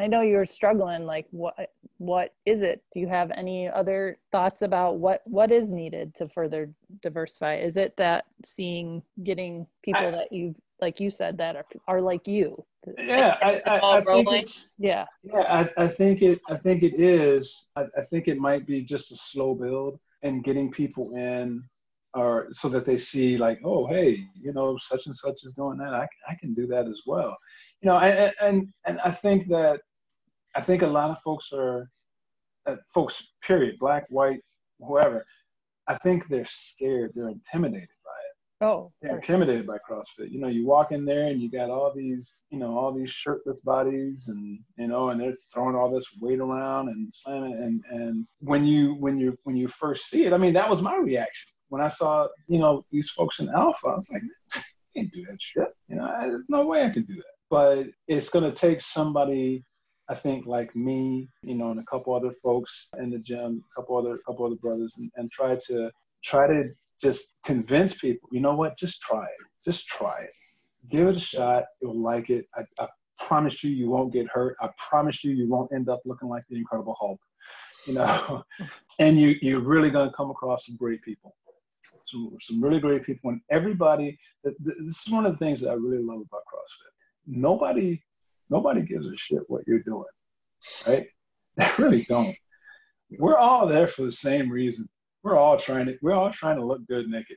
I 0.00 0.06
know 0.06 0.22
you're 0.22 0.46
struggling. 0.46 1.04
Like, 1.06 1.26
what? 1.30 1.54
What 1.98 2.34
is 2.46 2.60
it? 2.62 2.82
Do 2.92 3.00
you 3.00 3.08
have 3.08 3.30
any 3.30 3.68
other 3.68 4.18
thoughts 4.32 4.62
about 4.62 4.98
what 4.98 5.20
what 5.24 5.52
is 5.52 5.72
needed 5.72 6.14
to 6.16 6.28
further 6.28 6.70
diversify? 7.02 7.56
Is 7.56 7.76
it 7.76 7.96
that 7.98 8.24
seeing, 8.44 9.02
getting 9.22 9.66
people 9.82 10.00
I- 10.06 10.10
that 10.10 10.32
you, 10.32 10.54
like 10.82 11.00
you 11.00 11.10
said, 11.10 11.38
that 11.38 11.56
are 11.56 11.64
are 11.88 12.00
like 12.02 12.26
you? 12.28 12.62
Yeah, 12.98 13.38
I, 13.40 13.62
I, 13.64 13.96
I 13.98 14.00
think 14.00 14.28
it's 14.32 14.74
Yeah. 14.78 15.06
yeah, 15.22 15.44
I, 15.76 15.84
I 15.84 15.86
think 15.86 16.20
it 16.20 16.40
I 16.50 16.56
think 16.56 16.82
it 16.82 16.94
is. 16.98 17.68
I, 17.76 17.84
I 17.96 18.02
think 18.10 18.28
it 18.28 18.38
might 18.38 18.66
be 18.66 18.82
just 18.82 19.12
a 19.12 19.16
slow 19.16 19.54
build 19.54 19.98
and 20.22 20.44
getting 20.44 20.70
people 20.70 21.14
in 21.16 21.62
or 22.14 22.48
so 22.50 22.68
that 22.68 22.84
they 22.84 22.98
see 22.98 23.38
like, 23.38 23.60
oh 23.64 23.86
hey, 23.86 24.18
you 24.34 24.52
know, 24.52 24.76
such 24.76 25.06
and 25.06 25.16
such 25.16 25.38
is 25.44 25.54
doing 25.54 25.78
that. 25.78 25.94
I, 25.94 26.06
I 26.28 26.34
can 26.34 26.52
do 26.52 26.66
that 26.66 26.86
as 26.86 27.00
well. 27.06 27.36
You 27.80 27.88
know, 27.88 27.98
and 27.98 28.34
and 28.42 28.68
and 28.84 29.00
I 29.04 29.12
think 29.12 29.48
that 29.48 29.80
I 30.54 30.60
think 30.60 30.82
a 30.82 30.86
lot 30.86 31.10
of 31.10 31.22
folks 31.22 31.52
are 31.52 31.88
uh, 32.66 32.76
folks, 32.92 33.32
period, 33.42 33.76
black, 33.78 34.04
white, 34.08 34.40
whoever, 34.80 35.24
I 35.88 35.94
think 35.94 36.28
they're 36.28 36.46
scared, 36.46 37.12
they're 37.14 37.28
intimidated 37.28 37.82
by 37.82 37.82
it. 37.82 37.91
Oh. 38.62 38.92
They're 39.02 39.16
intimidated 39.16 39.66
by 39.66 39.78
CrossFit. 39.78 40.30
You 40.30 40.38
know, 40.38 40.46
you 40.46 40.64
walk 40.64 40.92
in 40.92 41.04
there 41.04 41.24
and 41.24 41.42
you 41.42 41.50
got 41.50 41.68
all 41.68 41.92
these, 41.94 42.36
you 42.50 42.58
know, 42.58 42.78
all 42.78 42.92
these 42.92 43.10
shirtless 43.10 43.60
bodies 43.60 44.28
and 44.28 44.60
you 44.78 44.86
know, 44.86 45.08
and 45.08 45.20
they're 45.20 45.34
throwing 45.52 45.74
all 45.74 45.90
this 45.90 46.06
weight 46.20 46.38
around 46.38 46.88
and 46.88 47.12
slamming 47.12 47.54
and 47.54 47.82
and 47.90 48.26
when 48.38 48.64
you 48.64 48.94
when 48.94 49.18
you 49.18 49.36
when 49.42 49.56
you 49.56 49.66
first 49.66 50.08
see 50.08 50.26
it, 50.26 50.32
I 50.32 50.38
mean 50.38 50.52
that 50.54 50.70
was 50.70 50.80
my 50.80 50.96
reaction. 50.96 51.50
When 51.70 51.82
I 51.82 51.88
saw, 51.88 52.28
you 52.46 52.60
know, 52.60 52.84
these 52.92 53.10
folks 53.10 53.40
in 53.40 53.48
Alpha, 53.48 53.88
I 53.88 53.96
was 53.96 54.08
like, 54.12 54.22
I 54.56 54.60
can't 54.96 55.12
do 55.12 55.24
that 55.28 55.42
shit. 55.42 55.68
You 55.88 55.96
know, 55.96 56.04
I, 56.04 56.28
there's 56.28 56.48
no 56.48 56.64
way 56.64 56.84
I 56.84 56.90
can 56.90 57.04
do 57.04 57.16
that. 57.16 57.24
But 57.50 57.88
it's 58.06 58.28
gonna 58.28 58.52
take 58.52 58.80
somebody 58.80 59.64
I 60.08 60.14
think 60.14 60.46
like 60.46 60.76
me, 60.76 61.28
you 61.42 61.56
know, 61.56 61.70
and 61.70 61.80
a 61.80 61.84
couple 61.84 62.14
other 62.14 62.32
folks 62.42 62.90
in 62.98 63.10
the 63.10 63.18
gym, 63.18 63.64
a 63.72 63.80
couple 63.80 63.96
other 63.96 64.18
couple 64.24 64.46
other 64.46 64.56
brothers, 64.56 64.94
and, 64.98 65.10
and 65.16 65.32
try 65.32 65.56
to 65.66 65.90
try 66.22 66.46
to 66.46 66.70
just 67.02 67.36
convince 67.44 67.98
people. 67.98 68.28
You 68.32 68.40
know 68.40 68.54
what? 68.54 68.78
Just 68.78 69.00
try 69.02 69.24
it. 69.24 69.46
Just 69.64 69.86
try 69.86 70.22
it. 70.22 70.30
Give 70.88 71.08
it 71.08 71.16
a 71.16 71.20
shot. 71.20 71.64
You'll 71.80 72.00
like 72.00 72.30
it. 72.30 72.46
I, 72.54 72.62
I 72.78 72.88
promise 73.18 73.62
you, 73.62 73.70
you 73.70 73.90
won't 73.90 74.12
get 74.12 74.28
hurt. 74.28 74.56
I 74.60 74.70
promise 74.78 75.22
you, 75.24 75.32
you 75.32 75.48
won't 75.48 75.72
end 75.72 75.88
up 75.88 76.00
looking 76.04 76.28
like 76.28 76.44
the 76.48 76.56
Incredible 76.56 76.96
Hulk. 76.98 77.20
You 77.84 77.94
know, 77.94 78.44
and 79.00 79.18
you 79.18 79.34
you're 79.42 79.58
really 79.58 79.90
gonna 79.90 80.12
come 80.16 80.30
across 80.30 80.66
some 80.66 80.76
great 80.76 81.02
people. 81.02 81.34
Some, 82.04 82.36
some 82.40 82.62
really 82.62 82.78
great 82.78 83.02
people, 83.02 83.30
and 83.30 83.40
everybody. 83.50 84.16
th- 84.44 84.56
th- 84.64 84.76
This 84.78 85.04
is 85.04 85.12
one 85.12 85.26
of 85.26 85.32
the 85.32 85.38
things 85.44 85.60
that 85.62 85.70
I 85.70 85.74
really 85.74 85.98
love 85.98 86.20
about 86.20 86.42
CrossFit. 86.42 86.92
Nobody 87.26 88.00
nobody 88.50 88.82
gives 88.82 89.08
a 89.08 89.16
shit 89.16 89.40
what 89.48 89.66
you're 89.66 89.82
doing, 89.82 90.04
right? 90.86 91.06
They 91.56 91.68
really 91.80 92.04
don't. 92.08 92.36
We're 93.18 93.36
all 93.36 93.66
there 93.66 93.88
for 93.88 94.02
the 94.02 94.12
same 94.12 94.48
reason. 94.48 94.88
We're 95.22 95.36
all 95.36 95.56
trying 95.56 95.86
to 95.86 95.98
we're 96.02 96.12
all 96.12 96.30
trying 96.30 96.56
to 96.56 96.64
look 96.64 96.86
good 96.86 97.08
naked. 97.08 97.36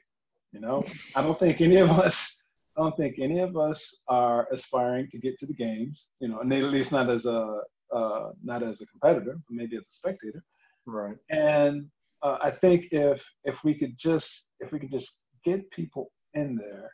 You 0.51 0.61
know, 0.61 0.85
I 1.15 1.21
don't 1.21 1.37
think 1.37 1.61
any 1.61 1.77
of 1.77 1.91
us 1.91 2.43
I 2.77 2.81
don't 2.81 2.97
think 2.97 3.15
any 3.19 3.39
of 3.39 3.55
us 3.55 4.01
are 4.07 4.47
aspiring 4.51 5.07
to 5.11 5.17
get 5.17 5.39
to 5.39 5.45
the 5.45 5.53
games. 5.53 6.07
You 6.19 6.29
know, 6.29 6.39
and 6.39 6.51
at 6.51 6.63
least 6.63 6.91
not 6.91 7.09
as 7.09 7.25
a 7.25 7.61
uh, 7.93 8.29
not 8.43 8.63
as 8.63 8.81
a 8.81 8.85
competitor, 8.87 9.33
but 9.47 9.55
maybe 9.55 9.77
as 9.77 9.83
a 9.83 9.91
spectator. 9.91 10.43
right 10.85 11.15
And 11.29 11.87
uh, 12.21 12.37
I 12.41 12.51
think 12.51 12.87
if 12.91 13.25
if 13.43 13.63
we 13.63 13.75
could 13.75 13.97
just 13.97 14.49
if 14.59 14.71
we 14.71 14.79
could 14.79 14.91
just 14.91 15.25
get 15.43 15.69
people 15.71 16.11
in 16.33 16.55
there, 16.55 16.91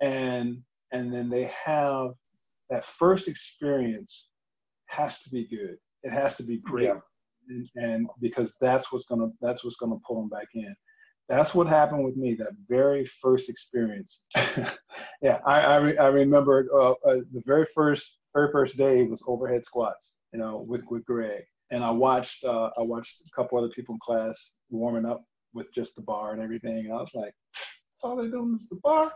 and 0.00 0.62
and 0.92 1.12
then 1.12 1.30
they 1.30 1.50
have 1.64 2.10
that 2.70 2.84
first 2.84 3.28
experience 3.28 4.28
has 4.86 5.20
to 5.22 5.30
be 5.30 5.46
good. 5.46 5.76
It 6.02 6.12
has 6.12 6.36
to 6.36 6.42
be 6.42 6.58
great, 6.58 6.84
Yeah. 6.84 7.00
And, 7.48 7.68
and 7.76 8.06
because 8.20 8.56
that's 8.60 8.92
what's 8.92 9.06
gonna 9.06 9.28
that's 9.40 9.64
what's 9.64 9.76
gonna 9.76 9.98
pull 10.06 10.20
them 10.20 10.28
back 10.28 10.48
in. 10.54 10.74
That's 11.28 11.54
what 11.54 11.66
happened 11.66 12.04
with 12.04 12.16
me. 12.16 12.34
That 12.34 12.52
very 12.68 13.04
first 13.04 13.48
experience. 13.48 14.22
yeah, 15.22 15.40
I 15.44 15.60
I, 15.60 15.76
re- 15.78 15.98
I 15.98 16.06
remember 16.06 16.68
uh, 16.72 16.92
uh, 17.04 17.20
the 17.32 17.42
very 17.44 17.66
first 17.74 18.18
very 18.34 18.50
first 18.52 18.76
day 18.76 19.04
was 19.04 19.22
overhead 19.26 19.64
squats. 19.64 20.14
You 20.32 20.38
know, 20.40 20.64
with 20.68 20.84
with 20.90 21.04
Greg, 21.04 21.44
and 21.70 21.82
I 21.82 21.90
watched 21.90 22.44
uh, 22.44 22.70
I 22.78 22.82
watched 22.82 23.22
a 23.22 23.30
couple 23.34 23.58
other 23.58 23.70
people 23.70 23.94
in 23.94 24.00
class 24.00 24.52
warming 24.70 25.06
up 25.06 25.24
with 25.54 25.72
just 25.72 25.96
the 25.96 26.02
bar 26.02 26.32
and 26.32 26.42
everything, 26.42 26.86
and 26.86 26.92
I 26.92 26.96
was 26.96 27.14
like, 27.14 27.34
that's 27.54 28.04
all 28.04 28.16
they're 28.16 28.30
doing 28.30 28.54
is 28.56 28.68
the 28.68 28.76
bar. 28.82 29.10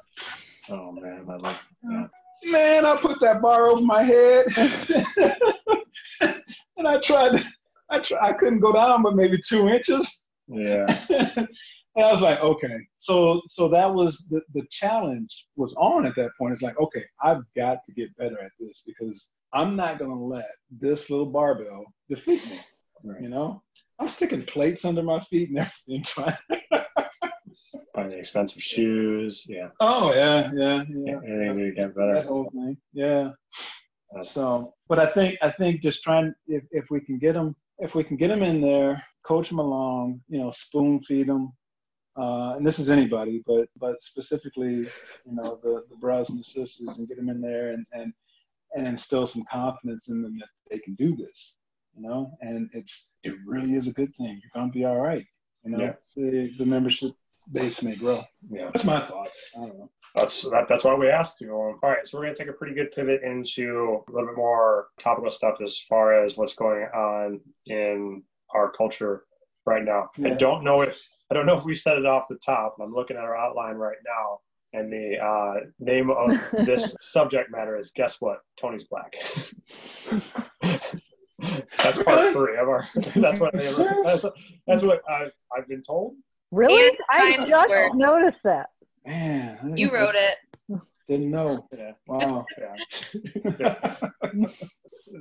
oh 0.71 0.93
man 0.93 1.27
i 1.29 1.37
love. 1.37 1.67
Man, 2.43 2.87
I 2.87 2.97
put 2.97 3.21
that 3.21 3.43
bar 3.43 3.67
over 3.67 3.83
my 3.83 4.03
head, 4.03 4.47
and 6.79 6.89
I 6.89 6.99
tried. 7.01 7.43
I 7.91 8.01
tried, 8.01 8.21
I 8.23 8.33
couldn't 8.33 8.61
go 8.61 8.73
down, 8.73 9.03
but 9.03 9.17
maybe 9.17 9.41
two 9.47 9.69
inches. 9.69 10.29
yeah 10.49 10.87
and 11.97 12.05
I 12.05 12.13
was 12.13 12.23
like, 12.23 12.41
okay. 12.43 12.79
So 12.99 13.43
so 13.47 13.69
that 13.69 13.93
was 13.93 14.27
the 14.31 14.41
the 14.55 14.65
challenge 14.71 15.47
was 15.57 15.75
on 15.75 16.07
at 16.07 16.15
that 16.17 16.31
point. 16.39 16.53
It's 16.53 16.63
like, 16.63 16.79
okay, 16.79 17.05
I've 17.23 17.43
got 17.57 17.79
to 17.87 17.93
get 17.93 18.17
better 18.17 18.41
at 18.41 18.53
this 18.59 18.83
because 18.87 19.31
I'm 19.53 19.77
not 19.77 19.99
gonna 19.99 20.15
let 20.15 20.51
this 20.71 21.11
little 21.11 21.27
barbell 21.27 21.85
defeat 22.09 22.45
me. 22.47 22.61
Right. 23.03 23.23
You 23.23 23.29
know, 23.29 23.63
I'm 23.99 24.09
sticking 24.09 24.43
plates 24.43 24.85
under 24.85 25.03
my 25.03 25.21
feet 25.21 25.49
and 25.51 25.59
everything. 25.59 26.03
Trying. 26.05 26.37
buying 27.95 28.13
expensive 28.13 28.63
shoes 28.63 29.45
yeah 29.49 29.69
Oh 29.81 30.15
yeah, 30.15 30.51
yeah, 30.55 30.85
yeah. 30.89 31.19
anything 31.27 31.59
to 31.59 31.73
get 31.73 31.95
better. 31.95 32.15
That 32.15 32.27
whole 32.27 32.51
thing. 32.51 32.77
Yeah. 32.93 33.33
So, 34.23 34.75
but 34.89 34.99
I 34.99 35.07
think 35.07 35.39
I 35.43 35.51
think 35.51 35.83
just 35.83 36.03
trying 36.03 36.35
if, 36.47 36.65
if 36.71 36.87
we 36.91 37.01
can 37.01 37.19
get 37.19 37.35
them 37.35 37.55
if 37.81 37.95
we 37.95 38.05
can 38.05 38.17
get 38.17 38.29
them 38.29 38.43
in 38.43 38.61
there, 38.61 39.03
coach 39.25 39.49
them 39.49 39.59
along, 39.59 40.21
you 40.29 40.39
know, 40.39 40.51
spoon 40.51 41.03
feed 41.03 41.27
them. 41.27 41.53
Uh, 42.17 42.55
and 42.57 42.67
this 42.67 42.79
is 42.79 42.91
anybody, 42.91 43.43
but 43.47 43.69
but 43.77 44.03
specifically, 44.03 44.79
you 45.27 45.33
know, 45.33 45.59
the 45.63 45.85
the 45.89 45.97
brothers 45.97 46.31
and 46.31 46.41
the 46.41 46.45
sisters, 46.45 46.99
and 46.99 47.09
get 47.09 47.17
them 47.17 47.31
in 47.31 47.41
there 47.41 47.71
and 47.71 47.85
and 47.93 48.13
and 48.77 48.87
instill 48.87 49.27
some 49.27 49.45
confidence 49.51 50.09
in 50.09 50.23
them 50.23 50.39
that 50.39 50.49
they 50.71 50.79
can 50.79 50.95
do 50.95 51.17
this. 51.17 51.57
You 51.97 52.03
know, 52.03 52.33
and 52.41 52.69
it's 52.73 53.11
it 53.25 53.35
really 53.47 53.75
is 53.75 53.87
a 53.87 53.93
good 53.93 54.15
thing. 54.17 54.41
You're 54.43 54.51
gonna 54.55 54.73
be 54.73 54.85
all 54.85 55.01
right. 55.01 55.25
You 55.65 55.71
know, 55.73 55.79
Yeah. 55.85 55.95
the 56.17 56.53
the 56.59 56.67
membership 56.67 57.13
base 57.53 57.83
may 57.83 57.97
grow. 57.97 58.21
yeah 58.51 58.71
That's 58.73 58.85
my 58.85 59.01
thoughts. 59.01 59.51
I 59.57 59.61
don't 59.67 59.79
know. 59.79 59.91
that's 60.15 60.49
that, 60.51 60.67
that's 60.69 60.85
why 60.85 60.95
we 60.95 61.09
asked 61.09 61.41
you. 61.41 61.53
All 61.55 61.79
right, 61.83 62.07
so 62.07 62.19
we're 62.19 62.25
gonna 62.25 62.35
take 62.37 62.49
a 62.49 62.53
pretty 62.53 62.75
good 62.75 62.93
pivot 62.93 63.23
into 63.23 64.03
a 64.09 64.13
little 64.13 64.29
bit 64.29 64.37
more 64.37 64.89
topical 64.99 65.31
stuff 65.31 65.57
as 65.65 65.79
far 65.81 66.25
as 66.25 66.37
what's 66.37 66.55
going 66.55 66.83
on 66.95 67.41
in 67.67 68.23
our 68.55 68.71
culture 68.71 69.25
right 69.67 69.85
now. 69.85 70.11
I 70.25 70.31
don't 70.31 70.65
know 70.65 70.83
if 70.83 71.07
I 71.31 71.35
don't 71.35 71.47
know 71.47 71.57
if 71.57 71.65
we 71.65 71.75
said 71.75 71.97
it 71.99 72.07
off 72.07 72.29
the 72.29 72.37
top. 72.37 72.77
I'm 72.81 72.91
looking 72.91 73.17
at 73.17 73.23
our 73.23 73.37
outline 73.37 73.77
right 73.77 73.97
now, 74.05 74.41
and 74.73 74.93
the 74.93 75.19
uh, 75.19 75.61
name 75.79 76.11
of 76.11 76.39
this 76.67 76.95
subject 77.01 77.51
matter 77.51 77.77
is 77.79 77.93
guess 77.93 78.21
what? 78.21 78.39
Tony's 78.57 78.85
black. 78.85 79.15
that's 81.79 82.03
part 82.03 82.33
three 82.33 82.59
of 82.59 82.69
our. 82.69 82.87
That's 83.15 83.41
what 83.41 83.53
that's, 83.55 84.27
that's 84.67 84.83
what 84.83 85.01
I've, 85.09 85.33
I've 85.57 85.67
been 85.69 85.83
told. 85.83 86.15
Really? 86.51 86.97
I 87.09 87.45
just 87.47 87.71
word. 87.71 87.95
noticed 87.95 88.43
that. 88.45 88.71
Man, 89.07 89.77
you 89.77 89.91
wrote 89.93 90.15
it 90.15 90.81
Didn't 91.09 91.31
know. 91.31 91.67
Yeah. 91.77 91.93
Wow. 92.07 92.47
Yeah. 93.59 93.97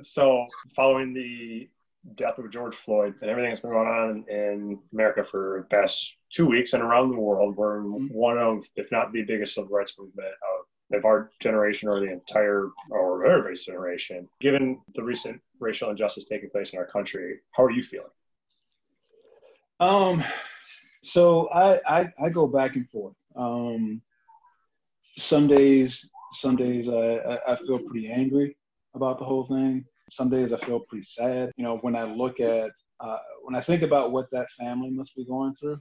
so 0.00 0.46
following 0.74 1.14
the 1.14 1.68
death 2.14 2.38
of 2.38 2.50
George 2.50 2.74
Floyd 2.74 3.14
and 3.20 3.30
everything 3.30 3.50
that's 3.50 3.60
been 3.60 3.70
going 3.70 3.88
on 3.88 4.24
in 4.28 4.78
America 4.92 5.22
for 5.24 5.66
the 5.68 5.76
past 5.76 6.16
two 6.30 6.46
weeks 6.46 6.72
and 6.72 6.82
around 6.82 7.10
the 7.10 7.20
world, 7.20 7.56
we're 7.56 7.80
mm-hmm. 7.80 8.06
one 8.06 8.38
of, 8.38 8.64
if 8.76 8.90
not 8.90 9.12
the 9.12 9.22
biggest 9.22 9.54
civil 9.54 9.70
rights 9.70 9.98
movement 9.98 10.28
of, 10.28 10.98
of 10.98 11.04
our 11.04 11.30
generation 11.40 11.88
or 11.88 12.00
the 12.00 12.10
entire 12.10 12.70
or 12.90 13.26
everybody's 13.26 13.64
generation. 13.64 14.28
Given 14.40 14.80
the 14.94 15.04
recent 15.04 15.40
racial 15.58 15.90
injustice 15.90 16.24
taking 16.24 16.50
place 16.50 16.72
in 16.72 16.78
our 16.78 16.86
country, 16.86 17.40
how 17.52 17.64
are 17.64 17.70
you 17.70 17.82
feeling? 17.82 18.08
Um, 19.78 20.22
so 21.02 21.48
I 21.48 21.80
I, 21.86 22.12
I 22.22 22.28
go 22.28 22.46
back 22.46 22.76
and 22.76 22.88
forth. 22.88 23.16
Um, 23.36 24.02
some 25.02 25.46
days, 25.46 26.08
some 26.34 26.56
days 26.56 26.88
I, 26.88 27.38
I 27.46 27.56
feel 27.56 27.78
pretty 27.78 28.10
angry 28.10 28.56
about 28.94 29.18
the 29.18 29.24
whole 29.24 29.44
thing. 29.44 29.84
Some 30.10 30.30
days 30.30 30.52
I 30.52 30.58
feel 30.58 30.80
pretty 30.80 31.04
sad. 31.04 31.52
You 31.56 31.64
know, 31.64 31.78
when 31.78 31.96
I 31.96 32.04
look 32.04 32.40
at, 32.40 32.70
uh, 33.00 33.18
when 33.42 33.54
I 33.54 33.60
think 33.60 33.82
about 33.82 34.12
what 34.12 34.30
that 34.32 34.50
family 34.50 34.90
must 34.90 35.14
be 35.16 35.24
going 35.24 35.54
through, 35.54 35.80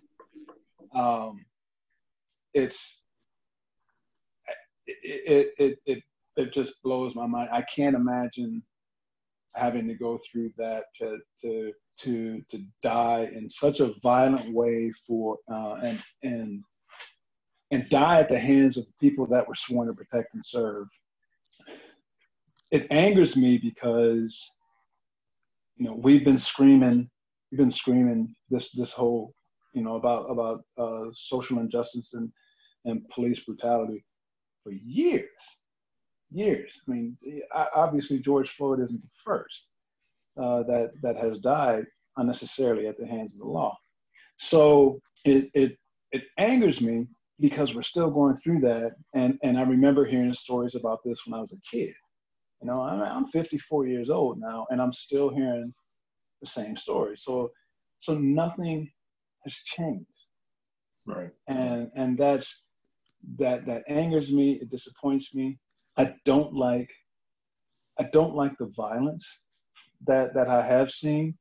um, 0.94 1.46
it's, 2.54 3.02
it, 4.88 5.54
it, 5.60 5.80
it, 5.86 6.04
it 6.36 6.54
just 6.54 6.82
blows 6.84 7.16
my 7.16 7.28
mind. 7.28 7.50
I 7.52 7.62
can't 7.64 7.96
imagine 7.96 8.64
having 9.56 9.88
to 9.88 9.96
go 9.96 10.20
through 10.32 10.52
that 10.58 10.86
to, 11.00 11.18
to, 11.42 11.74
to, 12.02 12.42
to 12.52 12.64
die 12.82 13.30
in 13.34 13.50
such 13.50 13.80
a 13.80 13.94
violent 14.02 14.54
way 14.54 14.92
for, 15.06 15.38
uh, 15.52 15.76
and, 15.84 16.04
and, 16.24 16.64
and 17.72 17.90
die 17.90 18.20
at 18.20 18.30
the 18.30 18.40
hands 18.40 18.78
of 18.78 18.86
people 19.00 19.26
that 19.28 19.48
were 19.48 19.56
sworn 19.56 19.88
to 19.88 19.94
protect 19.94 20.34
and 20.34 20.46
serve. 20.46 20.88
It 22.72 22.88
angers 22.92 23.36
me 23.36 23.58
because 23.58 24.48
you 25.78 25.86
know 25.86 25.96
we've 25.96 26.24
been 26.24 26.40
screaming 26.40 27.10
we've 27.52 27.58
been 27.58 27.72
screaming 27.72 28.36
this 28.50 28.72
this 28.72 28.92
whole 28.92 29.34
you 29.74 29.82
know 29.82 29.96
about 29.96 30.26
about 30.26 30.62
uh, 30.78 31.06
social 31.14 31.60
injustice 31.60 32.14
and 32.14 32.32
and 32.86 33.08
police 33.10 33.40
brutality 33.40 34.06
for 34.64 34.72
years 34.72 35.26
years. 36.32 36.80
I 36.88 36.92
mean 36.92 37.18
obviously 37.76 38.20
george 38.20 38.52
floyd 38.52 38.82
isn't 38.82 39.02
the 39.02 39.10
first 39.24 39.69
uh, 40.40 40.64
that 40.64 40.92
that 41.02 41.18
has 41.18 41.40
died 41.40 41.86
unnecessarily 42.18 42.88
at 42.88 42.98
the 42.98 43.06
hands 43.06 43.34
of 43.34 43.40
the 43.40 43.48
law 43.48 43.76
so 44.38 45.00
it 45.26 45.50
it 45.54 45.78
it 46.12 46.24
angers 46.38 46.82
me 46.82 47.08
because 47.40 47.74
we're 47.74 47.82
still 47.82 48.12
going 48.12 48.36
through 48.38 48.60
that 48.60 48.94
and 49.14 49.38
and 49.44 49.58
i 49.58 49.64
remember 49.64 50.06
hearing 50.06 50.34
stories 50.34 50.76
about 50.76 51.00
this 51.06 51.22
when 51.26 51.38
i 51.38 51.42
was 51.42 51.54
a 51.54 51.76
kid 51.76 51.94
you 52.62 52.68
know, 52.68 52.82
I'm, 52.82 53.02
I'm 53.02 53.26
54 53.28 53.88
years 53.88 54.10
old 54.10 54.40
now, 54.40 54.68
and 54.70 54.82
I'm 54.82 54.94
still 54.94 55.30
hearing 55.30 55.74
the 56.42 56.48
same 56.48 56.76
story. 56.76 57.16
So, 57.16 57.52
so 58.00 58.16
nothing 58.16 58.92
has 59.46 59.54
changed. 59.54 60.06
Right. 61.06 61.32
And 61.48 61.90
and 61.96 62.18
that's 62.18 62.64
that 63.38 63.66
that 63.66 63.84
angers 63.88 64.32
me. 64.32 64.54
It 64.54 64.70
disappoints 64.70 65.34
me. 65.34 65.58
I 65.98 66.14
don't 66.26 66.54
like 66.54 66.90
I 68.00 68.04
don't 68.14 68.36
like 68.36 68.58
the 68.58 68.72
violence 68.76 69.46
that 70.08 70.34
that 70.34 70.48
I 70.48 70.66
have 70.66 70.92
seen. 70.92 71.38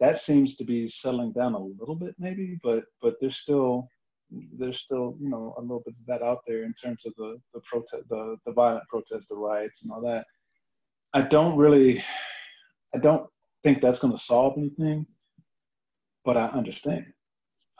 That 0.00 0.18
seems 0.18 0.56
to 0.56 0.64
be 0.64 0.88
settling 0.88 1.32
down 1.32 1.54
a 1.54 1.58
little 1.58 1.96
bit, 1.96 2.14
maybe, 2.18 2.58
but 2.62 2.84
but 3.02 3.16
there's 3.20 3.36
still 3.36 3.88
there's 4.30 4.80
still 4.80 5.16
you 5.20 5.28
know 5.28 5.54
a 5.58 5.60
little 5.60 5.82
bit 5.84 5.94
of 6.00 6.06
that 6.06 6.22
out 6.22 6.40
there 6.46 6.64
in 6.64 6.74
terms 6.82 7.02
of 7.06 7.14
the 7.16 7.40
the 7.54 7.60
protest, 7.60 8.08
the 8.08 8.36
the 8.46 8.52
violent 8.52 8.86
protest, 8.88 9.28
the 9.28 9.36
riots, 9.36 9.82
and 9.82 9.92
all 9.92 10.00
that. 10.02 10.26
I 11.14 11.22
don't 11.22 11.56
really, 11.56 12.04
I 12.94 12.98
don't 12.98 13.28
think 13.64 13.80
that's 13.80 14.00
going 14.00 14.12
to 14.12 14.22
solve 14.22 14.58
anything, 14.58 15.06
but 16.24 16.36
I 16.36 16.46
understand. 16.48 17.06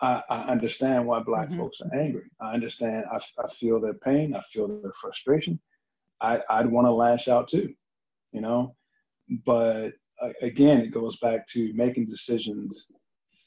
I, 0.01 0.23
I 0.31 0.41
understand 0.45 1.07
why 1.07 1.21
Black 1.21 1.49
mm-hmm. 1.49 1.59
folks 1.59 1.81
are 1.81 1.95
angry. 1.95 2.31
I 2.41 2.55
understand. 2.55 3.05
I, 3.11 3.19
I 3.43 3.49
feel 3.51 3.81
their 3.81 3.95
pain. 3.95 4.35
I 4.35 4.43
feel 4.51 4.69
their 4.69 4.93
frustration. 5.01 5.61
I, 6.21 6.41
I'd 6.49 6.67
want 6.67 6.87
to 6.87 6.93
lash 6.93 7.29
out 7.29 7.49
too, 7.49 7.75
you 8.33 8.41
know. 8.41 8.75
But 9.45 9.93
again, 10.43 10.81
it 10.81 10.91
goes 10.91 11.19
back 11.19 11.49
to 11.49 11.73
making 11.75 12.07
decisions 12.07 12.87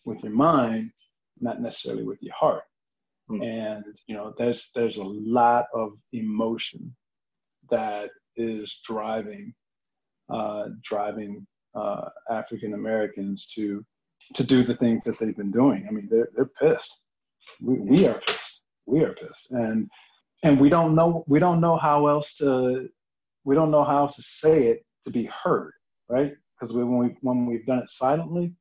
with 0.05 0.23
your 0.23 0.33
mind, 0.33 0.91
not 1.39 1.61
necessarily 1.61 2.03
with 2.03 2.21
your 2.21 2.33
heart. 2.33 2.63
Mm-hmm. 3.29 3.43
And 3.43 3.83
you 4.07 4.15
know, 4.15 4.33
there's 4.37 4.71
there's 4.75 4.97
a 4.97 5.03
lot 5.03 5.65
of 5.73 5.93
emotion 6.11 6.95
that 7.69 8.09
is 8.35 8.79
driving 8.83 9.53
uh, 10.29 10.69
driving 10.83 11.45
uh, 11.75 12.09
African 12.29 12.73
Americans 12.73 13.47
to 13.55 13.85
to 14.35 14.43
do 14.43 14.63
the 14.63 14.75
things 14.75 15.03
that 15.03 15.17
they've 15.19 15.35
been 15.35 15.51
doing. 15.51 15.85
I 15.87 15.91
mean, 15.91 16.07
they're 16.09 16.29
they're 16.35 16.51
pissed. 16.59 17.03
We, 17.61 17.75
we 17.79 18.07
are 18.07 18.19
pissed. 18.27 18.65
We 18.85 19.03
are 19.03 19.13
pissed, 19.13 19.51
and 19.51 19.89
and 20.43 20.59
we 20.59 20.69
don't 20.69 20.95
know 20.95 21.23
we 21.27 21.39
don't 21.39 21.61
know 21.61 21.77
how 21.77 22.07
else 22.07 22.35
to 22.37 22.89
we 23.43 23.55
don't 23.55 23.71
know 23.71 23.83
how 23.83 23.99
else 23.99 24.15
to 24.15 24.21
say 24.21 24.67
it 24.67 24.85
to 25.05 25.11
be 25.11 25.25
heard, 25.25 25.73
right? 26.09 26.33
Because 26.61 26.75
when 26.75 26.95
we 26.95 27.15
when 27.21 27.47
we've 27.47 27.65
done 27.65 27.79
it 27.79 27.89
silently, 27.89 28.53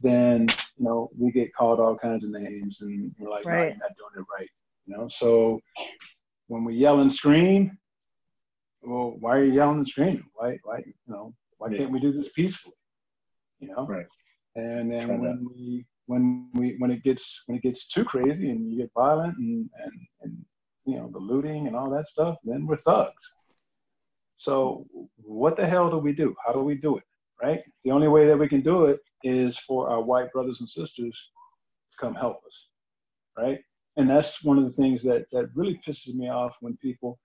then 0.00 0.48
you 0.76 0.84
know 0.84 1.08
we 1.16 1.30
get 1.30 1.54
called 1.54 1.78
all 1.78 1.96
kinds 1.96 2.24
of 2.24 2.30
names, 2.30 2.82
and 2.82 3.14
we're 3.16 3.30
like, 3.30 3.44
right. 3.44 3.56
no, 3.56 3.62
you're 3.62 3.76
not 3.76 3.96
doing 3.96 4.24
it 4.24 4.26
right, 4.38 4.50
you 4.86 4.96
know. 4.96 5.06
So 5.06 5.60
when 6.48 6.64
we 6.64 6.74
yell 6.74 7.00
and 7.00 7.12
scream, 7.12 7.78
well, 8.82 9.16
why 9.20 9.36
are 9.36 9.44
you 9.44 9.52
yelling 9.52 9.78
and 9.78 9.88
screaming? 9.88 10.24
Why, 10.34 10.58
why, 10.64 10.78
you 10.78 10.92
know, 11.06 11.34
why 11.58 11.68
yeah. 11.70 11.78
can't 11.78 11.92
we 11.92 12.00
do 12.00 12.12
this 12.12 12.30
peacefully? 12.32 12.74
You 13.60 13.68
know, 13.68 13.86
right. 13.86 14.06
And 14.56 14.90
then 14.90 15.06
Try 15.06 15.16
when 15.16 15.22
that. 15.22 15.50
we, 15.50 15.86
when 16.06 16.50
we, 16.52 16.76
when 16.78 16.90
it 16.90 17.02
gets, 17.04 17.44
when 17.46 17.56
it 17.56 17.62
gets 17.62 17.88
too 17.88 18.04
crazy 18.04 18.50
and 18.50 18.70
you 18.70 18.78
get 18.78 18.90
violent 18.94 19.38
and, 19.38 19.70
and, 19.82 19.92
and, 20.22 20.44
you 20.84 20.96
know, 20.96 21.08
the 21.12 21.18
looting 21.18 21.68
and 21.68 21.76
all 21.76 21.88
that 21.90 22.06
stuff, 22.06 22.36
then 22.44 22.66
we're 22.66 22.76
thugs. 22.76 23.34
So 24.36 24.86
what 25.16 25.56
the 25.56 25.66
hell 25.66 25.88
do 25.88 25.98
we 25.98 26.12
do? 26.12 26.34
How 26.44 26.52
do 26.52 26.60
we 26.60 26.74
do 26.74 26.98
it? 26.98 27.04
Right? 27.42 27.60
The 27.84 27.90
only 27.90 28.08
way 28.08 28.26
that 28.26 28.38
we 28.38 28.48
can 28.48 28.60
do 28.60 28.86
it 28.86 29.00
is 29.24 29.58
for 29.58 29.90
our 29.90 30.00
white 30.00 30.32
brothers 30.32 30.60
and 30.60 30.68
sisters 30.68 31.32
to 31.90 31.96
come 31.98 32.14
help 32.14 32.44
us. 32.46 32.68
Right? 33.36 33.60
And 33.96 34.08
that's 34.08 34.44
one 34.44 34.58
of 34.58 34.64
the 34.64 34.70
things 34.70 35.02
that, 35.04 35.26
that 35.32 35.50
really 35.54 35.80
pisses 35.86 36.14
me 36.14 36.30
off 36.30 36.56
when 36.60 36.76
people 36.76 37.18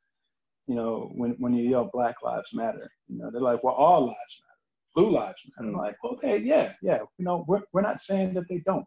you 0.68 0.76
know, 0.76 1.10
when, 1.16 1.32
when 1.40 1.54
you 1.54 1.68
yell 1.70 1.90
Black 1.92 2.22
Lives 2.22 2.54
Matter, 2.54 2.92
you 3.08 3.18
know, 3.18 3.32
they're 3.32 3.42
like, 3.42 3.64
well, 3.64 3.74
all 3.74 4.02
lives 4.02 4.42
matter, 4.44 4.60
blue 4.96 5.10
lives 5.10 5.36
matter. 5.58 5.70
Mm-hmm. 5.70 5.80
I'm 5.80 5.82
like, 5.82 5.96
okay, 6.04 6.38
yeah, 6.40 6.74
yeah. 6.82 7.00
You 7.18 7.26
know, 7.26 7.46
we're, 7.48 7.62
we're 7.72 7.82
not 7.82 8.02
saying 8.02 8.34
that 8.34 8.50
they 8.50 8.60
don't. 8.66 8.86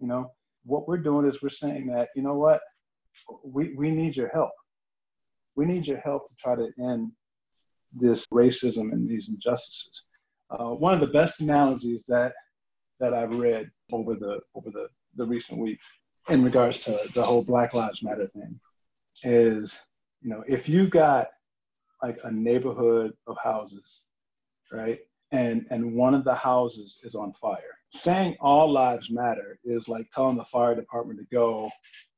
You 0.00 0.08
know, 0.08 0.32
what 0.64 0.88
we're 0.88 0.98
doing 0.98 1.26
is 1.26 1.40
we're 1.40 1.48
saying 1.48 1.86
that, 1.86 2.08
you 2.16 2.22
know 2.22 2.34
what, 2.34 2.60
we, 3.44 3.74
we 3.74 3.90
need 3.90 4.16
your 4.16 4.28
help. 4.28 4.50
We 5.54 5.64
need 5.64 5.86
your 5.86 6.00
help 6.00 6.28
to 6.28 6.34
try 6.36 6.56
to 6.56 6.70
end 6.82 7.12
this 7.94 8.26
racism 8.26 8.92
and 8.92 9.08
these 9.08 9.28
injustices. 9.28 10.04
Uh, 10.50 10.70
one 10.70 10.94
of 10.94 11.00
the 11.00 11.06
best 11.06 11.40
analogies 11.40 12.04
that 12.06 12.32
that 13.00 13.12
I've 13.12 13.36
read 13.38 13.70
over 13.92 14.14
the 14.14 14.40
over 14.54 14.70
the, 14.70 14.88
the 15.16 15.26
recent 15.26 15.60
weeks 15.60 15.86
in 16.28 16.42
regards 16.42 16.84
to 16.84 16.98
the 17.14 17.22
whole 17.22 17.44
Black 17.44 17.74
Lives 17.74 18.02
Matter 18.02 18.28
thing 18.28 18.58
is 19.22 19.80
you 20.26 20.30
know, 20.30 20.42
if 20.48 20.68
you've 20.68 20.90
got 20.90 21.28
like 22.02 22.18
a 22.24 22.30
neighborhood 22.30 23.12
of 23.26 23.36
houses, 23.42 24.06
right? 24.72 24.98
And 25.32 25.66
and 25.70 25.94
one 25.94 26.14
of 26.14 26.24
the 26.24 26.34
houses 26.34 27.00
is 27.04 27.14
on 27.14 27.32
fire. 27.34 27.78
Saying 27.90 28.36
all 28.40 28.70
lives 28.70 29.10
matter 29.10 29.58
is 29.64 29.88
like 29.88 30.10
telling 30.10 30.36
the 30.36 30.44
fire 30.44 30.74
department 30.74 31.20
to 31.20 31.26
go 31.32 31.70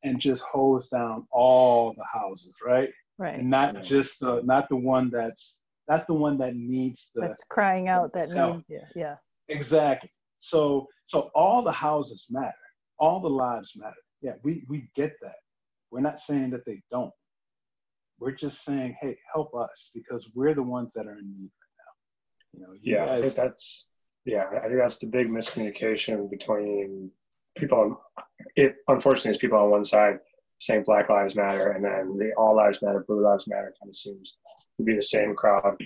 and 0.05 0.21
just 0.21 0.43
hose 0.45 0.89
down 0.89 1.27
all 1.31 1.93
the 1.93 2.05
houses, 2.05 2.55
right? 2.65 2.91
Right. 3.19 3.39
And 3.39 3.51
not 3.51 3.83
just 3.83 4.21
the 4.21 4.41
not 4.43 4.69
the 4.69 4.77
one 4.77 5.11
that's 5.11 5.58
not 5.89 6.07
the 6.07 6.15
one 6.15 6.39
that 6.39 6.55
needs 6.55 7.11
the 7.15 7.23
that's 7.23 7.43
crying 7.49 7.89
out 7.89 8.13
that 8.13 8.31
needs 8.31 8.65
yeah, 8.69 8.79
yeah. 8.95 9.15
Exactly. 9.49 10.11
So 10.41 10.87
so 11.07 11.31
all 11.35 11.63
the 11.63 11.73
houses 11.73 12.27
matter. 12.31 12.53
All 12.99 13.21
the 13.21 13.31
lives 13.31 13.73
matter. 13.77 13.97
Yeah, 14.21 14.33
we 14.43 14.65
we 14.69 14.91
get 14.95 15.15
that. 15.23 15.37
We're 15.91 16.01
not 16.01 16.21
saying 16.21 16.51
that 16.51 16.65
they 16.67 16.83
don't. 16.91 17.13
We're 18.21 18.33
just 18.33 18.65
saying, 18.65 18.97
hey, 19.01 19.17
help 19.33 19.55
us 19.55 19.91
because 19.95 20.31
we're 20.35 20.55
the 20.55 20.63
ones 20.63 20.93
that 20.95 21.07
are 21.07 21.19
in 21.19 21.33
need 21.33 21.51
right 21.63 21.77
now. 21.79 21.93
You 22.53 22.61
know, 22.61 22.73
you 22.73 22.95
yeah, 22.95 23.07
guys- 23.07 23.19
I 23.19 23.23
think 23.23 23.35
that's 23.35 23.87
yeah, 24.25 24.45
I 24.57 24.67
think 24.67 24.79
that's 24.79 24.99
the 24.99 25.07
big 25.07 25.29
miscommunication 25.29 26.31
between 26.31 27.11
people. 27.57 28.01
It 28.57 28.77
unfortunately 28.89 29.31
is 29.33 29.39
people 29.39 29.59
on 29.59 29.71
one 29.71 29.85
side 29.85 30.19
saying 30.59 30.85
Black 30.85 31.09
Lives 31.09 31.37
Matter, 31.37 31.71
and 31.71 31.85
then 31.85 32.17
the 32.19 32.33
All 32.37 32.57
Lives 32.57 32.83
Matter, 32.83 33.05
Blue 33.07 33.23
Lives 33.23 33.47
Matter 33.47 33.75
kind 33.81 33.89
of 33.89 33.95
seems 33.95 34.39
to 34.77 34.83
be 34.83 34.95
the 34.95 35.03
same 35.03 35.35
crowd. 35.35 35.77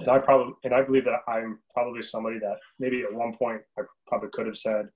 And 0.00 0.10
I 0.10 0.18
probably 0.18 0.54
and 0.64 0.74
I 0.74 0.82
believe 0.82 1.04
that 1.04 1.20
I'm 1.28 1.60
probably 1.72 2.02
somebody 2.02 2.38
that 2.40 2.56
maybe 2.78 3.02
at 3.02 3.14
one 3.14 3.32
point 3.32 3.62
I 3.78 3.82
probably 4.06 4.30
could 4.32 4.46
have 4.46 4.56
said 4.56 4.88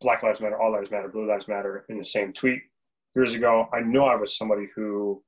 Black 0.00 0.22
Lives 0.22 0.40
Matter, 0.40 0.60
All 0.60 0.72
Lives 0.72 0.90
Matter, 0.90 1.08
Blue 1.08 1.28
Lives 1.28 1.48
Matter 1.48 1.84
in 1.88 1.98
the 1.98 2.04
same 2.04 2.32
tweet 2.32 2.60
years 3.14 3.34
ago. 3.34 3.68
I 3.72 3.80
know 3.80 4.06
I 4.06 4.16
was 4.16 4.36
somebody 4.36 4.68
who 4.74 5.22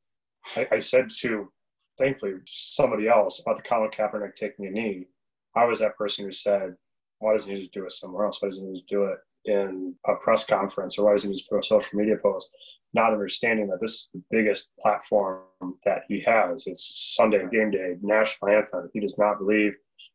I, 0.56 0.66
I 0.72 0.78
said 0.80 1.08
to, 1.20 1.50
thankfully, 1.98 2.34
somebody 2.46 3.08
else 3.08 3.40
about 3.40 3.56
the 3.56 3.62
Colin 3.62 3.90
Kaepernick 3.90 4.34
taking 4.34 4.66
a 4.66 4.70
knee. 4.70 5.06
I 5.54 5.64
was 5.64 5.78
that 5.78 5.96
person 5.96 6.24
who 6.24 6.32
said, 6.32 6.74
Why 7.20 7.32
doesn't 7.32 7.50
he 7.50 7.60
just 7.60 7.72
do 7.72 7.84
it 7.84 7.92
somewhere 7.92 8.26
else? 8.26 8.42
Why 8.42 8.48
doesn't 8.48 8.66
he 8.66 8.80
just 8.80 8.88
do 8.88 9.04
it 9.04 9.18
in 9.46 9.94
a 10.06 10.14
press 10.16 10.44
conference, 10.44 10.98
or 10.98 11.06
why 11.06 11.12
doesn't 11.12 11.30
he 11.30 11.36
just 11.36 11.48
put 11.48 11.58
a 11.58 11.62
social 11.62 11.98
media 11.98 12.16
post? 12.20 12.50
Not 12.96 13.12
understanding 13.12 13.66
that 13.68 13.78
this 13.80 13.92
is 13.92 14.10
the 14.14 14.22
biggest 14.30 14.70
platform 14.80 15.42
that 15.84 16.00
he 16.08 16.16
has. 16.26 16.66
It's 16.66 17.14
Sunday 17.16 17.44
game 17.52 17.70
day, 17.70 17.96
national 18.00 18.50
anthem. 18.56 18.88
He 18.94 19.00
does 19.00 19.18
not 19.18 19.38
believe, 19.38 19.72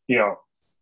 you 0.07 0.17
know, 0.17 0.36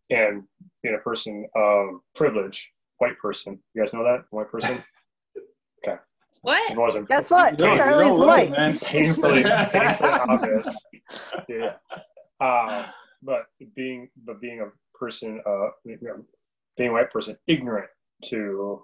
and 0.09 0.43
being 0.81 0.95
a 0.95 1.03
person 1.09 1.45
of 1.55 1.85
privilege, 2.15 2.71
white 2.99 3.17
person. 3.17 3.59
You 3.73 3.81
guys 3.81 3.93
know 3.93 4.03
that 4.03 4.23
white 4.31 4.49
person. 4.49 4.75
Okay. 5.81 5.97
What? 6.41 6.71
It 6.73 6.77
wasn't 6.77 7.07
Guess 7.07 7.31
what? 7.31 7.57
You 7.59 7.65
know- 7.67 7.77
Charlie's 7.77 8.07
know 8.09 8.17
what, 8.17 8.27
white. 8.27 8.51
man. 8.51 8.77
painfully, 8.79 9.43
painfully 9.71 10.09
obvious. 10.33 10.67
Yeah. 11.47 11.73
Uh, 12.41 12.85
but 13.23 13.45
being, 13.77 14.09
but 14.25 14.41
being 14.41 14.59
a 14.61 14.67
person, 14.97 15.41
uh, 15.45 15.67
you 15.85 15.97
know, 16.01 16.17
being 16.77 16.89
a 16.89 16.93
white 16.93 17.11
person, 17.11 17.37
ignorant 17.47 17.87
to 18.25 18.83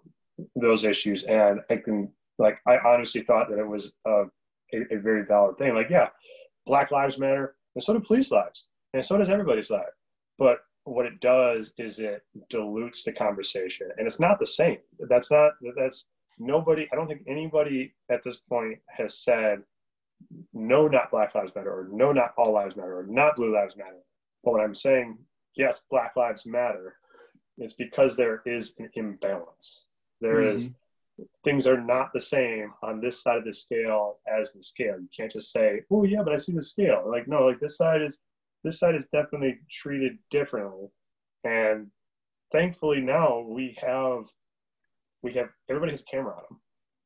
those 0.55 0.85
issues, 0.85 1.23
and 1.23 1.59
I 1.69 1.75
can, 1.77 2.13
like, 2.37 2.59
I 2.67 2.77
honestly 2.77 3.21
thought 3.21 3.49
that 3.49 3.59
it 3.59 3.67
was 3.67 3.93
uh, 4.07 4.25
a, 4.73 4.95
a 4.95 4.99
very 4.99 5.25
valid 5.25 5.57
thing. 5.57 5.73
Like, 5.73 5.89
yeah, 5.89 6.09
Black 6.65 6.91
Lives 6.91 7.17
Matter, 7.17 7.55
and 7.75 7.83
so 7.83 7.93
do 7.93 7.99
police 7.99 8.31
lives, 8.31 8.67
and 8.93 9.03
so 9.03 9.17
does 9.17 9.29
everybody's 9.29 9.69
life. 9.69 9.83
But 10.37 10.59
what 10.85 11.05
it 11.05 11.19
does 11.19 11.73
is 11.77 11.99
it 11.99 12.21
dilutes 12.49 13.03
the 13.03 13.11
conversation, 13.11 13.89
and 13.97 14.05
it's 14.05 14.19
not 14.19 14.39
the 14.39 14.45
same. 14.45 14.77
That's 14.99 15.31
not. 15.31 15.53
That's 15.75 16.07
nobody. 16.39 16.87
I 16.91 16.95
don't 16.95 17.07
think 17.07 17.23
anybody 17.27 17.93
at 18.09 18.21
this 18.23 18.37
point 18.37 18.79
has 18.89 19.19
said 19.19 19.63
no, 20.53 20.87
not 20.87 21.11
Black 21.11 21.35
Lives 21.35 21.53
Matter, 21.55 21.71
or 21.71 21.87
no, 21.91 22.11
not 22.11 22.33
All 22.37 22.53
Lives 22.53 22.75
Matter, 22.75 22.99
or 22.99 23.05
not 23.07 23.35
Blue 23.35 23.53
Lives 23.53 23.77
Matter. 23.77 24.03
But 24.43 24.53
when 24.53 24.61
I'm 24.61 24.75
saying 24.75 25.17
yes, 25.55 25.81
Black 25.89 26.15
Lives 26.15 26.45
Matter, 26.45 26.97
it's 27.57 27.73
because 27.73 28.15
there 28.15 28.41
is 28.45 28.73
an 28.79 28.89
imbalance. 28.95 29.85
There 30.21 30.41
is 30.41 30.71
things 31.43 31.67
are 31.67 31.79
not 31.79 32.11
the 32.13 32.19
same 32.19 32.73
on 32.83 32.99
this 32.99 33.21
side 33.21 33.37
of 33.37 33.45
the 33.45 33.51
scale 33.53 34.19
as 34.27 34.53
the 34.53 34.61
scale. 34.61 34.99
You 34.99 35.07
can't 35.15 35.31
just 35.31 35.51
say, 35.51 35.81
"Oh 35.91 36.03
yeah, 36.03 36.23
but 36.23 36.33
I 36.33 36.37
see 36.37 36.53
the 36.53 36.61
scale." 36.61 37.03
Like 37.07 37.27
no, 37.27 37.45
like 37.45 37.59
this 37.59 37.77
side 37.77 38.01
is 38.01 38.19
this 38.63 38.79
side 38.79 38.95
is 38.95 39.05
definitely 39.13 39.59
treated 39.71 40.17
differently, 40.29 40.87
and 41.43 41.87
thankfully 42.51 43.01
now 43.01 43.39
we 43.39 43.75
have 43.81 44.25
we 45.21 45.33
have 45.33 45.49
everybody 45.69 45.91
has 45.91 46.01
a 46.01 46.05
camera 46.05 46.35
on 46.35 46.43
them, 46.49 46.61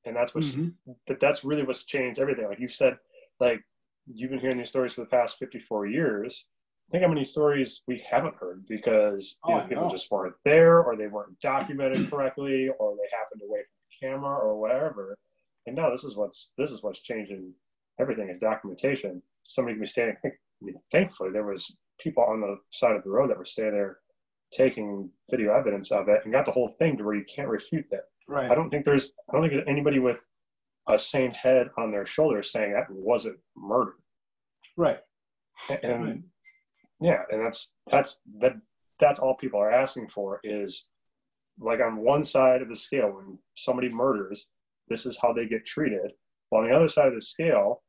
and 0.06 0.16
that's 0.16 0.34
what's 0.34 0.56
Mhm. 0.56 0.74
that 1.08 1.20
that's 1.20 1.44
really 1.44 1.64
what's 1.64 1.84
changed 1.86 2.20
everything. 2.20 2.46
Like 2.46 2.60
you 2.60 2.68
said, 2.68 2.98
like 3.40 3.62
you've 4.08 4.32
been 4.32 4.40
hearing 4.40 4.58
these 4.58 4.70
stories 4.70 4.94
for 4.96 5.02
the 5.02 5.08
past 5.08 5.38
54 5.38 5.86
years. 5.88 6.48
Think 6.92 7.04
how 7.04 7.10
many 7.10 7.24
stories 7.24 7.84
we 7.88 8.00
haven't 8.00 8.36
heard 8.38 8.66
because 8.68 9.38
Oh, 9.44 9.64
people 9.68 9.88
just 9.90 10.10
weren't 10.10 10.36
there 10.44 10.82
or 10.82 10.96
they 10.96 11.06
weren't 11.08 11.40
documented 11.40 12.10
correctly 12.10 12.70
or 12.80 12.96
they 12.96 13.08
happened 13.16 13.44
away 13.44 13.60
from 13.64 13.79
camera 14.02 14.38
or 14.38 14.60
whatever. 14.60 15.16
And 15.68 15.76
now 15.76 15.90
this 15.90 16.04
is 16.04 16.16
what's 16.16 16.52
this 16.58 16.72
is 16.72 16.84
what's 16.84 17.02
changing 17.02 17.54
everything 18.00 18.30
is 18.30 18.40
documentation. 18.40 19.22
Somebody 19.44 19.76
can 19.76 19.82
be 19.82 19.88
standing 19.88 20.16
I 20.24 20.30
mean, 20.62 20.76
thankfully 20.92 21.32
there 21.32 21.46
was 21.46 21.80
people 22.00 22.24
on 22.24 22.42
the 22.42 22.58
side 22.72 22.96
of 22.96 23.04
the 23.04 23.10
road 23.10 23.30
that 23.30 23.38
were 23.38 23.46
standing 23.46 23.76
there 23.76 24.00
taking 24.52 25.10
video 25.30 25.54
evidence 25.54 25.92
of 25.92 26.10
it 26.10 26.22
and 26.24 26.34
got 26.34 26.46
the 26.46 26.52
whole 26.52 26.68
thing 26.68 26.98
to 26.98 27.04
where 27.04 27.16
you 27.16 27.26
can't 27.34 27.50
refute 27.50 27.86
that. 27.92 28.06
Right. 28.28 28.50
I 28.50 28.56
don't 28.56 28.70
think 28.70 28.86
there's 28.86 29.12
I 29.30 29.34
don't 29.34 29.48
think 29.48 29.64
anybody 29.68 30.00
with 30.00 30.28
a 30.88 30.98
sane 30.98 31.32
head 31.32 31.70
on 31.78 31.92
their 31.92 32.06
shoulders 32.06 32.52
saying 32.52 32.74
that 32.74 32.90
wasn't 32.90 33.38
murder. 33.56 33.94
Right. 34.76 35.00
And 35.84 36.06
Right. 36.06 36.22
yeah, 37.02 37.22
and 37.30 37.44
that's 37.44 37.74
that's 37.88 38.20
that 38.40 38.54
that's 39.00 39.20
all 39.20 39.36
people 39.36 39.60
are 39.60 39.72
asking 39.72 40.10
for 40.10 40.40
is 40.44 40.86
like 41.60 41.80
on 41.82 41.98
one 41.98 42.24
side 42.24 42.62
of 42.62 42.70
the 42.70 42.76
scale 42.76 43.12
when 43.12 43.38
somebody 43.56 43.90
murders, 43.90 44.48
this 44.88 45.06
is 45.06 45.18
how 45.22 45.34
they 45.34 45.48
get 45.48 45.66
treated. 45.66 46.12
While 46.50 46.64
on 46.64 46.70
the 46.70 46.76
other 46.76 46.88
side 46.88 47.08
of 47.08 47.14
the 47.14 47.22
scale, 47.22 47.84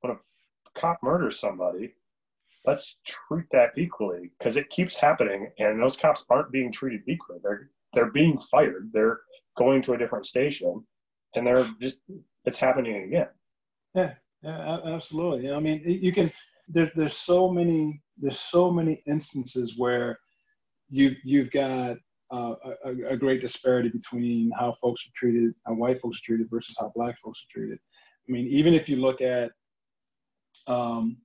when 0.00 0.12
a 0.12 0.78
cop 0.78 0.98
murders 1.02 1.38
somebody, 1.38 1.94
let's 2.66 2.98
treat 3.04 3.46
that 3.52 3.70
equally 3.76 4.30
because 4.38 4.56
it 4.56 4.70
keeps 4.70 4.96
happening 4.96 5.50
and 5.58 5.82
those 5.82 5.96
cops 5.96 6.24
aren't 6.30 6.52
being 6.52 6.72
treated 6.72 7.02
equally. 7.06 7.40
They're 7.42 7.70
they're 7.92 8.10
being 8.10 8.38
fired. 8.38 8.90
They're 8.92 9.20
going 9.56 9.80
to 9.82 9.92
a 9.92 9.98
different 9.98 10.26
station 10.26 10.84
and 11.34 11.46
they're 11.46 11.66
just 11.80 12.00
it's 12.44 12.58
happening 12.58 13.04
again. 13.04 13.28
Yeah, 13.94 14.14
a- 14.44 14.82
absolutely. 14.86 15.50
I 15.50 15.60
mean, 15.60 15.82
you 15.84 16.12
can. 16.12 16.30
There, 16.68 16.90
there's 16.94 17.16
so 17.16 17.50
many. 17.50 18.02
There's 18.18 18.38
so 18.38 18.70
many 18.70 19.02
instances 19.06 19.74
where 19.76 20.18
you 20.88 21.14
you've 21.24 21.50
got 21.50 21.96
uh, 22.32 22.54
a, 22.84 22.90
a 23.08 23.16
great 23.16 23.40
disparity 23.40 23.88
between 23.88 24.50
how 24.58 24.74
folks 24.80 25.06
are 25.06 25.12
treated, 25.14 25.54
how 25.66 25.74
white 25.74 26.00
folks 26.00 26.18
are 26.18 26.24
treated 26.24 26.48
versus 26.50 26.76
how 26.78 26.90
black 26.94 27.18
folks 27.18 27.44
are 27.44 27.52
treated. 27.58 27.78
I 28.28 28.32
mean, 28.32 28.46
even 28.46 28.74
if 28.74 28.88
you 28.88 28.96
look 28.96 29.20
at 29.20 29.52
um, 30.66 31.18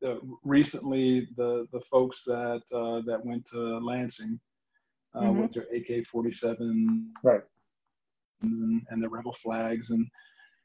the, 0.00 0.20
recently 0.44 1.28
the 1.36 1.66
the 1.72 1.80
folks 1.80 2.22
that 2.24 2.62
uh, 2.72 3.00
that 3.06 3.24
went 3.24 3.46
to 3.50 3.78
Lansing 3.78 4.38
uh, 5.14 5.22
Mhm. 5.22 5.42
with 5.42 5.52
their 5.54 5.64
AK-47 5.74 7.06
Right. 7.22 7.40
and, 8.42 8.82
and 8.90 9.02
the 9.02 9.08
rebel 9.08 9.32
flags 9.32 9.90
and 9.90 10.06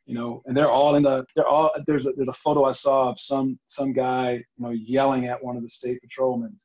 you 0.05 0.14
know 0.14 0.41
and 0.45 0.55
they're 0.55 0.70
all 0.70 0.95
in 0.95 1.03
the 1.03 1.26
they're 1.36 1.47
all 1.47 1.72
there's 1.88 2.05
a 2.05 2.11
there's 2.14 2.28
a 2.28 2.34
photo 2.34 2.66
i 2.66 2.74
saw 2.74 3.09
of 3.09 3.20
some 3.20 3.57
some 3.68 3.93
guy 3.93 4.34
you 4.34 4.43
know 4.64 4.72
yelling 4.72 5.28
at 5.28 5.41
one 5.41 5.55
of 5.55 5.64
the 5.64 5.70
state 5.70 6.01
patrolmen 6.01 6.55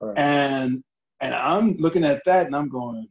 Right. 0.00 0.18
and 0.18 0.84
and 1.20 1.34
i'm 1.34 1.76
looking 1.78 2.04
at 2.04 2.22
that 2.26 2.46
and 2.46 2.54
i'm 2.56 2.68
going 2.68 3.06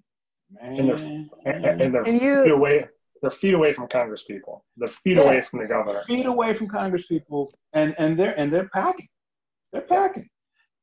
man 0.61 0.75
And 0.79 0.89
they're- 0.89 1.53
And, 1.53 1.65
and 1.81 1.93
they're 1.93 2.03
And 2.03 2.21
you- 2.21 2.43
feet 2.43 2.51
away 2.51 2.87
they're 3.21 3.31
feet 3.31 3.53
away 3.55 3.73
from 3.73 3.87
Congress 3.87 4.23
people. 4.25 4.63
They're 4.77 4.87
feet 4.89 5.17
Yeah. 5.17 5.23
away 5.23 5.41
from 5.41 5.59
the 5.61 5.67
governor. 5.67 6.01
feet 6.01 6.25
away 6.27 6.53
from 6.53 6.67
congress 6.67 7.07
people 7.07 7.41
and 7.73 7.95
and 7.97 8.17
they're 8.19 8.37
and 8.39 8.51
they're 8.53 8.69
packing 8.69 9.07
they're 9.71 9.81
packing 9.97 10.29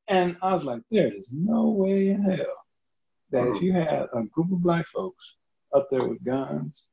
and 0.09 0.35
i 0.41 0.53
was 0.53 0.63
like 0.65 0.81
there 0.91 1.07
is 1.07 1.29
no 1.31 1.69
way 1.69 2.09
in 2.09 2.21
hell 2.23 2.57
that 3.31 3.47
if 3.47 3.53
mm-hmm. 3.55 3.63
you 3.65 3.71
had 3.73 4.07
a 4.13 4.23
group 4.33 4.51
of 4.51 4.61
black 4.61 4.85
folks 4.87 5.37
up 5.73 5.87
there 5.91 6.03
with 6.05 6.21
guns 6.23 6.89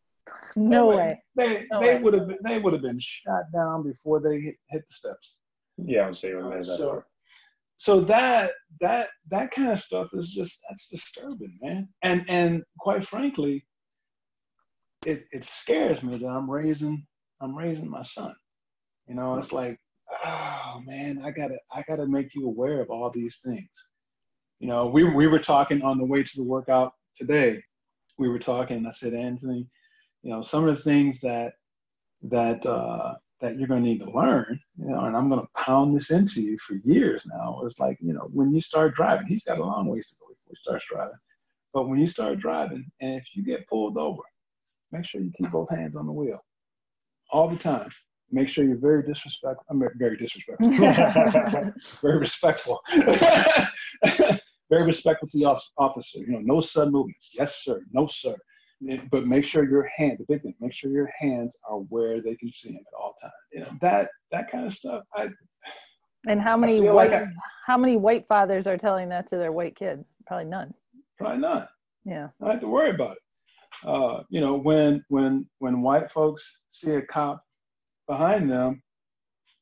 No 0.54 0.90
they- 0.90 0.96
way. 0.96 1.22
they 1.36 1.66
No 1.72 1.80
they 1.80 1.94
way. 1.96 2.02
would 2.02 2.14
have 2.14 2.28
been 2.28 2.38
they 2.44 2.58
would 2.60 2.72
have 2.76 2.82
been 2.82 3.00
shot 3.00 3.44
down 3.52 3.82
before 3.82 4.20
they 4.20 4.40
hit, 4.40 4.56
hit 4.68 4.82
the 4.88 4.94
steps 4.94 5.36
Yeah, 5.78 6.02
I 6.02 6.06
would 6.06 6.16
say 6.16 6.28
it 6.30 6.44
made 6.44 6.60
that 6.60 6.64
So- 6.66 6.88
far. 6.90 7.06
So 7.80 7.98
that 8.02 8.50
that 8.82 9.08
that 9.30 9.50
kind 9.52 9.72
of 9.72 9.80
stuff 9.80 10.08
is 10.12 10.30
just 10.30 10.62
that's 10.68 10.88
disturbing 10.88 11.58
man. 11.62 11.88
And 12.02 12.26
and 12.28 12.62
quite 12.78 13.06
frankly 13.06 13.66
it 15.06 15.24
it 15.32 15.46
scares 15.46 16.02
me 16.02 16.18
that 16.18 16.26
i'm 16.26 16.50
raising 16.50 17.06
i'm 17.40 17.56
raising 17.56 17.88
my 17.88 18.02
son. 18.02 18.34
You 19.06 19.14
know 19.14 19.38
it's 19.38 19.50
like 19.50 19.78
oh 20.26 20.82
man 20.84 21.22
i 21.24 21.30
gotta 21.30 21.58
i 21.74 21.82
gotta 21.88 22.06
make 22.06 22.34
you 22.34 22.46
aware 22.46 22.82
of 22.82 22.90
all 22.90 23.10
these 23.10 23.38
things. 23.42 23.70
You 24.58 24.68
know 24.68 24.88
we, 24.88 25.04
we 25.04 25.26
were 25.26 25.38
talking 25.38 25.80
on 25.80 25.96
the 25.96 26.04
way 26.04 26.22
to 26.22 26.36
the 26.36 26.44
workout 26.44 26.92
today. 27.16 27.62
We 28.18 28.28
were 28.28 28.38
talking 28.38 28.86
i 28.86 28.90
said 28.90 29.14
anthony 29.14 29.66
you 30.22 30.30
know 30.30 30.42
some 30.42 30.68
of 30.68 30.76
the 30.76 30.82
things 30.82 31.20
that 31.20 31.54
that 32.24 32.66
uh 32.66 33.14
that 33.40 33.58
you're 33.58 33.68
going 33.68 33.82
to 33.82 33.88
need 33.88 34.00
to 34.00 34.10
learn, 34.10 34.60
you 34.76 34.88
know, 34.88 35.04
and 35.06 35.16
I'm 35.16 35.28
going 35.28 35.40
to 35.40 35.48
pound 35.56 35.96
this 35.96 36.10
into 36.10 36.42
you 36.42 36.58
for 36.58 36.74
years 36.84 37.22
now. 37.26 37.62
It's 37.64 37.80
like, 37.80 37.96
you 38.00 38.12
know, 38.12 38.28
when 38.32 38.54
you 38.54 38.60
start 38.60 38.94
driving, 38.94 39.26
he's 39.26 39.44
got 39.44 39.58
a 39.58 39.64
long 39.64 39.86
ways 39.86 40.08
to 40.08 40.16
go 40.20 40.28
before 40.28 40.50
he 40.50 40.56
starts 40.62 40.86
driving. 40.90 41.18
But 41.72 41.88
when 41.88 42.00
you 42.00 42.06
start 42.06 42.38
driving, 42.38 42.84
and 43.00 43.14
if 43.14 43.24
you 43.34 43.42
get 43.42 43.66
pulled 43.68 43.96
over, 43.96 44.22
make 44.92 45.06
sure 45.06 45.20
you 45.20 45.32
keep 45.38 45.50
both 45.50 45.70
hands 45.70 45.96
on 45.96 46.06
the 46.06 46.12
wheel 46.12 46.40
all 47.30 47.48
the 47.48 47.56
time. 47.56 47.88
Make 48.32 48.48
sure 48.48 48.64
you're 48.64 48.76
very 48.76 49.02
disrespectful. 49.02 49.64
I'm 49.68 49.82
very 49.96 50.16
disrespectful, 50.16 50.70
very 52.02 52.18
respectful, 52.18 52.80
very 54.70 54.84
respectful 54.84 55.28
to 55.28 55.38
the 55.38 55.60
officer. 55.78 56.18
You 56.20 56.28
know, 56.28 56.40
no 56.40 56.60
sudden 56.60 56.92
movements. 56.92 57.30
Yes, 57.36 57.62
sir. 57.64 57.82
No, 57.92 58.06
sir. 58.06 58.36
But 59.10 59.26
make 59.26 59.44
sure 59.44 59.68
your 59.68 59.88
hand, 59.94 60.18
the 60.18 60.24
big 60.26 60.42
thing, 60.42 60.54
make 60.60 60.72
sure 60.72 60.90
your 60.90 61.10
hands 61.18 61.58
are 61.68 61.76
where 61.78 62.22
they 62.22 62.34
can 62.34 62.50
see 62.52 62.70
them 62.72 62.78
at 62.86 62.98
all 62.98 63.14
times. 63.20 63.32
You 63.52 63.60
know, 63.60 63.70
that 63.80 64.10
that 64.32 64.50
kind 64.50 64.66
of 64.66 64.72
stuff. 64.74 65.04
I 65.14 65.28
And 66.26 66.40
how 66.40 66.56
many 66.56 66.80
feel 66.80 66.94
white 66.96 67.10
like 67.10 67.22
I- 67.22 67.32
how 67.66 67.76
many 67.76 67.96
white 67.96 68.26
fathers 68.26 68.66
are 68.66 68.78
telling 68.78 69.08
that 69.10 69.28
to 69.28 69.36
their 69.36 69.52
white 69.52 69.76
kids? 69.76 70.04
Probably 70.26 70.46
none. 70.46 70.72
probably 71.18 71.38
not. 71.40 71.68
Yeah. 72.04 72.28
I 72.40 72.44
don't 72.44 72.50
have 72.52 72.60
to 72.60 72.68
worry 72.68 72.90
about 72.90 73.16
it. 73.16 73.22
Uh, 73.84 74.22
you 74.30 74.40
know, 74.40 74.54
when 74.56 75.04
when 75.08 75.48
when 75.58 75.82
white 75.82 76.10
folks 76.10 76.62
see 76.70 76.92
a 76.92 77.02
cop 77.02 77.44
behind 78.08 78.50
them, 78.50 78.82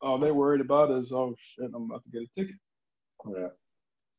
all 0.00 0.18
they're 0.18 0.32
worried 0.34 0.60
about 0.60 0.90
is, 0.92 1.10
oh 1.12 1.34
shit, 1.38 1.70
I'm 1.74 1.84
about 1.90 2.04
to 2.04 2.10
get 2.10 2.22
a 2.22 2.28
ticket. 2.40 2.56
Yeah. 3.36 3.48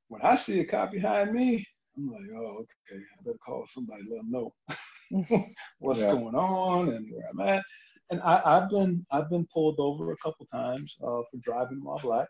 When 0.09 0.21
I 0.21 0.35
see 0.35 0.59
a 0.59 0.65
cop 0.65 0.91
behind 0.91 1.31
me, 1.33 1.65
I'm 1.97 2.11
like, 2.11 2.21
oh, 2.35 2.65
okay, 2.91 3.01
I 3.01 3.23
better 3.23 3.37
call 3.45 3.65
somebody, 3.67 4.03
let 4.09 4.17
them 4.21 4.31
know 4.31 4.53
what's 5.79 5.99
Yeah. 5.99 6.11
going 6.11 6.35
on 6.35 6.89
and 6.89 7.07
where 7.11 7.27
I'm 7.31 7.41
at. 7.41 7.63
And 8.11 8.21
I, 8.21 8.41
I've 8.45 8.69
been 8.69 9.05
I've 9.11 9.29
been 9.29 9.47
pulled 9.53 9.79
over 9.79 10.11
a 10.11 10.17
couple 10.17 10.45
times 10.53 10.95
uh, 11.03 11.21
for 11.29 11.37
driving 11.41 11.83
while 11.83 11.99
black, 11.99 12.27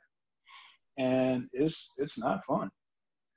and 0.97 1.47
it's 1.53 1.93
it's 1.97 2.17
not 2.19 2.45
fun. 2.45 2.69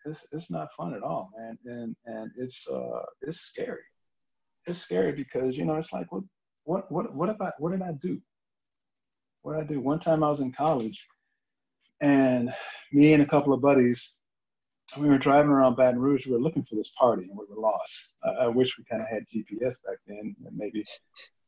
it's 0.06 0.26
it's 0.32 0.50
not 0.50 0.68
fun 0.76 0.94
at 0.94 1.02
all, 1.02 1.30
man. 1.38 1.58
And 1.66 1.96
and 2.06 2.30
it's 2.36 2.68
uh 2.68 3.02
it's 3.22 3.40
scary. 3.40 3.82
It's 4.66 4.80
scary 4.80 5.12
because 5.12 5.56
you 5.58 5.64
know 5.64 5.76
it's 5.76 5.92
like 5.92 6.10
what 6.12 6.24
what 6.64 6.90
what 6.92 7.14
what 7.14 7.30
about 7.30 7.54
what 7.58 7.72
did 7.72 7.82
I 7.82 7.92
do? 8.02 8.20
What 9.42 9.54
did 9.54 9.64
I 9.64 9.66
do? 9.66 9.80
One 9.80 10.00
time 10.00 10.22
I 10.24 10.30
was 10.30 10.40
in 10.40 10.52
college, 10.52 11.06
and 12.00 12.52
me 12.92 13.12
and 13.14 13.22
a 13.22 13.26
couple 13.26 13.52
of 13.52 13.60
buddies, 13.62 14.18
we 14.96 15.08
were 15.08 15.18
driving 15.18 15.50
around 15.50 15.76
Baton 15.76 16.00
Rouge. 16.00 16.26
We 16.26 16.32
were 16.32 16.40
looking 16.40 16.64
for 16.64 16.74
this 16.74 16.92
party, 16.98 17.24
and 17.24 17.38
we 17.38 17.44
were 17.48 17.60
lost. 17.60 18.14
I, 18.24 18.44
I 18.44 18.46
wish 18.48 18.76
we 18.76 18.84
kind 18.84 19.02
of 19.02 19.08
had 19.08 19.24
GPS 19.34 19.76
back 19.84 19.98
then. 20.06 20.34
Maybe 20.52 20.84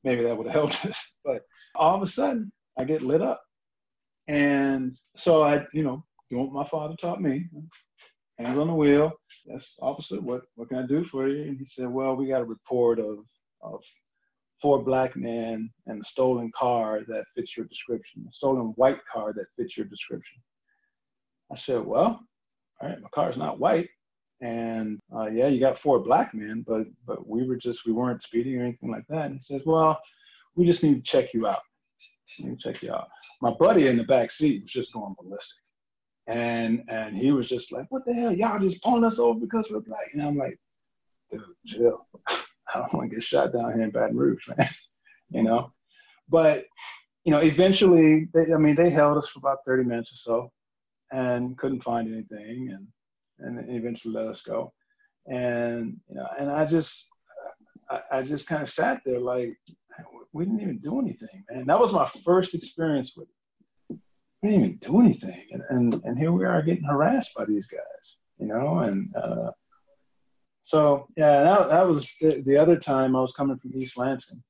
maybe 0.02 0.22
that 0.22 0.36
would 0.36 0.46
have 0.46 0.54
helped 0.70 0.84
us. 0.86 1.16
But 1.24 1.42
all 1.74 1.96
of 1.96 2.02
a 2.02 2.06
sudden, 2.06 2.52
I 2.78 2.84
get 2.84 3.02
lit 3.02 3.22
up, 3.22 3.42
and 4.28 4.92
so 5.16 5.42
I, 5.42 5.66
you 5.72 5.82
know, 5.82 6.04
doing 6.30 6.44
what 6.44 6.64
my 6.64 6.68
father 6.68 6.94
taught 7.00 7.20
me, 7.20 7.46
hands 8.38 8.58
on 8.58 8.68
the 8.68 8.74
wheel. 8.74 9.12
Yes, 9.46 9.74
officer, 9.80 10.20
what 10.20 10.42
what 10.54 10.68
can 10.68 10.78
I 10.78 10.86
do 10.86 11.04
for 11.04 11.28
you? 11.28 11.42
And 11.42 11.58
he 11.58 11.64
said, 11.64 11.88
well, 11.88 12.16
we 12.16 12.28
got 12.28 12.42
a 12.42 12.46
report 12.46 12.98
of 12.98 13.18
of 13.62 13.82
four 14.60 14.82
black 14.82 15.16
men 15.16 15.70
and 15.86 16.00
a 16.00 16.04
stolen 16.04 16.50
car 16.56 17.02
that 17.08 17.24
fits 17.36 17.56
your 17.56 17.66
description, 17.66 18.24
a 18.28 18.32
stolen 18.32 18.72
white 18.76 19.00
car 19.12 19.32
that 19.34 19.46
fits 19.58 19.76
your 19.76 19.86
description. 19.86 20.40
I 21.52 21.56
said, 21.56 21.84
well, 21.84 22.20
all 22.84 22.90
right, 22.90 23.00
my 23.00 23.08
car's 23.10 23.38
not 23.38 23.58
white. 23.58 23.88
And 24.40 25.00
uh, 25.14 25.28
yeah, 25.32 25.48
you 25.48 25.58
got 25.58 25.78
four 25.78 26.00
black 26.00 26.34
men, 26.34 26.64
but 26.66 26.86
but 27.06 27.26
we 27.26 27.46
were 27.46 27.56
just 27.56 27.86
we 27.86 27.92
weren't 27.92 28.22
speeding 28.22 28.60
or 28.60 28.62
anything 28.62 28.90
like 28.90 29.06
that. 29.08 29.26
And 29.26 29.34
he 29.36 29.40
says, 29.40 29.62
well, 29.64 29.98
we 30.54 30.66
just 30.66 30.82
need 30.82 30.96
to 30.96 31.02
check 31.02 31.32
you 31.32 31.46
out. 31.46 31.60
Let 32.40 32.50
me 32.50 32.56
check 32.56 32.82
you 32.82 32.92
out. 32.92 33.08
My 33.40 33.52
buddy 33.52 33.86
in 33.86 33.96
the 33.96 34.04
back 34.04 34.32
seat 34.32 34.62
was 34.62 34.72
just 34.72 34.92
going 34.92 35.14
ballistic. 35.18 35.62
And 36.26 36.82
and 36.88 37.16
he 37.16 37.32
was 37.32 37.48
just 37.48 37.72
like, 37.72 37.86
what 37.90 38.04
the 38.04 38.12
hell? 38.12 38.32
Y'all 38.32 38.58
just 38.58 38.82
pulling 38.82 39.04
us 39.04 39.18
over 39.18 39.40
because 39.40 39.70
we're 39.70 39.80
black. 39.80 40.10
And 40.12 40.22
I'm 40.22 40.36
like, 40.36 40.58
dude, 41.30 41.42
chill. 41.66 42.06
I 42.28 42.80
don't 42.80 42.92
want 42.92 43.10
to 43.10 43.16
get 43.16 43.24
shot 43.24 43.52
down 43.52 43.72
here 43.72 43.82
in 43.82 43.90
Baton 43.90 44.16
Rouge, 44.16 44.48
man. 44.58 44.68
you 45.30 45.42
know? 45.42 45.72
But, 46.28 46.64
you 47.24 47.30
know, 47.30 47.38
eventually, 47.38 48.28
they, 48.34 48.52
I 48.52 48.56
mean, 48.56 48.74
they 48.74 48.90
held 48.90 49.18
us 49.18 49.28
for 49.28 49.38
about 49.38 49.58
30 49.66 49.84
minutes 49.84 50.12
or 50.12 50.16
so 50.16 50.52
and 51.12 51.56
couldn't 51.58 51.82
find 51.82 52.12
anything 52.12 52.70
and, 52.70 52.86
and 53.38 53.70
eventually 53.70 54.14
let 54.14 54.26
us 54.26 54.42
go. 54.42 54.72
And, 55.26 55.98
you 56.08 56.16
know, 56.16 56.26
and 56.38 56.50
I 56.50 56.66
just, 56.66 57.08
I, 57.90 58.00
I 58.12 58.22
just 58.22 58.46
kind 58.46 58.62
of 58.62 58.70
sat 58.70 59.00
there 59.04 59.20
like, 59.20 59.56
we 60.32 60.44
didn't 60.44 60.60
even 60.60 60.78
do 60.78 60.98
anything, 60.98 61.44
man. 61.50 61.66
That 61.66 61.78
was 61.78 61.92
my 61.92 62.06
first 62.24 62.54
experience 62.54 63.16
with 63.16 63.28
it. 63.28 63.98
We 64.42 64.50
didn't 64.50 64.64
even 64.64 64.76
do 64.78 65.00
anything. 65.00 65.46
And, 65.52 65.62
and, 65.70 66.04
and 66.04 66.18
here 66.18 66.32
we 66.32 66.44
are 66.44 66.62
getting 66.62 66.84
harassed 66.84 67.34
by 67.36 67.44
these 67.44 67.66
guys, 67.66 68.16
you 68.38 68.46
know, 68.46 68.80
and, 68.80 69.14
uh, 69.16 69.52
so 70.64 71.06
yeah, 71.14 71.42
that, 71.42 71.68
that 71.68 71.86
was 71.86 72.16
the, 72.22 72.42
the, 72.46 72.56
other 72.56 72.76
time 72.76 73.14
I 73.14 73.20
was 73.20 73.34
coming 73.34 73.58
from 73.58 73.72
East 73.74 73.98
Lansing, 73.98 74.42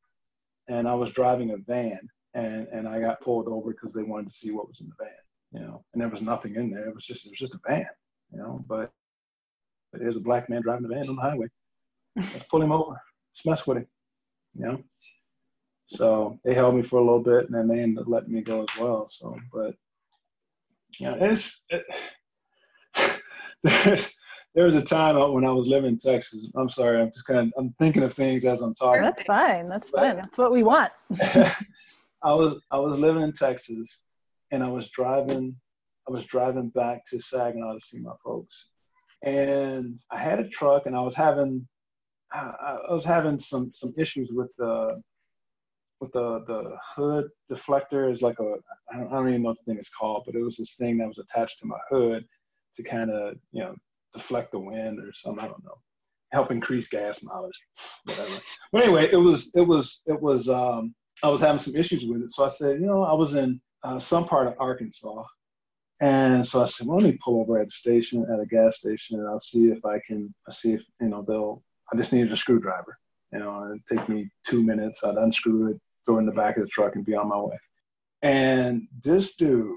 and 0.68 0.86
I 0.86 0.94
was 0.94 1.10
driving 1.10 1.50
a 1.50 1.56
van, 1.56 2.08
and 2.34 2.68
and 2.68 2.86
I 2.86 3.00
got 3.00 3.20
pulled 3.20 3.48
over 3.48 3.72
because 3.72 3.92
they 3.92 4.04
wanted 4.04 4.28
to 4.28 4.34
see 4.34 4.52
what 4.52 4.68
was 4.68 4.80
in 4.80 4.86
the 4.86 5.04
van, 5.04 5.10
you 5.54 5.60
know, 5.60 5.84
and 5.92 6.02
there 6.02 6.08
was 6.08 6.20
nothing 6.20 6.56
in 6.56 6.70
there. 6.70 6.88
It 6.88 6.94
was 6.94 7.06
just 7.06 7.24
it 7.24 7.30
was 7.30 7.38
just 7.38 7.54
a 7.54 7.60
van, 7.66 7.86
you 8.32 8.38
know. 8.38 8.64
But 8.66 8.90
but 9.92 10.00
there's 10.00 10.16
a 10.16 10.20
black 10.20 10.50
man 10.50 10.62
driving 10.62 10.82
the 10.82 10.94
van 10.94 11.08
on 11.08 11.16
the 11.16 11.22
highway. 11.22 11.46
Let's 12.16 12.44
pull 12.44 12.62
him 12.62 12.72
over. 12.72 12.90
Let's 13.30 13.46
mess 13.46 13.66
with 13.66 13.78
him, 13.78 13.86
you 14.54 14.66
know. 14.66 14.82
So 15.86 16.40
they 16.44 16.54
held 16.54 16.74
me 16.74 16.82
for 16.82 16.98
a 16.98 17.04
little 17.04 17.22
bit, 17.22 17.46
and 17.46 17.54
then 17.54 17.68
they 17.68 17.80
ended 17.80 18.00
up 18.00 18.08
letting 18.08 18.32
me 18.32 18.42
go 18.42 18.62
as 18.62 18.76
well. 18.80 19.08
So, 19.10 19.38
but 19.52 19.74
yeah, 20.98 21.14
it's 21.20 21.64
it, 21.70 21.84
there's 23.62 24.12
there 24.56 24.64
was 24.64 24.76
a 24.76 24.84
time 24.84 25.16
when 25.32 25.44
I 25.44 25.52
was 25.52 25.68
living 25.68 25.90
in 25.90 25.98
Texas. 25.98 26.50
I'm 26.56 26.70
sorry, 26.70 27.00
I'm 27.00 27.12
just 27.12 27.26
kind 27.26 27.40
of 27.40 27.52
I'm 27.56 27.74
thinking 27.78 28.02
of 28.02 28.12
things 28.12 28.44
as 28.44 28.60
I'm 28.60 28.74
talking. 28.74 29.02
That's 29.02 29.22
fine. 29.22 29.68
That's 29.68 29.90
fine. 29.90 30.16
That's 30.16 30.38
what 30.38 30.50
we 30.50 30.64
want. 30.64 30.92
I 32.24 32.32
was 32.34 32.60
I 32.72 32.78
was 32.78 32.98
living 32.98 33.22
in 33.22 33.32
Texas, 33.32 34.03
and 34.54 34.62
I 34.62 34.70
was 34.70 34.88
driving 34.90 35.56
I 36.06 36.10
was 36.10 36.24
driving 36.24 36.68
back 36.68 37.04
to 37.06 37.20
Saginaw 37.20 37.74
to 37.74 37.80
see 37.80 38.00
my 38.00 38.12
folks, 38.22 38.70
and 39.22 39.98
I 40.10 40.18
had 40.18 40.38
a 40.38 40.48
truck, 40.48 40.86
and 40.86 40.96
I 40.96 41.00
was 41.00 41.14
having 41.14 41.66
I, 42.32 42.78
I 42.88 42.92
was 42.92 43.04
having 43.04 43.38
some 43.38 43.70
some 43.72 43.92
issues 43.96 44.30
with 44.32 44.50
the 44.58 45.00
with 46.00 46.12
the 46.12 46.44
the 46.44 46.76
hood 46.82 47.28
deflector 47.50 48.12
is 48.12 48.22
like 48.22 48.38
a 48.38 48.54
I 48.92 48.98
don't, 48.98 49.08
I 49.08 49.16
don't 49.16 49.28
even 49.28 49.42
know 49.42 49.50
what 49.50 49.58
the 49.64 49.72
thing 49.72 49.80
is 49.80 49.88
called, 49.88 50.24
but 50.26 50.34
it 50.34 50.42
was 50.42 50.56
this 50.56 50.76
thing 50.76 50.98
that 50.98 51.08
was 51.08 51.18
attached 51.18 51.58
to 51.60 51.66
my 51.66 51.78
hood 51.90 52.24
to 52.76 52.82
kind 52.82 53.10
of 53.10 53.36
you 53.52 53.62
know 53.62 53.74
deflect 54.12 54.52
the 54.52 54.60
wind 54.60 55.00
or 55.00 55.12
something. 55.12 55.44
I 55.44 55.48
don't 55.48 55.64
know. 55.64 55.78
Help 56.32 56.50
increase 56.50 56.88
gas 56.88 57.22
mileage, 57.22 57.58
whatever. 58.04 58.40
But 58.72 58.84
anyway, 58.84 59.08
it 59.10 59.16
was 59.16 59.50
it 59.54 59.66
was 59.66 60.02
it 60.06 60.20
was 60.20 60.48
um, 60.48 60.94
I 61.22 61.28
was 61.28 61.40
having 61.40 61.60
some 61.60 61.76
issues 61.76 62.04
with 62.04 62.22
it. 62.22 62.32
So 62.32 62.44
I 62.44 62.48
said, 62.48 62.80
you 62.80 62.86
know, 62.86 63.04
I 63.04 63.14
was 63.14 63.34
in 63.34 63.60
uh, 63.84 63.98
some 63.98 64.26
part 64.26 64.46
of 64.46 64.56
Arkansas, 64.58 65.24
and 66.00 66.46
so 66.46 66.62
I 66.62 66.66
said, 66.66 66.86
well, 66.86 66.98
let 66.98 67.12
me 67.12 67.18
pull 67.24 67.40
over 67.40 67.58
at 67.58 67.68
the 67.68 67.70
station 67.70 68.26
at 68.32 68.40
a 68.40 68.46
gas 68.46 68.78
station, 68.78 69.18
and 69.18 69.28
I'll 69.28 69.38
see 69.38 69.70
if 69.70 69.84
I 69.84 70.00
can. 70.06 70.34
I 70.48 70.52
see 70.52 70.72
if 70.72 70.82
you 71.00 71.08
know 71.08 71.24
they'll. 71.26 71.62
I 71.92 71.96
just 71.96 72.12
needed 72.12 72.32
a 72.32 72.36
screwdriver. 72.36 72.98
You 73.32 73.38
know, 73.40 73.66
it'd 73.66 73.86
take 73.86 74.08
me 74.08 74.28
two 74.46 74.62
minutes. 74.64 75.04
I'd 75.04 75.16
unscrew 75.16 75.70
it, 75.70 75.80
throw 76.04 76.16
it 76.16 76.20
in 76.20 76.26
the 76.26 76.32
back 76.32 76.56
of 76.56 76.62
the 76.62 76.68
truck, 76.68 76.96
and 76.96 77.04
be 77.04 77.14
on 77.14 77.28
my 77.28 77.38
way. 77.38 77.58
And 78.22 78.88
this 79.02 79.36
dude, 79.36 79.76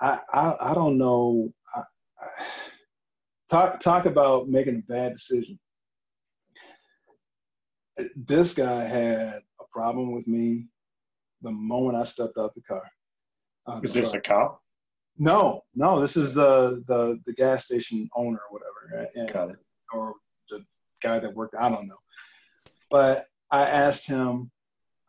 I 0.00 0.20
I, 0.32 0.70
I 0.70 0.74
don't 0.74 0.98
know. 0.98 1.50
I, 1.74 1.82
I, 2.20 2.28
talk 3.50 3.80
talk 3.80 4.06
about 4.06 4.48
making 4.48 4.76
a 4.76 4.92
bad 4.92 5.14
decision. 5.14 5.58
This 8.14 8.54
guy 8.54 8.84
had 8.84 9.40
a 9.60 9.64
problem 9.72 10.12
with 10.12 10.28
me 10.28 10.68
the 11.42 11.50
moment 11.50 11.96
I 11.96 12.04
stepped 12.04 12.38
out 12.38 12.54
the 12.54 12.62
car. 12.62 12.82
Uh, 13.68 13.80
is 13.82 13.92
this 13.92 14.14
a 14.14 14.20
cop? 14.20 14.62
No, 15.18 15.62
no. 15.74 16.00
This 16.00 16.16
is 16.16 16.32
the 16.32 16.82
the 16.86 17.20
the 17.26 17.32
gas 17.34 17.64
station 17.66 18.08
owner 18.16 18.40
or 18.50 18.58
whatever, 18.58 19.10
and, 19.14 19.32
Got 19.32 19.50
it. 19.50 19.56
or 19.92 20.14
the 20.50 20.64
guy 21.02 21.18
that 21.18 21.34
worked. 21.34 21.54
I 21.58 21.68
don't 21.68 21.86
know. 21.86 21.98
But 22.90 23.26
I 23.50 23.62
asked 23.62 24.06
him. 24.06 24.50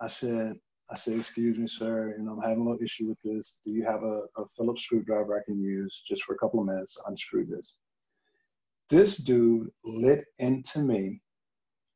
I 0.01 0.07
said, 0.07 0.55
I 0.89 0.95
said, 0.95 1.17
excuse 1.19 1.59
me, 1.59 1.67
sir, 1.67 2.15
you 2.17 2.23
know, 2.23 2.31
I'm 2.33 2.41
having 2.41 2.61
a 2.61 2.69
little 2.69 2.83
issue 2.83 3.07
with 3.07 3.17
this. 3.23 3.59
Do 3.65 3.71
you 3.71 3.83
have 3.85 4.01
a, 4.03 4.23
a 4.37 4.45
Phillips 4.55 4.83
screwdriver 4.83 5.37
I 5.37 5.43
can 5.43 5.61
use 5.61 6.03
just 6.07 6.23
for 6.23 6.35
a 6.35 6.37
couple 6.37 6.61
of 6.61 6.65
minutes 6.65 6.97
unscrew 7.05 7.45
this? 7.45 7.77
this 8.89 9.17
dude 9.17 9.69
lit 9.85 10.25
into 10.39 10.79
me 10.79 11.21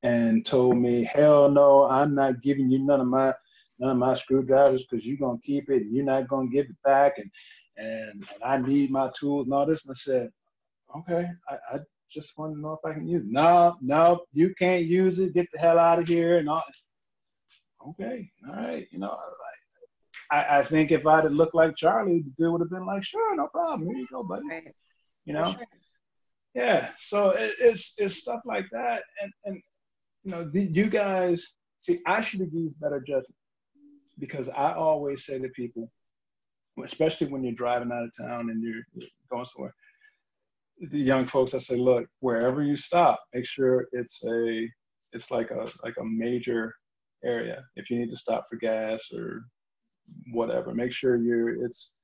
and 0.03 0.45
told 0.45 0.77
me, 0.77 1.03
"Hell 1.03 1.49
no, 1.49 1.85
I'm 1.85 2.13
not 2.13 2.41
giving 2.41 2.69
you 2.69 2.79
none 2.79 3.01
of 3.01 3.07
my 3.07 3.33
none 3.79 3.91
of 3.91 3.97
my 3.97 4.15
screwdrivers 4.15 4.85
because 4.85 5.05
you're 5.05 5.17
gonna 5.17 5.39
keep 5.43 5.69
it 5.69 5.83
and 5.83 5.95
you're 5.95 6.05
not 6.05 6.27
gonna 6.27 6.49
give 6.49 6.65
it 6.65 6.83
back, 6.83 7.17
and 7.17 7.29
and, 7.77 8.25
and 8.33 8.43
I 8.43 8.57
need 8.57 8.91
my 8.91 9.09
tools 9.17 9.45
and 9.45 9.53
all 9.53 9.65
this." 9.65 9.85
And 9.85 9.93
I 9.93 9.97
said, 9.97 10.31
"Okay, 10.97 11.29
I, 11.49 11.75
I 11.75 11.79
just 12.11 12.37
want 12.37 12.53
to 12.53 12.59
know 12.59 12.73
if 12.73 12.89
I 12.89 12.93
can 12.93 13.07
use 13.07 13.23
it." 13.23 13.31
No, 13.31 13.77
no, 13.81 14.25
you 14.33 14.53
can't 14.55 14.85
use 14.85 15.19
it. 15.19 15.33
Get 15.33 15.47
the 15.53 15.59
hell 15.59 15.79
out 15.79 15.99
of 15.99 16.07
here 16.07 16.37
and 16.37 16.49
all. 16.49 16.63
Okay, 17.89 18.29
all 18.47 18.55
right, 18.55 18.87
you 18.91 18.99
know, 18.99 19.09
like 19.09 19.59
I, 20.31 20.59
I 20.59 20.63
think 20.63 20.91
if 20.91 21.05
I'd 21.05 21.25
have 21.25 21.33
looked 21.33 21.55
like 21.55 21.75
Charlie, 21.75 22.21
the 22.21 22.31
dude 22.37 22.51
would 22.51 22.61
have 22.61 22.69
been 22.69 22.85
like, 22.85 23.03
"Sure, 23.03 23.35
no 23.35 23.47
problem. 23.47 23.87
Here 23.87 23.97
you 23.97 24.07
go, 24.11 24.23
buddy." 24.23 24.47
Right. 24.49 24.75
You 25.25 25.33
know. 25.33 25.51
Sure 25.51 25.67
yeah 26.53 26.89
so 26.97 27.31
it, 27.31 27.53
it's 27.59 27.93
it's 27.97 28.17
stuff 28.17 28.41
like 28.45 28.65
that 28.71 29.03
and 29.21 29.31
and 29.45 29.61
you 30.23 30.31
know 30.31 30.43
the, 30.49 30.63
you 30.63 30.89
guys 30.89 31.55
see 31.79 31.99
i 32.05 32.21
should 32.21 32.39
have 32.39 32.53
used 32.53 32.79
better 32.79 32.99
judgment 32.99 33.35
because 34.19 34.49
i 34.49 34.73
always 34.73 35.25
say 35.25 35.39
to 35.39 35.49
people 35.49 35.89
especially 36.83 37.27
when 37.27 37.43
you're 37.43 37.53
driving 37.53 37.91
out 37.91 38.03
of 38.03 38.11
town 38.19 38.49
and 38.49 38.63
you're, 38.63 38.81
going 39.31 39.45
somewhere 39.45 39.73
the 40.91 40.99
young 40.99 41.25
folks 41.25 41.53
i 41.53 41.57
say 41.57 41.75
look 41.75 42.05
wherever 42.19 42.63
you 42.63 42.75
stop 42.75 43.19
make 43.33 43.45
sure 43.45 43.87
it's 43.91 44.23
a 44.25 44.67
it's 45.11 45.31
like 45.31 45.51
a 45.51 45.67
like 45.83 45.95
a 45.99 46.03
major 46.03 46.73
area 47.23 47.63
if 47.75 47.89
you 47.89 47.97
need 47.97 48.09
to 48.09 48.17
stop 48.17 48.45
for 48.49 48.57
gas 48.57 49.09
or 49.13 49.43
whatever 50.31 50.73
make 50.73 50.91
sure 50.91 51.15
you're 51.15 51.65
it's 51.65 51.99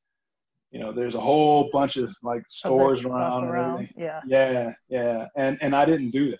you 0.72 0.80
know, 0.80 0.92
there's 0.92 1.16
a 1.16 1.20
whole 1.20 1.70
bunch 1.72 1.98
of 1.98 2.16
like 2.22 2.44
stores 2.50 3.04
around, 3.04 3.46
around. 3.46 3.90
Yeah. 3.98 4.22
Yeah. 4.28 4.74
Yeah. 4.88 5.28
And, 5.36 5.58
and 5.62 5.76
I 5.76 5.86
didn't 5.86 6.12
do 6.12 6.30
that. 6.30 6.40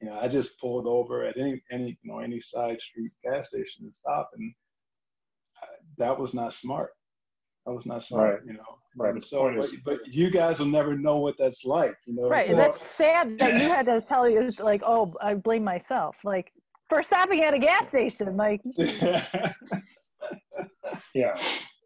You 0.00 0.08
know, 0.08 0.18
I 0.20 0.28
just 0.28 0.58
pulled 0.60 0.86
over 0.86 1.24
at 1.24 1.36
any, 1.36 1.62
any, 1.70 1.98
you 2.02 2.12
know, 2.12 2.18
any 2.18 2.40
side 2.40 2.80
street 2.80 3.10
gas 3.24 3.48
station 3.48 3.84
and 3.84 3.94
stopped. 3.94 4.34
And 4.36 4.52
that 5.98 6.18
was 6.18 6.34
not 6.34 6.54
smart. 6.54 6.90
That 7.66 7.72
was 7.72 7.86
not 7.86 8.02
smart, 8.02 8.40
right. 8.40 8.46
you 8.46 8.54
know. 8.54 8.78
Right. 8.96 9.22
so, 9.22 9.54
but, 9.54 9.68
but, 9.84 10.08
you 10.08 10.30
guys 10.30 10.58
will 10.58 10.66
never 10.66 10.96
know 10.96 11.18
what 11.18 11.36
that's 11.38 11.64
like, 11.64 11.94
you 12.06 12.14
know. 12.14 12.28
Right. 12.28 12.46
So, 12.46 12.56
that's 12.56 12.84
sad 12.84 13.38
that 13.38 13.60
you 13.60 13.68
had 13.68 13.86
to 13.86 14.00
tell 14.00 14.28
you, 14.28 14.50
like, 14.58 14.82
oh, 14.84 15.14
I 15.22 15.34
blame 15.34 15.62
myself. 15.62 16.16
Like, 16.24 16.52
for 16.88 17.02
stopping 17.02 17.42
at 17.42 17.54
a 17.54 17.58
gas 17.58 17.88
station, 17.88 18.36
like. 18.36 18.60
yeah. 21.14 21.36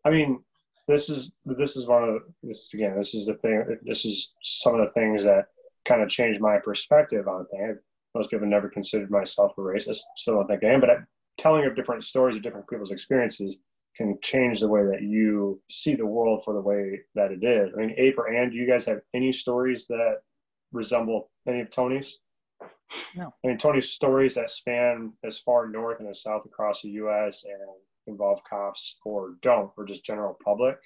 I 0.05 0.11
mean, 0.11 0.43
this 0.89 1.09
is 1.11 1.33
this 1.45 1.77
is 1.77 1.87
one 1.87 2.05
of 2.05 2.23
this 2.43 2.73
again. 2.73 2.97
This 2.97 3.15
is 3.15 3.27
the 3.27 3.35
thing. 3.35 3.79
This 3.83 4.05
is 4.05 4.35
some 4.43 4.75
of 4.75 4.87
the 4.87 4.93
things 4.93 5.25
that 5.25 5.47
kind 5.85 6.03
of 6.03 6.09
changed 6.09 6.41
my 6.41 6.59
perspective 6.59 7.29
on 7.29 7.47
things. 7.47 7.79
I 8.15 8.19
was 8.19 8.29
given 8.29 8.51
never 8.51 8.69
considered 8.69 9.11
myself 9.11 9.53
a 9.59 9.61
racist. 9.61 10.01
Still 10.17 10.35
don't 10.35 10.47
think 10.47 10.63
I 10.65 10.69
am, 10.69 10.81
but 10.81 10.91
I, 10.91 10.97
telling 11.39 11.65
of 11.67 11.75
different 11.75 12.05
stories 12.05 12.37
of 12.37 12.43
different 12.43 12.69
people's 12.69 12.91
experiences 12.91 13.59
can 13.97 14.19
change 14.23 14.61
the 14.61 14.69
way 14.69 14.83
that 14.85 15.03
you 15.03 15.61
see 15.71 15.95
the 15.95 16.07
world 16.07 16.43
for 16.45 16.55
the 16.55 16.61
way 16.61 17.01
that 17.15 17.31
it 17.31 17.45
is. 17.45 17.73
I 17.75 17.79
mean, 17.79 17.95
Ape 17.99 18.19
or 18.19 18.33
Ann, 18.33 18.51
do 18.51 18.57
you 18.57 18.67
guys 18.67 18.85
have 18.87 19.01
any 19.15 19.33
stories 19.33 19.87
that 19.89 20.23
resemble 20.73 21.31
any 21.47 21.61
of 21.61 21.71
Tony's? 21.71 22.19
No. 23.17 23.33
I 23.45 23.49
mean, 23.49 23.59
Tony's 23.59 23.91
stories 23.91 24.35
that 24.35 24.51
span 24.51 25.13
as 25.25 25.39
far 25.39 25.69
north 25.69 26.01
and 26.01 26.09
as 26.09 26.23
south 26.23 26.45
across 26.47 26.83
the 26.83 26.91
U.S. 26.91 27.45
and 27.45 27.69
involve 28.07 28.43
cops 28.45 28.99
or 29.05 29.35
don't, 29.43 29.71
or 29.77 29.85
just 29.85 30.05
general 30.05 30.37
public. 30.45 30.77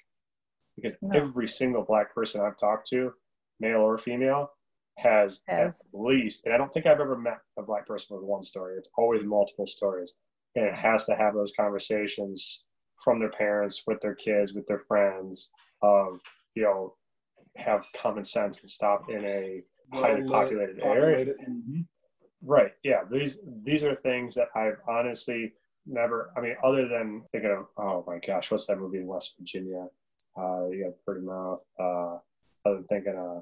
Because 0.75 0.95
No. 1.01 1.17
every 1.17 1.47
single 1.47 1.83
black 1.83 2.13
person 2.13 2.41
I've 2.41 2.57
talked 2.57 2.87
to, 2.89 3.11
male 3.59 3.79
or 3.81 3.97
female, 3.97 4.51
has 4.97 5.41
Has. 5.47 5.79
at 5.79 5.99
least, 5.99 6.45
and 6.45 6.53
I 6.53 6.57
don't 6.57 6.71
think 6.73 6.85
I've 6.85 6.99
ever 6.99 7.17
met 7.17 7.39
a 7.57 7.63
black 7.63 7.85
person 7.87 8.15
with 8.15 8.25
one 8.25 8.43
story. 8.43 8.75
It's 8.77 8.89
always 8.97 9.23
multiple 9.23 9.67
stories. 9.67 10.13
And 10.55 10.65
it 10.65 10.73
has 10.73 11.05
to 11.05 11.15
have 11.15 11.33
those 11.35 11.51
conversations 11.59 12.63
from 13.03 13.19
their 13.19 13.31
parents, 13.31 13.83
with 13.87 13.99
their 14.01 14.15
kids, 14.15 14.53
with 14.53 14.65
their 14.67 14.79
friends, 14.79 15.51
of, 15.81 16.19
you 16.55 16.63
know, 16.63 16.95
have 17.55 17.85
common 17.95 18.23
sense 18.23 18.61
and 18.61 18.69
stop 18.69 19.09
in 19.09 19.27
a 19.29 19.61
highly 19.93 20.23
populated 20.23 20.79
area. 20.83 21.33
mhm. 21.47 21.85
Right. 22.43 22.71
Yeah. 22.83 23.01
These 23.09 23.39
these 23.63 23.83
are 23.83 23.95
things 23.95 24.35
that 24.35 24.49
I've 24.55 24.77
honestly 24.87 25.53
never. 25.87 26.31
I 26.37 26.41
mean, 26.41 26.55
other 26.63 26.87
than 26.87 27.23
thinking 27.31 27.51
of 27.51 27.65
oh 27.77 28.03
my 28.05 28.19
gosh, 28.19 28.51
what's 28.51 28.67
that 28.67 28.77
movie 28.77 28.99
in 28.99 29.07
West 29.07 29.35
Virginia? 29.39 29.87
Uh, 30.37 30.67
you 30.69 30.85
have 30.85 31.03
Pretty 31.03 31.21
Mouth. 31.25 31.63
Uh, 31.79 32.17
other 32.65 32.75
than 32.75 32.83
thinking, 32.85 33.15
uh, 33.17 33.41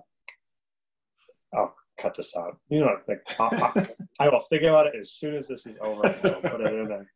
oh, 1.57 1.73
cut 1.97 2.15
this 2.15 2.35
out. 2.37 2.57
You 2.69 2.79
know 2.79 2.85
what 2.85 2.97
I'm 2.97 3.03
thinking. 3.03 3.25
I, 3.39 3.81
I, 4.19 4.25
I 4.25 4.29
will 4.29 4.39
think 4.39 4.63
about 4.63 4.87
it 4.87 4.93
as 4.97 5.11
soon 5.11 5.35
as 5.35 5.47
this 5.47 5.65
is 5.65 5.77
over. 5.81 6.05
And 6.05 6.35
I'll 6.35 6.41
put 6.41 6.61
it 6.61 6.73
in 6.73 6.87
there. 6.87 7.11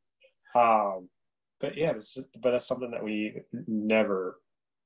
Um, 0.61 1.07
but 1.60 1.78
yeah, 1.78 1.91
it's, 1.91 2.18
but 2.41 2.51
that's 2.51 2.68
something 2.68 2.91
that 2.91 3.03
we 3.03 3.41
never 3.68 4.39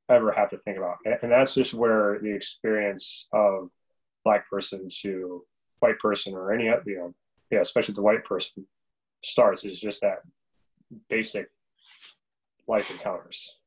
ever 0.10 0.32
have 0.32 0.50
to 0.50 0.58
think 0.60 0.78
about, 0.78 0.98
and, 1.06 1.18
and 1.22 1.32
that's 1.32 1.56
just 1.56 1.74
where 1.74 2.20
the 2.22 2.34
experience 2.34 3.28
of 3.34 3.70
black 4.24 4.50
person 4.50 4.90
to 5.02 5.44
white 5.80 6.00
person 6.00 6.34
or 6.34 6.54
any 6.54 6.70
other, 6.70 6.84
you 6.86 6.98
know, 6.98 7.14
yeah, 7.52 7.60
especially 7.60 7.94
the 7.94 8.02
white 8.02 8.24
person 8.24 8.66
starts 9.22 9.64
is 9.64 9.80
just 9.80 10.02
that 10.02 10.20
basic 11.10 11.50
life 12.68 12.90
encounters. 12.92 13.58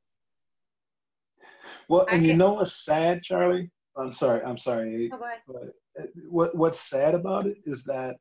Well, 1.89 2.07
and 2.11 2.27
you 2.27 2.37
know 2.37 2.55
what's 2.55 2.85
sad, 2.85 3.23
Charlie? 3.23 3.71
I'm 3.97 4.13
sorry. 4.13 4.43
I'm 4.43 4.59
sorry. 4.59 5.11
Oh, 5.13 5.19
go 5.19 5.25
ahead. 5.25 5.39
But 5.47 6.03
uh, 6.03 6.07
what 6.29 6.55
what's 6.55 6.81
sad 6.81 7.15
about 7.15 7.47
it 7.47 7.59
is 7.65 7.85
that 7.85 8.17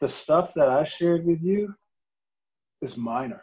the 0.00 0.08
stuff 0.08 0.54
that 0.54 0.68
I 0.68 0.84
shared 0.84 1.24
with 1.24 1.42
you 1.42 1.74
is 2.80 2.96
minor. 2.96 3.42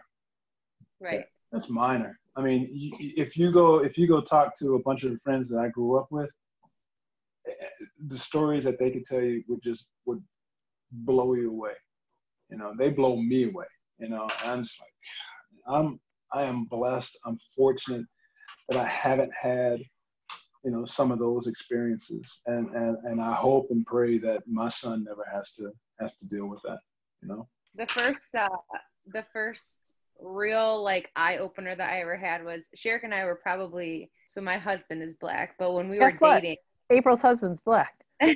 Right. 1.02 1.26
That's 1.52 1.70
minor. 1.70 2.18
I 2.36 2.42
mean, 2.42 2.68
if 2.72 3.36
you 3.36 3.52
go 3.52 3.84
if 3.84 3.98
you 3.98 4.08
go 4.08 4.22
talk 4.22 4.58
to 4.60 4.76
a 4.76 4.82
bunch 4.84 5.04
of 5.04 5.22
friends 5.22 5.50
that 5.50 5.60
I 5.60 5.68
grew 5.70 5.98
up 6.00 6.08
with, 6.12 6.32
eh, 7.48 7.54
the 8.08 8.18
stories 8.18 8.64
that 8.64 8.80
they 8.80 8.92
could 8.92 9.06
tell 9.06 9.22
you 9.22 9.44
would 9.50 9.62
just 9.62 9.88
would 10.06 10.24
blow 10.92 11.34
you 11.34 11.50
away. 11.50 11.74
You 12.50 12.58
know, 12.58 12.74
they 12.78 12.90
blow 12.90 13.18
me 13.18 13.46
away. 13.46 13.66
You 14.00 14.10
know, 14.10 14.28
I'm 14.46 14.64
just 14.64 14.80
like, 14.80 15.76
I'm 15.76 16.00
I 16.32 16.44
am 16.44 16.66
blessed. 16.66 17.18
I'm 17.26 17.38
fortunate 17.56 18.06
that 18.70 18.80
I 18.80 18.88
haven't 18.88 19.34
had 19.34 19.82
you 20.64 20.72
know 20.72 20.86
some 20.86 21.12
of 21.12 21.20
those 21.20 21.48
experiences 21.48 22.42
and 22.46 22.70
and 22.76 22.98
and 23.06 23.22
i 23.22 23.34
hope 23.34 23.68
and 23.72 23.86
pray 23.86 24.18
that 24.18 24.44
my 24.48 24.70
son 24.70 25.04
never 25.04 25.26
has 25.32 25.54
to 25.54 25.72
has 26.00 26.16
to 26.16 26.28
deal 26.30 26.46
with 26.46 26.62
that 26.64 26.80
you 27.22 27.28
know 27.28 27.48
The 27.76 27.88
first, 27.88 28.36
uh, 28.36 28.48
the 29.08 29.26
first 29.34 29.80
real 30.22 30.84
like 30.84 31.10
eye 31.16 31.38
opener 31.38 31.76
that 31.76 31.90
I 31.90 32.02
ever 32.02 32.16
had 32.16 32.44
was 32.44 32.68
Sherrick 32.76 33.04
and 33.04 33.14
I 33.14 33.26
were 33.26 33.40
probably 33.42 34.10
so 34.28 34.42
my 34.42 34.58
husband 34.58 35.02
is 35.02 35.16
black, 35.16 35.56
but 35.60 35.74
when 35.74 35.90
we 35.90 35.98
Guess 35.98 36.22
were 36.22 36.28
what? 36.28 36.42
dating, 36.42 36.58
April's 36.90 37.22
husband's 37.22 37.62
black. 37.62 37.94
I'm 38.22 38.36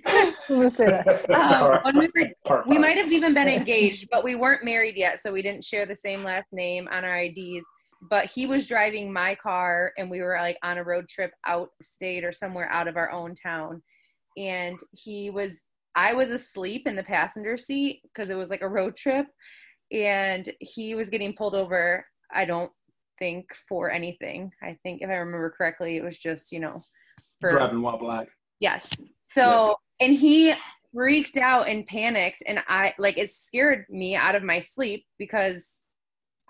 gonna 0.50 0.72
say 0.72 0.88
that. 0.88 1.30
um, 1.36 1.80
when 1.84 2.00
we 2.00 2.10
were 2.50 2.64
we 2.68 2.78
might 2.78 2.98
have 2.98 3.12
even 3.12 3.34
been 3.34 3.48
engaged, 3.48 4.08
but 4.12 4.24
we 4.24 4.36
weren't 4.36 4.66
married 4.66 4.96
yet, 4.98 5.20
so 5.20 5.32
we 5.32 5.42
didn't 5.42 5.64
share 5.64 5.86
the 5.86 5.96
same 5.96 6.24
last 6.24 6.48
name 6.52 6.88
on 6.92 7.06
our 7.06 7.18
IDs. 7.18 7.66
But 8.02 8.30
he 8.30 8.46
was 8.48 8.68
driving 8.68 9.14
my 9.14 9.36
car, 9.36 9.94
and 9.98 10.10
we 10.10 10.22
were 10.22 10.38
like 10.40 10.58
on 10.64 10.80
a 10.80 10.84
road 10.84 11.08
trip 11.08 11.32
out 11.46 11.70
state 11.82 12.24
or 12.24 12.32
somewhere 12.32 12.68
out 12.72 12.88
of 12.88 12.98
our 12.98 13.12
own 13.12 13.36
town. 13.36 13.84
And 14.38 14.80
he 14.92 15.30
was, 15.30 15.68
I 15.96 16.14
was 16.14 16.30
asleep 16.30 16.88
in 16.88 16.96
the 16.96 17.04
passenger 17.04 17.56
seat 17.56 18.02
because 18.04 18.30
it 18.30 18.36
was 18.36 18.50
like 18.50 18.62
a 18.62 18.68
road 18.68 18.98
trip, 18.98 19.28
and 19.92 20.50
he 20.60 20.96
was 20.96 21.10
getting 21.10 21.34
pulled 21.34 21.56
over. 21.56 22.06
I 22.34 22.46
don't 22.46 22.72
think 23.20 23.54
for 23.68 23.92
anything. 23.92 24.52
I 24.62 24.78
think 24.84 25.02
if 25.02 25.10
I 25.10 25.14
remember 25.14 25.50
correctly, 25.50 25.98
it 25.98 26.04
was 26.04 26.18
just 26.18 26.52
you 26.52 26.60
know 26.60 26.82
for 27.42 27.50
driving 27.50 27.82
while 27.82 27.98
black 27.98 28.28
Yes. 28.60 28.92
So, 29.34 29.76
and 30.00 30.14
he 30.14 30.54
freaked 30.94 31.38
out 31.38 31.68
and 31.68 31.86
panicked, 31.86 32.44
and 32.48 32.60
I 32.68 32.94
like 32.98 33.18
it 33.18 33.30
scared 33.30 33.86
me 33.90 34.16
out 34.16 34.36
of 34.36 34.44
my 34.44 34.60
sleep 34.60 35.06
because 35.20 35.82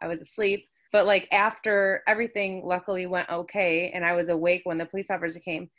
I 0.02 0.08
was 0.08 0.22
asleep. 0.22 0.66
But 0.92 1.06
like 1.06 1.28
after 1.32 2.04
everything, 2.08 2.64
luckily 2.64 3.06
went 3.06 3.30
okay, 3.30 3.92
and 3.94 4.06
I 4.06 4.14
was 4.14 4.30
awake 4.30 4.62
when 4.66 4.78
the 4.78 4.86
police 4.86 5.10
officer 5.10 5.40
came. 5.40 5.70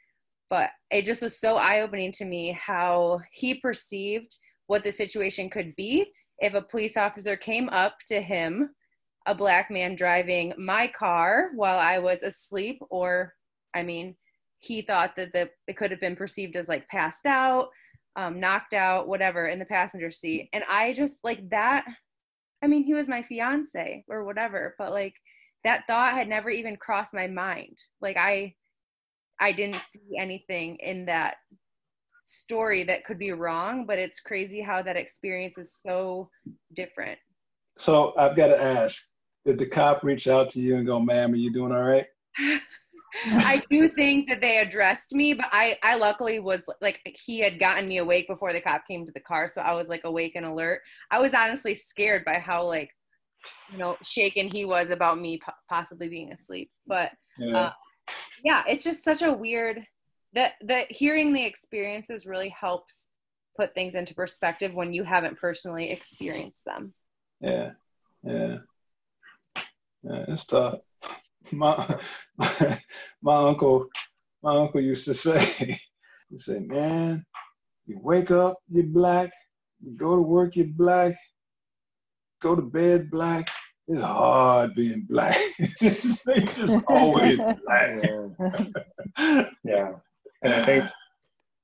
But 0.51 0.71
it 0.91 1.05
just 1.05 1.23
was 1.23 1.41
so 1.41 1.57
eye 1.57 1.81
opening 1.81 2.13
to 2.13 2.25
me 2.25 2.57
how 2.59 3.21
he 3.33 3.55
perceived 3.55 4.37
what 4.67 4.85
the 4.85 4.93
situation 4.93 5.49
could 5.49 5.75
be 5.77 6.13
if 6.39 6.55
a 6.55 6.63
police 6.63 6.97
officer 6.97 7.37
came 7.37 7.69
up 7.71 7.97
to 8.09 8.21
him, 8.21 8.71
a 9.27 9.35
black 9.35 9.71
man 9.71 9.97
driving 9.97 10.53
my 10.57 10.87
car 10.87 11.51
while 11.55 11.79
I 11.79 11.99
was 11.99 12.23
asleep, 12.23 12.81
or 12.91 13.35
I 13.75 13.83
mean, 13.83 14.17
he 14.59 14.83
thought 14.83 15.17
that 15.17 15.33
the 15.33 15.51
it 15.67 15.77
could 15.77 15.91
have 15.91 16.01
been 16.01 16.17
perceived 16.17 16.57
as 16.57 16.69
like 16.69 16.89
passed 16.89 17.27
out, 17.27 17.69
um, 18.17 18.41
knocked 18.41 18.75
out, 18.75 19.09
whatever, 19.09 19.49
in 19.49 19.59
the 19.59 19.65
passenger 19.65 20.11
seat. 20.11 20.49
And 20.53 20.65
I 20.69 20.93
just 20.93 21.19
like 21.25 21.49
that. 21.51 21.85
I 22.63 22.67
mean, 22.67 22.85
he 22.85 22.95
was 22.95 23.09
my 23.09 23.23
fiance 23.23 24.05
or 24.09 24.25
whatever, 24.25 24.75
but 24.79 24.91
like 24.91 25.15
that 25.65 25.87
thought 25.87 26.15
had 26.15 26.29
never 26.29 26.49
even 26.49 26.77
crossed 26.77 27.13
my 27.13 27.27
mind. 27.27 27.77
Like 28.01 28.17
I, 28.17 28.55
I 29.41 29.53
didn't 29.53 29.75
see 29.77 30.17
anything 30.19 30.77
in 30.77 31.07
that 31.07 31.37
story 32.27 32.83
that 32.85 33.05
could 33.05 33.19
be 33.19 33.33
wrong, 33.33 33.87
but 33.87 33.99
it's 33.99 34.21
crazy 34.21 34.61
how 34.61 34.83
that 34.83 34.97
experience 34.97 35.59
is 35.59 35.75
so 35.75 36.29
different. 36.75 37.19
so 37.79 38.13
i've 38.17 38.37
got 38.37 38.49
to 38.49 38.63
ask 38.63 39.03
did 39.45 39.59
the 39.59 39.67
cop 39.67 40.03
reach 40.03 40.27
out 40.29 40.51
to 40.51 40.61
you 40.61 40.77
and 40.77 40.87
go 40.87 40.99
ma'am 40.99 41.33
are 41.33 41.37
you 41.37 41.53
doing 41.53 41.73
all 41.73 41.83
right 41.83 42.07
I 43.25 43.63
do 43.71 43.89
think 43.89 44.29
that 44.29 44.43
they 44.43 44.59
addressed 44.59 45.13
me, 45.15 45.33
but 45.33 45.47
I, 45.51 45.79
I 45.83 45.97
luckily 45.97 46.39
was 46.39 46.63
like 46.83 47.01
he 47.25 47.39
had 47.39 47.59
gotten 47.59 47.89
me 47.89 47.97
awake 47.99 48.27
before 48.29 48.53
the 48.53 48.61
cop 48.61 48.87
came 48.87 49.07
to 49.07 49.13
the 49.13 49.21
car, 49.21 49.49
so 49.49 49.63
I 49.63 49.73
was 49.73 49.89
like 49.89 50.05
awake 50.05 50.33
and 50.37 50.45
alert. 50.45 50.83
I 51.11 51.19
was 51.21 51.33
honestly 51.33 51.75
scared 51.75 52.25
by 52.27 52.39
how 52.39 52.65
like 52.67 52.91
you 53.73 53.79
know 53.79 53.97
shaken 54.03 54.49
he 54.49 54.65
was 54.67 54.91
about 54.91 55.19
me 55.19 55.41
possibly 55.69 56.09
being 56.09 56.33
asleep. 56.33 56.71
But 56.87 57.13
yeah 57.39 57.57
Uh, 57.57 57.71
yeah, 58.45 58.63
it's 58.69 58.85
just 58.85 59.03
such 59.03 59.23
a 59.23 59.33
weird 59.33 59.81
that 60.37 60.53
that 60.61 60.93
hearing 60.93 61.33
the 61.33 61.45
experiences 61.45 62.27
really 62.27 62.51
helps 62.51 63.09
put 63.57 63.75
things 63.75 63.95
into 63.95 64.15
perspective 64.15 64.75
when 64.75 64.93
you 64.93 65.03
haven't 65.03 65.41
personally 65.41 65.91
experienced 65.91 66.65
them. 66.65 66.95
yeah 67.41 67.73
yeah. 68.23 68.59
Yeah 70.03 70.25
it's 70.29 70.47
tough. 70.47 70.79
My 71.53 71.99
my 73.23 73.37
uncle 73.37 73.87
my 74.43 74.57
uncle 74.57 74.81
used 74.81 75.07
to 75.07 75.15
say 75.15 75.81
he 76.31 76.39
said 76.39 76.67
man 76.69 77.25
you 77.87 77.99
wake 78.03 78.31
up 78.31 78.59
you're 78.71 78.85
black. 78.85 79.31
You 79.81 79.97
go 79.97 80.17
to 80.17 80.23
work 80.23 80.55
you're 80.55 80.67
black. 80.67 81.15
Go 82.43 82.55
to 82.55 82.63
bed 82.63 83.11
black. 83.11 83.49
It's 83.89 84.03
hard 84.03 84.75
being 84.75 85.07
black. 85.09 85.37
It's 85.81 86.55
just 86.55 86.85
always 86.89 87.39
black. 87.39 88.03
Yeah. 89.19 89.49
yeah 89.65 89.93
and 90.43 90.53
i 90.53 90.63
think 90.63 90.85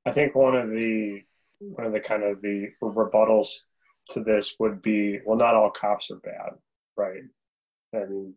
i 0.07 0.11
think 0.11 0.35
one 0.35 0.55
of 0.55 0.71
the 0.71 1.21
one 1.61 1.87
of 1.87 1.93
the 1.93 2.01
kind 2.01 2.23
of 2.23 2.41
the 2.43 2.69
rebuttals 2.83 3.61
to 4.11 4.21
this 4.23 4.57
would 4.59 4.83
be 4.83 5.21
well 5.25 5.37
not 5.37 5.55
all 5.55 5.71
cops 5.71 6.11
are 6.11 6.17
bad 6.17 6.51
right? 6.97 7.23
I 7.95 7.99
mean 8.07 8.35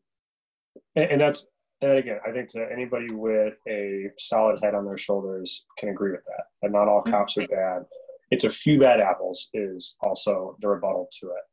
and, 0.96 1.12
and 1.12 1.22
that's 1.22 1.46
and 1.82 1.98
again 1.98 2.20
i 2.26 2.32
think 2.32 2.52
that 2.52 2.70
anybody 2.72 3.08
with 3.12 3.58
a 3.68 4.10
solid 4.18 4.60
head 4.62 4.76
on 4.76 4.86
their 4.86 4.98
shoulders 4.98 5.66
can 5.78 5.90
agree 5.90 6.12
with 6.12 6.24
that 6.26 6.46
that 6.66 6.72
not 6.72 6.88
all 6.88 7.02
cops 7.02 7.38
are 7.38 7.48
bad. 7.48 7.86
It's 8.32 8.44
a 8.44 8.50
few 8.50 8.80
bad 8.80 9.00
apples 9.00 9.50
is 9.54 9.98
also 10.02 10.58
the 10.60 10.68
rebuttal 10.68 11.10
to 11.20 11.28
it. 11.28 11.44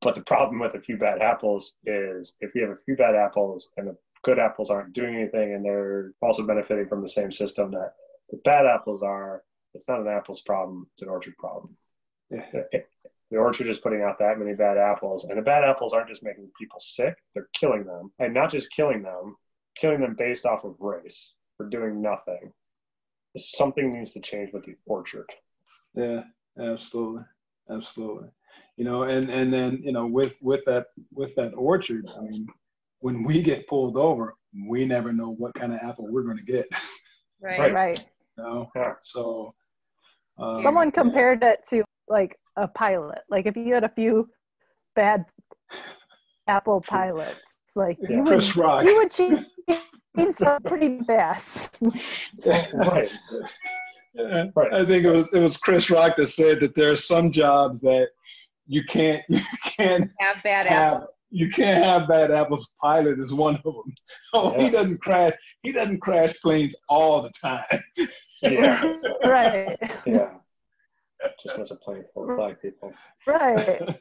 But 0.00 0.14
the 0.14 0.22
problem 0.22 0.60
with 0.60 0.74
a 0.74 0.80
few 0.80 0.96
bad 0.96 1.20
apples 1.20 1.74
is 1.84 2.34
if 2.40 2.54
you 2.54 2.62
have 2.62 2.70
a 2.70 2.76
few 2.76 2.96
bad 2.96 3.16
apples 3.16 3.70
and 3.76 3.88
the 3.88 3.96
good 4.22 4.38
apples 4.38 4.70
aren't 4.70 4.92
doing 4.92 5.16
anything 5.16 5.54
and 5.54 5.64
they're 5.64 6.12
also 6.22 6.46
benefiting 6.46 6.86
from 6.86 7.02
the 7.02 7.08
same 7.08 7.32
system 7.32 7.72
that 7.72 7.94
the 8.30 8.38
bad 8.44 8.66
apples 8.66 9.02
are. 9.02 9.42
It's 9.74 9.88
not 9.88 10.00
an 10.00 10.08
apples 10.08 10.40
problem, 10.40 10.86
it's 10.92 11.02
an 11.02 11.08
orchard 11.08 11.36
problem. 11.38 11.76
Yeah. 12.30 12.44
The 13.30 13.38
orchard 13.38 13.66
is 13.66 13.80
putting 13.80 14.02
out 14.02 14.18
that 14.18 14.38
many 14.38 14.54
bad 14.54 14.78
apples, 14.78 15.24
and 15.24 15.36
the 15.36 15.42
bad 15.42 15.64
apples 15.64 15.92
aren't 15.92 16.08
just 16.08 16.22
making 16.22 16.48
people 16.58 16.78
sick, 16.78 17.16
they're 17.34 17.48
killing 17.52 17.84
them. 17.84 18.12
And 18.20 18.32
not 18.32 18.52
just 18.52 18.70
killing 18.70 19.02
them, 19.02 19.34
killing 19.74 20.00
them 20.00 20.14
based 20.16 20.46
off 20.46 20.64
of 20.64 20.76
race 20.78 21.34
for 21.56 21.68
doing 21.68 22.00
nothing. 22.00 22.52
Something 23.36 23.92
needs 23.92 24.12
to 24.12 24.20
change 24.20 24.52
with 24.52 24.62
the 24.62 24.76
orchard. 24.86 25.26
Yeah, 25.94 26.22
absolutely. 26.58 27.24
Absolutely. 27.68 28.28
You 28.76 28.84
know, 28.84 29.02
and 29.02 29.28
and 29.28 29.52
then, 29.52 29.80
you 29.82 29.92
know, 29.92 30.06
with 30.06 30.36
with 30.40 30.64
that 30.66 30.86
with 31.12 31.34
that 31.34 31.52
orchard, 31.54 32.06
I 32.16 32.22
mean, 32.22 32.46
when 33.00 33.24
we 33.24 33.42
get 33.42 33.66
pulled 33.66 33.96
over, 33.96 34.34
we 34.68 34.86
never 34.86 35.12
know 35.12 35.30
what 35.30 35.54
kind 35.54 35.72
of 35.74 35.80
apple 35.82 36.06
we're 36.08 36.22
going 36.22 36.38
to 36.38 36.44
get. 36.44 36.66
Right. 37.42 37.72
Right. 37.72 38.06
You 38.38 38.44
know? 38.44 38.70
Yeah. 38.74 38.92
So 39.02 39.54
um, 40.38 40.60
Someone 40.62 40.90
compared 40.90 41.42
it 41.42 41.60
to 41.70 41.84
like 42.08 42.36
a 42.56 42.68
pilot. 42.68 43.18
Like 43.30 43.46
if 43.46 43.56
you 43.56 43.74
had 43.74 43.84
a 43.84 43.88
few 43.88 44.28
bad 44.94 45.24
Apple 46.48 46.80
pilots, 46.80 47.40
like 47.74 47.98
Yeah. 48.00 48.16
you 48.16 48.22
would 48.22 48.28
Chris 48.32 48.56
Rock. 48.56 48.84
you 48.84 48.96
would 48.96 49.10
change 49.10 49.40
some 50.32 50.62
pretty 50.62 51.00
fast. 51.06 51.76
Right. 52.74 53.08
Yeah, 54.18 54.46
Right. 54.56 54.72
I 54.72 54.82
think 54.82 55.04
it 55.04 55.10
was 55.10 55.28
it 55.34 55.40
was 55.40 55.58
Chris 55.58 55.90
Rock 55.90 56.16
that 56.16 56.28
said 56.28 56.58
that 56.60 56.74
there 56.74 56.90
are 56.90 56.96
some 56.96 57.30
jobs 57.30 57.82
that 57.82 58.08
you 58.66 58.82
can't 58.84 59.22
you 59.28 59.40
can't 59.76 60.08
Have 60.20 60.42
bad 60.42 60.66
apples. 60.66 61.10
Have 61.26 61.38
you 61.38 61.50
can't 61.50 61.84
have 61.84 62.08
bad 62.08 62.30
apples. 62.30 62.74
Pilot 62.80 63.18
is 63.18 63.32
one 63.32 63.56
of 63.56 63.62
them. 63.62 63.94
Oh, 64.34 64.58
he 64.58 64.70
doesn't 64.70 65.00
crash. 65.00 65.32
He 65.62 65.72
doesn't 65.72 66.00
crash 66.00 66.34
planes 66.40 66.74
all 66.88 67.22
the 67.22 67.30
time. 67.30 67.82
Yeah. 68.42 68.98
right. 69.24 69.78
Yeah. 70.04 70.30
Just 71.42 71.58
was 71.58 71.70
a 71.70 71.76
plane 71.76 72.04
full 72.12 72.30
of 72.30 72.36
black 72.36 72.60
people. 72.60 72.92
Right. 73.26 73.98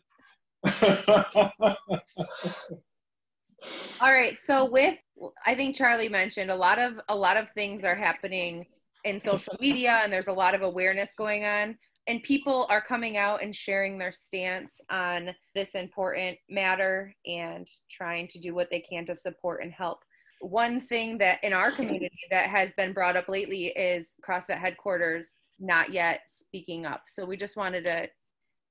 All 4.02 4.12
right. 4.12 4.38
So 4.42 4.70
with 4.70 4.98
I 5.46 5.56
think 5.56 5.76
Charlie 5.76 6.10
mentioned 6.10 6.52
a 6.52 6.56
lot 6.56 6.80
of 6.80 7.00
a 7.08 7.16
lot 7.16 7.38
of 7.38 7.50
things 7.52 7.86
are 7.86 7.96
happening 7.96 8.66
in 9.06 9.22
social 9.22 9.56
media 9.62 10.02
and 10.04 10.12
there's 10.12 10.28
a 10.28 10.34
lot 10.34 10.54
of 10.54 10.64
awareness 10.64 11.16
going 11.16 11.46
on 11.46 11.78
and 12.08 12.22
people 12.24 12.68
are 12.70 12.82
coming 12.82 13.18
out 13.18 13.42
and 13.42 13.56
sharing 13.56 13.98
their 13.98 14.12
stance 14.12 14.80
on 14.90 15.34
this 15.56 15.74
important 15.74 16.38
matter 16.50 17.16
and 17.26 17.68
trying 17.90 18.28
to 18.28 18.40
do 18.40 18.54
what 18.54 18.70
they 18.70 18.80
can 18.80 19.06
to 19.06 19.16
support 19.16 19.64
and 19.64 19.72
help. 19.72 20.00
One 20.42 20.80
thing 20.80 21.18
that 21.20 21.44
in 21.44 21.54
our 21.54 21.72
community 21.72 22.20
that 22.30 22.48
has 22.50 22.72
been 22.74 22.94
brought 22.94 23.18
up 23.18 23.28
lately 23.28 23.68
is 23.68 24.14
CrossFit 24.28 24.60
headquarters 24.60 25.38
not 25.60 25.92
yet 25.92 26.22
speaking 26.28 26.86
up. 26.86 27.04
So 27.08 27.26
we 27.26 27.38
just 27.38 27.58
wanted 27.58 27.86
to 27.86 28.10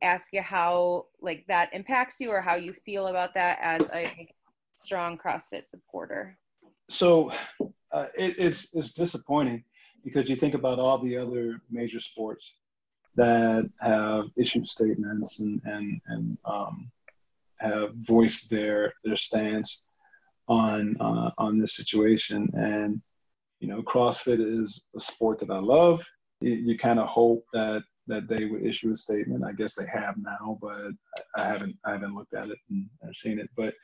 ask 0.02 0.32
you 0.32 0.42
how 0.42 1.06
like 1.20 1.44
that 1.48 1.72
impacts 1.72 2.20
you 2.20 2.30
or 2.30 2.40
how 2.40 2.56
you 2.56 2.74
feel 2.84 3.06
about 3.06 3.34
that 3.34 3.58
as 3.62 3.82
a 3.92 4.28
strong 4.74 5.16
CrossFit 5.16 5.66
supporter. 5.66 6.38
so 6.90 7.32
uh, 7.92 8.08
it, 8.16 8.34
it's 8.36 8.74
it's 8.74 8.92
disappointing 8.92 9.64
because 10.04 10.28
you 10.28 10.36
think 10.36 10.52
about 10.52 10.78
all 10.78 10.98
the 10.98 11.16
other 11.16 11.62
major 11.70 12.00
sports 12.00 12.58
that 13.16 13.70
have 13.80 14.26
issued 14.36 14.68
statements 14.68 15.40
and 15.40 15.60
and 15.64 16.00
and 16.08 16.38
um, 16.44 16.90
have 17.58 17.94
voiced 17.94 18.50
their 18.50 18.92
their 19.04 19.16
stance 19.16 19.86
on 20.48 20.96
uh, 21.00 21.30
on 21.38 21.58
this 21.58 21.76
situation 21.76 22.50
and 22.54 23.00
you 23.60 23.68
know 23.68 23.82
CrossFit 23.82 24.40
is 24.40 24.82
a 24.96 25.00
sport 25.00 25.40
that 25.40 25.50
I 25.50 25.58
love. 25.58 26.04
You, 26.40 26.52
you 26.52 26.78
kind 26.78 26.98
of 26.98 27.08
hope 27.08 27.44
that 27.52 27.82
that 28.06 28.28
they 28.28 28.44
would 28.44 28.66
issue 28.66 28.92
a 28.92 28.98
statement. 28.98 29.44
I 29.44 29.52
guess 29.52 29.74
they 29.74 29.86
have 29.86 30.16
now, 30.18 30.58
but 30.60 30.92
I, 31.36 31.44
haven't 31.44 31.76
I 31.86 31.92
haven't 31.92 32.14
looked 32.14 32.34
at 32.34 32.50
it 32.50 32.58
and 32.68 32.86
I've 33.06 33.16
seen 33.16 33.38
it. 33.38 33.48
But 33.56 33.74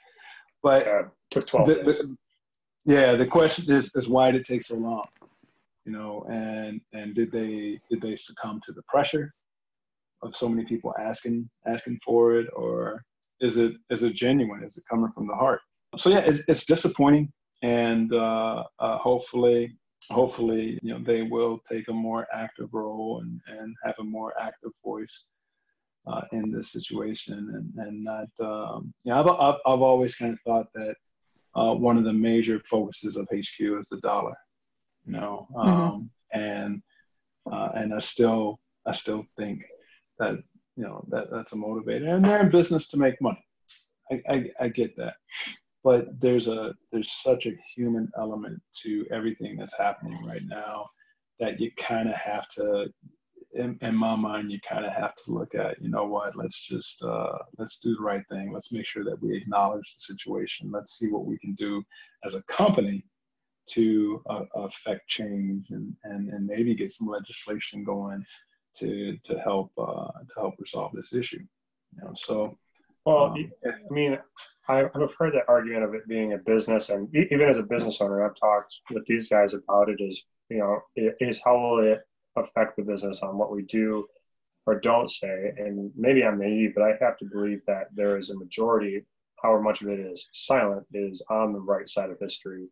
but 0.63 0.85
Yeah. 0.87 1.03
Took 1.31 1.47
12 1.47 1.69
the, 1.69 1.75
the, 1.75 2.17
yeah, 2.85 3.13
the 3.15 3.27
question 3.27 3.73
is, 3.73 3.95
is 3.95 4.09
why 4.09 4.31
did 4.31 4.43
it 4.43 4.47
take 4.47 4.63
so 4.63 4.77
long? 4.77 5.07
You 5.91 5.97
know, 5.99 6.25
and 6.31 6.81
and 6.93 7.17
did 7.17 7.33
they 7.33 7.81
did 7.91 8.01
they 8.01 8.15
succumb 8.15 8.61
to 8.65 8.71
the 8.71 8.83
pressure 8.87 9.35
of 10.23 10.37
so 10.37 10.49
many 10.49 10.65
people 10.65 10.95
asking 11.01 11.51
asking 11.67 11.99
for 12.05 12.37
it, 12.39 12.47
or 12.55 13.03
is 13.41 13.57
it 13.57 13.73
is 13.91 14.05
it 14.05 14.15
genuine? 14.15 14.63
Is 14.63 14.77
it 14.77 14.85
coming 14.89 15.11
from 15.11 15.27
the 15.27 15.35
heart? 15.35 15.61
So 15.97 16.09
yeah, 16.11 16.21
it's, 16.21 16.43
it's 16.47 16.65
disappointing, 16.65 17.33
and 17.63 18.13
uh, 18.13 18.63
uh, 18.79 18.99
hopefully 18.99 19.77
hopefully 20.13 20.79
you 20.81 20.93
know 20.93 21.01
they 21.01 21.23
will 21.23 21.59
take 21.69 21.89
a 21.89 21.93
more 21.93 22.25
active 22.33 22.69
role 22.73 23.19
and 23.23 23.41
and 23.59 23.75
have 23.85 23.97
a 23.99 24.05
more 24.05 24.33
active 24.41 24.71
voice 24.85 25.27
uh, 26.07 26.23
in 26.31 26.53
this 26.53 26.71
situation 26.71 27.35
and 27.53 27.75
and 27.85 28.05
not 28.05 28.29
um, 28.39 28.95
yeah 29.03 29.19
I've, 29.19 29.27
I've 29.27 29.61
I've 29.67 29.83
always 29.83 30.15
kind 30.15 30.35
of 30.35 30.39
thought 30.47 30.69
that 30.77 30.95
uh, 31.57 31.75
one 31.75 31.99
of 31.99 32.05
the 32.05 32.13
major 32.13 32.61
focuses 32.71 33.17
of 33.17 33.27
HQ 33.35 33.59
is 33.59 33.89
the 33.89 33.99
dollar, 34.03 34.37
you 35.07 35.13
know, 35.13 35.49
um, 35.57 36.11
and 36.33 36.83
uh, 37.51 37.71
and 37.75 37.95
I 37.95 37.99
still 38.01 38.61
I 38.87 38.93
still 38.93 39.27
think 39.37 39.65
that 40.19 40.37
you 40.77 40.85
know 40.85 41.05
that 41.09 41.31
that's 41.31 41.53
a 41.53 41.57
motivator, 41.57 42.15
and 42.15 42.25
they're 42.25 42.43
in 42.43 42.51
business 42.51 42.89
to 42.89 42.99
make 42.99 43.21
money. 43.21 43.45
I, 44.11 44.23
I, 44.29 44.51
I 44.61 44.69
get 44.69 44.97
that, 44.97 45.15
but 45.85 46.21
there's 46.21 46.49
a 46.49 46.75
there's 46.93 47.13
such 47.13 47.47
a 47.47 47.57
human 47.75 48.11
element 48.19 48.61
to 48.83 49.07
everything 49.11 49.57
that's 49.57 49.79
happening 49.79 50.19
right 50.27 50.45
now 50.47 50.87
that 51.39 51.61
you 51.61 51.71
kind 51.79 52.09
of 52.09 52.15
have 52.17 52.49
to 52.51 52.93
in, 53.53 53.79
in 53.81 53.97
my 53.97 54.15
mind, 54.15 54.53
you 54.53 54.61
kind 54.61 54.85
of 54.85 54.93
have 54.93 55.15
to 55.17 55.33
look 55.33 55.55
at, 55.55 55.81
you 55.83 55.89
know 55.89 56.05
what, 56.05 56.37
let's 56.37 56.65
just, 56.67 57.03
uh, 57.03 57.37
let's 57.59 57.79
do 57.79 57.97
the 57.97 58.03
right 58.03 58.23
thing. 58.31 58.53
Let's 58.53 58.73
make 58.73 58.87
sure 58.87 59.05
that 59.05 59.21
we 59.21 59.37
acknowledge 59.37 59.95
the 59.97 60.15
situation. 60.15 60.71
Let's 60.73 60.99
see 60.99 61.11
what 61.11 61.27
we 61.27 61.39
can 61.39 61.55
do 61.55 61.83
as 62.25 62.35
a 62.35 62.43
company 62.45 63.05
to 63.73 64.23
uh, 64.29 64.45
affect 64.55 65.09
change 65.09 65.67
and, 65.71 65.95
and, 66.05 66.29
and 66.31 66.47
maybe 66.47 66.75
get 66.75 66.93
some 66.93 67.09
legislation 67.09 67.85
going 67.85 68.25
to, 68.77 69.17
to 69.25 69.39
help, 69.41 69.73
uh, 69.79 70.11
to 70.29 70.35
help 70.37 70.55
resolve 70.59 70.93
this 70.95 71.13
issue. 71.13 71.45
You 71.97 72.05
know, 72.05 72.13
so, 72.15 72.57
Well, 73.05 73.25
um, 73.27 73.53
I 73.67 73.93
mean, 73.93 74.19
I- 74.69 74.85
I've 74.85 75.15
heard 75.19 75.33
that 75.35 75.49
argument 75.49 75.85
of 75.85 75.95
it 75.95 76.07
being 76.07 76.35
a 76.35 76.39
business, 76.39 76.91
and 76.91 77.15
even 77.15 77.43
as 77.43 77.59
a 77.59 77.63
business 77.65 78.01
owner, 78.01 78.25
I've 78.25 78.37
talked 78.37 78.81
with 78.91 79.05
these 79.07 79.29
guys 79.29 79.55
about 79.55 79.89
it. 79.89 80.01
Is 80.01 80.25
you 80.49 80.59
know, 80.59 80.81
is 80.97 81.43
how 81.43 81.59
will 81.59 81.93
it 81.93 82.01
affect 82.37 82.77
the 82.77 82.83
business 82.83 83.23
on 83.23 83.39
what 83.39 83.53
we 83.53 83.63
do 83.63 84.07
or 84.67 84.79
don't 84.79 85.11
say? 85.11 85.53
And 85.57 85.91
maybe 85.97 86.25
I'm 86.25 86.39
naive, 86.39 86.73
but 86.75 86.85
I 86.85 86.97
have 87.01 87.17
to 87.19 87.25
believe 87.25 87.65
that 87.67 87.89
there 87.95 88.19
is 88.19 88.31
a 88.31 88.39
majority, 88.39 89.05
however 89.43 89.63
much 89.63 89.83
of 89.83 89.89
it 89.89 90.01
is 90.01 90.29
silent, 90.33 90.87
is 90.93 91.23
on 91.31 91.53
the 91.53 91.61
right 91.61 91.89
side 91.89 92.11
of 92.11 92.19
history 92.21 92.69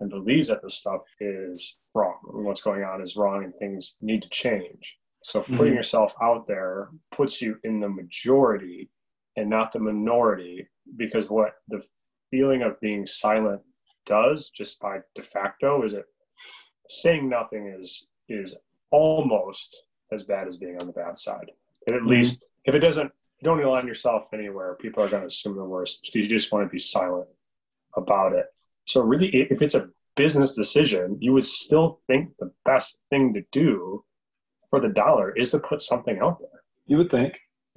and 0.00 0.10
believes 0.10 0.48
that 0.48 0.62
this 0.62 0.74
stuff 0.74 1.02
is 1.20 1.78
wrong. 1.94 2.18
and 2.34 2.44
What's 2.44 2.60
going 2.60 2.84
on 2.84 3.00
is 3.02 3.16
wrong, 3.16 3.44
and 3.44 3.54
things 3.56 3.96
need 4.00 4.22
to 4.22 4.28
change. 4.28 4.98
So 5.22 5.42
putting 5.42 5.72
Mhm. 5.72 5.76
yourself 5.76 6.14
out 6.22 6.46
there 6.46 6.90
puts 7.10 7.40
you 7.42 7.58
in 7.64 7.80
the 7.80 7.88
majority 7.88 8.90
and 9.36 9.50
not 9.50 9.72
the 9.72 9.78
minority 9.80 10.68
because 10.96 11.28
what 11.30 11.54
the 11.68 11.84
feeling 12.30 12.62
of 12.62 12.78
being 12.80 13.06
silent 13.06 13.62
does 14.04 14.50
just 14.50 14.78
by 14.80 15.00
de 15.14 15.22
facto 15.22 15.82
is 15.82 15.94
it 15.94 16.06
saying 16.88 17.28
nothing 17.28 17.66
is 17.66 18.08
is 18.28 18.56
almost 18.90 19.84
as 20.12 20.22
bad 20.22 20.46
as 20.46 20.56
being 20.56 20.80
on 20.80 20.86
the 20.86 20.92
bad 20.92 21.16
side 21.16 21.50
and 21.86 21.96
at 21.96 22.02
Mhm. 22.02 22.08
least 22.08 22.48
if 22.64 22.74
it 22.74 22.78
doesn't 22.78 23.12
you 23.40 23.44
don't 23.44 23.62
align 23.62 23.86
yourself 23.86 24.32
anywhere 24.32 24.74
people 24.76 25.02
are 25.02 25.08
going 25.08 25.22
to 25.22 25.26
assume 25.26 25.56
the 25.56 25.64
worst 25.64 26.02
because 26.02 26.14
you 26.22 26.28
just 26.28 26.52
want 26.52 26.64
to 26.64 26.70
be 26.72 26.78
silent 26.78 27.28
about 27.96 28.32
it 28.32 28.46
so 28.86 29.02
really 29.02 29.28
if 29.28 29.60
it's 29.62 29.74
a 29.74 29.88
business 30.16 30.54
decision 30.54 31.16
you 31.20 31.32
would 31.32 31.44
still 31.44 32.00
think 32.06 32.30
the 32.38 32.50
best 32.64 32.98
thing 33.10 33.34
to 33.34 33.42
do 33.52 34.02
for 34.70 34.80
the 34.80 34.88
dollar 34.88 35.32
is 35.36 35.50
to 35.50 35.58
put 35.58 35.80
something 35.80 36.18
out 36.22 36.38
there 36.38 36.62
you 36.86 36.96
would 36.96 37.10
think, 37.10 37.34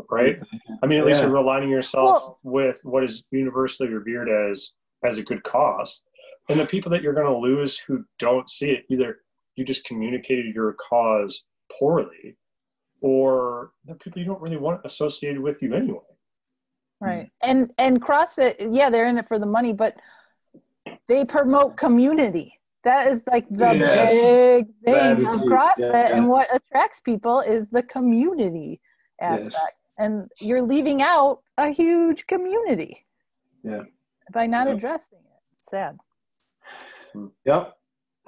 right 0.10 0.39
I 0.82 0.86
mean, 0.88 0.99
at 0.99 1.05
least 1.05 1.22
Yeah. 1.22 1.28
you're 1.28 1.38
aligning 1.38 1.70
yourself 1.70 2.14
Well- 2.24 2.39
with 2.43 2.80
what 2.84 3.03
is 3.03 3.24
universally 3.32 3.89
revered 3.89 4.30
as 4.30 4.76
as 5.03 5.18
a 5.18 5.24
good 5.24 5.43
cause, 5.43 6.03
and 6.49 6.60
the 6.60 6.66
people 6.66 6.91
that 6.91 7.01
you're 7.01 7.14
going 7.14 7.26
to 7.26 7.38
lose 7.38 7.78
who 7.80 8.03
don't 8.18 8.49
see 8.49 8.72
it, 8.72 8.86
either 8.89 9.22
you 9.55 9.64
just 9.64 9.86
communicated 9.86 10.53
your 10.53 10.74
cause 10.74 11.45
poorly, 11.80 12.36
or 13.01 13.72
the 13.86 13.95
people 13.95 14.20
you 14.20 14.26
don't 14.26 14.41
really 14.41 14.57
want 14.57 14.82
associated 14.86 15.39
with 15.39 15.62
you 15.64 15.74
anyway. 15.74 15.99
Right. 16.99 17.26
Mm-hmm. 17.28 17.49
And 17.49 17.74
and 17.78 18.01
CrossFit, 18.01 18.55
yeah, 18.74 18.89
they're 18.89 19.07
in 19.07 19.18
it 19.18 19.28
for 19.28 19.39
the 19.39 19.45
money, 19.45 19.72
but 19.74 19.95
they 21.10 21.26
promote 21.26 21.76
community. 21.76 22.53
That 22.86 23.07
is 23.07 23.24
like 23.30 23.45
the 23.49 23.76
Yes. 23.76 24.14
big 24.14 24.68
thing 24.86 25.26
of. 25.28 25.41
CrossFit. 25.41 25.80
Yeah, 26.10 26.16
And 26.16 26.30
what 26.30 26.47
attracts 26.55 27.01
people 27.01 27.41
is 27.41 27.68
the 27.70 27.84
community 27.84 28.80
Yes. 29.20 29.47
aspect. 29.47 29.76
And 29.97 30.32
you're 30.39 30.62
leaving 30.62 31.01
out 31.01 31.41
a 31.57 31.70
huge 31.70 32.26
community 32.28 33.05
Yeah. 33.64 33.84
by 34.32 34.45
not 34.45 34.68
Yeah. 34.68 34.76
addressing 34.76 35.20
it. 35.20 35.41
Sad. 35.60 35.97
Yep. 37.43 37.78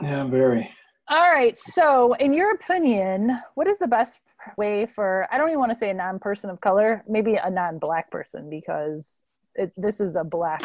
Yeah, 0.01 0.23
very. 0.25 0.69
All 1.07 1.32
right. 1.32 1.55
So, 1.55 2.13
in 2.15 2.34
your 2.34 2.51
opinion, 2.55 3.38
what 3.53 3.67
is 3.67 3.79
the 3.79 3.88
best 3.88 4.19
way 4.57 4.86
for, 4.86 5.27
I 5.32 5.38
don't 5.38 5.49
even 5.49 5.59
want 5.59 5.71
to 5.71 5.75
say 5.75 5.91
a 5.91 5.93
non 5.93 6.19
person 6.19 6.49
of 6.49 6.59
color, 6.59 7.03
maybe 7.07 7.36
a 7.36 7.49
non 7.49 7.77
black 7.79 8.09
person, 8.11 8.49
because 8.49 9.21
it, 9.55 9.71
this 9.77 9.99
is 10.01 10.15
a 10.15 10.23
black 10.23 10.63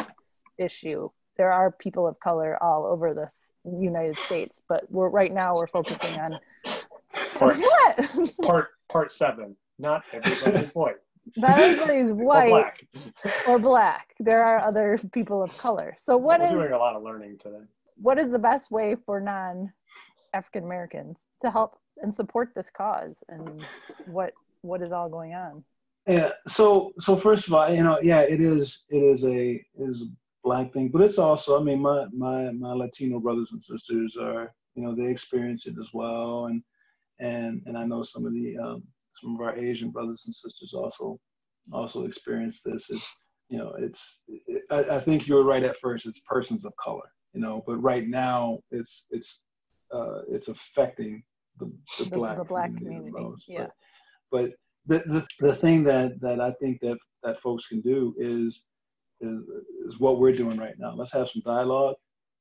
issue. 0.57 1.09
There 1.37 1.51
are 1.51 1.71
people 1.71 2.07
of 2.07 2.19
color 2.19 2.57
all 2.61 2.85
over 2.85 3.13
the 3.13 3.29
United 3.81 4.17
States, 4.17 4.63
but 4.67 4.89
we're 4.91 5.09
right 5.09 5.33
now 5.33 5.55
we're 5.55 5.67
focusing 5.67 6.19
on 6.21 6.39
Part, 7.39 7.57
what? 7.57 8.31
part, 8.43 8.67
part 8.89 9.11
seven. 9.11 9.55
Not 9.79 10.03
everybody's 10.13 10.71
white. 10.73 10.95
Not 11.37 11.59
everybody's 11.59 12.11
white 12.11 12.49
Or 12.49 12.51
white 12.51 12.73
black. 13.23 13.47
or 13.47 13.59
black. 13.59 14.15
There 14.19 14.43
are 14.43 14.63
other 14.63 14.99
people 15.13 15.43
of 15.43 15.55
color. 15.57 15.95
So, 15.97 16.15
what 16.17 16.39
We're 16.39 16.45
is 16.47 16.51
doing 16.51 16.71
a 16.71 16.77
lot 16.77 16.95
of 16.95 17.03
learning 17.03 17.37
today. 17.39 17.61
what 17.97 18.17
is 18.17 18.31
the 18.31 18.39
best 18.39 18.71
way 18.71 18.95
for 19.05 19.19
non 19.19 19.71
African 20.33 20.63
Americans 20.63 21.19
to 21.41 21.51
help 21.51 21.77
and 22.01 22.13
support 22.13 22.49
this 22.55 22.69
cause 22.69 23.23
and 23.29 23.63
what 24.05 24.33
what 24.61 24.81
is 24.81 24.91
all 24.91 25.09
going 25.09 25.33
on? 25.33 25.63
Yeah. 26.07 26.31
So 26.47 26.93
so 26.99 27.15
first 27.15 27.47
of 27.47 27.53
all, 27.53 27.69
you 27.73 27.83
know, 27.83 27.99
yeah, 28.01 28.21
it 28.21 28.39
is 28.41 28.83
it 28.89 28.97
is 29.03 29.25
a 29.25 29.51
it 29.55 29.65
is 29.89 30.03
a 30.03 30.05
black 30.47 30.71
thing, 30.71 30.87
but 30.93 31.01
it's 31.01 31.19
also, 31.19 31.59
I 31.59 31.63
mean, 31.63 31.81
my 31.81 32.05
my 32.25 32.51
my 32.51 32.73
Latino 32.81 33.19
brothers 33.19 33.51
and 33.51 33.61
sisters 33.71 34.11
are, 34.29 34.53
you 34.75 34.81
know, 34.83 34.93
they 34.95 35.09
experience 35.11 35.67
it 35.69 35.75
as 35.83 35.89
well, 35.93 36.45
and 36.49 36.59
and 37.19 37.61
and 37.65 37.75
I 37.77 37.83
know 37.85 38.01
some 38.03 38.25
of 38.25 38.33
the 38.37 38.57
um, 38.65 38.83
some 39.19 39.35
of 39.35 39.41
our 39.41 39.55
Asian 39.57 39.89
brothers 39.95 40.23
and 40.25 40.33
sisters 40.43 40.73
also 40.73 41.19
also 41.79 42.05
experience 42.05 42.61
this. 42.61 42.89
It's 42.89 43.09
you 43.49 43.57
know, 43.59 43.73
it's 43.77 44.03
it, 44.27 44.63
I, 44.77 44.97
I 44.97 44.99
think 44.99 45.27
you 45.27 45.35
were 45.35 45.43
right 45.53 45.63
at 45.63 45.79
first. 45.83 46.05
It's 46.05 46.21
persons 46.35 46.63
of 46.65 46.73
color, 46.87 47.09
you 47.33 47.41
know, 47.41 47.63
but 47.67 47.77
right 47.91 48.05
now 48.07 48.59
it's 48.71 48.93
it's 49.11 49.43
uh, 49.91 50.21
it's 50.29 50.47
affecting 50.47 51.23
the, 51.59 51.65
the, 51.99 52.05
The- 52.05 52.15
black 52.19 52.37
the 52.37 52.45
black 52.53 52.71
community, 52.77 53.09
the 53.09 53.11
community, 53.11 53.29
most. 53.31 53.45
yeah. 53.49 53.67
But, 53.67 53.71
but 54.31 54.49
the, 54.89 54.97
the 55.13 55.21
the 55.47 55.55
thing 55.63 55.83
that 55.91 56.09
that 56.21 56.39
I 56.39 56.51
think 56.59 56.79
that 56.85 56.97
that 57.23 57.39
folks 57.45 57.67
can 57.67 57.81
do 57.81 58.15
is 58.17 58.65
is, 59.21 59.41
is 59.87 59.99
what 59.99 60.19
we're 60.19 60.31
doing 60.31 60.57
right 60.57 60.77
now. 60.77 60.93
Let's 60.95 61.13
have 61.13 61.29
some 61.29 61.41
dialogue 61.45 61.95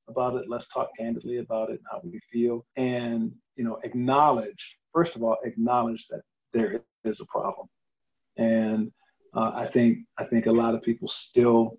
about 0.08 0.36
it. 0.36 0.48
Let's 0.48 0.68
talk 0.68 0.90
candidly 0.98 1.38
about 1.38 1.70
it, 1.70 1.80
and 1.80 1.86
how 1.90 2.00
we 2.04 2.20
feel, 2.32 2.64
and 2.76 3.32
you 3.56 3.64
know, 3.64 3.78
acknowledge 3.84 4.78
first 4.96 5.14
of 5.14 5.22
all, 5.22 5.36
acknowledge 5.44 6.08
that 6.08 6.22
there 6.54 6.80
is 7.04 7.20
a 7.20 7.26
problem. 7.26 7.68
And 8.38 8.90
uh, 9.34 9.52
I 9.54 9.66
think 9.66 9.98
I 10.18 10.24
think 10.24 10.46
a 10.46 10.58
lot 10.62 10.74
of 10.74 10.82
people 10.82 11.08
still, 11.08 11.78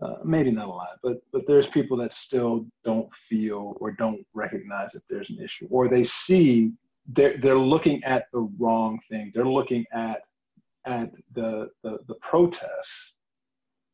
uh, 0.00 0.16
maybe 0.24 0.50
not 0.50 0.68
a 0.68 0.70
lot, 0.70 0.96
but 1.02 1.18
but 1.32 1.46
there's 1.46 1.68
people 1.68 1.98
that 1.98 2.14
still 2.14 2.66
don't 2.84 3.12
feel 3.12 3.76
or 3.80 3.92
don't 3.92 4.24
recognize 4.32 4.92
that 4.92 5.02
there's 5.10 5.28
an 5.28 5.40
issue, 5.44 5.68
or 5.70 5.88
they 5.88 6.04
see 6.04 6.72
they're 7.08 7.36
they're 7.36 7.66
looking 7.74 8.02
at 8.04 8.26
the 8.32 8.48
wrong 8.58 8.98
thing. 9.10 9.30
They're 9.34 9.56
looking 9.58 9.84
at 9.92 10.22
at 10.86 11.10
the 11.34 11.68
the, 11.82 11.98
the 12.08 12.14
protests, 12.22 13.17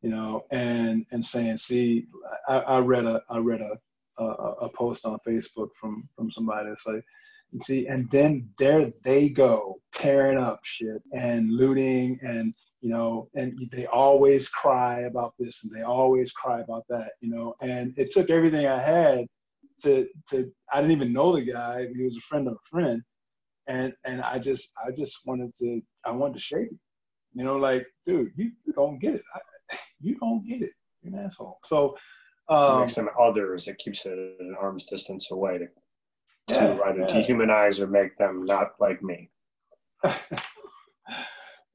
you 0.05 0.11
know, 0.11 0.45
and 0.51 1.03
and 1.11 1.25
saying, 1.25 1.57
see, 1.57 2.05
I, 2.47 2.59
I 2.59 2.79
read 2.79 3.05
a 3.05 3.23
I 3.27 3.39
read 3.39 3.61
a, 3.61 4.23
a 4.23 4.25
a 4.67 4.69
post 4.69 5.03
on 5.03 5.17
Facebook 5.27 5.69
from 5.81 6.07
from 6.15 6.29
somebody 6.29 6.69
that's 6.69 6.85
like, 6.85 7.03
and 7.51 7.63
see, 7.63 7.87
and 7.87 8.07
then 8.11 8.47
there 8.59 8.91
they 9.03 9.29
go 9.29 9.81
tearing 9.93 10.37
up 10.37 10.59
shit 10.63 11.01
and 11.11 11.51
looting 11.51 12.19
and 12.21 12.53
you 12.81 12.91
know, 12.91 13.29
and 13.33 13.57
they 13.71 13.87
always 13.87 14.47
cry 14.47 14.99
about 15.01 15.33
this 15.39 15.63
and 15.63 15.75
they 15.75 15.81
always 15.81 16.31
cry 16.31 16.59
about 16.59 16.83
that, 16.89 17.13
you 17.19 17.31
know, 17.31 17.55
and 17.59 17.91
it 17.97 18.11
took 18.11 18.29
everything 18.29 18.67
I 18.67 18.79
had 18.79 19.25
to 19.81 20.07
to 20.29 20.51
I 20.71 20.81
didn't 20.81 20.95
even 20.97 21.13
know 21.13 21.35
the 21.35 21.41
guy. 21.41 21.87
He 21.95 22.03
was 22.03 22.15
a 22.15 22.21
friend 22.21 22.47
of 22.47 22.53
a 22.53 22.69
friend, 22.69 23.01
and 23.65 23.91
and 24.03 24.21
I 24.21 24.37
just 24.37 24.71
I 24.85 24.91
just 24.91 25.21
wanted 25.25 25.55
to 25.55 25.81
I 26.05 26.11
wanted 26.11 26.35
to 26.35 26.41
shake 26.41 26.69
him, 26.69 26.79
you 27.33 27.43
know, 27.43 27.57
like 27.57 27.87
dude, 28.05 28.33
you, 28.35 28.51
you 28.67 28.73
don't 28.73 28.99
get 28.99 29.15
it. 29.15 29.23
I, 29.33 29.39
you 30.05 30.15
don't 30.19 30.45
get 30.47 30.61
it. 30.61 30.71
You're 31.01 31.13
an 31.19 31.25
asshole. 31.25 31.59
So. 31.63 31.95
It 32.49 32.53
Um, 32.53 32.81
makes 32.81 32.93
them 32.93 33.09
others. 33.19 33.67
It 33.67 33.77
keeps 33.79 34.05
it 34.05 34.11
at 34.11 34.45
an 34.45 34.55
arm's 34.59 34.85
distance 34.85 35.31
away 35.31 35.57
to, 35.57 35.67
Yeah, 36.47 36.73
to 36.75 36.83
either 36.87 36.99
yeah. 36.99 37.07
dehumanize 37.07 37.79
or 37.79 37.87
make 37.87 38.15
them 38.17 38.45
not 38.45 38.67
like 38.79 39.01
me. 39.01 39.31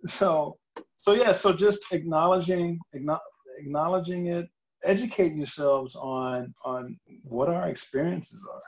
so 0.06 0.56
so 0.96 1.12
yeah 1.12 1.32
so 1.32 1.52
just 1.52 1.92
acknowledging 1.92 2.78
acknowledging 3.58 4.26
it 4.26 4.48
educating 4.84 5.38
yourselves 5.38 5.94
on 5.96 6.54
on 6.64 6.98
what 7.24 7.48
our 7.48 7.68
experiences 7.68 8.46
are 8.52 8.62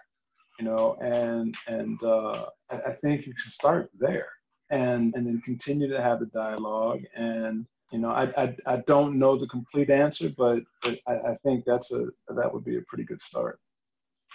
you 0.58 0.64
know 0.64 0.96
and 1.00 1.54
and 1.68 2.02
uh, 2.02 2.46
I, 2.70 2.76
I 2.90 2.92
think 2.92 3.26
you 3.26 3.32
can 3.32 3.50
start 3.50 3.90
there 3.98 4.28
and 4.70 5.14
and 5.14 5.26
then 5.26 5.40
continue 5.40 5.88
to 5.88 6.02
have 6.02 6.18
the 6.20 6.26
dialogue 6.26 7.02
and 7.14 7.66
you 7.92 7.98
know 7.98 8.10
I, 8.10 8.24
I 8.42 8.56
i 8.66 8.76
don't 8.86 9.18
know 9.18 9.36
the 9.36 9.46
complete 9.46 9.90
answer 9.90 10.30
but, 10.36 10.62
I, 11.06 11.12
I 11.12 11.36
think 11.44 11.64
that's 11.64 11.92
a 11.92 12.06
that 12.28 12.52
would 12.52 12.64
be 12.64 12.78
a 12.78 12.82
pretty 12.88 13.04
good 13.04 13.22
start 13.22 13.60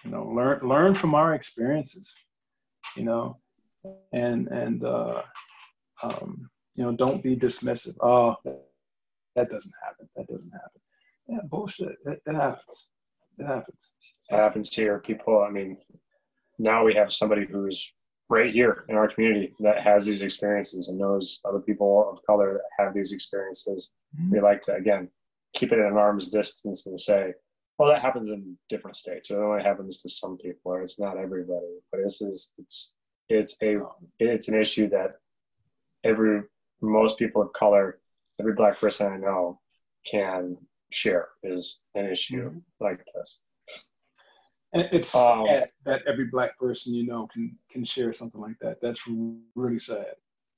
you 0.05 0.12
know 0.12 0.26
learn 0.26 0.60
learn 0.68 0.95
from 0.95 1.16
our 1.16 1.34
experiences 1.34 2.14
you 2.95 3.03
know 3.03 3.38
and 4.14 4.47
and 4.47 4.84
uh 4.84 5.22
um 6.03 6.49
you 6.78 6.84
know, 6.84 6.91
don't 6.91 7.24
be 7.24 7.36
dismissive. 7.36 7.97
Oh, 8.01 8.36
that 9.36 9.49
doesn't 9.49 9.74
happen. 9.84 10.08
That 10.16 10.28
doesn't 10.28 10.51
happen. 10.51 10.82
Yeah, 11.28 11.39
bullshit. 11.49 11.95
It, 12.05 12.22
it 12.26 12.36
happens. 12.36 12.89
It 13.39 13.47
happens. 13.47 13.91
It 14.30 14.36
happens 14.36 14.74
here. 14.74 14.99
People, 14.99 15.41
I 15.41 15.49
mean, 15.49 15.78
now 16.60 16.86
we 16.86 16.93
have 16.93 17.12
somebody 17.12 17.45
who's 17.45 17.91
right 18.30 18.54
here 18.54 18.84
in 18.90 18.96
our 18.96 19.08
community 19.08 19.54
that 19.60 19.82
has 19.82 20.06
these 20.06 20.22
experiences 20.22 20.90
and 20.90 20.98
knows 20.98 21.40
other 21.46 21.60
people 21.60 22.10
of 22.12 22.22
color 22.26 22.50
that 22.50 22.84
have 22.84 22.94
these 22.94 23.14
experiences. 23.14 23.94
Mhm. 24.20 24.32
We 24.32 24.40
like 24.42 24.62
to, 24.64 24.76
again, 24.76 25.10
keep 25.54 25.72
it 25.72 25.80
at 25.80 25.86
an 25.92 25.98
arm's 25.98 26.30
distance 26.30 26.86
and 26.88 27.00
say, 27.00 27.34
well, 27.78 27.90
that 27.90 28.02
happens 28.02 28.30
in 28.30 28.58
different 28.70 28.98
states. 28.98 29.32
It 29.32 29.36
only 29.38 29.64
happens 29.64 30.02
to 30.02 30.10
some 30.10 30.38
people, 30.38 30.74
or 30.74 30.82
it's 30.82 31.00
not 31.00 31.18
everybody. 31.18 31.80
But 31.92 32.02
this 32.04 32.22
is, 32.22 32.54
it's, 32.58 32.96
it's 33.30 33.56
a, 33.62 33.78
it's 34.20 34.48
an 34.50 34.56
issue 34.56 34.90
that 34.90 35.16
every, 36.04 36.44
most 36.82 37.18
people 37.20 37.42
of 37.42 37.54
color, 37.54 38.00
every 38.40 38.54
black 38.54 38.78
person 38.80 39.12
I 39.14 39.18
know 39.18 39.60
can 40.06 40.58
share 40.92 41.30
is 41.44 41.80
an 41.96 42.06
issue 42.08 42.50
Mhm. 42.50 42.62
like 42.80 43.06
this. 43.16 43.42
And 44.74 44.88
it's 44.91 45.15
Um, 45.15 45.45
sad 45.47 45.72
that 45.86 46.05
every 46.05 46.26
black 46.26 46.57
person 46.59 46.93
you 46.93 47.05
know 47.05 47.28
can 47.28 47.57
can 47.72 47.86
share 47.86 48.11
something 48.13 48.41
like 48.41 48.57
that. 48.61 48.82
That's 48.82 49.07
really 49.55 49.80
sad. 49.80 50.15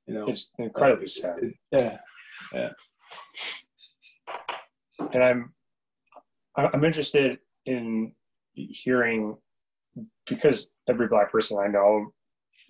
You 0.08 0.16
know. 0.16 0.28
It's 0.28 0.52
incredibly 0.58 1.08
sad. 1.08 1.38
It- 1.44 1.56
yeah. 1.72 2.70
and 5.14 5.24
I'm 5.24 5.54
I'm 6.56 6.84
interested 6.84 7.40
in 7.66 8.14
hearing 8.54 9.38
because 10.28 10.70
every 10.88 11.08
black 11.08 11.32
person 11.32 11.58
I 11.60 11.68
know 11.68 12.12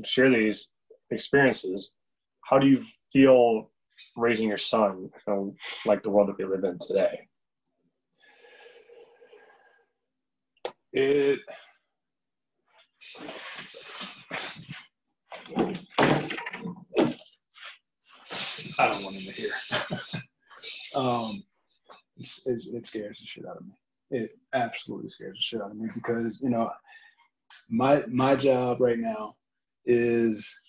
share 0.04 0.30
these 0.30 0.70
experiences. 1.12 1.96
How 2.42 2.60
do 2.60 2.68
you 2.68 2.80
feel 3.14 3.72
raising 4.18 4.48
your 4.48 4.58
son 4.58 5.10
um, 5.28 5.56
like 5.86 6.02
the 6.04 6.10
world 6.10 6.30
that 6.30 6.38
we 6.38 6.46
live 6.46 6.64
in 6.64 6.78
today? 6.80 7.29
It. 10.94 11.40
I 18.80 18.88
don't 18.88 19.04
want 19.04 19.16
him 19.16 19.22
to 19.22 19.32
hear. 19.32 19.52
um, 20.96 21.32
it's, 22.18 22.48
it's, 22.48 22.68
it 22.68 22.88
scares 22.88 23.20
the 23.20 23.26
shit 23.28 23.46
out 23.46 23.58
of 23.58 23.66
me. 23.66 23.74
It 24.12 24.32
absolutely 24.54 25.12
scares 25.12 25.38
the 25.38 25.44
shit 25.44 25.62
out 25.62 25.72
of 25.72 25.78
me 25.78 25.88
because 25.94 26.42
you 26.42 26.50
know, 26.50 26.72
my 27.70 28.04
my 28.08 28.36
job 28.36 28.82
right 28.82 28.98
now 28.98 29.36
is 29.86 30.60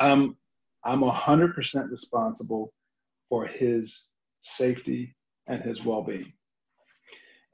I'm 0.00 0.36
I'm 0.84 1.02
hundred 1.02 1.54
percent 1.54 1.90
responsible 1.90 2.72
for 3.28 3.46
his 3.46 4.04
safety 4.40 5.14
and 5.46 5.62
his 5.62 5.84
well-being, 5.84 6.32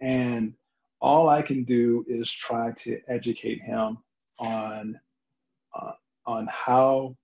and 0.01 0.55
all 1.01 1.29
I 1.29 1.43
can 1.43 1.65
do 1.65 2.05
is 2.09 2.31
try 2.31 2.73
to 2.79 3.01
educate 3.09 3.63
him 3.63 3.99
on 4.39 4.99
uh, 5.75 5.93
on 6.27 6.49
how 6.51 7.17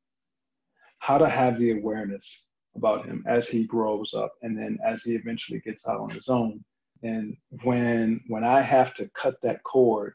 how 0.98 1.18
to 1.18 1.28
have 1.28 1.58
the 1.58 1.72
awareness 1.72 2.46
about 2.74 3.06
him 3.06 3.24
as 3.26 3.48
he 3.48 3.64
grows 3.64 4.14
up 4.14 4.32
and 4.42 4.58
then 4.58 4.78
as 4.84 5.02
he 5.02 5.14
eventually 5.14 5.60
gets 5.60 5.88
out 5.88 6.00
on 6.00 6.10
his 6.10 6.28
own. 6.28 6.64
And 7.02 7.36
when 7.62 8.20
when 8.28 8.44
i 8.44 8.60
have 8.60 8.94
to 8.94 9.08
cut 9.10 9.40
that 9.42 9.62
cord 9.62 10.14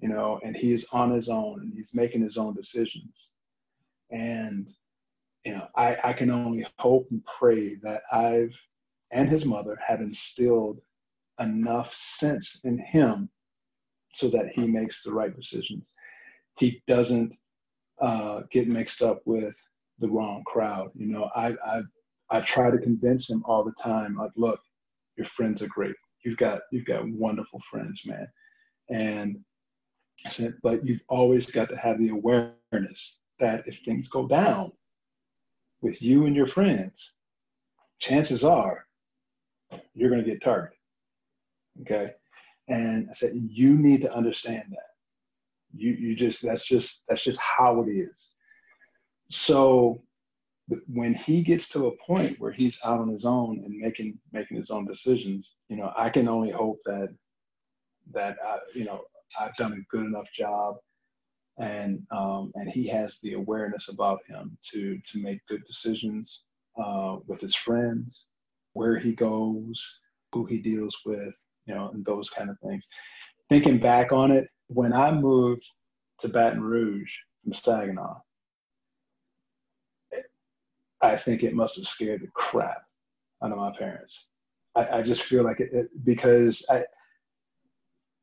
you 0.00 0.08
know 0.08 0.40
and 0.44 0.56
he's 0.56 0.86
on 0.92 1.10
his 1.10 1.28
own 1.28 1.60
and 1.60 1.72
he's 1.72 1.94
making 1.94 2.22
his 2.22 2.36
own 2.36 2.54
decisions. 2.54 3.30
And 4.10 4.68
you 5.44 5.52
know 5.52 5.68
i 5.76 5.96
i 6.04 6.12
can 6.12 6.30
only 6.30 6.66
hope 6.78 7.06
and 7.10 7.24
pray 7.24 7.74
that 7.76 8.02
i've 8.12 8.56
and 9.12 9.28
his 9.28 9.44
mother 9.44 9.78
have 9.86 10.00
instilled 10.00 10.80
enough 11.40 11.92
sense 11.94 12.60
in 12.64 12.78
him 12.78 13.28
so 14.14 14.28
that 14.28 14.50
he 14.54 14.66
makes 14.66 15.02
the 15.02 15.12
right 15.12 15.34
decisions. 15.34 15.92
He 16.58 16.82
doesn't 16.86 17.32
uh, 18.00 18.42
get 18.50 18.68
mixed 18.68 19.02
up 19.02 19.20
with 19.24 19.56
the 19.98 20.08
wrong 20.08 20.42
crowd. 20.46 20.90
You 20.94 21.06
know, 21.06 21.30
I, 21.34 21.54
I 21.64 21.82
I 22.30 22.40
try 22.40 22.70
to 22.70 22.78
convince 22.78 23.28
him 23.28 23.42
all 23.46 23.64
the 23.64 23.74
time. 23.82 24.16
Like, 24.16 24.32
look, 24.36 24.60
your 25.16 25.26
friends 25.26 25.62
are 25.62 25.68
great. 25.68 25.94
You've 26.24 26.36
got 26.38 26.60
you've 26.72 26.86
got 26.86 27.08
wonderful 27.08 27.60
friends, 27.70 28.02
man. 28.06 28.26
And 28.90 29.38
I 30.24 30.28
said, 30.28 30.54
but 30.62 30.84
you've 30.84 31.04
always 31.08 31.50
got 31.50 31.68
to 31.70 31.76
have 31.76 31.98
the 31.98 32.10
awareness 32.10 33.20
that 33.38 33.66
if 33.66 33.80
things 33.84 34.08
go 34.08 34.26
down 34.26 34.70
with 35.82 36.00
you 36.00 36.26
and 36.26 36.36
your 36.36 36.46
friends, 36.46 37.14
chances 37.98 38.44
are 38.44 38.86
you're 39.94 40.10
going 40.10 40.22
to 40.22 40.30
get 40.30 40.42
targeted. 40.42 40.78
Okay. 41.82 42.10
And 42.68 43.08
I 43.10 43.12
said, 43.12 43.32
you 43.34 43.76
need 43.76 44.02
to 44.02 44.14
understand 44.14 44.64
that. 44.70 44.90
You, 45.74 45.92
you 45.92 46.16
just, 46.16 46.42
that's 46.42 46.66
just, 46.66 47.04
that's 47.08 47.24
just 47.24 47.40
how 47.40 47.82
it 47.82 47.90
is. 47.90 48.30
So 49.28 50.02
when 50.86 51.14
he 51.14 51.42
gets 51.42 51.68
to 51.70 51.88
a 51.88 51.96
point 52.06 52.38
where 52.38 52.52
he's 52.52 52.78
out 52.84 53.00
on 53.00 53.08
his 53.08 53.24
own 53.24 53.60
and 53.64 53.76
making, 53.76 54.18
making 54.32 54.56
his 54.56 54.70
own 54.70 54.86
decisions, 54.86 55.56
you 55.68 55.76
know, 55.76 55.92
I 55.96 56.10
can 56.10 56.28
only 56.28 56.50
hope 56.50 56.78
that, 56.86 57.14
that, 58.12 58.36
I, 58.44 58.58
you 58.74 58.84
know, 58.84 59.02
I've 59.40 59.54
done 59.56 59.72
a 59.72 59.96
good 59.96 60.06
enough 60.06 60.30
job 60.32 60.76
and 61.58 62.04
um, 62.10 62.52
and 62.54 62.68
he 62.68 62.86
has 62.88 63.18
the 63.22 63.34
awareness 63.34 63.88
about 63.88 64.20
him 64.26 64.56
to 64.72 64.98
to 65.06 65.22
make 65.22 65.46
good 65.46 65.64
decisions 65.66 66.44
uh, 66.82 67.16
with 67.26 67.40
his 67.40 67.54
friends, 67.54 68.26
where 68.72 68.98
he 68.98 69.14
goes, 69.14 70.00
who 70.32 70.44
he 70.46 70.58
deals 70.58 70.96
with, 71.06 71.34
you 71.66 71.74
know, 71.74 71.90
and 71.90 72.04
those 72.04 72.30
kind 72.30 72.50
of 72.50 72.58
things. 72.60 72.86
Thinking 73.48 73.78
back 73.78 74.12
on 74.12 74.30
it, 74.30 74.48
when 74.68 74.92
I 74.92 75.12
moved 75.12 75.64
to 76.20 76.28
Baton 76.28 76.62
Rouge 76.62 77.12
from 77.42 77.52
Saginaw, 77.52 78.20
I 81.00 81.16
think 81.16 81.42
it 81.42 81.54
must 81.54 81.76
have 81.76 81.86
scared 81.86 82.22
the 82.22 82.28
crap 82.28 82.82
out 83.42 83.52
of 83.52 83.58
my 83.58 83.72
parents. 83.76 84.28
I, 84.74 84.98
I 84.98 85.02
just 85.02 85.22
feel 85.22 85.44
like 85.44 85.60
it, 85.60 85.70
it 85.72 86.04
because 86.04 86.64
I, 86.70 86.84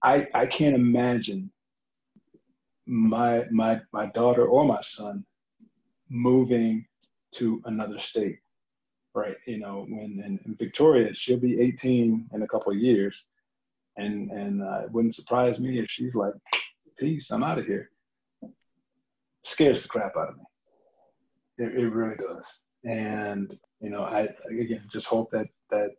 I 0.04 0.28
I 0.34 0.46
can't 0.48 0.76
imagine 0.76 1.52
my 2.88 3.46
my 3.52 3.80
my 3.94 4.08
daughter 4.08 4.46
or 4.46 4.66
my 4.66 4.82
son 4.82 5.24
moving 6.10 6.86
to 7.34 7.62
another 7.66 8.00
state 8.00 8.40
right 9.14 9.38
you 9.46 9.58
know 9.58 9.86
when 9.88 10.22
in, 10.26 10.40
in 10.46 10.56
victoria 10.56 11.14
she'll 11.14 11.40
be 11.40 11.62
18 11.62 12.30
in 12.34 12.42
a 12.42 12.48
couple 12.48 12.72
of 12.72 12.78
years 12.78 13.28
and 13.98 14.32
and 14.32 14.64
uh, 14.64 14.82
it 14.84 14.92
wouldn't 14.92 15.16
surprise 15.16 15.60
me 15.60 15.80
if 15.80 15.90
she's 15.90 16.16
like 16.16 16.34
peace 16.98 17.32
i'm 17.32 17.44
out 17.44 17.60
of 17.60 17.66
here 17.66 17.90
scares 19.44 19.84
the 19.84 19.90
crap 19.90 20.16
out 20.18 20.30
of 20.30 20.38
me 20.38 20.44
it, 21.58 21.76
it 21.76 21.90
really 21.90 22.16
does 22.16 22.60
and 22.86 23.58
you 23.80 23.90
know 23.90 24.04
i 24.04 24.28
again 24.50 24.82
just 24.92 25.08
hope 25.08 25.30
that 25.32 25.48
that 25.70 25.90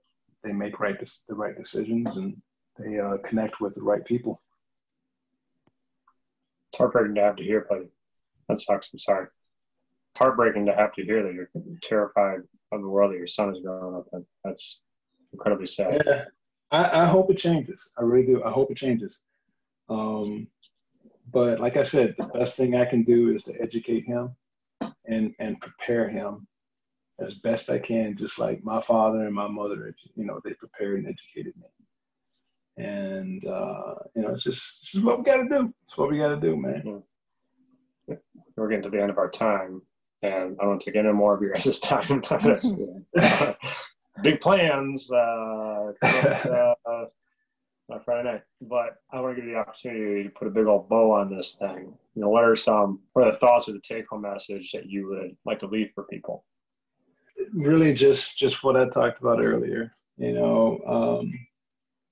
they 0.45 0.53
make 0.53 0.81
right 0.81 0.99
the 1.29 1.35
right 1.35 1.57
decisions 1.57 2.17
and 2.17 2.41
they 2.79 2.99
uh, 2.99 3.17
connect 3.19 3.61
with 3.61 3.75
the 3.75 3.83
right 3.83 4.05
people 4.05 4.41
it's 6.73 6.79
heartbreaking 6.79 7.17
to 7.17 7.21
have 7.21 7.37
to 7.37 7.43
hear, 7.43 7.67
buddy. 7.69 7.89
That 8.49 8.57
sucks. 8.57 8.91
I'm 8.95 8.99
sorry. 8.99 9.27
It's 9.27 10.19
heartbreaking 10.19 10.65
to 10.67 10.75
have 10.75 10.95
to 10.95 11.05
hear 11.05 11.23
that 11.23 11.35
you're 11.35 11.51
terrified 11.83 12.41
of 12.73 12.81
the 12.81 12.89
world 12.89 13.13
that 13.13 13.19
your 13.19 13.27
son 13.27 13.55
is 13.55 13.61
growing 13.63 13.95
up 13.95 14.07
in. 14.15 14.25
That's 14.43 14.81
incredibly 15.35 15.67
sad. 15.67 16.03
Yeah, 16.07 16.25
I, 16.73 17.03
I 17.03 17.07
hope 17.07 17.31
it 17.31 17.39
changes. 17.39 17.93
I 17.99 18.03
really 18.03 18.27
do. 18.27 18.43
I 18.43 18.51
hope 18.51 18.71
it 18.71 18.79
changes. 18.79 19.21
Um, 19.89 20.49
but 21.31 21.61
like 21.61 21.77
I 21.77 21.83
said, 21.83 22.15
the 22.19 22.27
best 22.29 22.57
thing 22.57 22.75
I 22.75 22.87
can 22.87 23.05
do 23.05 23.35
is 23.35 23.45
to 23.45 23.61
educate 23.61 24.05
him 24.05 24.35
and 25.07 25.35
and 25.39 25.61
prepare 25.61 26.09
him 26.09 26.47
as 27.21 27.35
best 27.35 27.71
I 27.71 27.79
can, 27.79 28.17
just 28.17 28.39
like 28.39 28.65
my 28.65 28.81
father 28.81 29.27
and 29.27 29.35
my 29.35 29.47
mother, 29.47 29.95
you 30.17 30.25
know, 30.25 30.41
they 30.45 30.55
prepared 30.55 30.99
and 30.99 31.07
educated 31.07 31.55
me. 31.57 32.85
And 32.85 33.47
uh, 33.47 33.95
you 34.15 34.23
know, 34.23 34.31
it's 34.31 34.45
just, 34.45 34.83
it's 34.83 34.93
just 34.93 35.05
what 35.05 35.19
we 35.19 35.25
got 35.25 35.37
to 35.37 35.49
do. 35.49 35.75
It's 35.85 35.97
what 35.97 36.11
we 36.11 36.19
got 36.19 36.29
to 36.29 36.41
do, 36.41 36.57
man. 36.57 37.03
We're 38.57 38.69
getting 38.69 38.83
to 38.83 38.91
the 38.91 39.01
end 39.01 39.11
of 39.11 39.19
our 39.19 39.31
time, 39.31 39.83
and 40.23 40.57
I 40.59 40.63
don't 40.63 40.69
want 40.69 40.81
to 40.81 40.91
take 40.91 40.97
any 40.97 41.13
more 41.13 41.35
of 41.35 41.43
your 41.43 41.53
guys' 41.53 41.81
time. 41.81 42.23
big 44.23 44.41
plans 44.41 45.11
uh, 45.13 45.93
uh, 46.03 47.05
Friday 48.05 48.31
night, 48.31 48.43
but 48.63 48.97
I 49.13 49.21
want 49.21 49.37
to 49.37 49.41
give 49.41 49.49
you 49.49 49.55
the 49.55 49.61
opportunity 49.61 50.25
to 50.25 50.31
put 50.31 50.49
a 50.49 50.51
big 50.51 50.67
old 50.67 50.89
bow 50.89 51.13
on 51.13 51.35
this 51.35 51.55
thing. 51.55 51.93
You 52.15 52.23
know, 52.23 52.29
what 52.29 52.45
are 52.45 52.57
some, 52.57 53.01
what 53.13 53.27
are 53.27 53.33
the 53.33 53.39
thoughts 53.39 53.69
or 53.69 53.73
the 53.73 53.81
take-home 53.81 54.23
message 54.23 54.73
that 54.73 54.87
you 54.87 55.09
would 55.09 55.37
like 55.45 55.61
to 55.61 55.67
leave 55.67 55.91
for 55.95 56.05
people? 56.05 56.45
Really, 57.53 57.93
just 57.93 58.39
just 58.39 58.63
what 58.63 58.77
I 58.77 58.89
talked 58.89 59.21
about 59.21 59.43
earlier. 59.43 59.93
You 60.19 60.33
know, 60.33 60.81
um, 60.87 61.33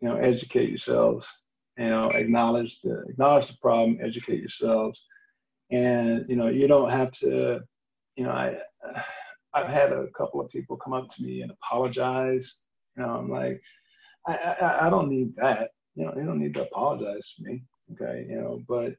you 0.01 0.09
know, 0.09 0.17
educate 0.17 0.71
yourselves, 0.71 1.43
you 1.79 1.91
know, 1.91 2.09
acknowledge 2.09 2.81
the 2.81 3.05
acknowledge 3.09 3.49
the 3.49 3.59
problem, 3.59 3.99
educate 4.03 4.41
yourselves, 4.41 5.05
and 5.71 6.25
you 6.29 6.37
know, 6.37 6.49
you 6.49 6.67
don't 6.67 6.91
have 6.91 7.13
to, 7.13 7.61
you 8.17 8.25
know, 8.25 8.31
I 8.31 8.59
I've 9.55 9.69
had 9.69 9.93
a 9.93 10.09
couple 10.17 10.41
of 10.41 10.51
people 10.51 10.77
come 10.77 10.93
up 10.93 11.11
to 11.11 11.23
me 11.23 11.43
and 11.43 11.51
apologize. 11.51 12.63
You 12.97 13.03
know, 13.03 13.11
I'm 13.11 13.31
like, 13.31 13.63
I 14.27 14.37
I, 14.37 14.87
I 14.87 14.91
don't 14.91 15.09
need 15.09 15.35
that. 15.37 15.71
You 15.95 16.07
know, 16.07 16.15
you 16.17 16.25
don't 16.25 16.39
need 16.39 16.55
to 16.55 16.63
apologize 16.63 17.35
to 17.37 17.45
me. 17.45 17.63
Okay, 17.93 18.27
you 18.29 18.41
know, 18.41 18.63
but 18.69 18.95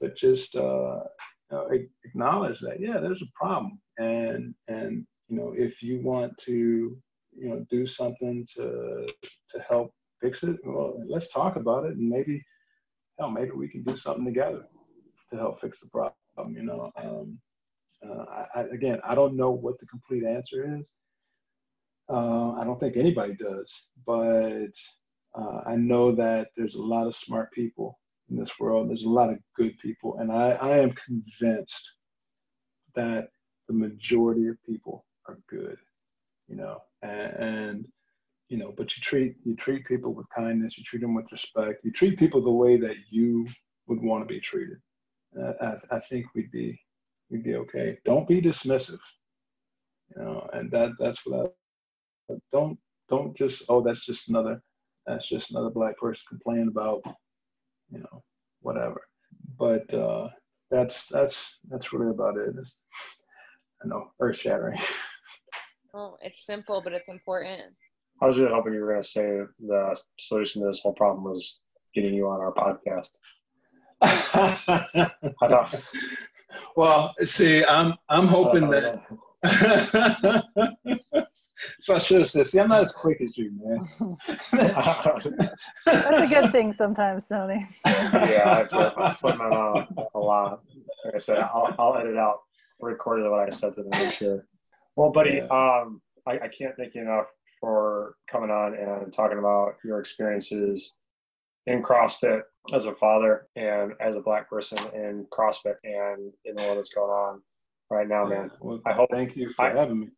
but 0.00 0.16
just 0.16 0.56
uh, 0.56 1.00
you 1.50 1.56
know, 1.56 1.70
acknowledge 2.04 2.60
that 2.60 2.80
yeah, 2.80 2.98
there's 2.98 3.22
a 3.22 3.32
problem, 3.34 3.80
and 3.98 4.54
and 4.68 5.06
you 5.28 5.36
know, 5.36 5.54
if 5.56 5.82
you 5.82 6.00
want 6.00 6.36
to 6.38 6.96
you 7.34 7.48
know 7.48 7.64
do 7.70 7.86
something 7.86 8.46
to 8.56 9.08
to 9.50 9.60
help 9.68 9.92
fix 10.22 10.42
it? 10.44 10.56
Well, 10.64 11.02
let's 11.08 11.28
talk 11.28 11.56
about 11.56 11.84
it, 11.84 11.96
and 11.96 12.08
maybe, 12.08 12.42
hell, 13.18 13.30
maybe 13.30 13.50
we 13.50 13.68
can 13.68 13.82
do 13.82 13.96
something 13.96 14.24
together 14.24 14.64
to 15.30 15.36
help 15.36 15.60
fix 15.60 15.80
the 15.80 15.88
problem. 15.88 16.14
You 16.54 16.62
know, 16.62 16.92
um, 16.96 17.38
uh, 18.08 18.24
I, 18.30 18.46
I, 18.54 18.62
again, 18.64 19.00
I 19.04 19.14
don't 19.14 19.36
know 19.36 19.50
what 19.50 19.78
the 19.78 19.86
complete 19.86 20.24
answer 20.24 20.78
is. 20.78 20.94
Uh, 22.08 22.52
I 22.52 22.64
don't 22.64 22.78
think 22.80 22.96
anybody 22.96 23.34
does, 23.34 23.84
but 24.06 24.74
uh, 25.34 25.60
I 25.66 25.76
know 25.76 26.12
that 26.12 26.48
there's 26.56 26.74
a 26.74 26.82
lot 26.82 27.06
of 27.06 27.16
smart 27.16 27.52
people 27.52 27.98
in 28.30 28.36
this 28.36 28.58
world. 28.58 28.88
There's 28.88 29.04
a 29.04 29.10
lot 29.10 29.30
of 29.30 29.38
good 29.56 29.78
people, 29.78 30.18
and 30.18 30.30
I, 30.32 30.50
I 30.52 30.78
am 30.78 30.90
convinced 30.92 31.96
that 32.94 33.28
the 33.68 33.74
majority 33.74 34.48
of 34.48 34.62
people 34.64 35.04
are 35.26 35.38
good. 35.48 35.76
You 36.48 36.56
know, 36.56 36.82
and, 37.02 37.32
and 37.36 37.88
you 38.48 38.58
know, 38.58 38.74
but 38.76 38.94
you 38.94 39.00
treat 39.00 39.36
you 39.44 39.56
treat 39.56 39.86
people 39.86 40.12
with 40.12 40.26
kindness, 40.36 40.76
you 40.76 40.84
treat 40.84 41.00
them 41.00 41.14
with 41.14 41.30
respect, 41.32 41.84
you 41.84 41.92
treat 41.92 42.18
people 42.18 42.42
the 42.42 42.50
way 42.50 42.76
that 42.76 42.96
you 43.10 43.46
would 43.86 44.02
want 44.02 44.22
to 44.22 44.34
be 44.34 44.40
treated. 44.40 44.76
Uh, 45.40 45.52
I, 45.62 45.96
I 45.96 46.00
think 46.00 46.26
we'd 46.34 46.50
be 46.50 46.78
we'd 47.32 47.42
be 47.42 47.56
okay. 47.56 47.98
Don't 48.04 48.28
be 48.28 48.42
dismissive, 48.42 49.00
you 50.14 50.22
know, 50.22 50.48
and 50.52 50.70
that 50.70 50.92
that's 51.00 51.26
what 51.26 51.54
I 52.30 52.34
don't 52.52 52.78
don't 53.08 53.36
just 53.36 53.64
oh 53.68 53.80
that's 53.80 54.04
just 54.04 54.28
another 54.28 54.62
that's 55.06 55.28
just 55.28 55.50
another 55.50 55.70
black 55.70 55.98
person 55.98 56.24
complaining 56.28 56.68
about 56.68 57.02
you 57.90 57.98
know 57.98 58.22
whatever. 58.60 59.00
But 59.58 59.92
uh, 59.94 60.28
that's 60.70 61.06
that's 61.06 61.58
that's 61.68 61.92
really 61.92 62.10
about 62.10 62.36
it. 62.36 62.54
It's, 62.58 62.80
I 63.82 63.88
know 63.88 64.12
earth 64.20 64.38
shattering. 64.38 64.78
well, 65.94 66.18
it's 66.22 66.46
simple, 66.46 66.82
but 66.84 66.92
it's 66.92 67.08
important. 67.08 67.62
I 68.20 68.26
was 68.26 68.38
really 68.38 68.52
hoping 68.52 68.74
you 68.74 68.80
were 68.80 68.92
going 68.92 69.02
to 69.02 69.08
say 69.08 69.40
the 69.58 70.00
solution 70.18 70.62
to 70.62 70.68
this 70.68 70.80
whole 70.80 70.92
problem 70.92 71.24
was 71.24 71.60
getting 71.94 72.14
you 72.14 72.28
on 72.28 72.40
our 72.40 72.52
podcast. 72.52 73.18
well, 76.76 77.14
see, 77.24 77.64
I'm 77.64 77.94
I'm 78.08 78.26
hoping 78.26 78.68
that. 78.70 79.02
so 81.80 81.94
I 81.94 81.98
should 81.98 82.18
have 82.18 82.30
said, 82.30 82.46
"See, 82.46 82.60
I'm 82.60 82.68
not 82.68 82.84
as 82.84 82.92
quick 82.92 83.20
as 83.20 83.36
you, 83.36 83.52
man." 83.62 83.88
That's 84.52 85.06
a 85.86 86.26
good 86.28 86.52
thing 86.52 86.72
sometimes, 86.72 87.26
Tony. 87.26 87.66
yeah, 87.86 88.66
I 88.72 89.16
put 89.20 89.38
my 89.38 89.48
mouth 89.48 89.88
a 90.14 90.18
lot. 90.18 90.62
Like 91.04 91.14
I 91.16 91.18
said, 91.18 91.38
I'll, 91.38 91.74
I'll 91.78 91.96
edit 91.96 92.16
out 92.16 92.40
recorded 92.82 93.30
what 93.30 93.40
I 93.40 93.50
said 93.50 93.72
to 93.74 93.82
them. 93.82 93.90
I'm 93.94 94.10
sure. 94.10 94.46
Well, 94.96 95.10
buddy, 95.10 95.36
yeah. 95.36 95.44
um, 95.44 96.02
I, 96.26 96.32
I 96.32 96.48
can't 96.48 96.76
thank 96.76 96.94
you 96.94 97.02
enough 97.02 97.26
for 97.60 98.16
coming 98.30 98.50
on 98.50 98.74
and 98.74 99.12
talking 99.12 99.38
about 99.38 99.76
your 99.84 100.00
experiences 100.00 100.96
in 101.66 101.82
CrossFit 101.82 102.42
as 102.72 102.86
a 102.86 102.92
father 102.92 103.48
and 103.56 103.92
as 104.00 104.16
a 104.16 104.20
black 104.20 104.48
person 104.48 104.78
in 104.94 105.26
CrossFit 105.32 105.74
and 105.84 106.32
in 106.44 106.58
all 106.58 106.74
that's 106.74 106.92
going 106.92 107.10
on 107.10 107.42
right 107.90 108.08
now, 108.08 108.24
man. 108.24 108.50
Well, 108.60 108.80
I 108.86 108.92
hope. 108.92 109.08
Thank 109.10 109.36
you 109.36 109.48
for 109.48 109.64
I, 109.64 109.74
having 109.74 110.00
me. 110.00 110.08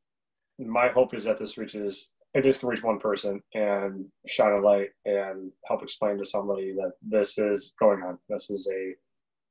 My 0.58 0.88
hope 0.88 1.14
is 1.14 1.24
that 1.24 1.38
this 1.38 1.58
reaches 1.58 2.10
it 2.34 2.42
just 2.42 2.60
can 2.60 2.68
reach 2.68 2.82
one 2.82 2.98
person 2.98 3.40
and 3.54 4.06
shine 4.26 4.52
a 4.52 4.60
light 4.60 4.90
and 5.04 5.52
help 5.66 5.82
explain 5.82 6.18
to 6.18 6.24
somebody 6.24 6.72
that 6.72 6.92
this 7.00 7.38
is 7.38 7.74
going 7.78 8.02
on, 8.02 8.18
this 8.28 8.50
is 8.50 8.68
a 8.72 8.94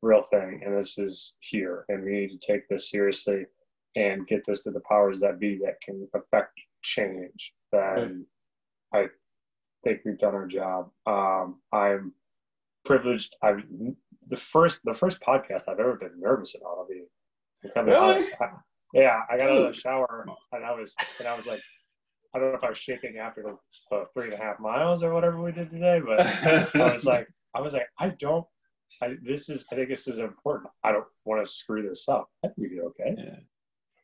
real 0.02 0.20
thing, 0.20 0.61
and 0.65 0.78
this 0.78 0.98
is 0.98 1.38
here, 1.40 1.86
and 1.88 2.03
we 2.03 2.11
need 2.11 2.40
to 2.40 2.45
take 2.45 2.68
this 2.68 2.91
seriously 2.91 3.45
and 3.95 4.28
get 4.28 4.44
this 4.45 4.64
to 4.64 4.72
the 4.72 4.82
powers 4.82 5.22
that 5.22 5.40
be 5.40 5.57
that 5.64 5.80
can 5.82 6.07
affect 6.14 6.60
change, 6.82 7.53
then 7.72 8.26
I 8.94 9.07
think 9.84 10.02
we've 10.03 10.18
done 10.18 10.36
our 10.36 10.48
job. 10.48 10.90
Um, 11.06 11.61
I'm 11.72 12.14
privileged. 12.85 13.35
I 13.43 13.53
the 14.27 14.38
first 14.38 14.80
the 14.84 14.93
first 14.93 15.22
podcast 15.22 15.68
I've 15.68 15.80
ever 15.80 15.95
been 15.95 16.19
nervous 16.19 16.55
about. 16.55 16.77
I'll 16.80 16.88
be 16.88 17.03
kind 17.73 17.88
of 17.89 17.93
Really? 17.93 18.23
I- 18.39 18.49
yeah, 18.93 19.22
I 19.30 19.38
got 19.38 19.49
out 19.49 19.57
of 19.57 19.73
the 19.73 19.80
shower 19.80 20.27
and 20.51 20.64
I 20.64 20.72
was 20.72 20.95
and 21.19 21.27
I 21.27 21.35
was 21.35 21.47
like, 21.47 21.61
I 22.35 22.39
don't 22.39 22.51
know 22.51 22.57
if 22.57 22.64
I 22.64 22.69
was 22.69 22.77
shaking 22.77 23.18
after 23.18 23.41
the, 23.41 23.57
the 23.89 24.05
three 24.14 24.26
and 24.26 24.34
a 24.34 24.38
half 24.38 24.60
miles 24.60 25.01
or 25.01 25.14
whatever 25.14 25.41
we 25.41 25.51
did 25.51 25.72
today, 25.72 25.99
but 26.05 26.19
I 26.76 26.93
was 26.93 27.05
like, 27.05 27.27
I 27.55 27.61
was 27.61 27.73
like, 27.73 27.88
I 27.99 28.10
don't. 28.19 28.45
I, 29.01 29.15
this 29.23 29.49
is. 29.49 29.65
I 29.72 29.76
think 29.76 29.89
this 29.89 30.07
is 30.07 30.19
important. 30.19 30.69
I 30.84 30.91
don't 30.91 31.05
want 31.26 31.43
to 31.43 31.51
screw 31.51 31.81
this 31.88 32.07
up. 32.07 32.27
I 32.43 32.49
think 32.49 32.57
we 32.60 32.69
did 32.69 32.80
okay. 32.80 33.15
Yeah. 33.18 33.35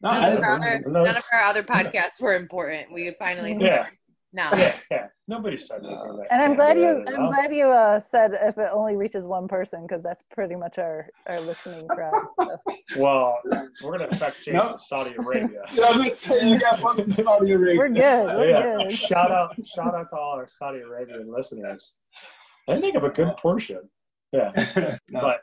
No, 0.01 0.11
None, 0.11 0.37
of 0.37 0.43
our 0.43 0.55
other, 0.55 0.83
none 0.87 1.17
of 1.17 1.23
our 1.33 1.41
other 1.41 1.61
podcasts 1.63 2.21
were 2.21 2.35
important. 2.35 2.91
We 2.91 3.13
finally 3.19 3.55
Yeah. 3.59 3.87
No. 4.33 4.49
Yeah, 4.55 4.75
yeah. 4.91 5.07
Nobody 5.27 5.57
said 5.57 5.79
anything. 5.83 6.17
that 6.17 6.27
And 6.31 6.41
I'm 6.41 6.55
glad 6.55 6.77
you 6.77 7.03
I'm 7.07 7.21
out. 7.25 7.29
glad 7.31 7.53
you 7.53 7.65
uh, 7.67 7.99
said 7.99 8.31
if 8.41 8.57
it 8.57 8.69
only 8.71 8.95
reaches 8.95 9.25
one 9.25 9.47
person 9.47 9.83
because 9.83 10.03
that's 10.03 10.23
pretty 10.31 10.55
much 10.55 10.77
our 10.77 11.07
our 11.27 11.39
listening 11.41 11.87
crowd. 11.87 12.13
So. 12.39 12.57
Well, 12.97 13.37
we're 13.83 13.97
gonna 13.97 14.07
affect 14.11 14.41
change 14.43 14.55
No. 14.55 14.69
in 14.73 14.77
Saudi 14.79 15.13
Arabia. 15.17 15.61
Yeah, 15.73 15.83
I 15.85 15.89
was 15.91 15.97
gonna 15.97 16.15
say 16.15 16.49
you 16.49 16.59
got 16.59 16.83
one 16.83 16.95
from 16.97 17.11
Saudi 17.13 17.51
Arabia. 17.51 17.77
We're 17.79 17.89
good. 17.89 18.35
We're 18.35 18.49
yeah. 18.49 18.77
good. 18.87 18.91
Shout 18.93 19.31
out, 19.31 19.55
shout 19.65 19.93
out 19.95 20.09
to 20.09 20.15
all 20.17 20.33
our 20.33 20.47
Saudi 20.47 20.79
Arabian 20.79 21.31
listeners. 21.31 21.95
I 22.67 22.77
think 22.77 22.95
of 22.95 23.03
a 23.03 23.09
good 23.09 23.35
portion. 23.37 23.81
Yeah, 24.31 24.51
No. 25.09 25.21
but 25.21 25.41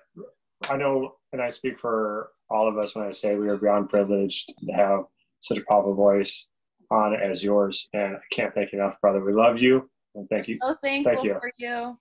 I 0.70 0.76
know, 0.76 1.14
and 1.32 1.42
I 1.42 1.48
speak 1.50 1.78
for 1.78 2.30
all 2.50 2.68
of 2.68 2.78
us 2.78 2.94
when 2.94 3.04
I 3.06 3.10
say 3.10 3.34
we 3.36 3.48
are 3.48 3.58
beyond 3.58 3.88
privileged 3.88 4.52
to 4.60 4.72
have 4.72 5.00
such 5.40 5.58
a 5.58 5.64
powerful 5.68 5.94
voice 5.94 6.48
on 6.90 7.14
as 7.14 7.42
yours, 7.42 7.88
and 7.92 8.16
I 8.16 8.20
can't 8.30 8.54
thank 8.54 8.72
you 8.72 8.80
enough, 8.80 9.00
brother. 9.00 9.24
We 9.24 9.32
love 9.32 9.60
you, 9.60 9.88
and 10.14 10.28
thank 10.28 10.48
you. 10.48 10.58
So 10.62 10.76
thankful 10.82 11.24
you. 11.24 11.34
for 11.40 11.52
you. 11.56 11.98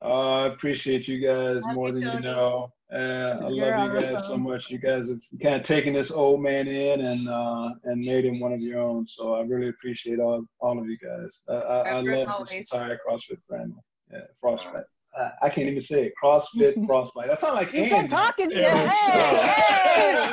Uh, 0.00 0.44
I 0.44 0.46
appreciate 0.46 1.08
you 1.08 1.18
guys 1.18 1.62
Love 1.62 1.74
more 1.74 1.88
you, 1.88 1.94
than 1.94 2.02
you 2.14 2.20
know. 2.20 2.72
Uh, 2.92 2.96
I 3.42 3.48
You're 3.48 3.76
love 3.76 3.92
you 3.92 4.00
guys 4.00 4.26
so 4.26 4.36
much. 4.36 4.70
You 4.70 4.78
guys 4.78 5.08
have 5.08 5.20
kind 5.42 5.56
of 5.56 5.62
taken 5.64 5.92
this 5.92 6.10
old 6.10 6.40
man 6.40 6.68
in 6.68 7.00
and 7.00 7.28
uh, 7.28 7.70
and 7.84 8.04
made 8.04 8.24
him 8.24 8.40
one 8.40 8.52
of 8.52 8.62
your 8.62 8.80
own. 8.80 9.06
So 9.06 9.34
I 9.34 9.42
really 9.42 9.68
appreciate 9.68 10.20
all 10.20 10.44
all 10.60 10.78
of 10.78 10.86
you 10.86 10.96
guys. 10.98 11.42
I, 11.48 11.52
I, 11.52 11.80
I 11.80 12.02
Forever 12.02 12.10
and 12.10 12.28
love 12.28 12.48
this 12.48 12.72
entire 12.72 12.98
CrossFit 13.06 13.38
family. 13.50 13.82
Yeah, 14.12 14.20
frostbite. 14.40 14.84
Uh, 15.18 15.30
I 15.42 15.48
can't 15.48 15.68
even 15.68 15.82
say 15.82 16.04
it. 16.06 16.12
CrossFit 16.22 16.74
frostbite. 16.86 17.26
That's 17.28 17.42
not 17.42 17.54
like 17.54 17.72
You've 17.72 17.92
Andy. 17.92 18.08
talking. 18.08 18.50
Yeah, 18.52 18.74
Yeah. 18.74 20.32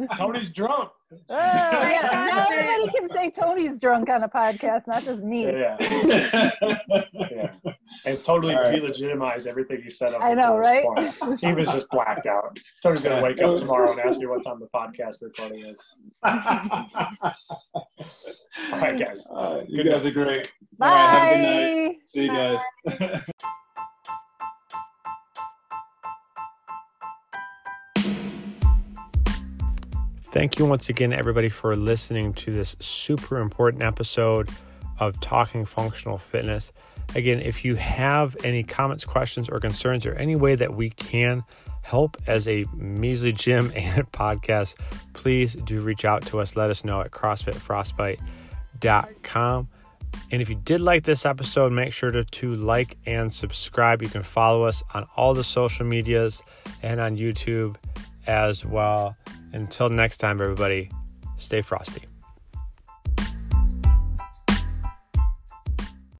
hey. 0.00 0.06
Tony's 0.16 0.50
drunk. 0.50 0.90
Oh, 1.30 1.34
yeah. 1.34 2.02
Now 2.12 2.46
everybody 2.52 2.98
can 2.98 3.08
say 3.08 3.30
Tony's 3.30 3.78
drunk 3.78 4.10
on 4.10 4.24
a 4.24 4.28
podcast, 4.28 4.86
not 4.86 5.02
just 5.02 5.22
me. 5.22 5.46
Yeah, 5.46 5.78
yeah, 7.14 7.52
and 8.04 8.22
totally 8.22 8.54
All 8.54 8.64
right. 8.64 8.74
delegitimize 8.74 9.46
everything 9.46 9.80
you 9.82 9.88
said. 9.88 10.12
I 10.12 10.34
know, 10.34 10.58
right? 10.58 10.84
point. 10.84 11.40
He 11.40 11.54
was 11.54 11.68
just 11.72 11.88
blacked 11.88 12.26
out. 12.26 12.58
Tony's 12.82 13.00
gonna 13.00 13.22
wake 13.22 13.40
up 13.40 13.56
tomorrow 13.56 13.92
and 13.92 14.00
ask 14.00 14.18
me 14.20 14.26
what 14.26 14.44
time 14.44 14.60
the 14.60 14.66
podcast 14.66 15.22
recording 15.22 15.60
is. 15.60 15.82
All 16.24 16.34
right, 18.78 18.98
guys. 18.98 19.26
Uh, 19.34 19.62
you 19.66 19.82
Good 19.82 19.90
guys 19.90 20.04
are 20.04 20.10
great. 20.10 20.52
All 20.82 20.88
right, 20.90 21.08
have 21.08 21.22
a 21.22 21.36
good 21.36 21.42
night. 21.42 21.92
Bye. 21.92 21.98
See 22.02 22.24
you 22.24 23.08
guys. 23.08 23.22
Thank 30.38 30.54
you 30.56 30.66
once 30.66 30.88
again, 30.88 31.12
everybody, 31.12 31.48
for 31.48 31.74
listening 31.74 32.32
to 32.34 32.52
this 32.52 32.76
super 32.78 33.40
important 33.40 33.82
episode 33.82 34.48
of 35.00 35.18
Talking 35.18 35.64
Functional 35.64 36.16
Fitness. 36.16 36.70
Again, 37.16 37.40
if 37.40 37.64
you 37.64 37.74
have 37.74 38.36
any 38.44 38.62
comments, 38.62 39.04
questions, 39.04 39.48
or 39.48 39.58
concerns, 39.58 40.06
or 40.06 40.14
any 40.14 40.36
way 40.36 40.54
that 40.54 40.76
we 40.76 40.90
can 40.90 41.42
help 41.82 42.16
as 42.28 42.46
a 42.46 42.64
measly 42.72 43.32
gym 43.32 43.72
and 43.74 44.08
podcast, 44.12 44.76
please 45.12 45.56
do 45.56 45.80
reach 45.80 46.04
out 46.04 46.24
to 46.26 46.38
us. 46.38 46.54
Let 46.54 46.70
us 46.70 46.84
know 46.84 47.00
at 47.00 47.10
CrossFitFrostbite.com. 47.10 49.68
And 50.30 50.40
if 50.40 50.48
you 50.48 50.54
did 50.54 50.80
like 50.80 51.02
this 51.02 51.26
episode, 51.26 51.72
make 51.72 51.92
sure 51.92 52.12
to, 52.12 52.22
to 52.22 52.54
like 52.54 52.96
and 53.06 53.34
subscribe. 53.34 54.02
You 54.02 54.08
can 54.08 54.22
follow 54.22 54.62
us 54.62 54.84
on 54.94 55.04
all 55.16 55.34
the 55.34 55.42
social 55.42 55.84
medias 55.84 56.44
and 56.84 57.00
on 57.00 57.16
YouTube 57.16 57.74
as 58.28 58.64
well. 58.64 59.16
Until 59.52 59.88
next 59.88 60.18
time, 60.18 60.40
everybody, 60.40 60.90
stay 61.38 61.62
frosty. 61.62 62.02